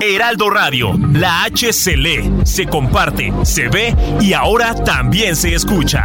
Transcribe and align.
Heraldo 0.00 0.50
Radio, 0.50 0.92
la 1.14 1.44
H 1.44 1.72
se 1.72 1.96
lee, 1.96 2.30
se 2.44 2.66
comparte, 2.66 3.32
se 3.44 3.68
ve 3.68 3.96
y 4.20 4.34
ahora 4.34 4.74
también 4.74 5.34
se 5.34 5.54
escucha. 5.54 6.04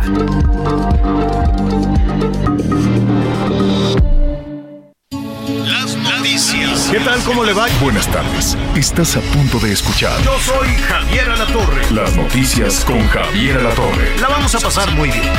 Las 5.65 5.97
noticias. 5.97 6.87
¿Qué 6.89 7.01
tal? 7.01 7.21
¿Cómo 7.23 7.43
le 7.43 7.51
va? 7.51 7.67
Buenas 7.81 8.07
tardes. 8.07 8.57
Estás 8.77 9.17
a 9.17 9.19
punto 9.19 9.59
de 9.59 9.73
escuchar 9.73 10.21
Yo 10.23 10.39
soy 10.39 10.69
Javier 10.87 11.29
Alatorre. 11.31 11.81
las 11.91 12.15
noticias 12.15 12.85
con 12.85 13.05
Javier 13.09 13.57
Alatorre. 13.57 14.17
La 14.21 14.29
vamos 14.29 14.55
a 14.55 14.59
pasar 14.61 14.89
muy 14.95 15.09
bien. 15.09 15.33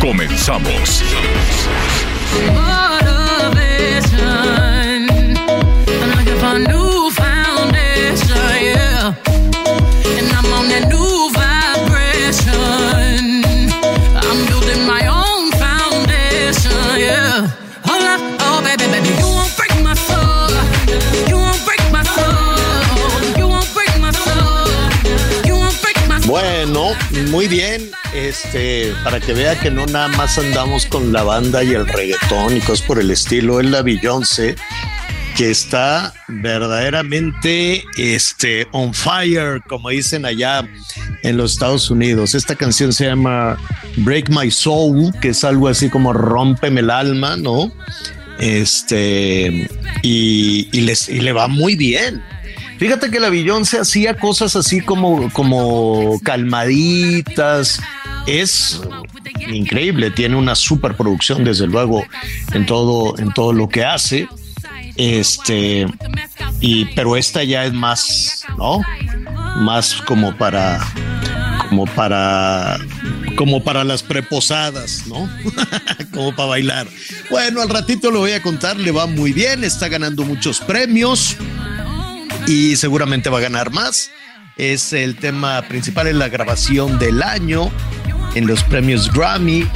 Comenzamos. 0.00 1.02
Bueno, 26.26 26.88
muy 27.30 27.46
bien. 27.46 27.90
Este, 28.12 28.92
para 29.04 29.20
que 29.20 29.32
vea 29.32 29.58
que 29.58 29.70
no 29.70 29.86
nada 29.86 30.08
más 30.08 30.36
andamos 30.38 30.86
con 30.86 31.12
la 31.12 31.22
banda 31.22 31.62
y 31.62 31.72
el 31.72 31.86
reggaetón 31.86 32.56
y 32.56 32.60
cosas 32.60 32.84
por 32.86 32.98
el 32.98 33.10
estilo, 33.10 33.60
es 33.60 33.66
la 33.66 33.82
Beyoncé 33.82 34.56
que 35.36 35.50
está 35.50 36.14
verdaderamente 36.28 37.84
este, 37.98 38.66
on 38.72 38.94
fire, 38.94 39.60
como 39.68 39.90
dicen 39.90 40.24
allá 40.24 40.66
en 41.22 41.36
los 41.36 41.52
Estados 41.52 41.90
Unidos. 41.90 42.34
Esta 42.34 42.54
canción 42.54 42.92
se 42.92 43.04
llama 43.04 43.58
Break 43.98 44.30
My 44.30 44.50
Soul, 44.50 45.12
que 45.20 45.28
es 45.28 45.44
algo 45.44 45.68
así 45.68 45.90
como 45.90 46.14
Rómpeme 46.14 46.80
el 46.80 46.90
alma, 46.90 47.36
¿no? 47.36 47.70
Este, 48.38 49.68
y, 50.02 50.68
y 50.72 50.90
y 51.08 51.20
le 51.20 51.32
va 51.32 51.48
muy 51.48 51.76
bien. 51.76 52.22
Fíjate 52.78 53.10
que 53.10 53.20
la 53.20 53.28
Beyoncé 53.30 53.78
hacía 53.78 54.14
cosas 54.14 54.56
así 54.56 54.80
como, 54.80 55.30
como 55.32 56.18
calmaditas. 56.22 57.80
Es 58.26 58.80
increíble, 59.48 60.10
tiene 60.10 60.36
una 60.36 60.54
superproducción, 60.54 61.44
desde 61.44 61.66
luego, 61.66 62.04
en 62.52 62.64
todo, 62.64 63.18
en 63.18 63.32
todo 63.32 63.52
lo 63.52 63.68
que 63.68 63.84
hace. 63.84 64.28
Este, 64.96 65.86
y 66.60 66.86
pero 66.94 67.16
esta 67.16 67.44
ya 67.44 67.64
es 67.64 67.72
más, 67.72 68.44
¿no? 68.56 68.80
Más 69.56 69.94
como 70.06 70.36
para, 70.36 70.80
como 71.68 71.86
para, 71.86 72.78
como 73.36 73.62
para 73.62 73.84
las 73.84 74.02
preposadas, 74.02 75.06
¿no? 75.06 75.28
como 76.12 76.34
para 76.34 76.48
bailar. 76.48 76.88
Bueno, 77.30 77.60
al 77.60 77.68
ratito 77.68 78.10
lo 78.10 78.20
voy 78.20 78.32
a 78.32 78.42
contar, 78.42 78.76
le 78.78 78.90
va 78.90 79.06
muy 79.06 79.32
bien, 79.32 79.64
está 79.64 79.88
ganando 79.88 80.24
muchos 80.24 80.60
premios 80.60 81.36
y 82.46 82.76
seguramente 82.76 83.28
va 83.28 83.38
a 83.38 83.42
ganar 83.42 83.70
más. 83.70 84.10
Es 84.56 84.94
el 84.94 85.16
tema 85.16 85.60
principal 85.68 86.06
en 86.06 86.18
la 86.18 86.30
grabación 86.30 86.98
del 86.98 87.22
año 87.22 87.70
en 88.36 88.46
los 88.46 88.62
premios 88.64 89.12
Grammy. 89.12 89.66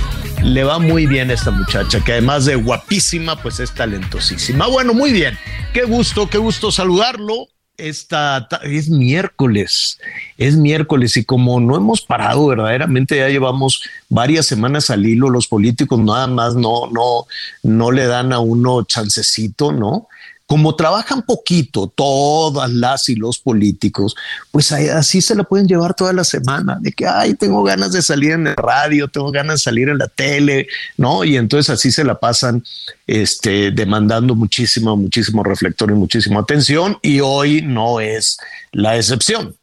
Le 0.42 0.64
va 0.64 0.78
muy 0.78 1.06
bien 1.06 1.30
a 1.30 1.34
esta 1.34 1.50
muchacha, 1.50 2.02
que 2.02 2.12
además 2.12 2.46
de 2.46 2.54
guapísima, 2.54 3.36
pues 3.42 3.60
es 3.60 3.72
talentosísima. 3.72 4.68
Bueno, 4.68 4.94
muy 4.94 5.12
bien. 5.12 5.36
Qué 5.74 5.82
gusto, 5.84 6.28
qué 6.30 6.38
gusto 6.38 6.70
saludarlo. 6.72 7.48
Esta 7.76 8.46
ta- 8.48 8.60
es 8.62 8.90
miércoles, 8.90 9.98
es 10.36 10.54
miércoles 10.56 11.16
y 11.16 11.24
como 11.24 11.60
no 11.60 11.76
hemos 11.76 12.02
parado 12.02 12.46
verdaderamente, 12.48 13.16
ya 13.16 13.28
llevamos 13.28 13.82
varias 14.10 14.44
semanas 14.44 14.90
al 14.90 15.06
hilo, 15.06 15.30
los 15.30 15.46
políticos 15.46 15.98
nada 15.98 16.26
más 16.26 16.54
no, 16.54 16.90
no, 16.92 17.26
no 17.62 17.90
le 17.90 18.06
dan 18.06 18.34
a 18.34 18.38
uno 18.38 18.82
chancecito, 18.84 19.72
¿no? 19.72 20.08
Como 20.50 20.74
trabajan 20.74 21.22
poquito 21.22 21.86
todas 21.86 22.68
las 22.72 23.08
y 23.08 23.14
los 23.14 23.38
políticos, 23.38 24.16
pues 24.50 24.72
así 24.72 25.20
se 25.20 25.36
la 25.36 25.44
pueden 25.44 25.68
llevar 25.68 25.94
toda 25.94 26.12
la 26.12 26.24
semana, 26.24 26.76
de 26.80 26.90
que, 26.90 27.06
ay, 27.06 27.34
tengo 27.34 27.62
ganas 27.62 27.92
de 27.92 28.02
salir 28.02 28.32
en 28.32 28.48
el 28.48 28.56
radio, 28.56 29.06
tengo 29.06 29.30
ganas 29.30 29.54
de 29.54 29.60
salir 29.60 29.88
en 29.88 29.98
la 29.98 30.08
tele, 30.08 30.66
¿no? 30.96 31.22
Y 31.22 31.36
entonces 31.36 31.70
así 31.70 31.92
se 31.92 32.02
la 32.02 32.18
pasan 32.18 32.64
este, 33.06 33.70
demandando 33.70 34.34
muchísimo, 34.34 34.96
muchísimo 34.96 35.44
reflector 35.44 35.92
y 35.92 35.94
muchísima 35.94 36.40
atención, 36.40 36.98
y 37.00 37.20
hoy 37.20 37.62
no 37.62 38.00
es 38.00 38.36
la 38.72 38.96
excepción. 38.96 39.54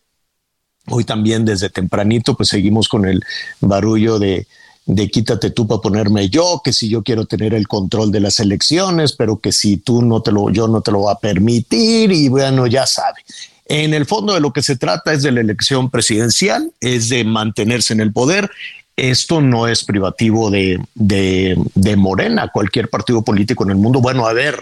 Hoy 0.86 1.04
también 1.04 1.44
desde 1.44 1.70
tempranito 1.70 2.34
pues 2.34 2.48
seguimos 2.48 2.88
con 2.88 3.06
el 3.06 3.22
barullo 3.60 4.20
de, 4.20 4.48
de 4.88 5.10
quítate 5.10 5.52
tú 5.52 5.68
para 5.68 5.82
ponerme 5.82 6.30
yo, 6.30 6.62
que 6.64 6.72
si 6.72 6.88
yo 6.88 7.04
quiero 7.04 7.26
tener 7.26 7.54
el 7.54 7.68
control 7.68 8.10
de 8.10 8.22
las 8.22 8.40
elecciones, 8.40 9.12
pero 9.12 9.38
que 9.38 9.52
si 9.52 9.78
tú 9.78 10.02
no 10.02 10.22
te 10.22 10.32
lo, 10.32 10.50
yo 10.50 10.68
no 10.70 10.82
te 10.82 10.92
lo 10.92 11.00
voy 11.00 11.14
a 11.14 11.20
permitir 11.20 12.12
y 12.12 12.30
bueno, 12.30 12.66
ya 12.68 12.88
sabe. 12.88 13.22
En 13.66 13.94
el 13.94 14.06
fondo 14.06 14.34
de 14.34 14.40
lo 14.40 14.54
que 14.54 14.64
se 14.64 14.78
trata 14.78 15.12
es 15.12 15.24
de 15.24 15.34
la 15.34 15.42
elección 15.42 15.90
presidencial, 15.90 16.72
es 16.80 17.10
de 17.10 17.26
mantenerse 17.26 17.94
en 17.94 18.00
el 18.00 18.14
poder. 18.14 18.50
Esto 18.96 19.42
no 19.42 19.68
es 19.68 19.84
privativo 19.84 20.50
de, 20.50 20.80
de, 20.96 21.62
de 21.76 21.96
Morena, 21.98 22.50
cualquier 22.52 22.90
partido 22.90 23.24
político 23.24 23.66
en 23.66 23.72
el 23.72 23.76
mundo. 23.76 24.00
Bueno, 24.00 24.26
a 24.26 24.32
ver, 24.32 24.58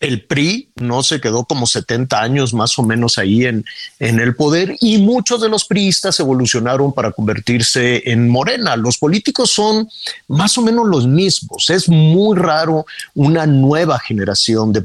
el 0.00 0.24
PRI 0.24 0.70
no 0.76 1.02
se 1.02 1.20
quedó 1.20 1.44
como 1.44 1.66
70 1.66 2.20
años 2.20 2.54
más 2.54 2.78
o 2.78 2.82
menos 2.82 3.18
ahí 3.18 3.44
en, 3.44 3.64
en 3.98 4.18
el 4.18 4.34
poder 4.34 4.76
y 4.80 4.98
muchos 4.98 5.40
de 5.42 5.48
los 5.48 5.66
priistas 5.66 6.18
evolucionaron 6.20 6.92
para 6.92 7.12
convertirse 7.12 8.10
en 8.10 8.28
Morena. 8.28 8.76
Los 8.76 8.96
políticos 8.98 9.50
son 9.50 9.88
más 10.26 10.56
o 10.56 10.62
menos 10.62 10.86
los 10.86 11.06
mismos. 11.06 11.68
Es 11.68 11.88
muy 11.88 12.36
raro 12.36 12.86
una 13.14 13.46
nueva 13.46 13.98
generación 13.98 14.72
de 14.72 14.80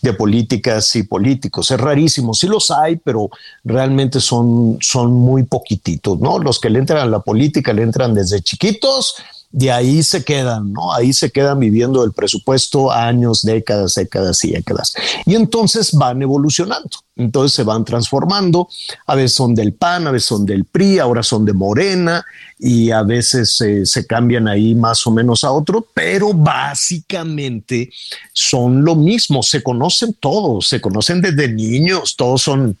de 0.00 0.12
políticas 0.14 0.96
y 0.96 1.02
políticos. 1.02 1.70
Es 1.70 1.78
rarísimo. 1.78 2.34
Sí 2.34 2.46
los 2.46 2.70
hay, 2.70 2.96
pero 2.96 3.30
realmente 3.64 4.20
son, 4.20 4.78
son 4.80 5.12
muy 5.12 5.44
poquititos, 5.44 6.18
¿no? 6.18 6.38
Los 6.38 6.58
que 6.58 6.70
le 6.70 6.78
entran 6.78 7.00
a 7.00 7.06
la 7.06 7.20
política 7.20 7.72
le 7.72 7.82
entran 7.82 8.14
desde 8.14 8.40
chiquitos 8.40 9.14
de 9.52 9.70
ahí 9.70 10.02
se 10.02 10.24
quedan, 10.24 10.72
¿no? 10.72 10.94
Ahí 10.94 11.12
se 11.12 11.30
quedan 11.30 11.60
viviendo 11.60 12.02
el 12.04 12.12
presupuesto 12.12 12.90
años, 12.90 13.42
décadas, 13.42 13.94
décadas 13.94 14.42
y 14.44 14.52
décadas. 14.52 14.94
Y 15.26 15.34
entonces 15.34 15.92
van 15.92 16.22
evolucionando, 16.22 16.88
entonces 17.16 17.54
se 17.54 17.62
van 17.62 17.84
transformando, 17.84 18.68
a 19.06 19.14
veces 19.14 19.34
son 19.34 19.54
del 19.54 19.74
PAN, 19.74 20.06
a 20.06 20.10
veces 20.10 20.28
son 20.28 20.46
del 20.46 20.64
PRI, 20.64 20.98
ahora 20.98 21.22
son 21.22 21.44
de 21.44 21.52
Morena 21.52 22.24
y 22.58 22.90
a 22.92 23.02
veces 23.02 23.60
eh, 23.60 23.84
se 23.84 24.06
cambian 24.06 24.48
ahí 24.48 24.74
más 24.74 25.06
o 25.06 25.10
menos 25.10 25.44
a 25.44 25.52
otro, 25.52 25.86
pero 25.92 26.32
básicamente 26.32 27.90
son 28.32 28.82
lo 28.82 28.96
mismo, 28.96 29.42
se 29.42 29.62
conocen 29.62 30.14
todos, 30.14 30.66
se 30.66 30.80
conocen 30.80 31.20
desde 31.20 31.52
niños, 31.52 32.16
todos 32.16 32.40
son 32.40 32.78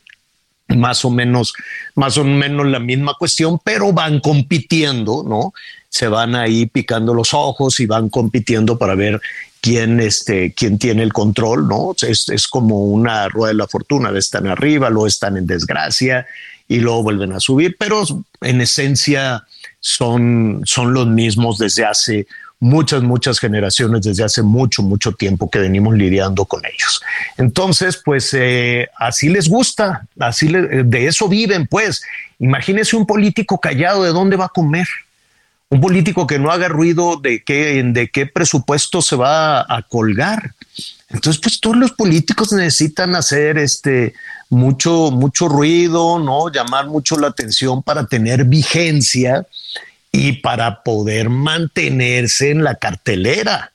más 0.68 1.04
o 1.04 1.10
menos, 1.10 1.52
más 1.94 2.16
o 2.16 2.24
menos 2.24 2.66
la 2.66 2.78
misma 2.78 3.14
cuestión, 3.18 3.60
pero 3.62 3.92
van 3.92 4.20
compitiendo, 4.20 5.22
¿no? 5.22 5.52
Se 5.92 6.08
van 6.08 6.34
ahí 6.34 6.64
picando 6.64 7.12
los 7.12 7.34
ojos 7.34 7.78
y 7.80 7.86
van 7.86 8.08
compitiendo 8.08 8.78
para 8.78 8.94
ver 8.94 9.20
quién, 9.60 10.00
este, 10.00 10.54
quién 10.54 10.78
tiene 10.78 11.02
el 11.02 11.12
control, 11.12 11.68
¿no? 11.68 11.94
Es, 12.00 12.30
es 12.30 12.48
como 12.48 12.84
una 12.84 13.28
rueda 13.28 13.52
de 13.52 13.58
la 13.58 13.68
fortuna, 13.68 14.10
están 14.18 14.46
arriba, 14.46 14.88
luego 14.88 15.06
están 15.06 15.36
en 15.36 15.46
desgracia 15.46 16.26
y 16.66 16.80
luego 16.80 17.02
vuelven 17.02 17.32
a 17.32 17.40
subir, 17.40 17.76
pero 17.78 18.02
en 18.40 18.60
esencia 18.62 19.44
son, 19.80 20.62
son 20.64 20.94
los 20.94 21.06
mismos 21.06 21.58
desde 21.58 21.84
hace 21.84 22.26
muchas, 22.62 23.02
muchas 23.02 23.40
generaciones, 23.40 24.02
desde 24.02 24.22
hace 24.22 24.42
mucho, 24.42 24.82
mucho 24.82 25.12
tiempo 25.12 25.50
que 25.50 25.58
venimos 25.58 25.94
lidiando 25.94 26.44
con 26.44 26.62
ellos. 26.64 27.02
Entonces, 27.36 28.00
pues 28.02 28.32
eh, 28.34 28.88
así 28.96 29.28
les 29.28 29.48
gusta, 29.48 30.06
así 30.18 30.48
de 30.48 31.06
eso 31.06 31.28
viven, 31.28 31.66
pues. 31.66 32.02
Imagínese 32.38 32.96
un 32.96 33.04
político 33.04 33.58
callado, 33.58 34.04
¿de 34.04 34.10
dónde 34.10 34.36
va 34.36 34.46
a 34.46 34.48
comer? 34.48 34.86
Un 35.72 35.80
político 35.80 36.26
que 36.26 36.38
no 36.38 36.50
haga 36.50 36.68
ruido 36.68 37.16
de 37.16 37.42
qué, 37.42 37.82
de 37.82 38.10
qué 38.10 38.26
presupuesto 38.26 39.00
se 39.00 39.16
va 39.16 39.60
a 39.60 39.80
colgar. 39.80 40.52
Entonces, 41.08 41.40
pues 41.40 41.60
todos 41.60 41.78
los 41.78 41.92
políticos 41.92 42.52
necesitan 42.52 43.16
hacer 43.16 43.56
este 43.56 44.12
mucho, 44.50 45.10
mucho 45.10 45.48
ruido, 45.48 46.18
¿no? 46.18 46.52
Llamar 46.52 46.88
mucho 46.88 47.18
la 47.18 47.28
atención 47.28 47.82
para 47.82 48.04
tener 48.04 48.44
vigencia 48.44 49.46
y 50.10 50.32
para 50.42 50.82
poder 50.82 51.30
mantenerse 51.30 52.50
en 52.50 52.64
la 52.64 52.74
cartelera 52.74 53.71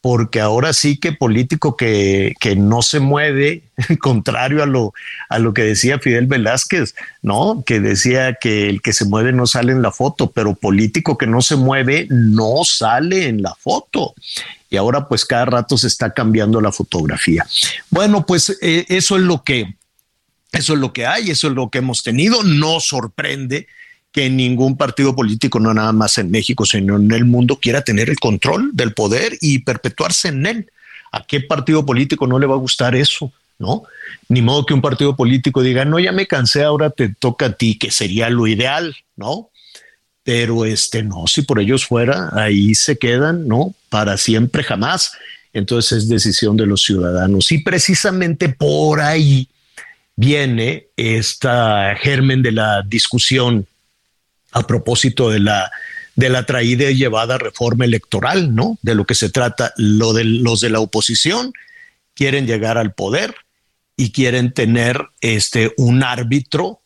porque 0.00 0.40
ahora 0.40 0.72
sí 0.72 0.98
que 0.98 1.12
político 1.12 1.76
que, 1.76 2.34
que, 2.38 2.54
no 2.54 2.82
se 2.82 3.00
mueve, 3.00 3.64
contrario 4.00 4.62
a 4.62 4.66
lo, 4.66 4.94
a 5.28 5.38
lo 5.38 5.52
que 5.52 5.62
decía 5.62 5.98
Fidel 5.98 6.26
Velázquez, 6.26 6.94
¿no? 7.22 7.64
Que 7.66 7.80
decía 7.80 8.34
que 8.34 8.68
el 8.68 8.80
que 8.80 8.92
se 8.92 9.04
mueve 9.04 9.32
no 9.32 9.46
sale 9.46 9.72
en 9.72 9.82
la 9.82 9.90
foto, 9.90 10.30
pero 10.30 10.54
político 10.54 11.18
que 11.18 11.26
no 11.26 11.42
se 11.42 11.56
mueve 11.56 12.06
no 12.10 12.62
sale 12.64 13.26
en 13.26 13.42
la 13.42 13.54
foto. 13.56 14.14
Y 14.70 14.76
ahora 14.76 15.08
pues 15.08 15.24
cada 15.24 15.46
rato 15.46 15.76
se 15.76 15.88
está 15.88 16.12
cambiando 16.12 16.60
la 16.60 16.70
fotografía. 16.70 17.44
Bueno, 17.90 18.24
pues 18.24 18.56
eh, 18.60 18.84
eso 18.88 19.16
es 19.16 19.22
lo 19.22 19.42
que, 19.42 19.74
eso 20.52 20.74
es 20.74 20.78
lo 20.78 20.92
que 20.92 21.06
hay, 21.06 21.30
eso 21.30 21.48
es 21.48 21.54
lo 21.54 21.70
que 21.70 21.78
hemos 21.78 22.02
tenido. 22.04 22.44
No 22.44 22.78
sorprende 22.78 23.66
que 24.12 24.30
ningún 24.30 24.76
partido 24.76 25.14
político, 25.14 25.60
no 25.60 25.74
nada 25.74 25.92
más 25.92 26.18
en 26.18 26.30
México, 26.30 26.64
sino 26.64 26.96
en 26.96 27.10
el 27.12 27.24
mundo, 27.24 27.58
quiera 27.60 27.82
tener 27.82 28.08
el 28.08 28.18
control 28.18 28.70
del 28.72 28.94
poder 28.94 29.36
y 29.40 29.60
perpetuarse 29.60 30.28
en 30.28 30.46
él. 30.46 30.70
¿A 31.12 31.24
qué 31.24 31.40
partido 31.40 31.84
político 31.84 32.26
no 32.26 32.38
le 32.38 32.46
va 32.46 32.54
a 32.54 32.58
gustar 32.58 32.94
eso? 32.94 33.32
¿No? 33.58 33.82
Ni 34.28 34.40
modo 34.40 34.64
que 34.64 34.74
un 34.74 34.80
partido 34.80 35.16
político 35.16 35.62
diga, 35.62 35.84
no, 35.84 35.98
ya 35.98 36.12
me 36.12 36.26
cansé, 36.26 36.62
ahora 36.62 36.90
te 36.90 37.08
toca 37.08 37.46
a 37.46 37.52
ti, 37.52 37.76
que 37.76 37.90
sería 37.90 38.30
lo 38.30 38.46
ideal, 38.46 38.96
¿no? 39.16 39.50
Pero 40.22 40.64
este, 40.64 41.02
no, 41.02 41.26
si 41.26 41.42
por 41.42 41.58
ellos 41.58 41.84
fuera, 41.86 42.30
ahí 42.34 42.74
se 42.74 42.98
quedan, 42.98 43.48
¿no? 43.48 43.74
Para 43.88 44.16
siempre, 44.16 44.62
jamás. 44.62 45.12
Entonces 45.52 46.04
es 46.04 46.08
decisión 46.08 46.56
de 46.56 46.66
los 46.66 46.82
ciudadanos. 46.82 47.50
Y 47.50 47.58
precisamente 47.58 48.48
por 48.48 49.00
ahí 49.00 49.48
viene 50.14 50.86
esta 50.96 51.96
germen 51.96 52.42
de 52.42 52.52
la 52.52 52.82
discusión 52.82 53.66
a 54.52 54.66
propósito 54.66 55.30
de 55.30 55.40
la, 55.40 55.70
de 56.14 56.28
la 56.28 56.46
traída 56.46 56.90
y 56.90 56.96
llevada 56.96 57.38
reforma 57.38 57.84
electoral, 57.84 58.54
¿no? 58.54 58.78
De 58.82 58.94
lo 58.94 59.04
que 59.04 59.14
se 59.14 59.30
trata, 59.30 59.72
lo 59.76 60.12
de 60.12 60.24
los 60.24 60.60
de 60.60 60.70
la 60.70 60.80
oposición 60.80 61.52
quieren 62.14 62.46
llegar 62.46 62.78
al 62.78 62.92
poder 62.92 63.34
y 63.96 64.10
quieren 64.10 64.52
tener 64.52 65.00
este 65.20 65.72
un 65.76 66.02
árbitro 66.02 66.80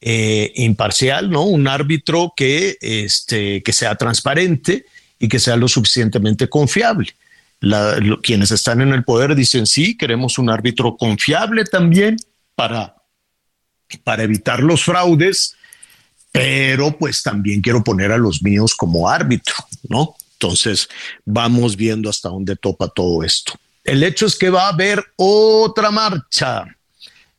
eh, 0.00 0.52
imparcial, 0.56 1.30
¿no? 1.30 1.44
Un 1.44 1.68
árbitro 1.68 2.32
que, 2.34 2.78
este, 2.80 3.62
que 3.62 3.72
sea 3.74 3.96
transparente 3.96 4.86
y 5.18 5.28
que 5.28 5.38
sea 5.38 5.56
lo 5.56 5.68
suficientemente 5.68 6.48
confiable. 6.48 7.14
quienes 8.22 8.50
están 8.50 8.80
en 8.80 8.94
el 8.94 9.04
poder 9.04 9.34
dicen 9.34 9.66
sí, 9.66 9.98
queremos 9.98 10.38
un 10.38 10.48
árbitro 10.48 10.96
confiable 10.96 11.64
también 11.64 12.16
para, 12.54 12.96
para 14.02 14.22
evitar 14.22 14.60
los 14.60 14.84
fraudes 14.84 15.56
pero 16.32 16.96
pues 16.96 17.22
también 17.22 17.60
quiero 17.60 17.82
poner 17.82 18.12
a 18.12 18.18
los 18.18 18.42
míos 18.42 18.74
como 18.74 19.08
árbitro, 19.08 19.54
¿no? 19.88 20.14
Entonces 20.34 20.88
vamos 21.24 21.76
viendo 21.76 22.08
hasta 22.08 22.28
dónde 22.28 22.56
topa 22.56 22.88
todo 22.88 23.22
esto. 23.24 23.52
El 23.84 24.02
hecho 24.02 24.26
es 24.26 24.36
que 24.36 24.50
va 24.50 24.66
a 24.66 24.72
haber 24.72 25.04
otra 25.16 25.90
marcha. 25.90 26.64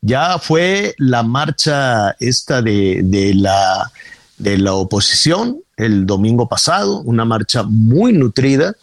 Ya 0.00 0.38
fue 0.38 0.94
la 0.98 1.22
marcha 1.22 2.16
esta 2.18 2.60
de, 2.60 3.00
de 3.04 3.34
la, 3.34 3.90
de 4.38 4.58
la 4.58 4.74
oposición 4.74 5.62
el 5.76 6.06
domingo 6.06 6.48
pasado, 6.48 7.00
una 7.00 7.24
marcha 7.24 7.62
muy 7.62 8.12
nutrida, 8.12 8.74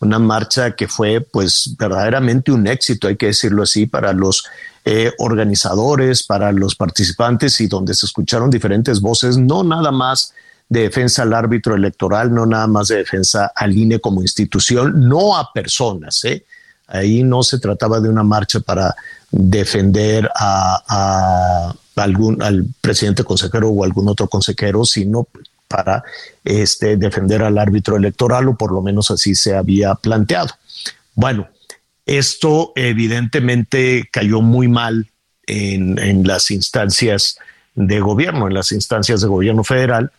una 0.00 0.18
marcha 0.18 0.76
que 0.76 0.88
fue 0.88 1.20
pues 1.20 1.74
verdaderamente 1.78 2.52
un 2.52 2.66
éxito, 2.66 3.08
hay 3.08 3.16
que 3.16 3.26
decirlo 3.26 3.62
así, 3.62 3.86
para 3.86 4.12
los 4.12 4.44
eh, 4.88 5.12
organizadores, 5.18 6.22
para 6.22 6.52
los 6.52 6.76
participantes 6.76 7.60
y 7.60 7.66
donde 7.66 7.92
se 7.92 8.06
escucharon 8.06 8.50
diferentes 8.50 9.00
voces, 9.00 9.36
no 9.36 9.64
nada 9.64 9.90
más 9.90 10.32
de 10.68 10.82
defensa 10.82 11.22
al 11.22 11.34
árbitro 11.34 11.74
electoral, 11.74 12.32
no 12.32 12.46
nada 12.46 12.68
más 12.68 12.86
de 12.86 12.98
defensa 12.98 13.50
al 13.56 13.76
INE 13.76 13.98
como 13.98 14.22
institución, 14.22 15.08
no 15.08 15.36
a 15.36 15.52
personas. 15.52 16.24
¿eh? 16.24 16.44
Ahí 16.86 17.24
no 17.24 17.42
se 17.42 17.58
trataba 17.58 17.98
de 17.98 18.08
una 18.08 18.22
marcha 18.22 18.60
para 18.60 18.94
defender 19.32 20.30
a, 20.36 21.74
algún 21.96 22.40
al 22.40 22.64
presidente 22.80 23.24
consejero 23.24 23.70
o 23.70 23.82
algún 23.82 24.08
otro 24.08 24.28
consejero, 24.28 24.84
sino 24.84 25.26
para 25.66 26.04
este, 26.44 26.96
defender 26.96 27.42
al 27.42 27.58
árbitro 27.58 27.96
electoral, 27.96 28.46
o 28.46 28.56
por 28.56 28.70
lo 28.70 28.82
menos 28.82 29.10
así 29.10 29.34
se 29.34 29.56
había 29.56 29.96
planteado. 29.96 30.50
Bueno, 31.16 31.48
esto 32.06 32.72
evidentemente 32.76 34.08
cayó 34.10 34.40
muy 34.40 34.68
mal 34.68 35.10
en, 35.46 36.26
las 36.26 36.50
instancias 36.50 37.38
de 37.74 38.00
gobierno, 38.00 38.46
en 38.46 38.54
las 38.54 38.72
instancias 38.72 39.20
de 39.20 39.28
gobierno 39.28 39.64
federal. 39.64 40.10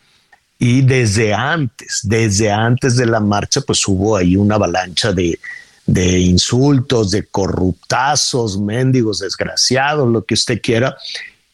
Y 0.58 0.82
desde 0.82 1.34
antes, 1.34 2.00
desde 2.02 2.50
antes 2.50 2.96
de 2.96 3.06
la 3.06 3.20
marcha, 3.20 3.60
pues 3.62 3.86
hubo 3.88 4.16
ahí 4.16 4.36
una 4.36 4.56
avalancha 4.56 5.12
de, 5.12 5.38
de 5.86 6.18
insultos, 6.18 7.10
de 7.10 7.24
corruptazos, 7.24 8.58
mendigos, 8.60 9.20
desgraciados, 9.20 10.10
lo 10.10 10.24
que 10.24 10.34
usted 10.34 10.60
quiera, 10.60 10.96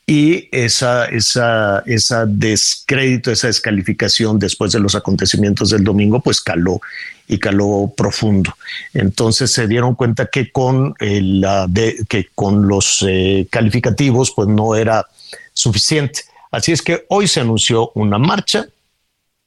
y 0.07 0.49
esa, 0.53 1.07
esa, 1.07 1.83
esa 1.87 2.27
descrédito, 2.27 3.31
esa 3.31 3.47
descalificación 3.47 4.39
después 4.39 4.73
de 4.73 4.81
los 4.81 4.95
acontecimientos 4.95 5.71
del 5.71 5.83
domingo, 5.83 6.21
pues 6.21 6.43
caló 6.43 6.81
y 7.27 7.39
caló 7.39 7.93
profundo. 7.97 8.55
Entonces 8.93 9.51
se 9.53 9.67
dieron 9.67 9.95
cuenta 9.95 10.27
que 10.27 10.51
con, 10.51 10.95
el, 11.01 11.45
que 12.09 12.29
con 12.35 12.69
los 12.69 13.05
eh, 13.09 13.47
calificativos 13.51 14.33
pues 14.37 14.49
no 14.49 14.75
era 14.75 15.07
suficiente. 15.55 16.21
Así 16.51 16.73
es 16.73 16.83
que 16.83 17.07
hoy 17.09 17.27
se 17.27 17.41
anunció 17.41 17.91
una 17.95 18.19
marcha, 18.19 18.67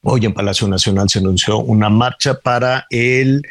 hoy 0.02 0.26
en 0.26 0.34
Palacio 0.34 0.66
Nacional 0.66 1.08
se 1.08 1.20
anunció 1.20 1.58
una 1.58 1.88
marcha 1.88 2.34
para 2.34 2.86
el 2.90 3.42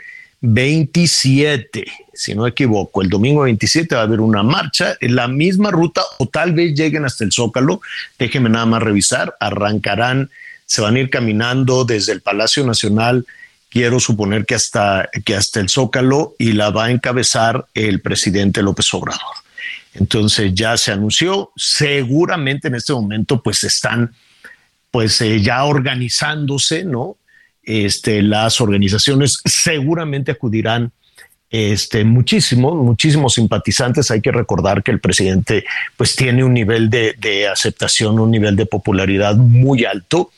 27, 0.41 1.85
si 2.13 2.35
no 2.35 2.43
me 2.43 2.49
equivoco, 2.49 3.01
el 3.01 3.09
domingo 3.09 3.41
27 3.41 3.95
va 3.95 4.01
a 4.01 4.03
haber 4.03 4.19
una 4.19 4.43
marcha 4.43 4.95
en 5.01 5.15
la 5.15 5.27
misma 5.27 5.71
ruta 5.71 6.03
o 6.19 6.27
tal 6.27 6.53
vez 6.53 6.75
lleguen 6.75 7.05
hasta 7.05 7.23
el 7.23 7.31
Zócalo. 7.31 7.81
Déjenme 8.19 8.49
nada 8.49 8.65
más 8.65 8.83
revisar. 8.83 9.35
Arrancarán, 9.39 10.29
se 10.65 10.81
van 10.81 10.95
a 10.95 10.99
ir 10.99 11.09
caminando 11.09 11.85
desde 11.85 12.11
el 12.11 12.21
Palacio 12.21 12.65
Nacional. 12.65 13.25
Quiero 13.69 13.99
suponer 13.99 14.45
que 14.45 14.55
hasta, 14.55 15.09
que 15.25 15.35
hasta 15.35 15.59
el 15.59 15.69
Zócalo 15.69 16.35
y 16.37 16.53
la 16.53 16.69
va 16.69 16.85
a 16.85 16.91
encabezar 16.91 17.65
el 17.73 18.01
presidente 18.01 18.61
López 18.61 18.93
Obrador. 18.93 19.35
Entonces 19.95 20.53
ya 20.53 20.77
se 20.77 20.91
anunció, 20.91 21.51
seguramente 21.55 22.67
en 22.67 22.75
este 22.75 22.93
momento 22.93 23.41
pues 23.41 23.63
están 23.63 24.13
pues 24.91 25.19
eh, 25.21 25.41
ya 25.41 25.63
organizándose, 25.63 26.83
¿no? 26.83 27.17
Este, 27.67 28.21
las 28.21 28.61
organizaciones 28.61 29.41
seguramente 29.43 30.31
acudirán 30.31 30.93
este, 31.49 32.05
muchísimos, 32.05 33.33
simpatizantes. 33.33 34.09
Hay 34.09 34.21
que 34.21 34.31
recordar 34.31 34.83
que 34.83 34.91
el 34.91 35.01
presidente 35.01 35.65
pues 35.97 36.15
tiene 36.15 36.45
un 36.45 36.53
nivel 36.53 36.89
de, 36.89 37.13
de, 37.19 37.47
aceptación, 37.47 38.19
un 38.19 38.31
nivel 38.31 38.55
de 38.55 38.65
popularidad 38.65 39.35
muy 39.35 39.83
alto, 39.83 40.31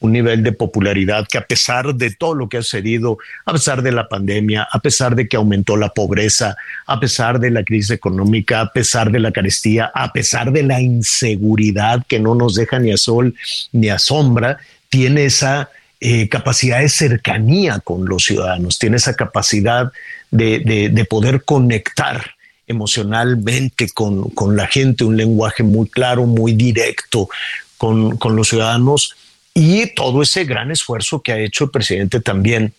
un 0.00 0.12
nivel 0.12 0.42
de 0.42 0.52
popularidad 0.52 1.26
que 1.26 1.38
a 1.38 1.46
pesar 1.46 1.94
de 1.94 2.10
todo 2.10 2.34
lo 2.34 2.50
que 2.50 2.58
ha 2.58 2.62
sucedido, 2.62 3.16
a 3.46 3.52
pesar 3.52 3.80
de 3.80 3.92
la 3.92 4.06
pandemia, 4.06 4.68
a 4.70 4.78
pesar 4.78 5.16
de 5.16 5.26
que 5.26 5.36
aumentó 5.36 5.78
la 5.78 5.88
pobreza, 5.88 6.54
a 6.86 7.00
pesar 7.00 7.40
de 7.40 7.50
la 7.50 7.64
crisis 7.64 7.92
económica, 7.92 8.60
a 8.60 8.72
pesar 8.72 9.10
de 9.10 9.20
la 9.20 9.32
carestía, 9.32 9.90
a 9.94 10.12
pesar 10.12 10.52
de 10.52 10.64
la 10.64 10.82
inseguridad 10.82 12.04
que 12.06 12.20
no 12.20 12.34
nos 12.34 12.54
deja 12.54 12.78
ni 12.78 12.92
a 12.92 12.98
sol 12.98 13.34
ni 13.72 13.88
a 13.88 13.98
sombra, 13.98 14.58
tiene 14.90 15.24
esa 15.24 15.70
eh, 16.06 16.28
capacidad 16.28 16.80
de 16.80 16.90
cercanía 16.90 17.80
con 17.80 18.04
los 18.04 18.24
ciudadanos, 18.24 18.78
tiene 18.78 18.98
esa 18.98 19.14
capacidad 19.16 19.90
de, 20.30 21.06
poder 21.08 21.44
conectar 21.44 22.32
emocionalmente 22.66 23.88
con, 23.88 24.30
la 24.54 24.66
gente, 24.66 25.04
un 25.04 25.16
lenguaje 25.16 25.62
muy 25.62 25.88
claro, 25.88 26.26
muy 26.26 26.52
directo 26.52 27.30
con, 27.78 28.18
con 28.18 28.36
los 28.36 28.48
ciudadanos 28.48 29.16
y 29.54 29.94
todo 29.94 30.20
ese 30.20 30.44
gran 30.44 30.70
esfuerzo 30.70 31.22
que 31.22 31.32
ha 31.32 31.38
hecho 31.38 31.64
el 31.64 31.70
presidente 31.70 32.20
también 32.20 32.74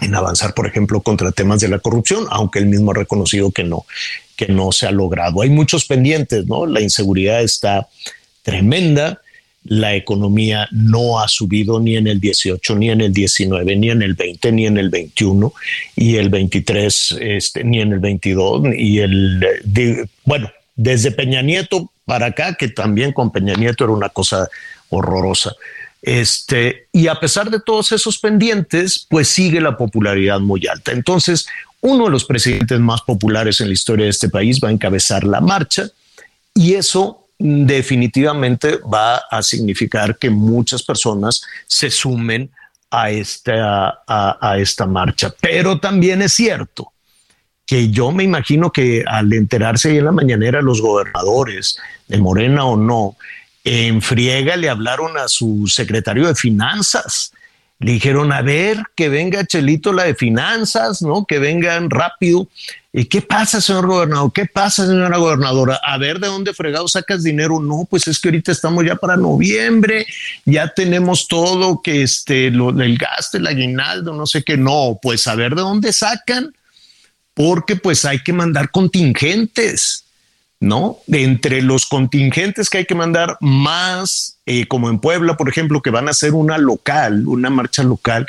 en 0.00 0.14
avanzar, 0.14 0.54
por 0.54 0.66
ejemplo, 0.66 1.02
contra 1.02 1.32
temas 1.32 1.60
de 1.60 1.68
la 1.68 1.78
corrupción, 1.78 2.24
aunque 2.30 2.58
él 2.58 2.66
mismo 2.68 2.92
ha 2.92 2.94
reconocido 2.94 3.50
que 3.50 3.64
no, 3.64 3.84
que 4.36 4.48
no 4.48 4.72
se 4.72 4.86
ha 4.86 4.92
logrado. 4.92 5.42
Hay 5.42 5.50
muchos 5.50 5.84
pendientes, 5.84 6.46
¿no? 6.46 6.64
La 6.64 6.80
inseguridad 6.80 7.42
está 7.42 7.86
tremenda, 8.40 9.20
la 9.64 9.94
economía 9.94 10.68
no 10.70 11.20
ha 11.20 11.28
subido 11.28 11.80
ni 11.80 11.96
en 11.96 12.06
el 12.06 12.20
18, 12.20 12.76
ni 12.76 12.90
en 12.90 13.02
el 13.02 13.12
19, 13.12 13.76
ni 13.76 13.90
en 13.90 14.02
el 14.02 14.14
20, 14.14 14.52
ni 14.52 14.66
en 14.66 14.78
el 14.78 14.88
21, 14.88 15.52
y 15.96 16.16
el 16.16 16.30
23, 16.30 17.16
este, 17.20 17.64
ni 17.64 17.80
en 17.80 17.92
el 17.92 17.98
22, 17.98 18.62
y 18.76 19.00
el, 19.00 20.08
bueno, 20.24 20.50
desde 20.76 21.12
Peña 21.12 21.42
Nieto 21.42 21.92
para 22.06 22.26
acá, 22.26 22.54
que 22.54 22.68
también 22.68 23.12
con 23.12 23.30
Peña 23.30 23.54
Nieto 23.54 23.84
era 23.84 23.92
una 23.92 24.08
cosa 24.08 24.48
horrorosa. 24.88 25.54
Este, 26.02 26.86
y 26.92 27.08
a 27.08 27.20
pesar 27.20 27.50
de 27.50 27.60
todos 27.60 27.92
esos 27.92 28.18
pendientes, 28.18 29.06
pues 29.08 29.28
sigue 29.28 29.60
la 29.60 29.76
popularidad 29.76 30.40
muy 30.40 30.66
alta. 30.66 30.92
Entonces, 30.92 31.46
uno 31.82 32.06
de 32.06 32.10
los 32.10 32.24
presidentes 32.24 32.80
más 32.80 33.02
populares 33.02 33.60
en 33.60 33.68
la 33.68 33.74
historia 33.74 34.04
de 34.04 34.10
este 34.10 34.28
país 34.28 34.60
va 34.62 34.68
a 34.68 34.72
encabezar 34.72 35.24
la 35.24 35.40
marcha 35.40 35.90
y 36.54 36.74
eso 36.74 37.19
definitivamente 37.40 38.76
va 38.76 39.16
a 39.30 39.42
significar 39.42 40.18
que 40.18 40.28
muchas 40.28 40.82
personas 40.82 41.42
se 41.66 41.90
sumen 41.90 42.50
a 42.90 43.10
esta, 43.10 44.02
a, 44.06 44.58
esta 44.58 44.86
marcha. 44.86 45.32
Pero 45.40 45.80
también 45.80 46.20
es 46.20 46.34
cierto 46.34 46.92
que 47.64 47.88
yo 47.88 48.12
me 48.12 48.24
imagino 48.24 48.70
que 48.70 49.04
al 49.06 49.32
enterarse 49.32 49.90
ahí 49.90 49.98
en 49.98 50.04
la 50.04 50.12
mañanera 50.12 50.60
los 50.60 50.82
gobernadores 50.82 51.78
de 52.08 52.18
Morena 52.18 52.64
o 52.66 52.76
no, 52.76 53.16
en 53.64 54.02
friega 54.02 54.56
le 54.56 54.68
hablaron 54.68 55.16
a 55.16 55.28
su 55.28 55.66
secretario 55.66 56.26
de 56.26 56.34
finanzas. 56.34 57.32
Le 57.78 57.92
dijeron, 57.92 58.32
a 58.32 58.42
ver, 58.42 58.82
que 58.94 59.08
venga 59.08 59.46
Chelito 59.46 59.92
la 59.94 60.04
de 60.04 60.14
finanzas, 60.14 61.00
¿no? 61.00 61.24
Que 61.24 61.38
vengan 61.38 61.88
rápido. 61.88 62.48
¿Y 62.92 63.04
qué 63.04 63.22
pasa, 63.22 63.60
señor 63.60 63.86
gobernador? 63.86 64.32
¿Qué 64.32 64.46
pasa, 64.46 64.84
señora 64.84 65.16
gobernadora? 65.16 65.80
A 65.84 65.96
ver 65.96 66.18
de 66.18 66.26
dónde 66.26 66.52
fregado 66.52 66.88
sacas 66.88 67.22
dinero. 67.22 67.60
No, 67.60 67.86
pues 67.88 68.08
es 68.08 68.18
que 68.18 68.28
ahorita 68.28 68.50
estamos 68.50 68.84
ya 68.84 68.96
para 68.96 69.16
noviembre, 69.16 70.06
ya 70.44 70.72
tenemos 70.74 71.28
todo, 71.28 71.80
que 71.82 72.02
este, 72.02 72.50
del 72.50 72.98
gasto, 72.98 73.38
el 73.38 73.46
aguinaldo, 73.46 74.12
no 74.14 74.26
sé 74.26 74.42
qué. 74.42 74.56
No, 74.56 74.98
pues 75.00 75.28
a 75.28 75.36
ver 75.36 75.54
de 75.54 75.62
dónde 75.62 75.92
sacan, 75.92 76.52
porque 77.32 77.76
pues 77.76 78.04
hay 78.04 78.22
que 78.24 78.32
mandar 78.32 78.70
contingentes. 78.70 80.04
¿no? 80.62 80.98
Entre 81.06 81.62
los 81.62 81.86
contingentes 81.86 82.68
que 82.68 82.78
hay 82.78 82.84
que 82.84 82.94
mandar 82.94 83.38
más, 83.40 84.36
eh, 84.44 84.66
como 84.68 84.90
en 84.90 84.98
Puebla, 84.98 85.38
por 85.38 85.48
ejemplo, 85.48 85.80
que 85.80 85.88
van 85.88 86.06
a 86.06 86.10
hacer 86.10 86.34
una 86.34 86.58
local, 86.58 87.26
una 87.26 87.48
marcha 87.48 87.82
local, 87.82 88.26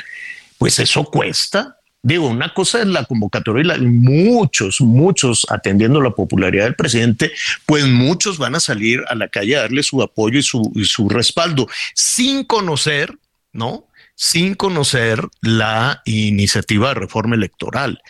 pues 0.56 0.78
eso 0.78 1.04
cuesta. 1.04 1.76
Digo, 2.04 2.26
una 2.26 2.52
cosa 2.52 2.80
es 2.80 2.88
la 2.88 3.04
convocatoria 3.04 3.76
y 3.76 3.86
muchos, 3.86 4.80
muchos 4.80 5.46
atendiendo 5.48 6.00
la 6.00 6.10
popularidad 6.10 6.64
del 6.64 6.74
presidente, 6.74 7.30
pues 7.64 7.86
muchos 7.86 8.38
van 8.38 8.56
a 8.56 8.60
salir 8.60 9.02
a 9.08 9.14
la 9.14 9.28
calle 9.28 9.56
a 9.56 9.60
darle 9.60 9.84
su 9.84 10.02
apoyo 10.02 10.40
y 10.40 10.42
su, 10.42 10.72
y 10.74 10.84
su 10.84 11.08
respaldo 11.08 11.68
sin 11.94 12.44
conocer, 12.44 13.16
¿no? 13.52 13.86
Sin 14.16 14.54
conocer 14.54 15.20
la 15.40 16.02
iniciativa 16.04 16.88
de 16.88 16.94
reforma 16.94 17.36
electoral 17.36 18.02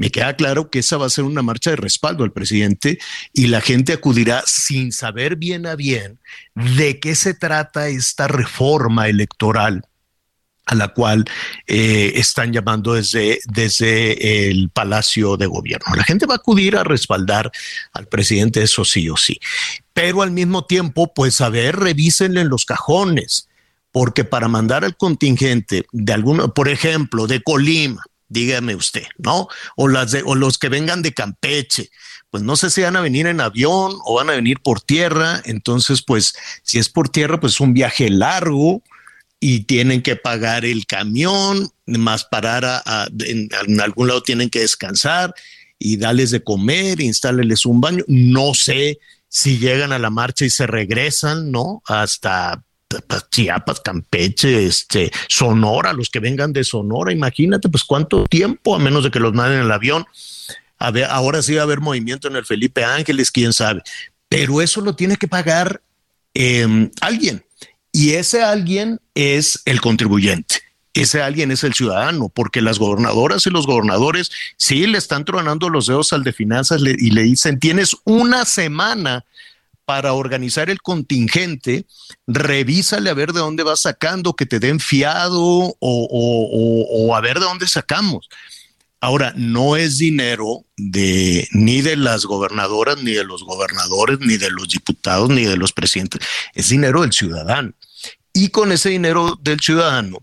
me 0.00 0.10
queda 0.10 0.34
claro 0.34 0.70
que 0.70 0.78
esa 0.78 0.96
va 0.96 1.04
a 1.04 1.10
ser 1.10 1.24
una 1.24 1.42
marcha 1.42 1.68
de 1.68 1.76
respaldo 1.76 2.24
al 2.24 2.32
presidente 2.32 2.98
y 3.34 3.48
la 3.48 3.60
gente 3.60 3.92
acudirá 3.92 4.42
sin 4.46 4.92
saber 4.92 5.36
bien 5.36 5.66
a 5.66 5.76
bien 5.76 6.20
de 6.54 6.98
qué 7.00 7.14
se 7.14 7.34
trata 7.34 7.88
esta 7.88 8.26
reforma 8.26 9.08
electoral 9.08 9.84
a 10.70 10.76
la 10.76 10.88
cual 10.88 11.24
eh, 11.66 12.12
están 12.14 12.52
llamando 12.52 12.94
desde, 12.94 13.40
desde 13.46 14.48
el 14.48 14.70
Palacio 14.70 15.36
de 15.36 15.46
Gobierno. 15.46 15.96
La 15.96 16.04
gente 16.04 16.26
va 16.26 16.34
a 16.34 16.36
acudir 16.36 16.76
a 16.76 16.84
respaldar 16.84 17.50
al 17.92 18.06
presidente, 18.06 18.62
eso 18.62 18.84
sí 18.84 19.10
o 19.10 19.16
sí. 19.16 19.40
Pero 19.92 20.22
al 20.22 20.30
mismo 20.30 20.66
tiempo, 20.66 21.12
pues 21.12 21.40
a 21.40 21.48
ver, 21.48 21.74
revísenle 21.74 22.42
en 22.42 22.48
los 22.48 22.64
cajones, 22.64 23.48
porque 23.90 24.22
para 24.22 24.46
mandar 24.46 24.84
al 24.84 24.96
contingente 24.96 25.86
de 25.90 26.12
alguno, 26.12 26.54
por 26.54 26.68
ejemplo, 26.68 27.26
de 27.26 27.42
Colima, 27.42 28.04
dígame 28.28 28.76
usted, 28.76 29.06
¿no? 29.18 29.48
O 29.74 29.88
las 29.88 30.12
de, 30.12 30.22
o 30.24 30.36
los 30.36 30.56
que 30.56 30.68
vengan 30.68 31.02
de 31.02 31.12
Campeche, 31.12 31.90
pues 32.30 32.44
no 32.44 32.54
sé 32.54 32.70
si 32.70 32.82
van 32.82 32.94
a 32.94 33.00
venir 33.00 33.26
en 33.26 33.40
avión 33.40 33.98
o 34.04 34.14
van 34.14 34.30
a 34.30 34.34
venir 34.34 34.60
por 34.60 34.80
tierra, 34.80 35.42
entonces 35.46 36.02
pues 36.02 36.32
si 36.62 36.78
es 36.78 36.88
por 36.88 37.08
tierra 37.08 37.40
pues 37.40 37.58
un 37.58 37.74
viaje 37.74 38.08
largo 38.08 38.84
y 39.40 39.60
tienen 39.60 40.02
que 40.02 40.16
pagar 40.16 40.66
el 40.66 40.86
camión, 40.86 41.70
más 41.86 42.24
parar 42.24 42.64
a, 42.66 43.08
en, 43.20 43.48
algún 43.80 44.08
lado 44.08 44.22
tienen 44.22 44.50
que 44.50 44.60
descansar 44.60 45.34
y 45.78 45.96
darles 45.96 46.30
de 46.30 46.44
comer, 46.44 47.00
instalarles 47.00 47.64
un 47.64 47.80
baño, 47.80 48.04
no 48.06 48.52
sé 48.52 48.98
si 49.28 49.58
llegan 49.58 49.92
a 49.92 49.98
la 49.98 50.10
marcha 50.10 50.44
y 50.44 50.50
se 50.50 50.66
regresan, 50.66 51.50
¿no? 51.50 51.82
Hasta 51.86 52.62
Chiapas, 53.30 53.80
Campeche, 53.80 54.66
este, 54.66 55.10
Sonora, 55.28 55.92
los 55.94 56.10
que 56.10 56.20
vengan 56.20 56.52
de 56.52 56.64
Sonora, 56.64 57.12
imagínate, 57.12 57.68
pues 57.68 57.84
cuánto 57.84 58.26
tiempo, 58.26 58.74
a 58.74 58.78
menos 58.78 59.04
de 59.04 59.10
que 59.10 59.20
los 59.20 59.32
manden 59.32 59.60
en 59.60 59.66
el 59.66 59.72
avión. 59.72 60.04
A 60.78 60.90
ver, 60.90 61.04
ahora 61.04 61.40
sí 61.40 61.54
va 61.54 61.60
a 61.60 61.64
haber 61.64 61.80
movimiento 61.80 62.28
en 62.28 62.36
el 62.36 62.44
Felipe 62.44 62.84
Ángeles, 62.84 63.30
quién 63.30 63.52
sabe. 63.52 63.82
Pero 64.28 64.60
eso 64.60 64.80
lo 64.80 64.96
tiene 64.96 65.16
que 65.16 65.28
pagar 65.28 65.82
em, 66.34 66.90
alguien. 67.00 67.44
Y 67.92 68.10
ese 68.10 68.42
alguien 68.42 69.00
es 69.14 69.62
el 69.64 69.80
contribuyente. 69.80 70.62
Ese 70.92 71.22
alguien 71.22 71.52
es 71.52 71.62
el 71.62 71.74
ciudadano, 71.74 72.28
porque 72.28 72.60
las 72.60 72.78
gobernadoras 72.78 73.46
y 73.46 73.50
los 73.50 73.66
gobernadores 73.66 74.30
sí 74.56 74.86
le 74.86 74.98
están 74.98 75.24
tronando 75.24 75.68
los 75.68 75.86
dedos 75.86 76.12
al 76.12 76.24
de 76.24 76.32
finanzas 76.32 76.82
y 76.82 77.10
le 77.10 77.22
dicen, 77.22 77.60
tienes 77.60 77.96
una 78.04 78.44
semana 78.44 79.24
para 79.84 80.12
organizar 80.12 80.70
el 80.70 80.82
contingente, 80.82 81.84
revísale 82.26 83.10
a 83.10 83.14
ver 83.14 83.32
de 83.32 83.40
dónde 83.40 83.64
vas 83.64 83.80
sacando, 83.80 84.34
que 84.34 84.46
te 84.46 84.60
den 84.60 84.78
fiado 84.78 85.40
o, 85.40 85.76
o, 85.80 87.16
a 87.16 87.20
ver 87.20 87.40
de 87.40 87.44
dónde 87.44 87.66
sacamos. 87.66 88.28
Ahora, 89.00 89.32
no 89.34 89.76
es 89.76 89.96
dinero 89.96 90.66
de 90.76 91.48
ni 91.52 91.80
de 91.80 91.96
las 91.96 92.26
gobernadoras, 92.26 93.02
ni 93.02 93.12
de 93.12 93.24
los 93.24 93.44
gobernadores, 93.44 94.18
ni 94.20 94.36
de 94.36 94.50
los 94.50 94.68
diputados, 94.68 95.30
ni 95.30 95.44
de 95.44 95.56
los 95.56 95.72
presidentes, 95.72 96.20
es 96.54 96.68
dinero 96.68 97.00
del 97.00 97.12
ciudadano. 97.12 97.72
Y 98.32 98.48
con 98.50 98.72
ese 98.72 98.90
dinero 98.90 99.38
del 99.40 99.60
ciudadano, 99.60 100.18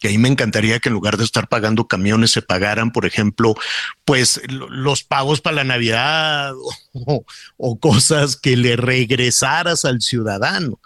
que 0.00 0.08
ahí 0.08 0.18
me 0.18 0.28
encantaría 0.28 0.80
que 0.80 0.88
en 0.88 0.94
lugar 0.94 1.18
de 1.18 1.24
estar 1.24 1.48
pagando 1.48 1.86
camiones 1.86 2.30
se 2.30 2.42
pagaran, 2.42 2.90
por 2.90 3.04
ejemplo, 3.04 3.54
pues 4.04 4.40
los 4.48 5.04
pagos 5.04 5.42
para 5.42 5.56
la 5.56 5.64
Navidad 5.64 6.54
o, 7.58 7.78
cosas 7.78 8.36
que 8.36 8.56
le 8.56 8.76
regresaras 8.76 9.84
al 9.84 10.00
ciudadano. 10.00 10.80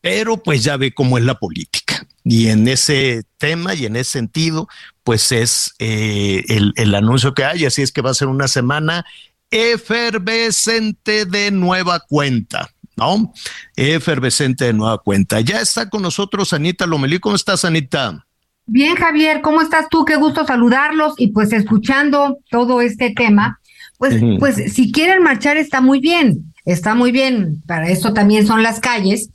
Pero 0.00 0.42
pues 0.42 0.64
ya 0.64 0.76
ve 0.76 0.94
cómo 0.94 1.18
es 1.18 1.24
la 1.24 1.38
política. 1.38 2.06
Y 2.28 2.48
en 2.48 2.68
ese 2.68 3.22
tema 3.38 3.74
y 3.74 3.86
en 3.86 3.96
ese 3.96 4.10
sentido, 4.10 4.68
pues 5.02 5.32
es 5.32 5.74
eh, 5.78 6.44
el, 6.48 6.74
el 6.76 6.94
anuncio 6.94 7.32
que 7.32 7.44
hay. 7.44 7.64
Así 7.64 7.82
es 7.82 7.90
que 7.90 8.02
va 8.02 8.10
a 8.10 8.14
ser 8.14 8.28
una 8.28 8.48
semana 8.48 9.06
efervescente 9.50 11.24
de 11.24 11.50
nueva 11.50 12.00
cuenta. 12.00 12.68
¿no? 12.96 13.32
Efervescente 13.76 14.66
de 14.66 14.72
nueva 14.72 14.98
cuenta. 14.98 15.40
Ya 15.40 15.60
está 15.60 15.88
con 15.88 16.02
nosotros 16.02 16.52
Anita 16.52 16.86
Lomelí. 16.86 17.18
¿Cómo 17.18 17.36
estás, 17.36 17.64
Anita? 17.64 18.26
Bien, 18.66 18.96
Javier, 18.96 19.40
¿cómo 19.40 19.62
estás 19.62 19.86
tú? 19.88 20.04
Qué 20.04 20.16
gusto 20.16 20.44
saludarlos 20.44 21.14
y 21.16 21.28
pues 21.28 21.52
escuchando 21.54 22.38
todo 22.50 22.82
este 22.82 23.14
tema, 23.14 23.60
pues, 23.96 24.20
pues 24.38 24.74
si 24.74 24.92
quieren 24.92 25.22
marchar 25.22 25.56
está 25.56 25.80
muy 25.80 26.00
bien, 26.00 26.52
está 26.72 26.94
muy 26.94 27.12
bien, 27.12 27.62
para 27.66 27.88
eso 27.90 28.12
también 28.12 28.46
son 28.46 28.62
las 28.62 28.78
calles. 28.78 29.30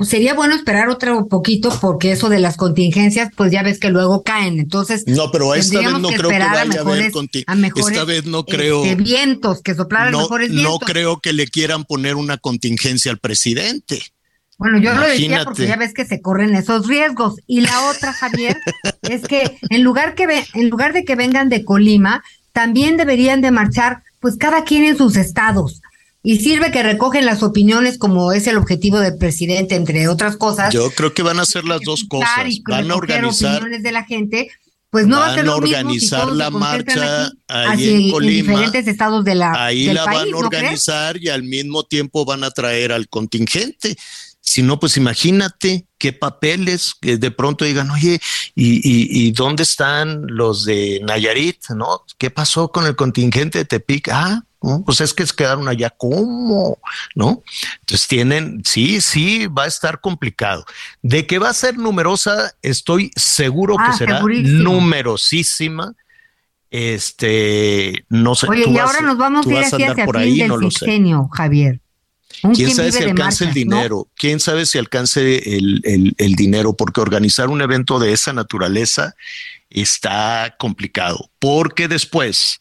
Sería 0.00 0.34
bueno 0.34 0.54
esperar 0.54 0.88
otro 0.88 1.28
poquito 1.28 1.76
porque 1.80 2.12
eso 2.12 2.28
de 2.28 2.40
las 2.40 2.56
contingencias, 2.56 3.30
pues 3.36 3.52
ya 3.52 3.62
ves 3.62 3.78
que 3.78 3.90
luego 3.90 4.22
caen. 4.22 4.58
Entonces, 4.58 5.04
no, 5.06 5.30
pero 5.30 5.54
esta 5.54 5.78
vez 5.78 5.98
no 6.00 6.08
creo 6.08 6.30
que 6.30 6.38
vaya 6.38 6.80
a, 6.80 6.80
haber 6.80 7.12
contingencias. 7.12 7.88
Esta 7.88 8.04
vez 8.04 8.26
no 8.26 8.44
creo 8.44 8.84
este, 8.84 9.02
vientos 9.02 9.62
que 9.62 9.74
soplaran 9.74 10.12
no, 10.12 10.22
mejores 10.22 10.50
vientos. 10.50 10.72
No 10.72 10.78
creo 10.80 11.20
que 11.20 11.32
le 11.32 11.46
quieran 11.46 11.84
poner 11.84 12.16
una 12.16 12.38
contingencia 12.38 13.12
al 13.12 13.18
presidente. 13.18 14.02
Bueno, 14.58 14.78
yo 14.78 14.94
lo 14.94 15.02
decía 15.02 15.44
porque 15.44 15.66
ya 15.66 15.76
ves 15.76 15.94
que 15.94 16.04
se 16.04 16.20
corren 16.20 16.54
esos 16.54 16.88
riesgos. 16.88 17.36
Y 17.46 17.60
la 17.60 17.88
otra, 17.90 18.12
Javier, 18.12 18.56
es 19.02 19.22
que 19.22 19.58
en 19.70 19.82
lugar, 19.82 20.14
que 20.14 20.26
ve, 20.26 20.44
en 20.54 20.70
lugar 20.70 20.92
de 20.92 21.04
que 21.04 21.14
vengan 21.14 21.48
de 21.48 21.64
Colima, 21.64 22.24
también 22.52 22.96
deberían 22.96 23.40
de 23.40 23.50
marchar, 23.50 24.02
pues 24.20 24.36
cada 24.36 24.64
quien 24.64 24.84
en 24.84 24.96
sus 24.96 25.16
estados. 25.16 25.82
Y 26.26 26.38
sirve 26.38 26.70
que 26.72 26.82
recogen 26.82 27.26
las 27.26 27.42
opiniones 27.42 27.98
como 27.98 28.32
es 28.32 28.46
el 28.46 28.56
objetivo 28.56 28.98
del 28.98 29.18
presidente, 29.18 29.74
entre 29.74 30.08
otras 30.08 30.38
cosas. 30.38 30.72
Yo 30.72 30.90
creo 30.90 31.12
que 31.12 31.22
van 31.22 31.38
a 31.38 31.42
hacer 31.42 31.64
las 31.64 31.82
dos 31.82 32.04
cosas. 32.08 32.30
Van 32.66 32.90
a 32.90 32.96
organizar 32.96 33.56
opiniones 33.56 33.82
de 33.82 33.92
la 33.92 34.04
gente, 34.04 34.50
pues 34.88 35.06
no 35.06 35.18
va 35.18 35.32
a 35.32 35.34
ser 35.34 35.44
lo 35.44 35.56
organizar 35.56 36.32
la 36.32 36.48
marcha 36.48 37.30
ahí 37.46 38.06
en 38.06 38.10
Colima. 38.10 38.38
En 38.38 38.46
diferentes 38.46 38.86
estados 38.86 39.22
de 39.26 39.34
la 39.34 39.52
Ahí 39.52 39.92
la 39.92 40.06
van 40.06 40.32
a 40.32 40.36
organizar 40.38 41.18
y 41.22 41.28
al 41.28 41.42
mismo 41.42 41.82
tiempo 41.82 42.24
van 42.24 42.42
a 42.42 42.50
traer 42.50 42.92
al 42.92 43.06
contingente. 43.08 43.94
Si 44.54 44.62
no, 44.62 44.78
pues 44.78 44.96
imagínate 44.96 45.88
qué 45.98 46.12
papeles 46.12 46.94
que 47.00 47.16
de 47.16 47.32
pronto 47.32 47.64
digan, 47.64 47.90
oye, 47.90 48.20
¿y, 48.54 49.32
dónde 49.32 49.64
están 49.64 50.28
los 50.28 50.64
de 50.64 51.00
Nayarit? 51.04 51.70
¿No? 51.70 52.04
¿Qué 52.18 52.30
pasó 52.30 52.70
con 52.70 52.86
el 52.86 52.94
contingente 52.94 53.58
de 53.58 53.64
Tepic? 53.64 54.10
Ah, 54.12 54.44
pues 54.86 55.00
es 55.00 55.12
que 55.12 55.26
se 55.26 55.34
quedaron 55.34 55.66
allá, 55.66 55.90
¿cómo? 55.90 56.78
¿No? 57.16 57.42
Entonces 57.80 58.06
tienen, 58.06 58.62
sí, 58.64 59.00
sí, 59.00 59.48
va 59.48 59.64
a 59.64 59.66
estar 59.66 60.00
complicado. 60.00 60.64
De 61.02 61.26
que 61.26 61.40
va 61.40 61.48
a 61.48 61.52
ser 61.52 61.76
numerosa, 61.76 62.54
estoy 62.62 63.10
seguro 63.16 63.74
que 63.76 63.82
ah, 63.88 63.96
será 63.98 64.20
numerosísima. 64.20 65.94
Este, 66.70 68.04
no 68.08 68.36
sé. 68.36 68.46
Oye, 68.48 68.68
y 68.68 68.78
ahora 68.78 69.00
nos 69.00 69.18
vamos 69.18 69.48
a 69.48 69.50
ir 69.50 69.64
hacia 69.64 69.88
el 69.88 69.94
fin 69.96 70.48
del 70.48 70.70
sexenio, 70.70 71.28
Javier. 71.32 71.80
¿Quién 72.54 72.74
sabe 72.74 72.92
si 72.92 73.02
alcance 73.02 73.44
el 73.44 73.54
dinero? 73.54 74.08
¿Quién 74.16 74.40
sabe 74.40 74.66
si 74.66 74.78
alcance 74.78 75.56
el, 75.56 76.14
el, 76.18 76.34
dinero? 76.34 76.74
Porque 76.74 77.00
organizar 77.00 77.48
un 77.48 77.62
evento 77.62 77.98
de 77.98 78.12
esa 78.12 78.32
naturaleza 78.32 79.14
está 79.70 80.56
complicado, 80.58 81.30
porque 81.38 81.88
después 81.88 82.60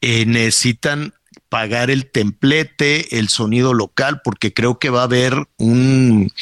eh, 0.00 0.26
necesitan 0.26 1.14
pagar 1.48 1.90
el 1.90 2.10
templete, 2.10 3.18
el 3.18 3.28
sonido 3.28 3.74
local, 3.74 4.20
porque 4.22 4.54
creo 4.54 4.78
que 4.78 4.88
va 4.88 5.00
a 5.00 5.04
haber 5.04 5.34
un, 5.56 6.32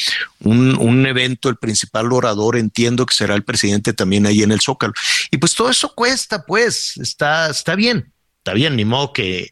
un, 0.40 1.06
evento, 1.06 1.48
el 1.48 1.56
principal 1.56 2.12
orador, 2.12 2.58
entiendo 2.58 3.06
que 3.06 3.14
será 3.14 3.34
el 3.34 3.42
presidente 3.42 3.94
también 3.94 4.26
ahí 4.26 4.42
en 4.42 4.52
el 4.52 4.60
Zócalo. 4.60 4.92
Y 5.30 5.38
pues 5.38 5.54
todo 5.54 5.70
eso 5.70 5.94
cuesta, 5.94 6.44
pues, 6.44 6.98
está, 6.98 7.48
está 7.48 7.74
bien, 7.74 8.12
está 8.38 8.52
bien, 8.52 8.76
ni 8.76 8.84
modo 8.84 9.14
que, 9.14 9.50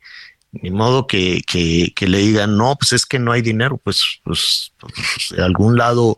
ni 0.62 0.70
modo 0.70 1.06
que, 1.06 1.42
que, 1.46 1.92
que 1.94 2.08
le 2.08 2.18
digan, 2.18 2.56
no, 2.56 2.76
pues 2.76 2.92
es 2.92 3.06
que 3.06 3.18
no 3.18 3.32
hay 3.32 3.42
dinero, 3.42 3.78
pues, 3.82 4.20
pues, 4.24 4.72
pues 4.78 4.92
de 5.36 5.42
algún 5.42 5.76
lado, 5.76 6.16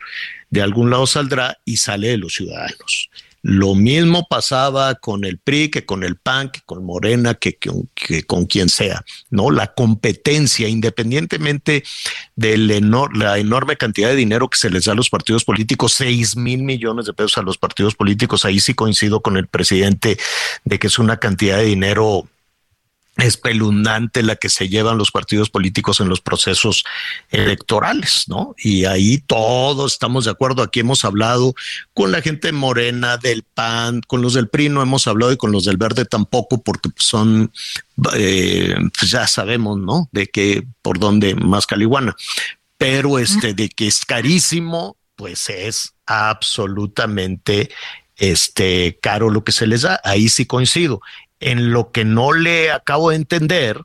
de 0.51 0.63
algún 0.63 0.91
lado 0.91 1.07
saldrá 1.07 1.59
y 1.65 1.77
sale 1.77 2.09
de 2.09 2.19
los 2.19 2.35
ciudadanos. 2.35 3.11
Lo 3.43 3.77
mismo 3.77 4.27
pasaba 4.29 4.97
con 4.97 5.25
el 5.25 5.39
PRI, 5.39 5.71
que 5.71 5.87
con 5.87 6.03
el 6.03 6.17
PAN, 6.17 6.51
que 6.51 6.61
con 6.67 6.85
Morena, 6.85 7.35
que, 7.35 7.57
con 8.27 8.47
quien 8.47 8.69
sea, 8.69 9.05
¿no? 9.31 9.51
La 9.53 9.75
competencia, 9.75 10.69
independientemente 10.69 11.85
de 12.35 12.59
la 12.59 13.39
enorme 13.39 13.77
cantidad 13.77 14.09
de 14.09 14.17
dinero 14.17 14.51
que 14.51 14.59
se 14.59 14.71
les 14.71 14.85
da 14.85 14.93
a 14.93 14.97
los 14.97 15.09
partidos 15.09 15.45
políticos, 15.45 15.95
seis 15.95 16.37
mil 16.37 16.65
millones 16.65 17.07
de 17.07 17.13
pesos 17.13 17.39
a 17.39 17.43
los 17.43 17.59
partidos 17.59 17.95
políticos, 17.95 18.45
ahí 18.45 18.59
sí 18.59 18.75
coincido 18.75 19.23
con 19.23 19.37
el 19.37 19.47
presidente 19.47 20.19
de 20.65 20.79
que 20.81 20.89
es 20.89 20.99
una 20.99 21.19
cantidad 21.19 21.59
de 21.59 21.65
dinero 21.65 22.29
espeluznante 23.19 24.23
la 24.23 24.37
que 24.37 24.49
se 24.49 24.69
llevan 24.69 24.97
los 24.97 25.11
partidos 25.11 25.51
políticos 25.51 26.01
en 26.01 26.09
los 26.09 26.21
procesos 26.21 26.85
electorales, 27.31 28.25
¿no? 28.29 28.55
Y 28.57 28.85
ahí 28.85 29.19
todos 29.19 29.93
estamos 29.93 30.25
de 30.25 30.31
acuerdo. 30.31 30.63
Aquí 30.63 30.81
hemos 30.81 31.05
hablado 31.05 31.55
con 31.95 32.13
la 32.13 32.23
gente 32.23 32.53
morena 32.53 33.17
del 33.17 33.43
PAN, 33.43 34.03
con 34.07 34.23
los 34.23 34.35
del 34.35 34.49
PRI 34.49 34.69
no 34.69 34.83
hemos 34.83 35.09
hablado 35.09 35.33
y 35.33 35.37
con 35.37 35.51
los 35.51 35.65
del 35.65 35.77
Verde 35.77 36.05
tampoco, 36.05 36.63
porque 36.63 36.91
son, 36.97 37.53
eh, 38.15 38.77
pues 38.97 39.11
ya 39.11 39.27
sabemos, 39.27 39.79
¿no? 39.79 40.09
De 40.13 40.29
que 40.29 40.65
por 40.81 41.01
dónde 41.01 41.35
más 41.35 41.67
caliguana. 41.67 42.15
Pero 42.77 43.19
este, 43.19 43.53
de 43.53 43.69
que 43.69 43.89
es 43.89 44.05
carísimo, 44.05 44.97
pues 45.17 45.51
es 45.51 45.95
absolutamente 46.07 47.69
este 48.15 48.99
caro 49.03 49.31
lo 49.31 49.43
que 49.43 49.51
se 49.51 49.67
les 49.67 49.83
da. 49.83 50.01
Ahí 50.05 50.29
sí 50.29 50.47
coincido 50.47 51.01
en 51.41 51.73
lo 51.73 51.93
que 51.93 52.05
no 52.05 52.33
le 52.33 52.71
acabo 52.71 53.11
de 53.11 53.17
entender 53.17 53.81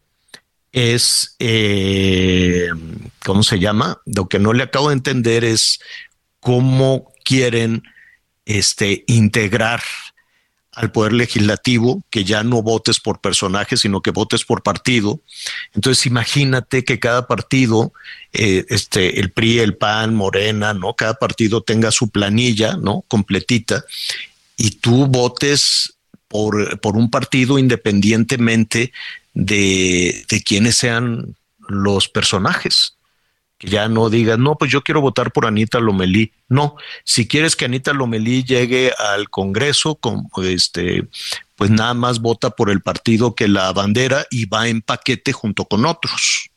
es, 0.72 1.36
eh, 1.40 2.68
¿cómo 3.24 3.44
se 3.44 3.60
llama? 3.60 4.02
Lo 4.06 4.28
que 4.28 4.40
no 4.40 4.54
le 4.54 4.64
acabo 4.64 4.90
de 4.90 4.96
entender 4.96 5.44
es 5.44 5.80
cómo 6.40 7.12
quieren 7.24 7.84
este, 8.46 9.04
integrar 9.08 9.82
al 10.72 10.92
poder 10.92 11.14
legislativo, 11.14 12.02
que 12.10 12.24
ya 12.24 12.44
no 12.44 12.64
votes 12.64 13.00
por 13.00 13.22
personaje, 13.22 13.78
sino 13.78 14.02
que 14.02 14.10
votes 14.10 14.44
por 14.44 14.64
partido. 14.64 15.22
Entonces 15.74 16.08
imagínate 16.08 16.84
que 16.84 17.00
cada 17.00 17.28
partido, 17.28 17.94
eh, 18.34 18.66
este, 18.70 19.20
el 19.20 19.32
PRI, 19.32 19.60
el 19.60 19.78
PAN, 19.78 20.16
Morena, 20.16 20.74
¿no? 20.74 20.96
Cada 20.96 21.14
partido 21.14 21.62
tenga 21.62 21.92
su 21.92 22.10
planilla, 22.10 22.76
¿no? 22.78 23.04
Completita, 23.08 23.86
y 24.58 24.72
tú 24.72 25.06
votes 25.06 25.94
por, 26.34 26.98
un 26.98 27.12
partido 27.12 27.60
independientemente 27.60 28.92
de, 29.36 30.26
quiénes 30.44 30.78
sean 30.78 31.36
los 31.68 32.10
personajes. 32.10 32.98
Que 33.60 33.70
ya 33.70 33.88
no 33.88 34.10
digan, 34.10 34.42
no, 34.42 34.56
pues 34.56 34.72
yo 34.72 34.82
quiero 34.82 35.00
votar 35.00 35.32
por 35.32 35.46
Anita 35.46 35.80
Lomelí. 35.80 36.34
No, 36.50 36.76
si 37.04 37.28
quieres 37.28 37.56
que 37.56 37.66
Anita 37.66 37.94
Lomelí 37.94 38.44
llegue 38.44 38.92
al 38.98 39.30
Congreso, 39.30 39.96
con, 39.96 40.28
este, 40.44 41.08
pues 41.56 41.70
nada 41.70 41.94
más 41.94 42.20
vota 42.20 42.50
por 42.50 42.72
el 42.72 42.82
partido 42.82 43.36
que 43.36 43.48
la 43.48 43.72
bandera 43.72 44.26
y 44.32 44.46
va 44.46 44.68
en 44.68 44.82
paquete 44.82 45.34
junto 45.34 45.66
con 45.66 45.86
otros. 45.86 46.50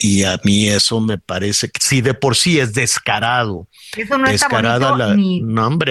Y 0.00 0.22
a 0.22 0.38
mí 0.44 0.68
eso 0.68 1.00
me 1.00 1.18
parece 1.18 1.68
que 1.68 1.80
si 1.80 2.00
de 2.00 2.14
por 2.14 2.36
sí 2.36 2.60
es 2.60 2.72
descarado. 2.72 3.66
Eso 3.96 4.16
no 4.16 4.28
está 4.28 4.48
bonito 4.48 5.16
ni 5.16 5.38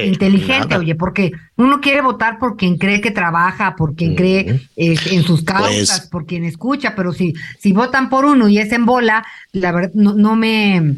inteligente, 0.08 0.78
oye, 0.78 0.96
porque 0.96 1.34
uno 1.58 1.82
quiere 1.82 2.02
votar 2.02 2.40
por 2.40 2.56
quien 2.56 2.78
cree 2.78 3.02
que 3.02 3.12
trabaja, 3.12 3.76
por 3.76 3.96
quien 3.96 4.16
cree 4.16 4.62
eh, 4.78 4.96
en 5.12 5.24
sus 5.24 5.44
causas, 5.44 6.00
pues 6.00 6.10
por 6.10 6.26
quien 6.26 6.46
escucha, 6.46 6.96
pero 6.96 7.12
si, 7.12 7.34
si 7.60 7.74
votan 7.74 8.10
por 8.10 8.24
uno 8.24 8.48
y 8.48 8.60
es 8.60 8.72
en 8.72 8.86
bola, 8.86 9.26
la 9.52 9.74
verdad 9.74 9.92
no, 9.94 10.14
no 10.14 10.38
me 10.38 10.96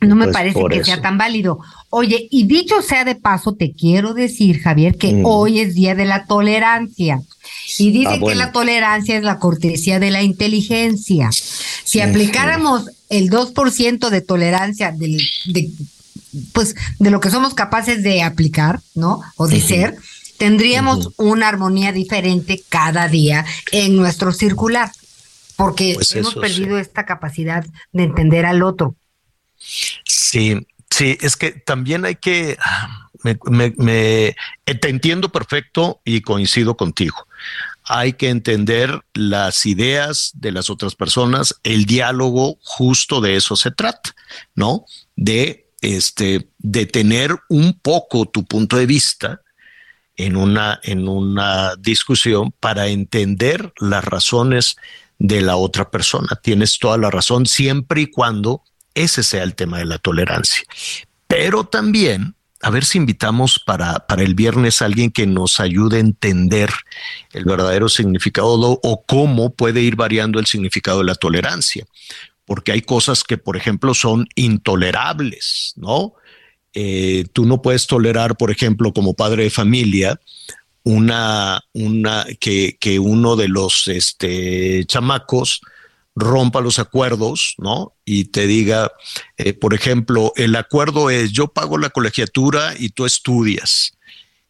no 0.00 0.16
me 0.16 0.26
pues 0.26 0.34
parece 0.34 0.60
que 0.70 0.84
sea 0.84 1.00
tan 1.00 1.18
válido. 1.18 1.60
Oye, 1.90 2.28
y 2.30 2.44
dicho 2.44 2.80
sea 2.82 3.04
de 3.04 3.14
paso, 3.14 3.54
te 3.54 3.72
quiero 3.72 4.14
decir, 4.14 4.60
Javier, 4.60 4.96
que 4.96 5.12
mm. 5.12 5.26
hoy 5.26 5.60
es 5.60 5.74
Día 5.74 5.94
de 5.94 6.06
la 6.06 6.26
Tolerancia. 6.26 7.22
Y 7.78 8.06
ah, 8.06 8.18
que 8.18 8.34
la 8.34 8.52
tolerancia 8.52 9.16
es 9.16 9.22
la 9.22 9.38
cortesía 9.38 9.98
de 9.98 10.10
la 10.10 10.22
inteligencia. 10.22 11.30
Si 11.32 12.00
aplicáramos 12.00 12.90
el 13.08 13.30
2% 13.30 14.08
de 14.08 14.20
tolerancia 14.20 14.92
del, 14.92 15.20
de, 15.46 15.70
pues, 16.52 16.74
de 16.98 17.10
lo 17.10 17.20
que 17.20 17.30
somos 17.30 17.54
capaces 17.54 18.02
de 18.02 18.22
aplicar, 18.22 18.80
¿no? 18.94 19.20
O 19.36 19.48
de 19.48 19.60
ser, 19.60 19.96
tendríamos 20.38 21.10
una 21.16 21.48
armonía 21.48 21.92
diferente 21.92 22.62
cada 22.68 23.08
día 23.08 23.44
en 23.72 23.96
nuestro 23.96 24.32
circular, 24.32 24.90
porque 25.56 25.92
pues 25.94 26.14
hemos 26.14 26.34
perdido 26.34 26.78
esta 26.78 27.04
capacidad 27.04 27.64
de 27.92 28.02
entender 28.02 28.46
al 28.46 28.62
otro. 28.62 28.94
Sí, 30.04 30.66
sí, 30.90 31.18
es 31.20 31.36
que 31.36 31.52
también 31.52 32.04
hay 32.04 32.16
que, 32.16 32.58
me, 33.22 33.38
me, 33.76 34.36
te 34.64 34.88
entiendo 34.88 35.30
perfecto 35.30 36.00
y 36.04 36.22
coincido 36.22 36.76
contigo 36.76 37.26
hay 37.92 38.12
que 38.12 38.28
entender 38.28 39.00
las 39.14 39.66
ideas 39.66 40.30
de 40.34 40.52
las 40.52 40.70
otras 40.70 40.94
personas, 40.94 41.58
el 41.64 41.86
diálogo 41.86 42.56
justo 42.62 43.20
de 43.20 43.34
eso 43.34 43.56
se 43.56 43.72
trata, 43.72 44.14
¿no? 44.54 44.84
De 45.16 45.66
este 45.80 46.50
de 46.58 46.86
tener 46.86 47.36
un 47.48 47.80
poco 47.80 48.26
tu 48.26 48.44
punto 48.44 48.76
de 48.76 48.86
vista 48.86 49.40
en 50.16 50.36
una 50.36 50.78
en 50.84 51.08
una 51.08 51.74
discusión 51.76 52.52
para 52.60 52.86
entender 52.86 53.72
las 53.80 54.04
razones 54.04 54.76
de 55.18 55.40
la 55.40 55.56
otra 55.56 55.90
persona. 55.90 56.38
Tienes 56.40 56.78
toda 56.78 56.96
la 56.96 57.10
razón 57.10 57.44
siempre 57.44 58.02
y 58.02 58.06
cuando 58.06 58.62
ese 58.94 59.22
sea 59.22 59.42
el 59.42 59.54
tema 59.54 59.78
de 59.78 59.86
la 59.86 59.98
tolerancia. 59.98 60.64
Pero 61.26 61.64
también 61.64 62.34
a 62.62 62.70
ver 62.70 62.84
si 62.84 62.98
invitamos 62.98 63.58
para, 63.58 64.06
para 64.06 64.22
el 64.22 64.34
viernes 64.34 64.82
a 64.82 64.84
alguien 64.84 65.10
que 65.10 65.26
nos 65.26 65.60
ayude 65.60 65.96
a 65.96 66.00
entender 66.00 66.70
el 67.32 67.44
verdadero 67.44 67.88
significado 67.88 68.78
o 68.82 69.04
cómo 69.06 69.54
puede 69.54 69.80
ir 69.80 69.96
variando 69.96 70.38
el 70.38 70.46
significado 70.46 70.98
de 70.98 71.04
la 71.04 71.14
tolerancia. 71.14 71.86
Porque 72.44 72.72
hay 72.72 72.82
cosas 72.82 73.24
que, 73.24 73.38
por 73.38 73.56
ejemplo, 73.56 73.94
son 73.94 74.28
intolerables, 74.34 75.72
¿no? 75.76 76.14
Eh, 76.74 77.24
tú 77.32 77.46
no 77.46 77.62
puedes 77.62 77.86
tolerar, 77.86 78.36
por 78.36 78.50
ejemplo, 78.50 78.92
como 78.92 79.14
padre 79.14 79.44
de 79.44 79.50
familia, 79.50 80.20
una, 80.82 81.62
una, 81.72 82.26
que, 82.40 82.76
que 82.78 82.98
uno 82.98 83.36
de 83.36 83.48
los 83.48 83.88
este, 83.88 84.84
chamacos 84.86 85.60
rompa 86.14 86.60
los 86.60 86.78
acuerdos, 86.78 87.54
¿no? 87.58 87.94
Y 88.04 88.26
te 88.26 88.46
diga, 88.46 88.90
eh, 89.36 89.52
por 89.52 89.74
ejemplo, 89.74 90.32
el 90.36 90.56
acuerdo 90.56 91.10
es 91.10 91.32
yo 91.32 91.48
pago 91.48 91.78
la 91.78 91.90
colegiatura 91.90 92.74
y 92.78 92.90
tú 92.90 93.06
estudias. 93.06 93.96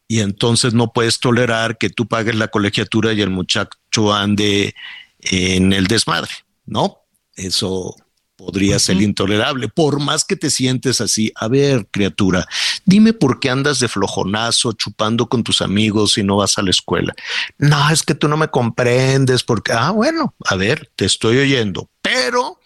Y 0.08 0.20
entonces 0.20 0.74
no 0.74 0.92
puedes 0.92 1.20
tolerar 1.20 1.78
que 1.78 1.90
tú 1.90 2.08
pagues 2.08 2.34
la 2.34 2.48
colegiatura 2.48 3.12
y 3.12 3.20
el 3.20 3.30
muchacho 3.30 4.12
ande 4.12 4.74
en 5.20 5.72
el 5.72 5.86
desmadre, 5.86 6.32
¿no? 6.66 6.98
Eso 7.36 7.94
podría 8.40 8.78
ser 8.78 9.02
intolerable, 9.02 9.68
por 9.68 10.00
más 10.00 10.24
que 10.24 10.34
te 10.34 10.48
sientes 10.48 11.02
así. 11.02 11.30
A 11.34 11.46
ver, 11.46 11.86
criatura, 11.90 12.46
dime 12.86 13.12
por 13.12 13.38
qué 13.38 13.50
andas 13.50 13.80
de 13.80 13.88
flojonazo 13.88 14.72
chupando 14.72 15.28
con 15.28 15.44
tus 15.44 15.60
amigos 15.60 16.16
y 16.16 16.22
no 16.22 16.36
vas 16.36 16.56
a 16.56 16.62
la 16.62 16.70
escuela. 16.70 17.14
No, 17.58 17.90
es 17.90 18.02
que 18.02 18.14
tú 18.14 18.28
no 18.28 18.38
me 18.38 18.48
comprendes 18.48 19.42
porque, 19.42 19.72
ah, 19.72 19.90
bueno, 19.90 20.34
a 20.46 20.56
ver, 20.56 20.90
te 20.96 21.04
estoy 21.04 21.36
oyendo, 21.36 21.90
pero 22.00 22.58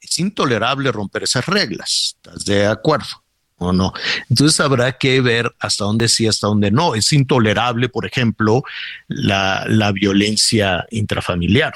es 0.00 0.18
intolerable 0.18 0.90
romper 0.90 1.24
esas 1.24 1.44
reglas. 1.44 2.16
¿Estás 2.16 2.46
de 2.46 2.66
acuerdo? 2.66 3.22
¿O 3.58 3.70
no? 3.70 3.92
Entonces 4.30 4.58
habrá 4.60 4.96
que 4.96 5.20
ver 5.20 5.54
hasta 5.60 5.84
dónde 5.84 6.08
sí, 6.08 6.26
hasta 6.26 6.46
dónde 6.46 6.70
no. 6.70 6.94
Es 6.94 7.12
intolerable, 7.12 7.90
por 7.90 8.06
ejemplo, 8.06 8.64
la, 9.08 9.66
la 9.68 9.92
violencia 9.92 10.86
intrafamiliar 10.90 11.74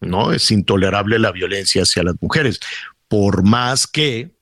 ¿no? 0.00 0.32
Es 0.32 0.50
intolerable 0.50 1.18
la 1.18 1.32
violencia 1.32 1.82
hacia 1.82 2.02
las 2.02 2.16
mujeres, 2.20 2.60
por 3.08 3.42
más 3.42 3.86
que 3.86 4.38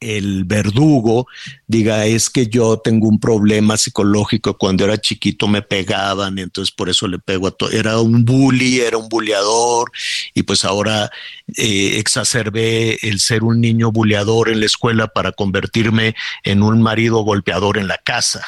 el 0.00 0.44
verdugo 0.44 1.26
diga 1.66 2.04
es 2.04 2.28
que 2.28 2.48
yo 2.48 2.78
tengo 2.78 3.08
un 3.08 3.18
problema 3.18 3.76
psicológico 3.76 4.58
cuando 4.58 4.84
era 4.84 4.98
chiquito 4.98 5.48
me 5.48 5.62
pegaban 5.62 6.38
entonces 6.38 6.74
por 6.74 6.90
eso 6.90 7.08
le 7.08 7.18
pego 7.18 7.46
a 7.46 7.50
todo 7.52 7.70
era 7.70 7.98
un 8.00 8.24
bully 8.24 8.80
era 8.80 8.98
un 8.98 9.08
bulleador 9.08 9.90
y 10.34 10.42
pues 10.42 10.64
ahora 10.64 11.10
eh, 11.56 11.98
exacerbé 11.98 12.98
el 13.08 13.18
ser 13.20 13.44
un 13.44 13.60
niño 13.60 13.92
bulleador 13.92 14.50
en 14.50 14.60
la 14.60 14.66
escuela 14.66 15.06
para 15.06 15.32
convertirme 15.32 16.14
en 16.42 16.62
un 16.62 16.82
marido 16.82 17.20
golpeador 17.20 17.78
en 17.78 17.88
la 17.88 17.98
casa. 17.98 18.44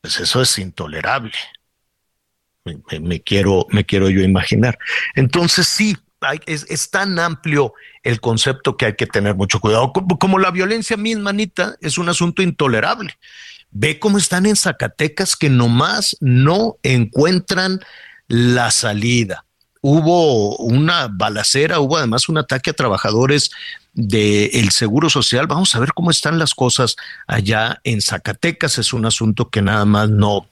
Pues 0.00 0.20
eso 0.20 0.42
es 0.42 0.58
intolerable 0.58 1.32
me, 3.00 3.20
quiero 3.20 3.66
me 3.70 3.84
quiero 3.84 4.08
yo 4.10 4.22
imaginar 4.22 4.78
entonces 5.14 5.66
sí 5.66 5.96
es, 6.46 6.90
tan 6.90 7.18
amplio 7.18 7.74
el 8.02 8.20
concepto 8.20 8.76
que 8.76 8.86
hay 8.86 8.96
que 8.96 9.06
tener 9.06 9.34
mucho 9.34 9.60
cuidado. 9.60 9.92
Como, 9.92 10.38
la 10.38 10.50
violencia 10.50 10.96
misma, 10.96 11.30
Anita, 11.30 11.76
es 11.80 11.98
un 11.98 12.08
asunto 12.08 12.42
intolerable. 12.42 13.16
Ve 13.70 13.98
cómo 13.98 14.18
están 14.18 14.46
en 14.46 14.56
Zacatecas 14.56 15.36
que 15.36 15.50
nomás 15.50 16.16
no 16.20 16.76
encuentran 16.82 17.80
la 18.26 18.70
salida. 18.70 19.44
Hubo 19.80 20.56
una 20.56 21.08
balacera, 21.08 21.78
hubo 21.78 21.98
además 21.98 22.28
un 22.28 22.38
ataque 22.38 22.70
a 22.70 22.74
trabajadores 22.74 23.50
del 23.92 24.70
Seguro 24.70 25.08
Social. 25.08 25.46
Vamos 25.46 25.74
a 25.74 25.78
ver 25.78 25.92
cómo 25.92 26.10
están 26.10 26.38
las 26.38 26.54
cosas 26.54 26.96
allá 27.26 27.80
en 27.84 28.00
Zacatecas. 28.00 28.78
Es 28.78 28.92
un 28.92 29.06
asunto 29.06 29.50
que 29.50 29.62
nada 29.62 29.84
más 29.84 30.08
no 30.08 30.48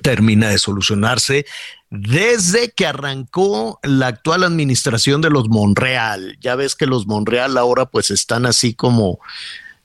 termina 0.00 0.48
de 0.48 0.58
solucionarse 0.58 1.46
desde 1.90 2.70
que 2.70 2.86
arrancó 2.86 3.78
la 3.82 4.08
actual 4.08 4.42
administración 4.44 5.20
de 5.20 5.30
los 5.30 5.48
Monreal. 5.48 6.36
Ya 6.40 6.56
ves 6.56 6.74
que 6.74 6.86
los 6.86 7.06
Monreal 7.06 7.56
ahora 7.56 7.86
pues 7.86 8.10
están 8.10 8.46
así 8.46 8.74
como, 8.74 9.20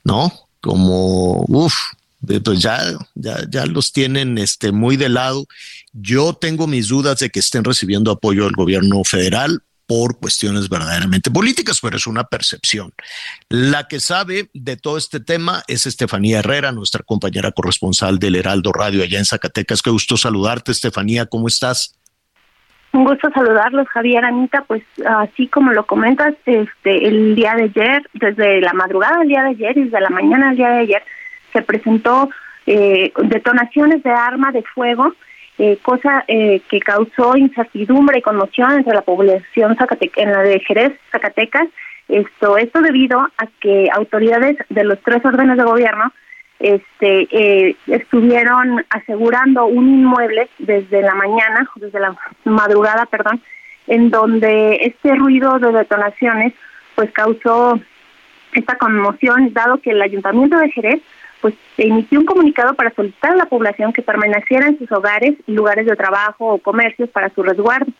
¿no? 0.03 0.33
Como, 0.61 1.45
uff, 1.47 1.75
pues 2.43 2.59
ya, 2.59 2.81
ya, 3.15 3.45
ya 3.49 3.65
los 3.65 3.93
tienen 3.93 4.37
este, 4.37 4.71
muy 4.71 4.97
de 4.97 5.09
lado. 5.09 5.45
Yo 5.93 6.33
tengo 6.33 6.67
mis 6.67 6.87
dudas 6.87 7.19
de 7.19 7.29
que 7.29 7.39
estén 7.39 7.63
recibiendo 7.63 8.11
apoyo 8.11 8.45
del 8.45 8.53
gobierno 8.53 9.03
federal 9.03 9.61
por 9.89 10.19
cuestiones 10.19 10.69
verdaderamente 10.69 11.31
políticas, 11.31 11.79
pero 11.81 11.97
es 11.97 12.05
una 12.05 12.23
percepción. 12.25 12.91
La 13.49 13.87
que 13.87 13.99
sabe 13.99 14.51
de 14.53 14.77
todo 14.77 14.99
este 14.99 15.19
tema 15.19 15.63
es 15.67 15.87
Estefanía 15.87 16.39
Herrera, 16.39 16.71
nuestra 16.71 17.01
compañera 17.01 17.51
corresponsal 17.51 18.19
del 18.19 18.35
Heraldo 18.35 18.71
Radio 18.71 19.01
allá 19.01 19.17
en 19.17 19.25
Zacatecas. 19.25 19.81
Qué 19.81 19.89
gusto 19.89 20.15
saludarte, 20.15 20.73
Estefanía, 20.73 21.25
¿cómo 21.25 21.47
estás? 21.47 21.99
Un 22.91 23.03
gusto 23.03 23.31
saludarlos, 23.33 23.87
Javier, 23.87 24.25
Anita. 24.25 24.63
Pues 24.67 24.83
así 25.07 25.47
como 25.47 25.71
lo 25.71 25.87
comentas, 25.87 26.35
este, 26.45 27.07
el 27.07 27.33
día 27.33 27.55
de 27.55 27.63
ayer, 27.63 28.03
desde 28.13 28.61
la 28.61 28.73
madrugada 28.73 29.17
del 29.19 29.29
día 29.29 29.41
de 29.41 29.49
ayer 29.49 29.75
y 29.75 29.83
desde 29.85 30.01
la 30.01 30.11
mañana 30.11 30.49
del 30.49 30.57
día 30.57 30.69
de 30.69 30.79
ayer, 30.81 31.03
se 31.51 31.63
presentó 31.63 32.29
eh, 32.67 33.11
detonaciones 33.23 34.03
de 34.03 34.11
arma 34.11 34.51
de 34.51 34.61
fuego 34.61 35.15
eh, 35.59 35.77
cosa 35.81 36.23
eh, 36.29 36.61
que 36.69 36.79
causó 36.79 37.35
incertidumbre 37.35 38.19
y 38.19 38.21
conmoción 38.21 38.71
entre 38.71 38.93
la 38.93 39.01
población 39.01 39.75
en 40.15 40.31
la 40.31 40.41
de 40.41 40.59
Jerez, 40.61 40.93
Zacatecas. 41.11 41.67
Esto, 42.07 42.57
esto 42.57 42.81
debido 42.81 43.19
a 43.19 43.45
que 43.59 43.89
autoridades 43.93 44.55
de 44.69 44.85
los 44.85 44.99
tres 45.01 45.23
órdenes 45.25 45.57
de 45.57 45.63
gobierno 45.63 46.13
este, 46.59 47.27
eh, 47.31 47.75
estuvieron 47.87 48.85
asegurando 48.89 49.65
un 49.65 49.89
inmueble 49.89 50.49
desde 50.59 51.01
la 51.01 51.13
mañana, 51.13 51.69
desde 51.75 51.99
la 51.99 52.15
madrugada, 52.45 53.05
perdón, 53.05 53.41
en 53.87 54.11
donde 54.11 54.77
este 54.81 55.13
ruido 55.15 55.59
de 55.59 55.73
detonaciones 55.73 56.53
pues 56.95 57.11
causó 57.11 57.77
esta 58.53 58.77
conmoción, 58.77 59.51
dado 59.53 59.81
que 59.81 59.91
el 59.91 60.01
ayuntamiento 60.01 60.57
de 60.57 60.71
Jerez 60.71 61.01
pues 61.41 61.53
se 61.75 61.87
emitió 61.87 62.19
un 62.19 62.25
comunicado 62.25 62.73
para 62.73 62.93
solicitar 62.93 63.31
a 63.31 63.37
la 63.37 63.45
población 63.45 63.93
que 63.93 64.01
permaneciera 64.01 64.67
en 64.67 64.77
sus 64.77 64.91
hogares 64.91 65.35
y 65.47 65.53
lugares 65.53 65.85
de 65.85 65.95
trabajo 65.95 66.53
o 66.53 66.57
comercios 66.57 67.09
para 67.09 67.29
su 67.29 67.43
resguardo, 67.43 67.91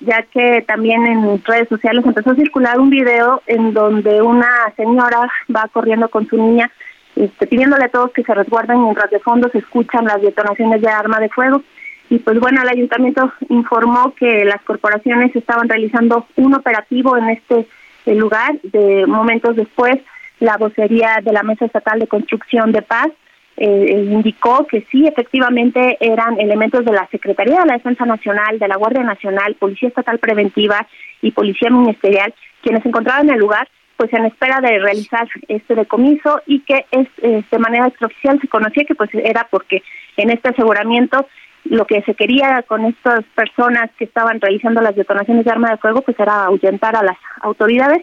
ya 0.00 0.22
que 0.22 0.62
también 0.66 1.06
en 1.06 1.42
redes 1.44 1.68
sociales 1.68 2.04
empezó 2.04 2.30
a 2.30 2.36
circular 2.36 2.80
un 2.80 2.90
video 2.90 3.42
en 3.46 3.72
donde 3.72 4.20
una 4.20 4.48
señora 4.76 5.30
va 5.54 5.68
corriendo 5.72 6.08
con 6.08 6.26
su 6.26 6.36
niña 6.36 6.70
este, 7.14 7.46
pidiéndole 7.46 7.84
a 7.84 7.90
todos 7.90 8.12
que 8.12 8.22
se 8.22 8.34
resguarden 8.34 8.82
mientras 8.82 9.10
de 9.10 9.18
fondo 9.18 9.48
se 9.50 9.58
escuchan 9.58 10.06
las 10.06 10.22
detonaciones 10.22 10.80
de 10.80 10.88
arma 10.88 11.20
de 11.20 11.28
fuego. 11.28 11.62
Y 12.08 12.18
pues 12.18 12.38
bueno, 12.40 12.62
el 12.62 12.68
ayuntamiento 12.68 13.32
informó 13.48 14.14
que 14.14 14.44
las 14.44 14.62
corporaciones 14.62 15.34
estaban 15.34 15.68
realizando 15.68 16.26
un 16.36 16.54
operativo 16.54 17.16
en 17.16 17.30
este 17.30 17.66
lugar. 18.06 18.58
De 18.62 19.06
momentos 19.06 19.56
después, 19.56 19.98
la 20.42 20.56
vocería 20.56 21.20
de 21.22 21.32
la 21.32 21.44
Mesa 21.44 21.66
Estatal 21.66 22.00
de 22.00 22.08
Construcción 22.08 22.72
de 22.72 22.82
Paz 22.82 23.08
eh, 23.56 23.66
eh, 23.66 24.04
indicó 24.10 24.66
que 24.66 24.84
sí, 24.90 25.06
efectivamente 25.06 25.96
eran 26.00 26.40
elementos 26.40 26.84
de 26.84 26.92
la 26.92 27.06
Secretaría 27.10 27.60
de 27.60 27.66
la 27.66 27.74
Defensa 27.74 28.04
Nacional, 28.04 28.58
de 28.58 28.66
la 28.66 28.76
Guardia 28.76 29.04
Nacional, 29.04 29.54
Policía 29.54 29.90
Estatal 29.90 30.18
Preventiva 30.18 30.86
y 31.20 31.30
Policía 31.30 31.70
Ministerial 31.70 32.34
quienes 32.60 32.82
se 32.82 32.88
encontraban 32.88 33.28
en 33.28 33.34
el 33.34 33.40
lugar, 33.40 33.68
pues 33.96 34.12
en 34.12 34.24
espera 34.24 34.60
de 34.60 34.78
realizar 34.78 35.28
este 35.48 35.74
decomiso 35.74 36.40
y 36.46 36.60
que 36.60 36.86
es, 36.90 37.08
eh, 37.22 37.44
de 37.48 37.58
manera 37.58 37.86
extraoficial 37.86 38.40
se 38.40 38.48
conocía 38.48 38.84
que 38.84 38.94
pues 38.96 39.10
era 39.14 39.46
porque 39.48 39.82
en 40.16 40.30
este 40.30 40.48
aseguramiento 40.48 41.26
lo 41.64 41.86
que 41.86 42.02
se 42.02 42.14
quería 42.14 42.64
con 42.66 42.84
estas 42.84 43.24
personas 43.36 43.90
que 43.96 44.04
estaban 44.04 44.40
realizando 44.40 44.80
las 44.80 44.96
detonaciones 44.96 45.44
de 45.44 45.50
arma 45.52 45.70
de 45.70 45.76
fuego 45.76 46.02
pues 46.02 46.18
era 46.18 46.44
ahuyentar 46.44 46.96
a 46.96 47.04
las 47.04 47.16
autoridades 47.42 48.02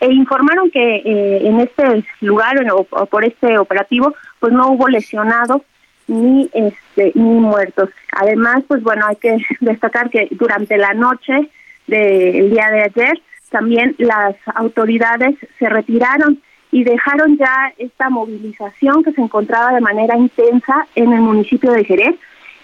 e 0.00 0.12
informaron 0.12 0.70
que 0.70 0.96
eh, 0.96 1.46
en 1.46 1.60
este 1.60 2.04
lugar 2.20 2.56
o, 2.72 2.84
por 3.06 3.24
este 3.24 3.58
operativo 3.58 4.14
pues 4.40 4.52
no 4.52 4.68
hubo 4.68 4.88
lesionados 4.88 5.62
ni 6.06 6.48
este 6.52 7.12
ni 7.14 7.40
muertos. 7.40 7.90
Además 8.12 8.62
pues 8.68 8.82
bueno 8.82 9.06
hay 9.06 9.16
que 9.16 9.36
destacar 9.60 10.10
que 10.10 10.28
durante 10.32 10.76
la 10.76 10.94
noche 10.94 11.50
del 11.86 12.50
día 12.50 12.70
de 12.70 12.82
ayer 12.82 13.22
también 13.50 13.94
las 13.98 14.34
autoridades 14.54 15.36
se 15.58 15.68
retiraron 15.68 16.42
y 16.72 16.84
dejaron 16.84 17.38
ya 17.38 17.72
esta 17.78 18.10
movilización 18.10 19.02
que 19.02 19.12
se 19.12 19.20
encontraba 19.20 19.72
de 19.72 19.80
manera 19.80 20.16
intensa 20.16 20.86
en 20.94 21.12
el 21.12 21.20
municipio 21.20 21.72
de 21.72 21.84
Jerez. 21.84 22.16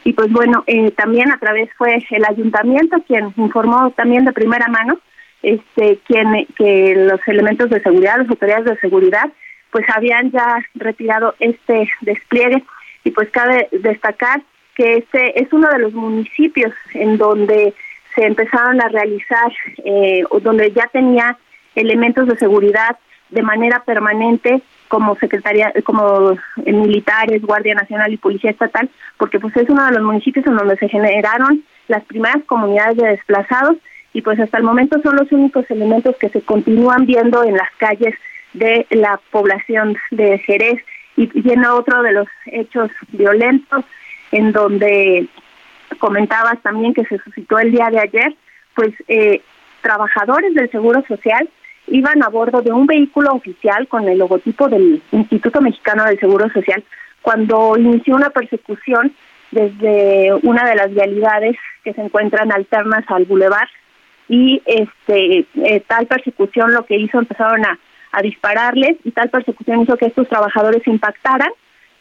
Y 0.04 0.12
pues 0.12 0.30
bueno 0.32 0.64
eh, 0.66 0.90
también 0.90 1.30
a 1.30 1.38
través 1.38 1.70
fue 1.78 2.04
el 2.10 2.24
ayuntamiento 2.24 3.00
quien 3.06 3.32
informó 3.36 3.90
también 3.92 4.24
de 4.24 4.32
primera 4.32 4.66
mano 4.68 4.98
este 5.42 5.98
quien 6.06 6.46
que 6.56 6.94
los 6.96 7.20
elementos 7.26 7.70
de 7.70 7.80
seguridad, 7.80 8.18
las 8.18 8.28
autoridades 8.28 8.64
de 8.64 8.76
seguridad, 8.76 9.30
pues 9.70 9.84
habían 9.94 10.30
ya 10.30 10.64
retirado 10.74 11.34
este 11.40 11.90
despliegue. 12.02 12.62
Y 13.04 13.10
pues 13.10 13.30
cabe 13.30 13.68
destacar 13.72 14.42
que 14.76 14.98
este 14.98 15.42
es 15.42 15.52
uno 15.52 15.68
de 15.68 15.78
los 15.80 15.92
municipios 15.92 16.72
en 16.94 17.18
donde 17.18 17.74
se 18.14 18.24
empezaron 18.26 18.80
a 18.80 18.88
realizar, 18.88 19.52
eh, 19.84 20.24
donde 20.42 20.70
ya 20.72 20.86
tenía 20.92 21.36
elementos 21.74 22.28
de 22.28 22.36
seguridad 22.36 22.96
de 23.30 23.42
manera 23.42 23.82
permanente 23.84 24.62
como 24.88 25.16
secretaría, 25.16 25.72
como 25.84 26.36
militares, 26.66 27.40
Guardia 27.40 27.74
Nacional 27.74 28.12
y 28.12 28.18
Policía 28.18 28.50
Estatal, 28.50 28.90
porque 29.16 29.40
pues 29.40 29.56
es 29.56 29.68
uno 29.70 29.86
de 29.86 29.92
los 29.92 30.02
municipios 30.02 30.46
en 30.46 30.54
donde 30.54 30.76
se 30.76 30.88
generaron 30.88 31.64
las 31.88 32.04
primeras 32.04 32.44
comunidades 32.44 32.98
de 32.98 33.08
desplazados 33.08 33.76
y 34.12 34.22
pues 34.22 34.38
hasta 34.38 34.58
el 34.58 34.64
momento 34.64 35.00
son 35.02 35.16
los 35.16 35.30
únicos 35.32 35.70
elementos 35.70 36.16
que 36.16 36.28
se 36.28 36.42
continúan 36.42 37.06
viendo 37.06 37.42
en 37.44 37.56
las 37.56 37.70
calles 37.78 38.14
de 38.52 38.86
la 38.90 39.18
población 39.30 39.96
de 40.10 40.38
Jerez. 40.38 40.82
Y 41.16 41.26
viene 41.40 41.68
otro 41.68 42.02
de 42.02 42.12
los 42.12 42.26
hechos 42.46 42.90
violentos 43.08 43.84
en 44.30 44.52
donde 44.52 45.28
comentabas 45.98 46.60
también 46.62 46.94
que 46.94 47.04
se 47.04 47.18
suscitó 47.18 47.58
el 47.58 47.70
día 47.70 47.88
de 47.90 48.00
ayer, 48.00 48.34
pues 48.74 48.92
eh, 49.08 49.42
trabajadores 49.82 50.54
del 50.54 50.70
Seguro 50.70 51.02
Social 51.06 51.48
iban 51.88 52.22
a 52.22 52.28
bordo 52.28 52.62
de 52.62 52.72
un 52.72 52.86
vehículo 52.86 53.32
oficial 53.32 53.88
con 53.88 54.08
el 54.08 54.18
logotipo 54.18 54.68
del 54.68 55.02
Instituto 55.10 55.60
Mexicano 55.60 56.04
del 56.04 56.18
Seguro 56.18 56.48
Social 56.50 56.82
cuando 57.20 57.76
inició 57.76 58.16
una 58.16 58.30
persecución 58.30 59.12
desde 59.50 60.32
una 60.42 60.66
de 60.66 60.76
las 60.76 60.92
vialidades 60.92 61.56
que 61.84 61.92
se 61.92 62.00
encuentran 62.00 62.52
alternas 62.52 63.04
al 63.08 63.24
bulevar 63.24 63.68
y 64.28 64.62
este 64.66 65.46
eh, 65.54 65.82
tal 65.86 66.06
persecución 66.06 66.72
lo 66.72 66.84
que 66.84 66.96
hizo 66.96 67.18
empezaron 67.18 67.64
a, 67.64 67.78
dispararles 68.22 68.98
y 69.04 69.10
tal 69.12 69.30
persecución 69.30 69.80
hizo 69.80 69.96
que 69.96 70.04
estos 70.04 70.28
trabajadores 70.28 70.86
impactaran 70.86 71.48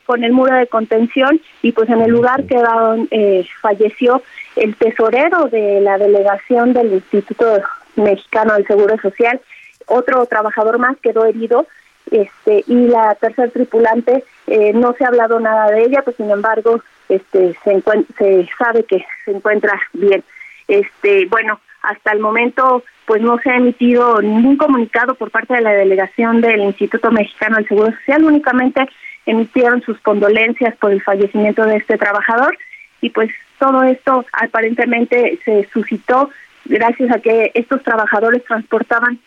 con 0.06 0.26
el 0.26 0.34
muro 0.34 0.54
de 0.54 0.68
contención 0.68 1.40
y 1.62 1.72
pues 1.72 1.88
en 1.90 2.02
el 2.02 2.12
lugar 2.12 2.44
quedaron 2.44 3.08
eh, 3.12 3.48
falleció 3.62 4.22
el 4.58 4.76
tesorero 4.76 5.46
de 5.46 5.80
la 5.80 5.98
delegación 5.98 6.74
del 6.74 6.92
Instituto 6.92 7.62
Mexicano 7.96 8.56
del 8.56 8.68
Seguro 8.68 8.98
Social. 9.02 9.40
Otro 9.86 10.26
trabajador 10.26 10.80
más 10.80 10.98
quedó 11.02 11.26
herido 11.26 11.66
este 12.12 12.66
y 12.68 12.88
la 12.88 13.16
tercer 13.16 13.52
tripulante 13.52 14.26
eh, 14.48 14.74
no 14.74 14.94
se 14.98 15.06
ha 15.06 15.08
hablado 15.08 15.40
nada 15.40 15.72
de 15.72 15.84
ella 15.84 16.02
pues 16.02 16.18
sin 16.18 16.30
embargo 16.30 16.82
este 17.08 17.56
se 17.64 17.82
se 18.18 18.50
sabe 18.58 18.84
que 18.84 19.06
se 19.24 19.32
encuentra 19.32 19.80
bien. 19.94 20.26
Este, 20.68 21.26
bueno, 21.26 21.60
hasta 21.82 22.12
el 22.12 22.20
momento 22.20 22.84
pues 23.06 23.22
no 23.22 23.38
se 23.40 23.50
ha 23.50 23.58
emitido 23.58 24.22
ningún 24.22 24.58
comunicado 24.58 25.16
por 25.16 25.32
parte 25.32 25.54
de 25.56 25.62
la 25.62 25.72
delegación 25.72 26.40
del 26.40 26.62
Instituto 26.62 27.12
Mexicano 27.12 27.58
del 27.58 27.68
Seguro 27.68 27.92
Social, 27.92 28.24
únicamente 28.24 28.88
emitieron 29.26 29.82
sus 29.82 30.00
condolencias 30.00 30.76
por 30.78 30.92
el 30.92 31.02
fallecimiento 31.02 31.66
de 31.66 31.78
este 31.78 31.98
trabajador. 31.98 32.58
Y 33.02 33.10
pues 33.10 33.30
todo 33.60 33.84
esto 33.84 34.26
aparentemente 34.34 35.40
se 35.44 35.68
suscitó 35.74 36.30
gracias 36.66 37.12
a 37.12 37.20
que 37.20 37.52
estos 37.54 37.84
trabajadores 37.84 38.44
transportaban 38.46 39.20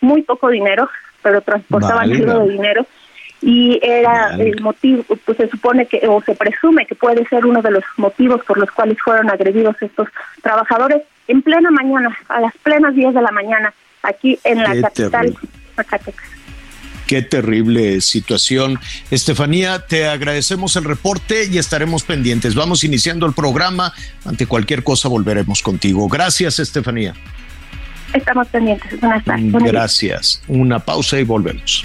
muy 0.00 0.22
poco 0.22 0.48
dinero, 0.48 0.88
pero 1.22 1.40
transportaban 1.40 2.08
mucho 2.08 2.46
dinero. 2.46 2.86
Y 3.40 3.80
era 3.82 4.36
el 4.36 4.60
motivo, 4.62 5.02
pues 5.24 5.36
se 5.36 5.48
supone 5.48 5.86
que 5.86 6.06
o 6.06 6.22
se 6.22 6.36
presume 6.36 6.86
que 6.86 6.94
puede 6.94 7.26
ser 7.26 7.44
uno 7.44 7.60
de 7.60 7.72
los 7.72 7.84
motivos 7.96 8.40
por 8.44 8.56
los 8.56 8.70
cuales 8.70 8.98
fueron 9.02 9.30
agredidos 9.30 9.74
estos 9.80 10.08
trabajadores 10.42 11.02
en 11.28 11.42
plena 11.42 11.70
mañana, 11.70 12.16
a 12.28 12.40
las 12.40 12.52
plenas 12.62 12.94
10 12.94 13.14
de 13.14 13.22
la 13.22 13.30
mañana, 13.30 13.72
aquí 14.02 14.38
en 14.44 14.62
la 14.62 14.80
capital, 14.80 15.36
Zacatecas. 15.76 16.26
Qué 17.06 17.20
terrible 17.20 18.00
situación. 18.00 18.78
Estefanía, 19.10 19.86
te 19.86 20.06
agradecemos 20.06 20.76
el 20.76 20.84
reporte 20.84 21.46
y 21.50 21.58
estaremos 21.58 22.04
pendientes. 22.04 22.54
Vamos 22.54 22.84
iniciando 22.84 23.26
el 23.26 23.34
programa. 23.34 23.92
Ante 24.24 24.46
cualquier 24.46 24.82
cosa 24.82 25.08
volveremos 25.08 25.62
contigo. 25.62 26.08
Gracias, 26.08 26.58
Estefanía. 26.58 27.12
Estamos 28.14 28.48
pendientes. 28.48 28.98
Buenas 29.00 29.24
tardes. 29.24 29.52
Gracias. 29.52 30.42
Una 30.48 30.78
pausa 30.78 31.18
y 31.18 31.24
volvemos. 31.24 31.84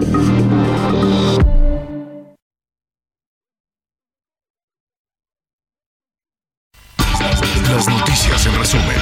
Resumen. 8.61 8.95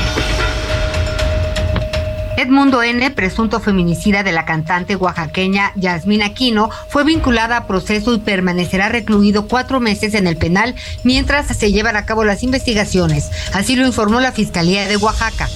Edmundo 2.37 2.81
N., 2.81 3.11
presunto 3.11 3.59
feminicida 3.59 4.23
de 4.23 4.31
la 4.31 4.45
cantante 4.45 4.95
oaxaqueña 4.95 5.73
Yasmina 5.75 6.27
Aquino, 6.27 6.69
fue 6.87 7.03
vinculada 7.03 7.57
a 7.57 7.67
proceso 7.67 8.13
y 8.13 8.19
permanecerá 8.19 8.87
recluido 8.87 9.49
cuatro 9.49 9.81
meses 9.81 10.13
en 10.13 10.27
el 10.27 10.37
penal 10.37 10.75
mientras 11.03 11.47
se 11.47 11.73
llevan 11.73 11.97
a 11.97 12.05
cabo 12.05 12.23
las 12.23 12.41
investigaciones. 12.41 13.31
Así 13.53 13.75
lo 13.75 13.85
informó 13.85 14.21
la 14.21 14.31
Fiscalía 14.31 14.87
de 14.87 14.95
Oaxaca. 14.95 15.49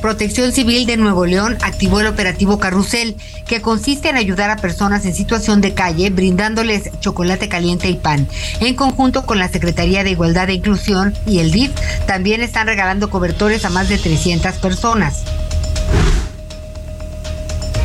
Protección 0.00 0.52
Civil 0.52 0.86
de 0.86 0.96
Nuevo 0.96 1.26
León 1.26 1.58
activó 1.60 2.00
el 2.00 2.06
operativo 2.06 2.58
Carrusel, 2.58 3.16
que 3.46 3.60
consiste 3.60 4.08
en 4.08 4.16
ayudar 4.16 4.48
a 4.48 4.56
personas 4.56 5.04
en 5.04 5.14
situación 5.14 5.60
de 5.60 5.74
calle 5.74 6.08
brindándoles 6.08 6.90
chocolate 7.00 7.48
caliente 7.48 7.88
y 7.88 7.94
pan. 7.94 8.26
En 8.60 8.74
conjunto 8.74 9.26
con 9.26 9.38
la 9.38 9.48
Secretaría 9.48 10.02
de 10.02 10.12
Igualdad 10.12 10.48
e 10.48 10.54
Inclusión 10.54 11.14
y 11.26 11.40
el 11.40 11.50
DIF, 11.50 11.72
también 12.06 12.40
están 12.40 12.66
regalando 12.66 13.10
cobertores 13.10 13.64
a 13.66 13.70
más 13.70 13.90
de 13.90 13.98
300 13.98 14.54
personas. 14.56 15.24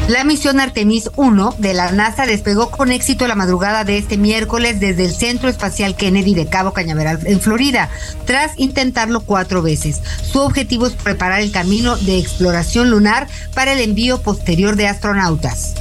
La 0.07 0.23
misión 0.23 0.59
Artemis 0.59 1.09
1 1.15 1.55
de 1.57 1.73
la 1.73 1.91
NASA 1.91 2.27
despegó 2.27 2.69
con 2.69 2.91
éxito 2.91 3.27
la 3.27 3.33
madrugada 3.33 3.83
de 3.83 3.97
este 3.97 4.17
miércoles 4.17 4.79
desde 4.79 5.05
el 5.05 5.11
Centro 5.11 5.49
Espacial 5.49 5.95
Kennedy 5.95 6.35
de 6.35 6.45
Cabo 6.45 6.73
Cañaveral 6.73 7.21
en 7.25 7.41
Florida, 7.41 7.89
tras 8.25 8.51
intentarlo 8.57 9.21
cuatro 9.21 9.63
veces. 9.63 10.01
Su 10.21 10.41
objetivo 10.41 10.85
es 10.85 10.93
preparar 10.93 11.41
el 11.41 11.51
camino 11.51 11.97
de 11.97 12.19
exploración 12.19 12.91
lunar 12.91 13.27
para 13.55 13.73
el 13.73 13.79
envío 13.79 14.21
posterior 14.21 14.75
de 14.75 14.87
astronautas. 14.87 15.73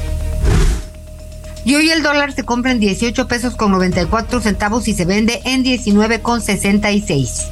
Y 1.66 1.74
hoy 1.74 1.90
el 1.90 2.02
dólar 2.02 2.32
se 2.32 2.44
compra 2.44 2.72
en 2.72 2.80
18 2.80 3.28
pesos 3.28 3.56
con 3.56 3.72
94 3.72 4.40
centavos 4.40 4.88
y 4.88 4.94
se 4.94 5.04
vende 5.04 5.42
en 5.44 5.62
19 5.62 6.22
con 6.22 6.40
66. 6.40 7.48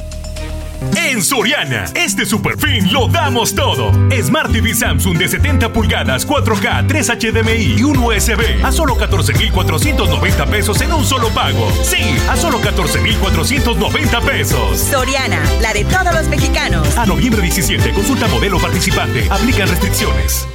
En 0.97 1.23
Soriana, 1.23 1.85
este 1.95 2.27
super 2.27 2.59
fin 2.59 2.93
lo 2.93 3.09
damos 3.09 3.55
todo. 3.55 3.93
Smart 4.23 4.53
TV 4.53 4.75
Samsung 4.75 5.19
de 5.19 5.29
70 5.29 5.73
pulgadas, 5.73 6.27
4K, 6.27 6.87
3 6.87 7.09
HDMI 7.09 7.75
y 7.79 7.83
un 7.83 7.97
USB 7.99 8.65
a 8.65 8.73
solo 8.73 8.97
14,490 8.97 10.47
pesos 10.47 10.81
en 10.81 10.93
un 10.93 11.05
solo 11.05 11.29
pago. 11.31 11.71
Sí, 11.83 12.17
a 12.29 12.37
solo 12.37 12.61
14,490 12.61 14.21
pesos. 14.23 14.79
Soriana, 14.79 15.43
la 15.61 15.73
de 15.73 15.85
todos 15.85 16.15
los 16.15 16.29
mexicanos. 16.29 16.97
A 16.97 17.07
noviembre 17.07 17.43
17, 17.43 17.91
consulta 17.93 18.27
modelo 18.29 18.59
participante. 18.59 19.27
Aplican 19.31 19.69
restricciones. 19.69 20.47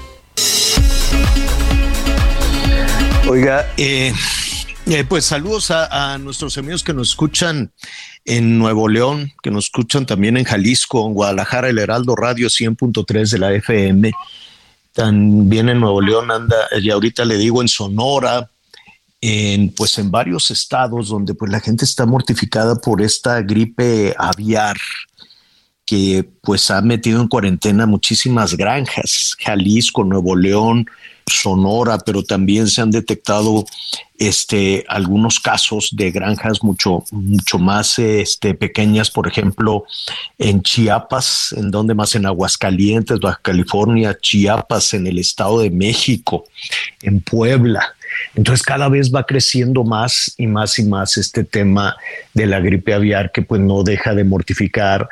Oiga, 3.29 3.67
eh, 3.75 4.13
eh, 4.89 5.05
pues 5.07 5.25
saludos 5.25 5.71
a, 5.71 6.13
a, 6.13 6.17
nuestros 6.17 6.57
amigos 6.57 6.83
que 6.83 6.93
nos 6.93 7.09
escuchan 7.09 7.71
en 8.25 8.57
Nuevo 8.57 8.87
León, 8.87 9.31
que 9.41 9.51
nos 9.51 9.65
escuchan 9.65 10.05
también 10.05 10.37
en 10.37 10.43
Jalisco, 10.43 11.05
en 11.05 11.13
Guadalajara, 11.13 11.69
el 11.69 11.79
Heraldo 11.79 12.15
Radio 12.15 12.47
100.3 12.47 13.31
de 13.31 13.39
la 13.39 13.53
FM. 13.53 14.11
También 14.93 15.69
en 15.69 15.79
Nuevo 15.79 16.01
León 16.01 16.31
anda, 16.31 16.55
y 16.81 16.89
ahorita 16.89 17.25
le 17.25 17.37
digo 17.37 17.61
en 17.61 17.67
Sonora, 17.67 18.49
en 19.21 19.69
pues 19.71 19.97
en 19.97 20.11
varios 20.11 20.51
estados 20.51 21.09
donde 21.09 21.33
pues 21.33 21.51
la 21.51 21.59
gente 21.59 21.85
está 21.85 22.05
mortificada 22.05 22.75
por 22.75 23.01
esta 23.01 23.41
gripe 23.41 24.13
aviar 24.17 24.77
que 25.85 26.29
pues 26.41 26.69
ha 26.69 26.81
metido 26.81 27.21
en 27.21 27.27
cuarentena 27.27 27.85
muchísimas 27.85 28.55
granjas, 28.55 29.35
Jalisco, 29.39 30.03
Nuevo 30.03 30.35
León, 30.35 30.85
Sonora, 31.27 31.99
pero 31.99 32.23
también 32.23 32.67
se 32.67 32.81
han 32.81 32.91
detectado 32.91 33.65
este, 34.17 34.85
algunos 34.87 35.39
casos 35.39 35.89
de 35.91 36.11
granjas 36.11 36.63
mucho, 36.63 37.03
mucho 37.11 37.59
más 37.59 37.99
este, 37.99 38.53
pequeñas, 38.53 39.11
por 39.11 39.27
ejemplo, 39.27 39.83
en 40.37 40.61
Chiapas, 40.61 41.53
en 41.55 41.69
donde 41.69 41.93
más 41.93 42.15
en 42.15 42.25
Aguascalientes, 42.25 43.19
Baja 43.19 43.39
California, 43.41 44.17
Chiapas, 44.19 44.93
en 44.93 45.05
el 45.05 45.19
Estado 45.19 45.59
de 45.59 45.69
México, 45.69 46.45
en 47.01 47.21
Puebla. 47.21 47.93
Entonces 48.35 48.63
cada 48.63 48.89
vez 48.89 49.13
va 49.13 49.25
creciendo 49.25 49.83
más 49.83 50.33
y 50.37 50.47
más 50.47 50.79
y 50.79 50.85
más 50.85 51.17
este 51.17 51.43
tema 51.43 51.95
de 52.33 52.45
la 52.45 52.59
gripe 52.59 52.93
aviar 52.93 53.31
que 53.31 53.41
pues 53.41 53.61
no 53.61 53.83
deja 53.83 54.15
de 54.15 54.23
mortificar 54.23 55.07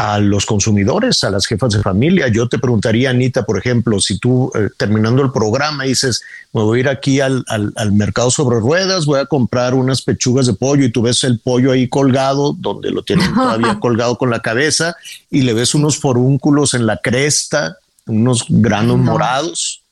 a 0.00 0.18
los 0.18 0.46
consumidores, 0.46 1.22
a 1.24 1.30
las 1.30 1.46
jefas 1.46 1.74
de 1.74 1.82
familia. 1.82 2.28
Yo 2.28 2.48
te 2.48 2.58
preguntaría, 2.58 3.10
Anita, 3.10 3.44
por 3.44 3.58
ejemplo, 3.58 4.00
si 4.00 4.18
tú 4.18 4.50
eh, 4.54 4.70
terminando 4.78 5.22
el 5.22 5.30
programa 5.30 5.84
dices, 5.84 6.22
me 6.54 6.62
voy 6.62 6.78
a 6.78 6.80
ir 6.80 6.88
aquí 6.88 7.20
al, 7.20 7.44
al, 7.48 7.70
al, 7.76 7.92
mercado 7.92 8.30
sobre 8.30 8.60
ruedas, 8.60 9.04
voy 9.04 9.20
a 9.20 9.26
comprar 9.26 9.74
unas 9.74 10.00
pechugas 10.00 10.46
de 10.46 10.54
pollo 10.54 10.86
y 10.86 10.90
tú 10.90 11.02
ves 11.02 11.22
el 11.24 11.38
pollo 11.38 11.70
ahí 11.70 11.86
colgado, 11.86 12.54
donde 12.54 12.90
lo 12.90 13.02
tienen 13.02 13.34
todavía 13.34 13.78
colgado 13.78 14.16
con 14.16 14.30
la 14.30 14.40
cabeza, 14.40 14.96
y 15.30 15.42
le 15.42 15.52
ves 15.52 15.74
unos 15.74 15.98
forúnculos 15.98 16.72
en 16.72 16.86
la 16.86 16.96
cresta, 16.96 17.76
unos 18.06 18.46
granos 18.48 18.96
no. 18.96 19.12
morados. 19.12 19.82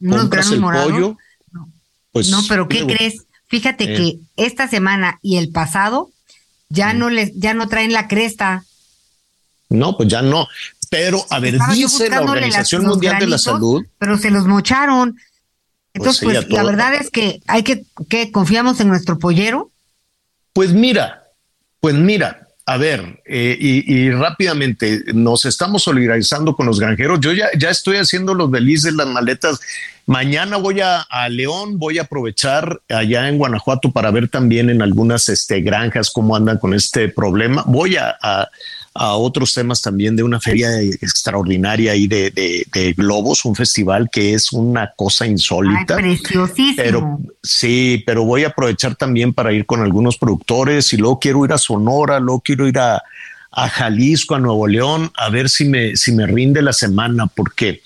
¿Unos 0.00 0.22
compras 0.22 0.46
granos 0.46 0.52
el 0.52 0.60
morados? 0.60 0.90
pollo. 0.90 1.16
No. 1.52 1.68
Pues, 2.10 2.28
no, 2.28 2.42
pero 2.48 2.66
¿qué 2.66 2.78
digo, 2.78 2.88
crees? 2.88 3.22
Fíjate 3.46 3.84
eh. 3.84 3.96
que 3.96 4.18
esta 4.44 4.66
semana 4.66 5.20
y 5.22 5.36
el 5.36 5.50
pasado 5.50 6.10
ya 6.70 6.92
mm. 6.92 6.98
no 6.98 7.08
les, 7.08 7.32
ya 7.36 7.54
no 7.54 7.68
traen 7.68 7.92
la 7.92 8.08
cresta. 8.08 8.64
No, 9.68 9.96
pues 9.96 10.08
ya 10.08 10.22
no. 10.22 10.46
Pero, 10.90 11.24
a 11.30 11.40
ver, 11.40 11.54
Estaba 11.54 11.74
dice 11.74 12.08
la 12.08 12.22
Organización 12.22 12.86
Mundial 12.86 13.16
granitos, 13.16 13.26
de 13.26 13.30
la 13.30 13.38
Salud. 13.38 13.84
Pero 13.98 14.18
se 14.18 14.30
los 14.30 14.46
mocharon. 14.46 15.18
Entonces, 15.92 16.24
pues, 16.24 16.38
sí, 16.38 16.46
pues 16.46 16.62
la 16.62 16.64
verdad 16.64 16.94
es 16.94 17.10
que 17.10 17.40
hay 17.46 17.62
que, 17.62 17.84
que 18.08 18.30
confiamos 18.32 18.80
en 18.80 18.88
nuestro 18.88 19.18
pollero. 19.18 19.70
Pues 20.52 20.72
mira, 20.72 21.24
pues 21.80 21.94
mira, 21.94 22.48
a 22.66 22.76
ver, 22.78 23.22
eh, 23.26 23.56
y, 23.60 23.94
y, 23.94 24.10
rápidamente 24.10 25.04
nos 25.12 25.44
estamos 25.44 25.82
solidarizando 25.82 26.56
con 26.56 26.66
los 26.66 26.80
granjeros. 26.80 27.20
Yo 27.20 27.32
ya, 27.32 27.48
ya 27.58 27.68
estoy 27.68 27.98
haciendo 27.98 28.32
los 28.32 28.50
belices, 28.50 28.94
las 28.94 29.06
maletas. 29.06 29.60
Mañana 30.06 30.56
voy 30.56 30.80
a, 30.80 31.02
a, 31.02 31.28
León, 31.28 31.78
voy 31.78 31.98
a 31.98 32.02
aprovechar 32.02 32.80
allá 32.88 33.28
en 33.28 33.36
Guanajuato 33.36 33.90
para 33.90 34.10
ver 34.10 34.28
también 34.28 34.70
en 34.70 34.80
algunas 34.80 35.28
este, 35.28 35.60
granjas 35.60 36.10
cómo 36.10 36.36
andan 36.36 36.58
con 36.58 36.72
este 36.72 37.08
problema. 37.08 37.64
Voy 37.66 37.96
a, 37.96 38.16
a 38.22 38.48
a 38.94 39.16
otros 39.16 39.52
temas 39.52 39.82
también 39.82 40.14
de 40.14 40.22
una 40.22 40.40
feria 40.40 40.80
extraordinaria 40.80 41.92
ahí 41.92 42.06
de, 42.06 42.30
de, 42.30 42.64
de 42.72 42.92
globos, 42.92 43.44
un 43.44 43.56
festival 43.56 44.08
que 44.10 44.34
es 44.34 44.52
una 44.52 44.92
cosa 44.94 45.26
insólita. 45.26 45.96
Ay, 45.96 46.16
preciosísimo. 46.16 46.76
Pero 46.76 47.18
sí, 47.42 48.04
pero 48.06 48.24
voy 48.24 48.44
a 48.44 48.48
aprovechar 48.48 48.94
también 48.94 49.32
para 49.32 49.52
ir 49.52 49.66
con 49.66 49.80
algunos 49.80 50.16
productores 50.16 50.92
y 50.92 50.96
luego 50.96 51.18
quiero 51.18 51.44
ir 51.44 51.52
a 51.52 51.58
Sonora, 51.58 52.20
luego 52.20 52.40
quiero 52.40 52.68
ir 52.68 52.78
a, 52.78 53.02
a 53.50 53.68
Jalisco, 53.68 54.36
a 54.36 54.38
Nuevo 54.38 54.68
León, 54.68 55.10
a 55.16 55.28
ver 55.28 55.50
si 55.50 55.64
me, 55.64 55.96
si 55.96 56.12
me 56.12 56.26
rinde 56.26 56.62
la 56.62 56.72
semana, 56.72 57.26
porque 57.26 57.82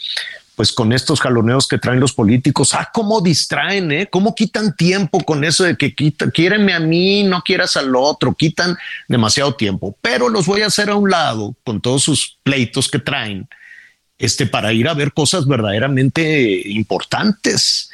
pues 0.59 0.73
con 0.73 0.93
estos 0.93 1.21
jaloneos 1.21 1.69
que 1.69 1.79
traen 1.79 2.01
los 2.01 2.13
políticos, 2.13 2.75
ah, 2.75 2.91
cómo 2.93 3.21
distraen, 3.21 3.93
¿eh? 3.93 4.09
Cómo 4.11 4.35
quitan 4.35 4.75
tiempo 4.75 5.21
con 5.21 5.45
eso 5.45 5.63
de 5.63 5.77
que 5.77 5.95
quita, 5.95 6.25
a 6.25 6.81
mí, 6.81 7.23
no 7.23 7.43
quieras 7.43 7.77
al 7.77 7.95
otro, 7.95 8.35
quitan 8.35 8.77
demasiado 9.07 9.55
tiempo, 9.55 9.97
pero 10.03 10.29
los 10.29 10.47
voy 10.47 10.63
a 10.63 10.67
hacer 10.67 10.91
a 10.91 10.97
un 10.97 11.11
lado 11.11 11.55
con 11.63 11.81
todos 11.81 12.03
sus 12.03 12.41
pleitos 12.43 12.91
que 12.91 12.99
traen 12.99 13.47
este, 14.19 14.47
para 14.47 14.73
ir 14.73 14.89
a 14.89 14.95
ver 14.95 15.13
cosas 15.13 15.47
verdaderamente 15.47 16.61
importantes. 16.71 17.91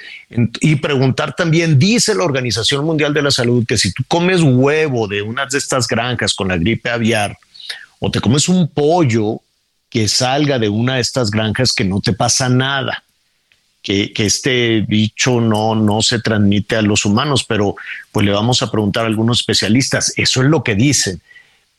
Y 0.63 0.77
preguntar 0.77 1.37
también, 1.37 1.79
dice 1.79 2.15
la 2.15 2.25
Organización 2.25 2.87
Mundial 2.87 3.13
de 3.13 3.21
la 3.21 3.31
Salud 3.31 3.67
que 3.69 3.77
si 3.77 3.93
tú 3.93 4.05
comes 4.09 4.41
huevo 4.41 5.07
de 5.07 5.21
una 5.21 5.45
de 5.45 5.59
estas 5.59 5.87
granjas 5.87 6.33
con 6.33 6.49
la 6.49 6.57
gripe 6.57 6.89
aviar 6.89 7.37
o 7.99 8.11
te 8.11 8.23
comes 8.23 8.49
un 8.49 8.69
pollo 8.69 9.43
que 9.95 10.09
salga 10.09 10.59
de 10.59 10.69
una 10.69 10.97
de 10.97 11.03
estas 11.03 11.31
granjas 11.31 11.73
que 11.73 11.85
no 11.85 12.01
te 12.01 12.15
pasa 12.15 12.49
nada, 12.49 13.05
que, 13.81 14.13
que 14.13 14.27
este 14.27 14.81
bicho 14.81 15.41
no, 15.41 15.77
no 15.77 16.03
se 16.03 16.19
transmite 16.19 16.75
a 16.75 16.83
los 16.83 17.05
humanos, 17.05 17.45
pero 17.45 17.77
pues 18.11 18.27
le 18.27 18.33
vamos 18.33 18.61
a 18.61 18.73
preguntar 18.73 19.05
a 19.05 19.07
algunos 19.07 19.39
especialistas, 19.39 20.13
eso 20.17 20.43
es 20.43 20.49
lo 20.49 20.65
que 20.65 20.75
dicen 20.75 21.23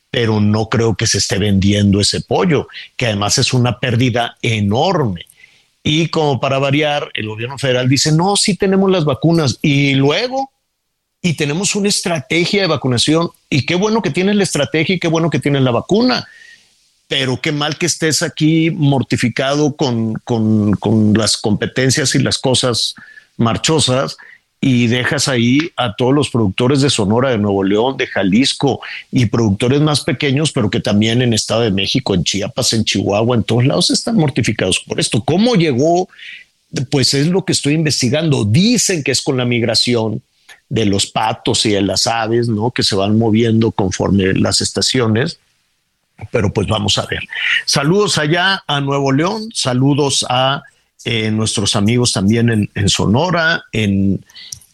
pero 0.08 0.40
no 0.40 0.70
creo 0.70 0.94
que 0.94 1.06
se 1.06 1.18
esté 1.18 1.36
vendiendo 1.36 2.00
ese 2.00 2.22
pollo, 2.22 2.68
que 2.96 3.04
además 3.04 3.36
es 3.36 3.52
una 3.52 3.78
pérdida 3.78 4.38
enorme. 4.40 5.26
Y 5.82 6.08
como 6.08 6.40
para 6.40 6.58
variar, 6.58 7.10
el 7.12 7.28
gobierno 7.28 7.58
federal 7.58 7.86
dice, 7.86 8.12
no, 8.12 8.34
sí 8.34 8.56
tenemos 8.56 8.90
las 8.90 9.04
vacunas 9.04 9.58
y 9.60 9.92
luego, 9.94 10.50
y 11.20 11.34
tenemos 11.34 11.74
una 11.74 11.90
estrategia 11.90 12.62
de 12.62 12.68
vacunación 12.68 13.28
y 13.50 13.66
qué 13.66 13.74
bueno 13.74 14.00
que 14.00 14.08
tienes 14.08 14.36
la 14.36 14.44
estrategia 14.44 14.94
y 14.94 14.98
qué 14.98 15.08
bueno 15.08 15.28
que 15.28 15.38
tienes 15.38 15.60
la 15.60 15.70
vacuna, 15.72 16.26
pero 17.08 17.40
qué 17.40 17.52
mal 17.52 17.78
que 17.78 17.86
estés 17.86 18.22
aquí 18.22 18.70
mortificado 18.70 19.76
con, 19.76 20.14
con, 20.24 20.72
con 20.72 21.14
las 21.14 21.36
competencias 21.36 22.14
y 22.14 22.18
las 22.18 22.38
cosas 22.38 22.94
marchosas 23.36 24.16
y 24.60 24.86
dejas 24.88 25.28
ahí 25.28 25.70
a 25.76 25.94
todos 25.94 26.14
los 26.14 26.30
productores 26.30 26.80
de 26.80 26.90
Sonora, 26.90 27.30
de 27.30 27.38
Nuevo 27.38 27.62
León, 27.62 27.96
de 27.96 28.06
Jalisco 28.06 28.80
y 29.12 29.26
productores 29.26 29.80
más 29.80 30.00
pequeños, 30.00 30.50
pero 30.50 30.70
que 30.70 30.80
también 30.80 31.22
en 31.22 31.32
Estado 31.32 31.60
de 31.60 31.70
México, 31.70 32.14
en 32.14 32.24
Chiapas, 32.24 32.72
en 32.72 32.84
Chihuahua, 32.84 33.36
en 33.36 33.44
todos 33.44 33.64
lados 33.64 33.90
están 33.90 34.16
mortificados 34.16 34.80
por 34.80 34.98
esto. 34.98 35.22
¿Cómo 35.22 35.54
llegó? 35.54 36.08
Pues 36.90 37.14
es 37.14 37.28
lo 37.28 37.44
que 37.44 37.52
estoy 37.52 37.74
investigando. 37.74 38.44
Dicen 38.44 39.04
que 39.04 39.12
es 39.12 39.22
con 39.22 39.36
la 39.36 39.44
migración 39.44 40.22
de 40.68 40.86
los 40.86 41.06
patos 41.06 41.64
y 41.66 41.70
de 41.70 41.82
las 41.82 42.06
aves, 42.06 42.48
¿no? 42.48 42.72
Que 42.72 42.82
se 42.82 42.96
van 42.96 43.16
moviendo 43.18 43.70
conforme 43.70 44.34
las 44.34 44.60
estaciones. 44.60 45.38
Pero 46.30 46.52
pues 46.52 46.66
vamos 46.66 46.98
a 46.98 47.06
ver. 47.06 47.20
Saludos 47.64 48.18
allá 48.18 48.62
a 48.66 48.80
Nuevo 48.80 49.12
León, 49.12 49.48
saludos 49.52 50.24
a 50.28 50.62
eh, 51.04 51.30
nuestros 51.30 51.76
amigos 51.76 52.12
también 52.12 52.70
en, 52.74 52.88
Sonora, 52.88 53.64
en, 53.72 54.24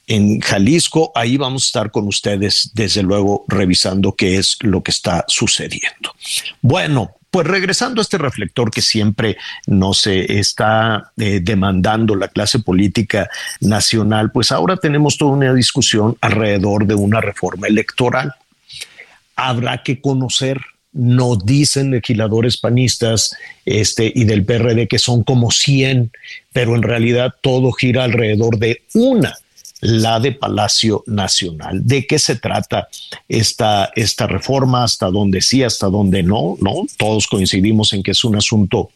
en 0.06 0.40
Jalisco. 0.40 1.12
Ahí 1.14 1.36
vamos 1.36 1.64
a 1.64 1.66
estar 1.66 1.90
con 1.90 2.06
ustedes, 2.06 2.70
desde 2.74 3.02
luego, 3.02 3.44
revisando 3.48 4.12
qué 4.12 4.38
es 4.38 4.56
lo 4.60 4.82
que 4.82 4.92
está 4.92 5.24
sucediendo. 5.28 6.14
Bueno, 6.60 7.16
pues 7.32 7.46
regresando 7.46 8.00
a 8.00 8.02
este 8.02 8.18
reflector 8.18 8.70
que 8.70 8.82
siempre 8.82 9.38
nos 9.66 10.06
está 10.06 11.12
eh, 11.16 11.40
demandando 11.42 12.14
la 12.14 12.28
clase 12.28 12.58
política 12.58 13.30
nacional, 13.60 14.30
pues 14.30 14.52
ahora 14.52 14.76
tenemos 14.76 15.16
toda 15.16 15.32
una 15.32 15.54
discusión 15.54 16.14
alrededor 16.20 16.86
de 16.86 16.94
una 16.94 17.22
reforma 17.22 17.68
electoral. 17.68 18.34
Habrá 19.34 19.82
que 19.82 19.98
conocer 19.98 20.60
nos 20.92 21.44
dicen 21.44 21.90
legisladores 21.90 22.56
panistas 22.58 23.34
este, 23.64 24.12
y 24.14 24.24
del 24.24 24.44
PRD 24.44 24.88
que 24.88 24.98
son 24.98 25.22
como 25.22 25.50
100, 25.50 26.12
pero 26.52 26.74
en 26.74 26.82
realidad 26.82 27.34
todo 27.40 27.72
gira 27.72 28.04
alrededor 28.04 28.58
de 28.58 28.82
una, 28.94 29.34
la 29.80 30.20
de 30.20 30.32
Palacio 30.32 31.02
Nacional. 31.06 31.86
¿De 31.86 32.06
qué 32.06 32.18
se 32.18 32.36
trata 32.36 32.88
esta, 33.28 33.90
esta 33.96 34.26
reforma? 34.26 34.84
¿Hasta 34.84 35.10
dónde 35.10 35.40
sí, 35.40 35.62
hasta 35.62 35.86
dónde 35.86 36.22
no? 36.22 36.56
No, 36.60 36.86
todos 36.98 37.26
coincidimos 37.26 37.92
en 37.92 38.02
que 38.02 38.12
es 38.12 38.22
un 38.22 38.36
asunto 38.36 38.90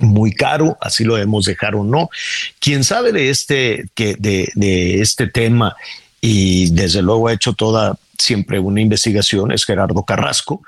muy 0.00 0.32
caro, 0.32 0.76
así 0.80 1.04
lo 1.04 1.14
debemos 1.14 1.44
dejar 1.44 1.76
o 1.76 1.84
no. 1.84 2.10
Quien 2.58 2.82
sabe 2.82 3.12
de 3.12 3.30
este, 3.30 3.86
que 3.94 4.16
de 4.16 5.00
este 5.00 5.28
tema 5.28 5.76
y 6.20 6.70
desde 6.70 7.02
luego 7.02 7.28
ha 7.28 7.32
hecho 7.32 7.52
toda 7.52 7.98
siempre 8.16 8.60
una 8.60 8.80
investigación 8.80 9.52
es 9.52 9.64
Gerardo 9.64 10.04
Carrasco, 10.04 10.62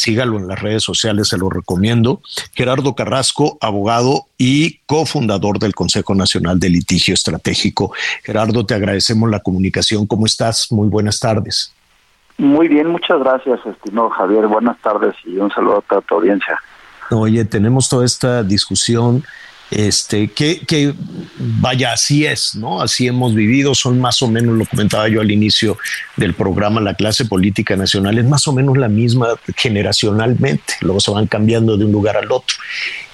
sígalo 0.00 0.38
en 0.38 0.48
las 0.48 0.58
redes 0.58 0.82
sociales, 0.82 1.28
se 1.28 1.36
lo 1.36 1.50
recomiendo. 1.50 2.22
Gerardo 2.54 2.94
Carrasco, 2.94 3.58
abogado 3.60 4.26
y 4.38 4.78
cofundador 4.86 5.58
del 5.58 5.74
Consejo 5.74 6.14
Nacional 6.14 6.58
de 6.58 6.70
Litigio 6.70 7.12
Estratégico. 7.12 7.92
Gerardo, 8.24 8.64
te 8.64 8.74
agradecemos 8.74 9.28
la 9.28 9.40
comunicación. 9.40 10.06
¿Cómo 10.06 10.24
estás? 10.24 10.72
Muy 10.72 10.88
buenas 10.88 11.20
tardes. 11.20 11.74
Muy 12.38 12.68
bien, 12.68 12.88
muchas 12.88 13.18
gracias, 13.20 13.60
estimado 13.66 14.08
Javier. 14.08 14.46
Buenas 14.46 14.78
tardes 14.80 15.14
y 15.26 15.36
un 15.36 15.50
saludo 15.50 15.78
a 15.78 15.82
toda 15.82 16.00
tu 16.00 16.14
audiencia. 16.14 16.58
Oye, 17.10 17.44
tenemos 17.44 17.90
toda 17.90 18.06
esta 18.06 18.42
discusión 18.42 19.22
este, 19.70 20.28
que, 20.28 20.60
que 20.66 20.94
vaya, 21.38 21.92
así 21.92 22.26
es, 22.26 22.54
¿no? 22.54 22.82
Así 22.82 23.06
hemos 23.06 23.34
vivido, 23.34 23.74
son 23.74 24.00
más 24.00 24.20
o 24.22 24.28
menos, 24.28 24.56
lo 24.56 24.66
comentaba 24.66 25.08
yo 25.08 25.20
al 25.20 25.30
inicio 25.30 25.78
del 26.16 26.34
programa, 26.34 26.80
la 26.80 26.94
clase 26.94 27.24
política 27.24 27.76
nacional 27.76 28.18
es 28.18 28.24
más 28.24 28.46
o 28.48 28.52
menos 28.52 28.76
la 28.76 28.88
misma 28.88 29.28
generacionalmente, 29.56 30.74
luego 30.80 31.00
se 31.00 31.10
van 31.10 31.26
cambiando 31.26 31.76
de 31.76 31.84
un 31.84 31.92
lugar 31.92 32.16
al 32.16 32.30
otro. 32.32 32.56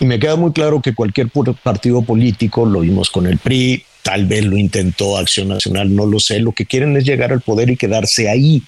Y 0.01 0.07
me 0.07 0.19
queda 0.19 0.37
muy 0.37 0.53
claro 0.53 0.81
que 0.81 0.95
cualquier 0.95 1.29
partido 1.63 2.03
político, 2.03 2.65
lo 2.65 2.81
vimos 2.81 3.11
con 3.11 3.27
el 3.27 3.39
PRI, 3.39 3.85
tal 4.03 4.27
vez 4.27 4.45
lo 4.45 4.57
intentó 4.57 5.19
Acción 5.19 5.49
Nacional, 5.49 5.95
no 5.95 6.07
lo 6.07 6.21
sé, 6.21 6.39
lo 6.39 6.53
que 6.53 6.65
quieren 6.65 6.97
es 6.97 7.05
llegar 7.05 7.33
al 7.33 7.41
poder 7.41 7.71
y 7.71 7.77
quedarse 7.77 8.29
ahí. 8.29 8.63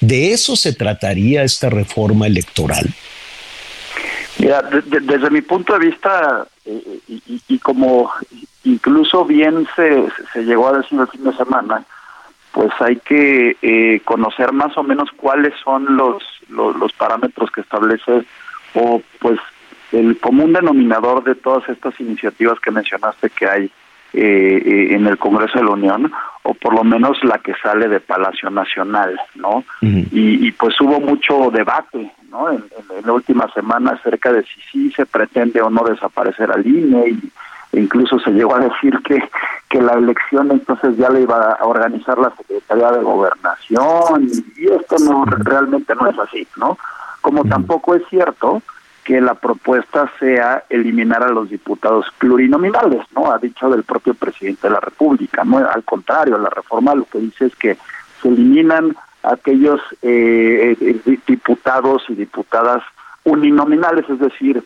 De 0.00 0.32
eso 0.32 0.56
se 0.56 0.72
trataría 0.72 1.42
esta 1.42 1.68
reforma 1.68 2.26
electoral. 2.26 2.88
Mira, 4.38 4.62
desde 4.62 5.30
mi 5.30 5.42
punto 5.42 5.72
de 5.72 5.86
vista, 5.86 6.46
eh, 6.64 7.00
y, 7.48 7.58
como 7.58 8.10
incluso 8.64 9.24
bien 9.24 9.66
se, 9.74 10.06
se 10.32 10.44
llegó 10.44 10.68
a 10.68 10.78
decir 10.78 11.00
el 11.00 11.08
fin 11.08 11.24
de 11.24 11.32
semana, 11.32 11.84
pues 12.52 12.70
hay 12.80 12.96
que 12.96 13.56
eh, 13.62 14.00
conocer 14.04 14.52
más 14.52 14.76
o 14.76 14.82
menos 14.82 15.10
cuáles 15.16 15.54
son 15.62 15.96
los, 15.96 16.22
los, 16.48 16.92
parámetros 16.92 17.50
que 17.50 17.60
establece 17.60 18.24
o 18.74 19.02
pues 19.20 19.38
el 19.92 20.18
común 20.18 20.52
denominador 20.52 21.24
de 21.24 21.34
todas 21.34 21.68
estas 21.68 21.98
iniciativas 22.00 22.58
que 22.60 22.70
mencionaste 22.70 23.30
que 23.30 23.48
hay 23.48 23.70
eh, 24.12 24.88
en 24.90 25.06
el 25.06 25.18
Congreso 25.18 25.58
de 25.58 25.64
la 25.66 25.70
Unión, 25.70 26.12
o 26.42 26.54
por 26.54 26.74
lo 26.74 26.82
menos 26.82 27.22
la 27.22 27.38
que 27.38 27.54
sale 27.62 27.88
de 27.88 28.00
Palacio 28.00 28.50
Nacional, 28.50 29.20
¿no? 29.34 29.64
y, 29.80 30.50
pues 30.52 30.80
hubo 30.80 30.98
mucho 30.98 31.50
debate, 31.52 32.10
¿no? 32.28 32.50
En, 32.50 32.64
la 33.04 33.12
última 33.12 33.50
semana 33.52 33.92
acerca 33.92 34.32
de 34.32 34.42
si 34.42 34.60
sí 34.72 34.92
se 34.92 35.06
pretende 35.06 35.60
o 35.62 35.70
no 35.70 35.84
desaparecer 35.84 36.50
al 36.50 36.66
INE 36.66 37.08
y 37.10 37.32
e 37.72 37.80
incluso 37.80 38.18
se 38.18 38.30
llegó 38.30 38.54
a 38.54 38.60
decir 38.60 38.98
que, 39.04 39.22
que 39.68 39.82
la 39.82 39.92
elección 39.92 40.50
entonces 40.50 40.96
ya 40.96 41.10
le 41.10 41.22
iba 41.22 41.52
a 41.52 41.66
organizar 41.66 42.18
la 42.18 42.32
Secretaría 42.36 42.92
de 42.92 43.02
Gobernación 43.02 44.30
y 44.56 44.68
esto 44.68 44.96
no 45.00 45.24
realmente 45.26 45.94
no 45.94 46.08
es 46.08 46.18
así, 46.18 46.46
¿no? 46.56 46.78
Como 47.20 47.44
tampoco 47.44 47.94
es 47.94 48.02
cierto 48.08 48.62
que 49.04 49.20
la 49.20 49.34
propuesta 49.34 50.10
sea 50.18 50.64
eliminar 50.68 51.22
a 51.22 51.30
los 51.30 51.50
diputados 51.50 52.06
plurinominales, 52.18 53.04
¿no? 53.14 53.32
Ha 53.32 53.38
dicho 53.38 53.68
del 53.70 53.82
propio 53.82 54.14
presidente 54.14 54.68
de 54.68 54.74
la 54.74 54.80
República, 54.80 55.44
¿no? 55.44 55.58
Al 55.58 55.84
contrario, 55.84 56.38
la 56.38 56.50
reforma 56.50 56.94
lo 56.94 57.04
que 57.04 57.18
dice 57.18 57.46
es 57.46 57.56
que 57.56 57.78
se 58.20 58.28
eliminan 58.28 58.94
aquellos 59.28 59.80
eh, 60.02 60.76
eh 60.80 61.18
diputados 61.26 62.02
y 62.08 62.14
diputadas 62.14 62.82
uninominales, 63.24 64.08
es 64.08 64.18
decir, 64.18 64.62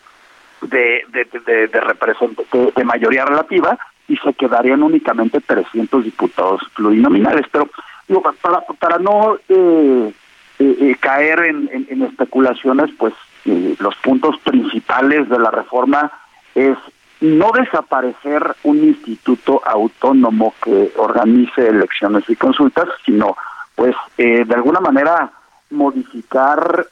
de, 0.61 1.03
de, 1.09 1.27
de, 1.45 1.67
de, 1.67 2.71
de 2.75 2.83
mayoría 2.83 3.25
relativa, 3.25 3.77
y 4.07 4.17
se 4.17 4.33
quedarían 4.33 4.83
únicamente 4.83 5.39
300 5.41 6.03
diputados 6.03 6.61
plurinominales. 6.75 7.45
Pero 7.51 7.69
digo, 8.07 8.21
para, 8.41 8.61
para 8.79 8.99
no 8.99 9.35
eh, 9.49 10.13
eh, 10.59 10.77
eh 10.81 10.95
caer 10.99 11.39
en, 11.45 12.01
especulaciones, 12.03 12.91
pues 12.97 13.13
los 13.45 13.95
puntos 13.97 14.37
principales 14.39 15.27
de 15.29 15.39
la 15.39 15.51
reforma 15.51 16.11
es 16.55 16.77
no 17.19 17.51
desaparecer 17.51 18.55
un 18.63 18.77
instituto 18.83 19.61
autónomo 19.65 20.53
que 20.63 20.91
organice 20.97 21.67
elecciones 21.67 22.23
y 22.29 22.35
consultas, 22.35 22.87
sino 23.05 23.35
pues 23.75 23.95
eh, 24.17 24.45
de 24.45 24.55
alguna 24.55 24.79
manera 24.79 25.31
modificar 25.69 26.87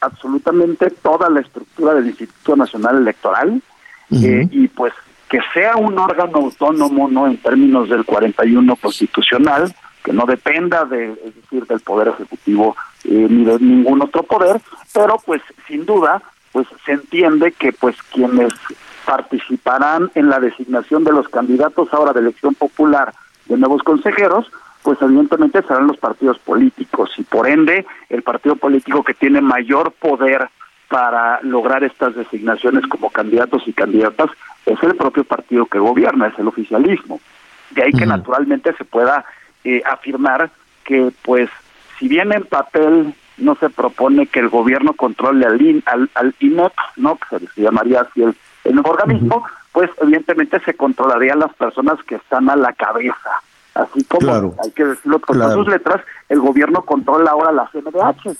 absolutamente 0.00 0.90
toda 0.90 1.28
la 1.30 1.40
estructura 1.40 1.94
del 1.94 2.08
Instituto 2.08 2.56
Nacional 2.56 2.98
Electoral 2.98 3.62
eh, 4.10 4.48
y 4.50 4.68
pues 4.68 4.92
que 5.28 5.38
sea 5.54 5.76
un 5.76 5.96
órgano 5.98 6.38
autónomo, 6.38 7.08
no 7.08 7.28
en 7.28 7.36
términos 7.36 7.88
del 7.88 8.04
41 8.04 8.74
constitucional, 8.76 9.72
que 10.02 10.12
no 10.12 10.26
dependa 10.26 10.84
de, 10.84 11.12
es 11.12 11.36
decir, 11.36 11.66
del 11.66 11.80
poder 11.80 12.08
ejecutivo 12.08 12.76
eh, 13.04 13.26
ni 13.30 13.44
de 13.44 13.58
ningún 13.60 14.02
otro 14.02 14.24
poder, 14.24 14.60
pero 14.92 15.16
pues 15.24 15.40
sin 15.68 15.86
duda, 15.86 16.20
pues 16.50 16.66
se 16.84 16.92
entiende 16.92 17.52
que 17.52 17.72
pues 17.72 17.96
quienes 18.12 18.52
participarán 19.04 20.10
en 20.14 20.28
la 20.28 20.40
designación 20.40 21.04
de 21.04 21.12
los 21.12 21.28
candidatos 21.28 21.88
ahora 21.92 22.12
de 22.12 22.20
elección 22.20 22.54
popular 22.54 23.14
de 23.46 23.56
nuevos 23.56 23.82
consejeros, 23.82 24.50
pues 24.82 25.00
evidentemente 25.02 25.62
serán 25.62 25.86
los 25.86 25.98
partidos 25.98 26.38
políticos 26.38 27.10
y 27.18 27.22
por 27.22 27.48
ende 27.48 27.86
el 28.08 28.22
partido 28.22 28.56
político 28.56 29.04
que 29.04 29.14
tiene 29.14 29.40
mayor 29.40 29.92
poder 29.92 30.48
para 30.88 31.40
lograr 31.42 31.84
estas 31.84 32.16
designaciones 32.16 32.86
como 32.86 33.10
candidatos 33.10 33.62
y 33.66 33.72
candidatas 33.72 34.30
es 34.66 34.82
el 34.82 34.96
propio 34.96 35.24
partido 35.24 35.66
que 35.66 35.78
gobierna, 35.78 36.28
es 36.28 36.38
el 36.38 36.48
oficialismo. 36.48 37.20
De 37.70 37.84
ahí 37.84 37.92
que 37.92 38.06
naturalmente 38.06 38.74
se 38.76 38.84
pueda 38.84 39.24
eh, 39.62 39.82
afirmar 39.86 40.50
que, 40.84 41.12
pues, 41.22 41.48
si 41.98 42.08
bien 42.08 42.32
en 42.32 42.44
papel 42.44 43.14
no 43.38 43.54
se 43.56 43.70
propone 43.70 44.26
que 44.26 44.40
el 44.40 44.48
gobierno 44.48 44.92
controle 44.94 45.46
al, 45.46 45.82
al, 45.86 46.10
al 46.14 46.34
INEP, 46.40 46.72
¿no? 46.96 47.16
que 47.16 47.38
se 47.38 47.62
llamaría 47.62 48.00
así 48.00 48.22
el, 48.22 48.34
el 48.64 48.78
organismo, 48.80 49.44
pues 49.72 49.90
evidentemente 50.00 50.60
se 50.60 50.74
controlarían 50.74 51.38
las 51.38 51.54
personas 51.54 52.02
que 52.04 52.16
están 52.16 52.50
a 52.50 52.56
la 52.56 52.72
cabeza. 52.72 53.30
Así 53.74 54.04
como, 54.04 54.54
hay 54.62 54.70
que 54.72 54.84
decirlo 54.84 55.20
con 55.20 55.52
sus 55.52 55.68
letras, 55.68 56.02
el 56.28 56.40
gobierno 56.40 56.82
controla 56.82 57.30
ahora 57.30 57.52
la 57.52 57.70
CNDH, 57.70 58.36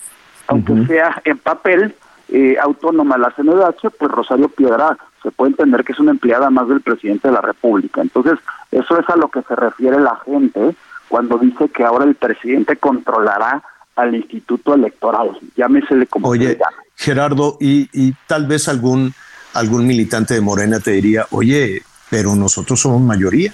aunque 0.49 0.87
sea 0.87 1.23
en 1.25 1.39
papel 1.39 1.95
eh, 2.29 2.57
autónoma 2.61 3.17
la 3.17 3.31
CNDH, 3.31 3.91
pues 3.99 4.11
Rosario 4.11 4.49
Piedra 4.49 4.99
se 5.23 5.31
puede 5.31 5.53
entender 5.53 5.85
que 5.85 5.93
es 5.93 6.01
una 6.01 6.11
empleada 6.11 6.51
más 6.51 6.69
del 6.69 6.81
presidente 6.81 7.29
de 7.29 7.35
la 7.35 7.41
República. 7.41 8.01
Entonces, 8.01 8.39
eso 8.73 8.99
es 8.99 9.09
a 9.09 9.17
lo 9.17 9.29
que 9.29 9.43
se 9.43 9.55
refiere 9.55 10.01
la 10.01 10.19
gente 10.25 10.75
cuando 11.09 11.39
dice 11.39 11.69
que 11.69 11.85
ahora 11.85 12.05
el 12.05 12.15
presidente 12.15 12.77
controlará 12.77 13.63
al 13.97 14.15
instituto 14.15 14.75
electoral. 14.75 15.39
Llámesele 15.57 16.07
como 16.07 16.29
Oye, 16.29 16.59
Gerardo, 16.97 17.57
y, 17.61 17.89
y 17.93 18.15
tal 18.27 18.47
vez 18.47 18.69
algún, 18.69 19.13
algún 19.55 19.87
militante 19.87 20.35
de 20.35 20.41
Morena 20.41 20.81
te 20.81 20.93
diría, 20.93 21.27
oye, 21.31 21.83
pero 22.09 22.35
nosotros 22.35 22.81
somos 22.81 23.01
mayoría 23.01 23.53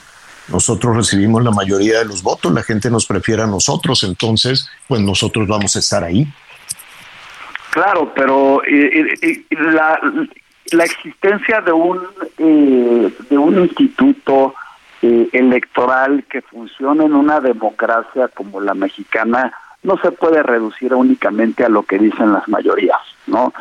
nosotros 0.48 0.96
recibimos 0.96 1.42
la 1.42 1.50
mayoría 1.50 1.98
de 1.98 2.04
los 2.04 2.22
votos, 2.22 2.52
la 2.52 2.62
gente 2.62 2.90
nos 2.90 3.06
prefiere 3.06 3.42
a 3.42 3.46
nosotros, 3.46 4.02
entonces, 4.04 4.68
pues 4.86 5.00
nosotros 5.00 5.48
vamos 5.48 5.74
a 5.76 5.78
estar 5.78 6.04
ahí. 6.04 6.26
Claro, 7.70 8.12
pero 8.14 8.62
eh, 8.64 9.12
eh, 9.12 9.18
eh, 9.20 9.44
la, 9.50 10.00
la 10.72 10.84
existencia 10.84 11.60
de 11.60 11.72
un 11.72 12.00
de 12.38 13.38
un 13.38 13.58
instituto 13.58 14.54
electoral 15.02 16.24
que 16.28 16.42
funcione 16.42 17.04
en 17.04 17.14
una 17.14 17.40
democracia 17.40 18.28
como 18.28 18.60
la 18.60 18.74
mexicana 18.74 19.52
no 19.82 19.98
se 19.98 20.10
puede 20.10 20.42
reducir 20.42 20.94
únicamente 20.94 21.64
a 21.64 21.68
lo 21.68 21.82
que 21.82 21.98
dicen 21.98 22.32
las 22.32 22.48
mayorías, 22.48 23.00
¿no? 23.26 23.52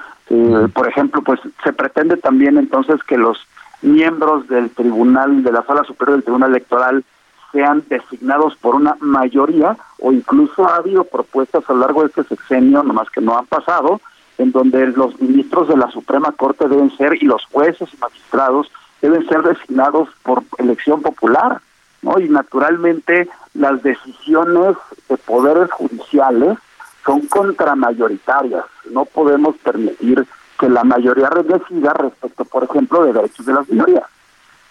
por 0.74 0.88
ejemplo, 0.88 1.22
pues 1.22 1.40
se 1.64 1.72
pretende 1.72 2.18
también 2.18 2.58
entonces 2.58 3.04
que 3.04 3.18
los 3.18 3.38
miembros 3.86 4.48
del 4.48 4.70
tribunal, 4.72 5.44
de 5.44 5.52
la 5.52 5.64
sala 5.64 5.84
superior 5.84 6.18
del 6.18 6.24
tribunal 6.24 6.50
electoral, 6.52 7.04
sean 7.52 7.84
designados 7.88 8.56
por 8.58 8.76
una 8.76 8.98
mayoría 9.00 9.78
o 10.00 10.12
incluso 10.12 10.68
ha 10.68 10.76
habido 10.76 11.06
propuestas 11.06 11.64
a 11.70 11.74
lo 11.74 11.80
largo 11.80 12.02
de 12.02 12.08
este 12.08 12.24
sexenio, 12.24 12.84
nomás 12.84 13.10
que 13.10 13.22
no 13.22 13.38
han 13.38 13.46
pasado, 13.46 14.02
en 14.38 14.52
donde 14.52 14.88
los 14.88 15.20
ministros 15.22 15.70
de 15.70 15.78
la 15.78 15.90
Suprema 15.92 16.34
Corte 16.34 16.68
deben 16.68 16.96
ser 16.98 17.16
y 17.22 17.26
los 17.26 17.46
jueces 17.46 17.88
y 17.94 17.98
magistrados 17.98 18.70
deben 19.02 19.26
ser 19.28 19.42
designados 19.44 20.10
por 20.24 20.44
elección 20.58 21.02
popular, 21.02 21.62
¿no? 22.02 22.20
Y 22.20 22.28
naturalmente 22.28 23.30
las 23.54 23.82
decisiones 23.84 24.76
de 25.08 25.18
poderes 25.18 25.72
judiciales 25.72 26.58
son 27.06 27.22
contramayoritarias, 27.28 28.66
no 28.92 29.06
podemos 29.06 29.56
permitir 29.58 30.26
que 30.60 30.70
la 30.70 30.84
mayoría 30.84 31.30
decida 31.30 31.94
respecto, 31.94 32.46
por 32.46 32.64
ejemplo, 32.64 33.04
de 33.06 33.14
derechos 33.14 33.46
de 33.46 33.54
las 33.54 33.70
minorías. 33.70 34.04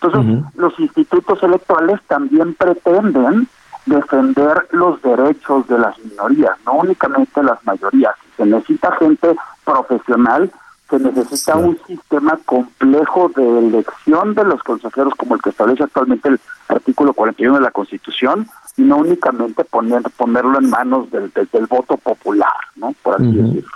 Entonces, 0.01 0.45
los 0.57 0.79
institutos 0.79 1.43
electorales 1.43 2.01
también 2.07 2.55
pretenden 2.55 3.49
defender 3.87 4.67
los 4.71 5.01
derechos 5.03 5.67
de 5.67 5.79
las 5.79 5.99
minorías, 5.99 6.57
no 6.67 6.75
únicamente 6.75 7.43
las 7.43 7.65
mayorías. 7.65 8.15
Se 8.37 8.45
necesita 8.45 8.93
gente 8.97 9.35
profesional, 9.65 10.51
se 10.99 11.13
necesita 11.13 11.57
un 11.57 11.79
sistema 11.87 12.39
complejo 12.45 13.31
de 13.35 13.59
elección 13.59 14.35
de 14.35 14.45
los 14.45 14.63
consejeros 14.63 15.15
como 15.17 15.35
el 15.35 15.43
que 15.43 15.51
establece 15.51 15.83
actualmente 15.83 16.29
el 16.29 16.41
artículo 16.69 17.13
41 17.13 17.57
de 17.57 17.61
la 17.61 17.71
Constitución, 17.71 18.49
y 18.77 18.83
no 18.83 18.97
únicamente 18.99 19.65
poner, 19.65 20.03
ponerlo 20.17 20.59
en 20.59 20.69
manos 20.69 21.11
del, 21.11 21.31
del, 21.53 21.67
voto 21.67 21.97
popular, 21.97 22.53
¿no? 22.75 22.93
Por 23.03 23.15
así 23.15 23.31
decirlo. 23.31 23.71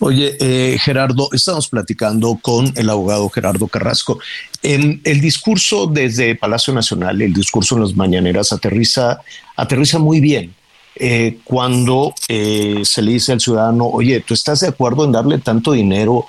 Oye, 0.00 0.36
eh, 0.40 0.78
Gerardo, 0.80 1.28
estamos 1.32 1.68
platicando 1.68 2.36
con 2.42 2.72
el 2.74 2.90
abogado 2.90 3.28
Gerardo 3.28 3.68
Carrasco. 3.68 4.18
En 4.62 5.00
el 5.04 5.20
discurso 5.20 5.86
desde 5.86 6.34
Palacio 6.34 6.74
Nacional, 6.74 7.22
el 7.22 7.32
discurso 7.32 7.76
en 7.76 7.82
las 7.82 7.94
mañaneras 7.94 8.52
aterriza, 8.52 9.20
aterriza 9.56 10.00
muy 10.00 10.20
bien. 10.20 10.54
Eh, 11.02 11.38
cuando 11.44 12.14
eh, 12.28 12.82
se 12.84 13.00
le 13.00 13.12
dice 13.12 13.32
al 13.32 13.40
ciudadano, 13.40 13.86
oye, 13.86 14.20
¿tú 14.20 14.34
estás 14.34 14.60
de 14.60 14.68
acuerdo 14.68 15.04
en 15.04 15.12
darle 15.12 15.38
tanto 15.38 15.72
dinero 15.72 16.26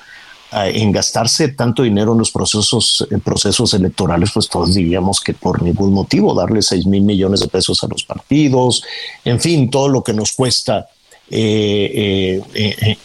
en 0.54 0.92
gastarse 0.92 1.48
tanto 1.48 1.84
dinero 1.84 2.12
en 2.12 2.18
los 2.18 2.32
procesos, 2.32 3.08
procesos 3.24 3.74
electorales, 3.74 4.32
pues 4.34 4.50
todos 4.50 4.74
diríamos 4.74 5.22
que 5.22 5.34
por 5.34 5.62
ningún 5.62 5.94
motivo 5.94 6.34
darle 6.34 6.62
6 6.62 6.88
mil 6.88 7.04
millones 7.04 7.40
de 7.40 7.48
pesos 7.48 7.82
a 7.86 7.88
los 7.88 8.04
partidos, 8.04 8.84
en 9.24 9.40
fin, 9.40 9.70
todo 9.70 9.88
lo 9.88 10.04
que 10.04 10.12
nos 10.12 10.34
cuesta, 10.34 10.88
eh, 11.34 12.42
eh, 12.54 12.76
eh, 12.82 12.98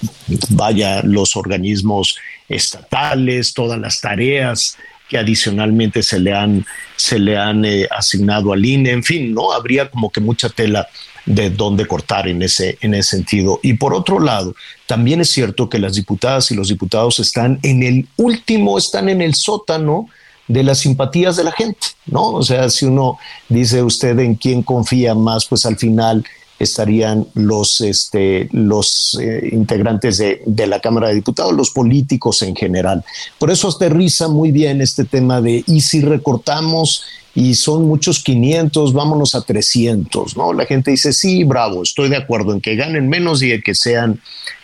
vaya, 0.51 1.01
los 1.05 1.37
organismos 1.37 2.17
estatales, 2.49 3.55
todas 3.55 3.79
las 3.79 4.01
tareas 4.01 4.77
que 5.09 5.17
adicionalmente 5.17 6.03
se 6.03 6.19
le 6.19 6.35
han, 6.35 6.67
se 6.97 7.21
le 7.21 7.37
han 7.37 7.65
asignado 7.97 8.53
al 8.53 8.65
INE, 8.65 8.91
en 8.91 9.05
fin, 9.05 9.33
¿no? 9.33 9.53
Habría 9.53 9.89
como 9.89 10.11
que 10.11 10.21
mucha 10.21 10.49
tela 10.49 10.89
de 11.27 11.51
dónde 11.51 11.87
cortar 11.87 12.29
en 12.29 12.41
ese, 12.43 12.79
en 12.81 12.95
ese 12.95 13.17
sentido. 13.17 13.59
Y 13.63 13.75
por 13.75 13.93
otro 13.93 14.21
lado, 14.21 14.55
también 14.87 15.21
es 15.21 15.31
cierto 15.31 15.69
que 15.69 15.79
las 15.79 15.95
diputadas 15.95 16.51
y 16.51 16.55
los 16.55 16.69
diputados 16.69 17.19
están 17.19 17.59
en 17.63 17.83
el 17.83 18.09
último, 18.17 18.79
están 18.79 19.09
en 19.09 19.21
el 19.21 19.35
sótano 19.35 20.09
de 20.49 20.63
las 20.63 20.79
simpatías 20.79 21.37
de 21.37 21.45
la 21.45 21.53
gente, 21.53 21.89
¿no? 22.07 22.29
O 22.29 22.43
sea, 22.43 22.71
si 22.71 22.87
uno 22.87 23.19
dice 23.49 23.83
usted 23.83 24.19
en 24.21 24.37
quién 24.37 24.63
confía 24.63 25.15
más, 25.15 25.47
pues 25.47 25.67
al 25.67 25.77
final 25.77 26.25
estarían 26.59 27.27
los, 27.35 27.81
este, 27.81 28.49
los 28.53 29.19
eh, 29.21 29.49
integrantes 29.53 30.19
de, 30.19 30.43
de, 30.47 30.67
la 30.67 30.81
Cámara 30.81 31.09
de 31.09 31.15
Diputados, 31.15 31.53
los 31.53 31.71
políticos 31.71 32.43
en 32.43 32.57
general. 32.57 33.05
Por 33.39 33.51
eso 33.51 33.69
aterriza 33.69 34.29
muy 34.29 34.53
bien 34.53 34.81
este 34.81 35.05
tema 35.05 35.41
de, 35.41 35.63
¿y 35.67 35.81
si 35.83 36.01
recortamos 36.01 37.05
y 37.35 37.55
son 37.55 37.87
muchos 37.87 38.23
500, 38.23 38.95
vámonos 38.95 39.35
a 39.35 39.43
300, 39.43 40.39
¿no? 40.39 40.55
La 40.55 40.65
gente 40.65 40.91
dice, 40.91 41.13
sí, 41.13 41.45
bravo, 41.45 41.83
estoy 41.83 42.09
de 42.09 42.17
acuerdo 42.17 42.55
en 42.55 42.63
que 42.63 42.77
ganen 42.77 43.11
menos 43.11 43.43
y 43.43 43.53
en 43.53 43.63
que 43.63 43.75
sean 43.75 44.21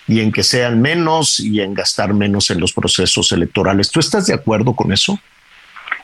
y 0.08 0.20
en 0.20 0.32
que 0.32 0.42
sean 0.42 0.80
menos 0.80 1.38
y 1.38 1.60
en 1.60 1.74
gastar 1.74 2.14
menos 2.14 2.50
en 2.50 2.60
los 2.60 2.72
procesos 2.72 3.30
electorales. 3.30 3.90
¿Tú 3.90 4.00
estás 4.00 4.26
de 4.26 4.34
acuerdo 4.34 4.74
con 4.74 4.90
eso? 4.90 5.18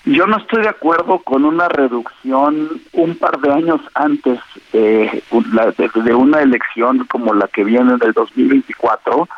Yo 0.05 0.27
no 0.27 0.39
estoy 0.39 0.63
de 0.63 0.69
acuerdo 0.69 1.19
con 1.21 1.45
una 1.45 1.69
reducción 1.69 2.81
un 2.93 3.17
par 3.17 3.41
de 3.41 3.53
años 3.53 3.81
antes 3.95 4.39
de, 4.73 5.23
de, 5.31 6.15
una 6.15 6.41
elección 6.41 7.07
como 7.11 7.35
la 7.35 7.49
que 7.49 7.65
viene 7.65 7.97
del 7.99 8.13
2024 8.13 9.29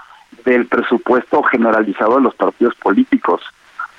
del 0.44 0.66
presupuesto 0.66 1.42
generalizado 1.42 2.16
de 2.16 2.22
los 2.22 2.34
partidos 2.34 2.74
políticos, 2.76 3.42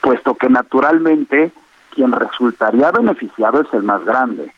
puesto 0.01 0.36
que 0.36 0.49
naturalmente 0.49 1.51
quien 1.93 2.12
resultaría 2.12 2.91
beneficiado 2.91 3.62
es 3.62 3.74
el 3.74 3.84
más 3.84 4.03
grande. 4.05 4.51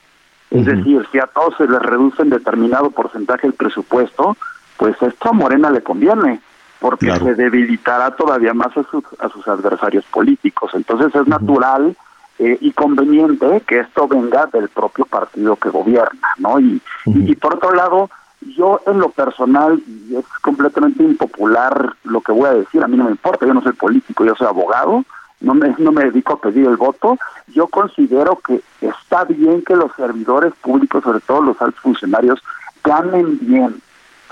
Es 0.52 0.66
decir, 0.66 1.04
si 1.12 1.18
a 1.18 1.26
todos 1.26 1.56
se 1.58 1.68
les 1.68 1.82
reduce 1.82 2.22
en 2.22 2.30
determinado 2.30 2.92
porcentaje 2.92 3.48
el 3.48 3.54
presupuesto, 3.54 4.38
pues 4.78 4.96
esto 5.02 5.30
a 5.30 5.34
Morena 5.34 5.72
le 5.72 5.82
conviene, 5.82 6.42
porque 6.84 7.18
se 7.18 7.36
debilitará 7.36 8.12
todavía 8.12 8.54
más 8.54 8.76
a 8.76 8.84
sus, 8.84 9.06
a 9.18 9.30
sus 9.30 9.48
adversarios 9.48 10.04
políticos. 10.12 10.72
Entonces 10.74 11.16
es 11.16 11.26
natural 11.30 11.96
eh, 12.40 12.58
y 12.60 12.74
conveniente 12.74 13.62
que 13.66 13.80
esto 13.80 14.06
venga 14.06 14.48
del 14.48 14.68
propio 14.68 15.06
partido 15.06 15.56
que 15.56 15.70
gobierna, 15.70 16.28
¿no? 16.40 16.60
Y, 16.60 16.82
y, 17.06 17.36
por 17.36 17.56
otro 17.56 17.74
lado, 17.74 18.10
yo 18.58 18.82
en 18.86 19.00
lo 19.00 19.08
personal, 19.12 19.82
y 19.88 20.18
es 20.18 20.26
completamente 20.42 21.04
impopular 21.04 21.94
lo 22.04 22.20
que 22.20 22.34
voy 22.34 22.50
a 22.50 22.54
decir, 22.54 22.84
a 22.84 22.88
mí 22.90 22.98
no 22.98 23.06
me 23.06 23.12
importa, 23.12 23.46
yo 23.46 23.54
no 23.54 23.62
soy 23.62 23.72
político, 23.72 24.26
yo 24.26 24.36
soy 24.36 24.48
abogado, 24.48 25.06
no 25.40 25.54
me, 25.54 25.74
no 25.78 25.94
me 25.94 26.04
dedico 26.04 26.34
a 26.34 26.42
pedir 26.42 26.68
el 26.68 26.76
voto, 26.76 27.18
yo 27.48 27.68
considero 27.68 28.42
que 28.46 28.62
está 28.82 29.24
bien 29.24 29.62
que 29.62 29.78
los 29.78 29.94
servidores 29.96 30.52
públicos, 30.62 31.02
sobre 31.02 31.22
todo 31.22 31.44
los 31.44 31.62
altos 31.62 31.80
funcionarios, 31.80 32.44
ganen 32.84 33.40
bien. 33.40 33.82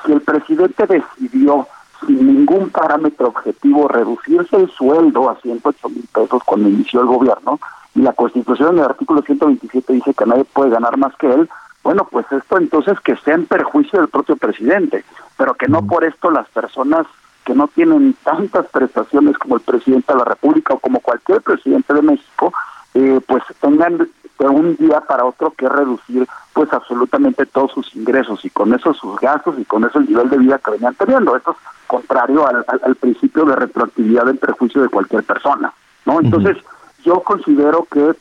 Si 0.06 0.12
el 0.12 0.20
presidente 0.20 0.86
decidió 0.86 1.66
sin 2.06 2.28
ningún 2.28 2.70
parámetro 2.70 3.28
objetivo 3.28 3.88
reducirse 3.88 4.56
el 4.56 4.70
sueldo 4.70 5.30
a 5.30 5.36
108 5.41 5.89
mil 5.89 6.06
pesos 6.14 6.41
cuando 6.45 6.70
inició 6.70 7.02
el 7.02 7.08
gobierno, 7.08 7.60
y 7.95 8.02
la 8.02 8.14
Constitución 8.14 8.70
en 8.76 8.80
el 8.80 8.86
artículo 8.86 9.22
127 9.22 9.93
dice 9.93 10.14
que 10.14 10.26
nadie 10.26 10.45
puede 10.45 10.72
ganar 10.72 10.97
más 10.97 11.16
que 11.18 11.32
él, 11.32 11.49
bueno, 11.84 12.08
pues 12.10 12.26
esto 12.32 12.58
entonces 12.58 12.99
que 12.99 13.16
sea 13.18 13.36
en 13.36 13.45
perjuicio 13.45 13.99
del 13.99 14.10
propio 14.10 14.36
presidente, 14.36 15.04
pero 15.38 15.56
que 15.56 15.68
no 15.68 15.86
por 15.86 16.04
esto 16.04 16.30
las 16.30 16.47
personas 16.49 17.08
que 17.43 17.56
no 17.56 17.68
tienen 17.68 18.16
tantas 18.24 18.68
prestaciones 18.68 19.38
como 19.38 19.56
el 19.56 19.62
presidente 19.62 20.14
de 20.14 20.20
la 20.20 20.26
República 20.26 20.76
o 20.76 20.80
como 20.80 20.99
cualquier 20.99 21.41
presidente 21.41 21.93
de 21.93 22.04
México, 22.04 22.54
eh, 22.94 23.20
pues 23.26 23.44
tengan 23.60 23.98
de 23.98 24.48
un 24.48 24.76
día 24.76 25.02
para 25.02 25.26
otro 25.26 25.52
que 25.52 25.70
reducir 25.70 26.28
pues 26.54 26.72
absolutamente 26.74 27.46
todos 27.46 27.72
sus 27.72 27.96
ingresos 27.96 28.44
y 28.44 28.50
con 28.50 28.74
eso 28.74 28.94
sus 28.94 29.20
gastos 29.20 29.56
y 29.60 29.66
con 29.66 29.84
eso 29.84 30.00
el 30.00 30.08
nivel 30.08 30.30
de 30.30 30.38
vida 30.38 30.60
que 30.60 30.72
venían 30.72 30.96
teniendo. 30.96 31.36
Esto 31.36 31.52
es 31.52 31.58
contrario 31.88 32.48
al, 32.48 32.66
al, 32.68 32.96
principio 32.96 33.46
de 33.46 33.56
retroactividad 33.56 34.26
del 34.26 34.38
perjuicio 34.38 34.82
de 34.82 34.89
cualquier 34.89 35.24
persona, 35.24 35.74
¿no? 36.06 36.20
Entonces, 36.20 36.58
yo 37.04 37.22
considero 37.22 37.86
que 37.92 38.14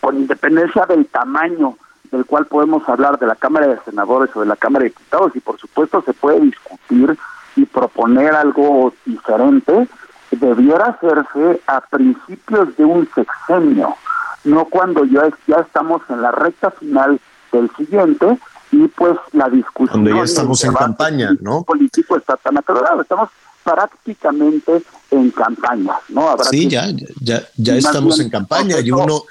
con 0.00 0.16
independencia 0.16 0.84
del 0.86 1.06
tamaño 1.06 1.76
del 2.10 2.26
cual 2.26 2.46
podemos 2.46 2.86
hablar 2.88 3.18
de 3.18 3.26
la 3.26 3.34
Cámara 3.34 3.66
de 3.66 3.78
Senadores 3.84 4.34
o 4.36 4.40
de 4.40 4.46
la 4.46 4.56
Cámara 4.56 4.84
de 4.84 4.90
Diputados 4.90 5.32
y 5.34 5.40
por 5.40 5.58
supuesto 5.58 6.02
se 6.02 6.12
puede 6.12 6.40
discutir 6.40 7.16
y 7.56 7.64
proponer 7.66 8.34
algo 8.34 8.92
diferente, 9.04 9.88
debiera 10.36 10.86
hacerse 10.86 11.60
a 11.66 11.80
principios 11.80 12.76
de 12.76 12.84
un 12.84 13.08
sexenio, 13.14 13.96
no 14.44 14.66
cuando 14.66 15.04
ya, 15.04 15.28
ya 15.46 15.56
estamos 15.56 16.02
en 16.08 16.22
la 16.22 16.30
recta 16.30 16.70
final 16.70 17.20
del 17.52 17.70
siguiente 17.76 18.38
y 18.72 18.88
pues 18.88 19.16
la 19.32 19.48
discusión... 19.48 20.02
Cuando 20.02 20.16
ya 20.16 20.24
estamos 20.24 20.64
en 20.64 20.74
campaña, 20.74 21.30
¿no? 21.40 21.62
político 21.62 22.16
está 22.16 22.36
tan 22.36 22.58
acelerado, 22.58 23.02
estamos 23.02 23.30
prácticamente 23.62 24.82
en 25.10 25.30
campaña, 25.30 25.94
¿no? 26.10 26.36
sí, 26.50 26.68
ya, 26.68 26.86
ya, 27.20 27.42
ya 27.56 27.76
estamos 27.76 28.20
en 28.20 28.28
campaña 28.28 28.80
y 28.80 28.90
uno 28.90 29.24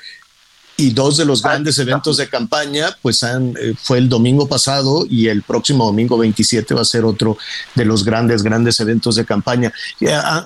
y 0.75 0.91
dos 0.91 1.17
de 1.17 1.25
los 1.25 1.43
grandes 1.43 1.77
eventos 1.77 2.17
de 2.17 2.27
campaña, 2.27 2.97
pues 3.01 3.21
han, 3.23 3.53
eh, 3.61 3.73
fue 3.79 3.99
el 3.99 4.09
domingo 4.09 4.47
pasado 4.47 5.05
y 5.07 5.27
el 5.27 5.43
próximo 5.43 5.85
domingo 5.85 6.17
27 6.17 6.73
va 6.73 6.81
a 6.81 6.85
ser 6.85 7.05
otro 7.05 7.37
de 7.75 7.85
los 7.85 8.03
grandes, 8.03 8.41
grandes 8.41 8.79
eventos 8.79 9.15
de 9.15 9.25
campaña. 9.25 9.71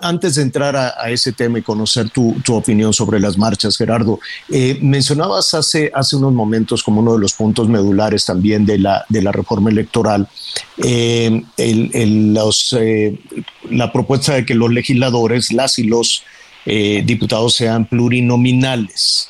antes 0.02 0.36
de 0.36 0.42
entrar 0.42 0.76
a, 0.76 1.10
ese 1.10 1.32
tema 1.32 1.60
y 1.60 1.62
conocer 1.62 2.10
tu, 2.10 2.36
tu, 2.44 2.56
opinión 2.56 2.92
sobre 2.94 3.20
las 3.20 3.38
marchas, 3.38 3.78
Gerardo, 3.78 4.20
eh, 4.50 4.78
mencionabas 4.82 5.54
hace, 5.54 5.92
hace 5.94 6.18
unos 6.18 6.34
momentos 6.34 6.84
como 6.84 7.00
uno 7.02 7.14
de 7.14 7.20
los 7.20 7.34
puntos 7.34 7.70
medulares 7.70 8.26
también 8.26 8.66
de 8.66 8.80
la, 8.80 9.06
de 9.08 9.22
la 9.22 9.32
reforma 9.32 9.70
electoral, 9.70 10.28
eh, 10.78 11.44
el, 11.56 12.34
los, 12.34 12.76
la 13.70 13.92
propuesta 13.94 14.34
de 14.34 14.46
que 14.46 14.56
los 14.56 14.72
legisladores, 14.72 15.54
las 15.54 15.80
y 15.80 15.84
los 15.84 16.24
diputados 16.66 17.56
sean 17.56 17.86
plurinominales. 17.86 19.30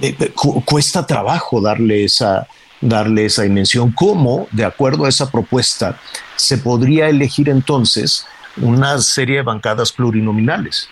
Eh, 0.00 0.32
cuesta 0.64 1.06
trabajo 1.06 1.60
darle 1.60 2.04
esa, 2.04 2.46
darle 2.80 3.26
esa 3.26 3.42
dimensión. 3.42 3.92
¿Cómo, 3.92 4.48
de 4.52 4.64
acuerdo 4.64 5.04
a 5.04 5.08
esa 5.08 5.30
propuesta, 5.30 5.98
se 6.36 6.58
podría 6.58 7.08
elegir 7.08 7.48
entonces 7.48 8.26
una 8.56 8.98
serie 8.98 9.36
de 9.36 9.42
bancadas 9.42 9.92
plurinominales? 9.92 10.88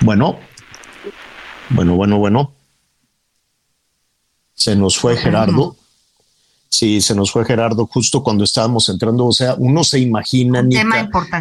Bueno, 0.00 0.40
bueno, 1.70 1.94
bueno, 1.94 2.18
bueno. 2.18 2.52
Se 4.54 4.76
nos 4.76 4.98
fue 4.98 5.16
Gerardo. 5.16 5.76
Sí, 6.74 7.00
se 7.00 7.14
nos 7.14 7.30
fue 7.30 7.44
Gerardo 7.44 7.86
justo 7.86 8.24
cuando 8.24 8.42
estábamos 8.42 8.88
entrando. 8.88 9.26
O 9.26 9.32
sea, 9.32 9.54
uno 9.56 9.84
se 9.84 10.00
imagina, 10.00 10.60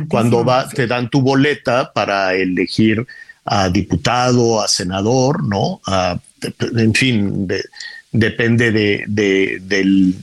cuando 0.08 0.46
va, 0.46 0.70
te 0.70 0.86
dan 0.86 1.10
tu 1.10 1.22
boleta 1.22 1.92
para 1.92 2.36
elegir 2.36 3.04
a 3.44 3.68
diputado, 3.70 4.62
a 4.62 4.68
senador, 4.68 5.44
¿no? 5.44 5.82
en 6.60 6.94
fin, 6.94 7.48
depende 8.12 8.72
de, 8.72 9.06
del, 9.08 10.16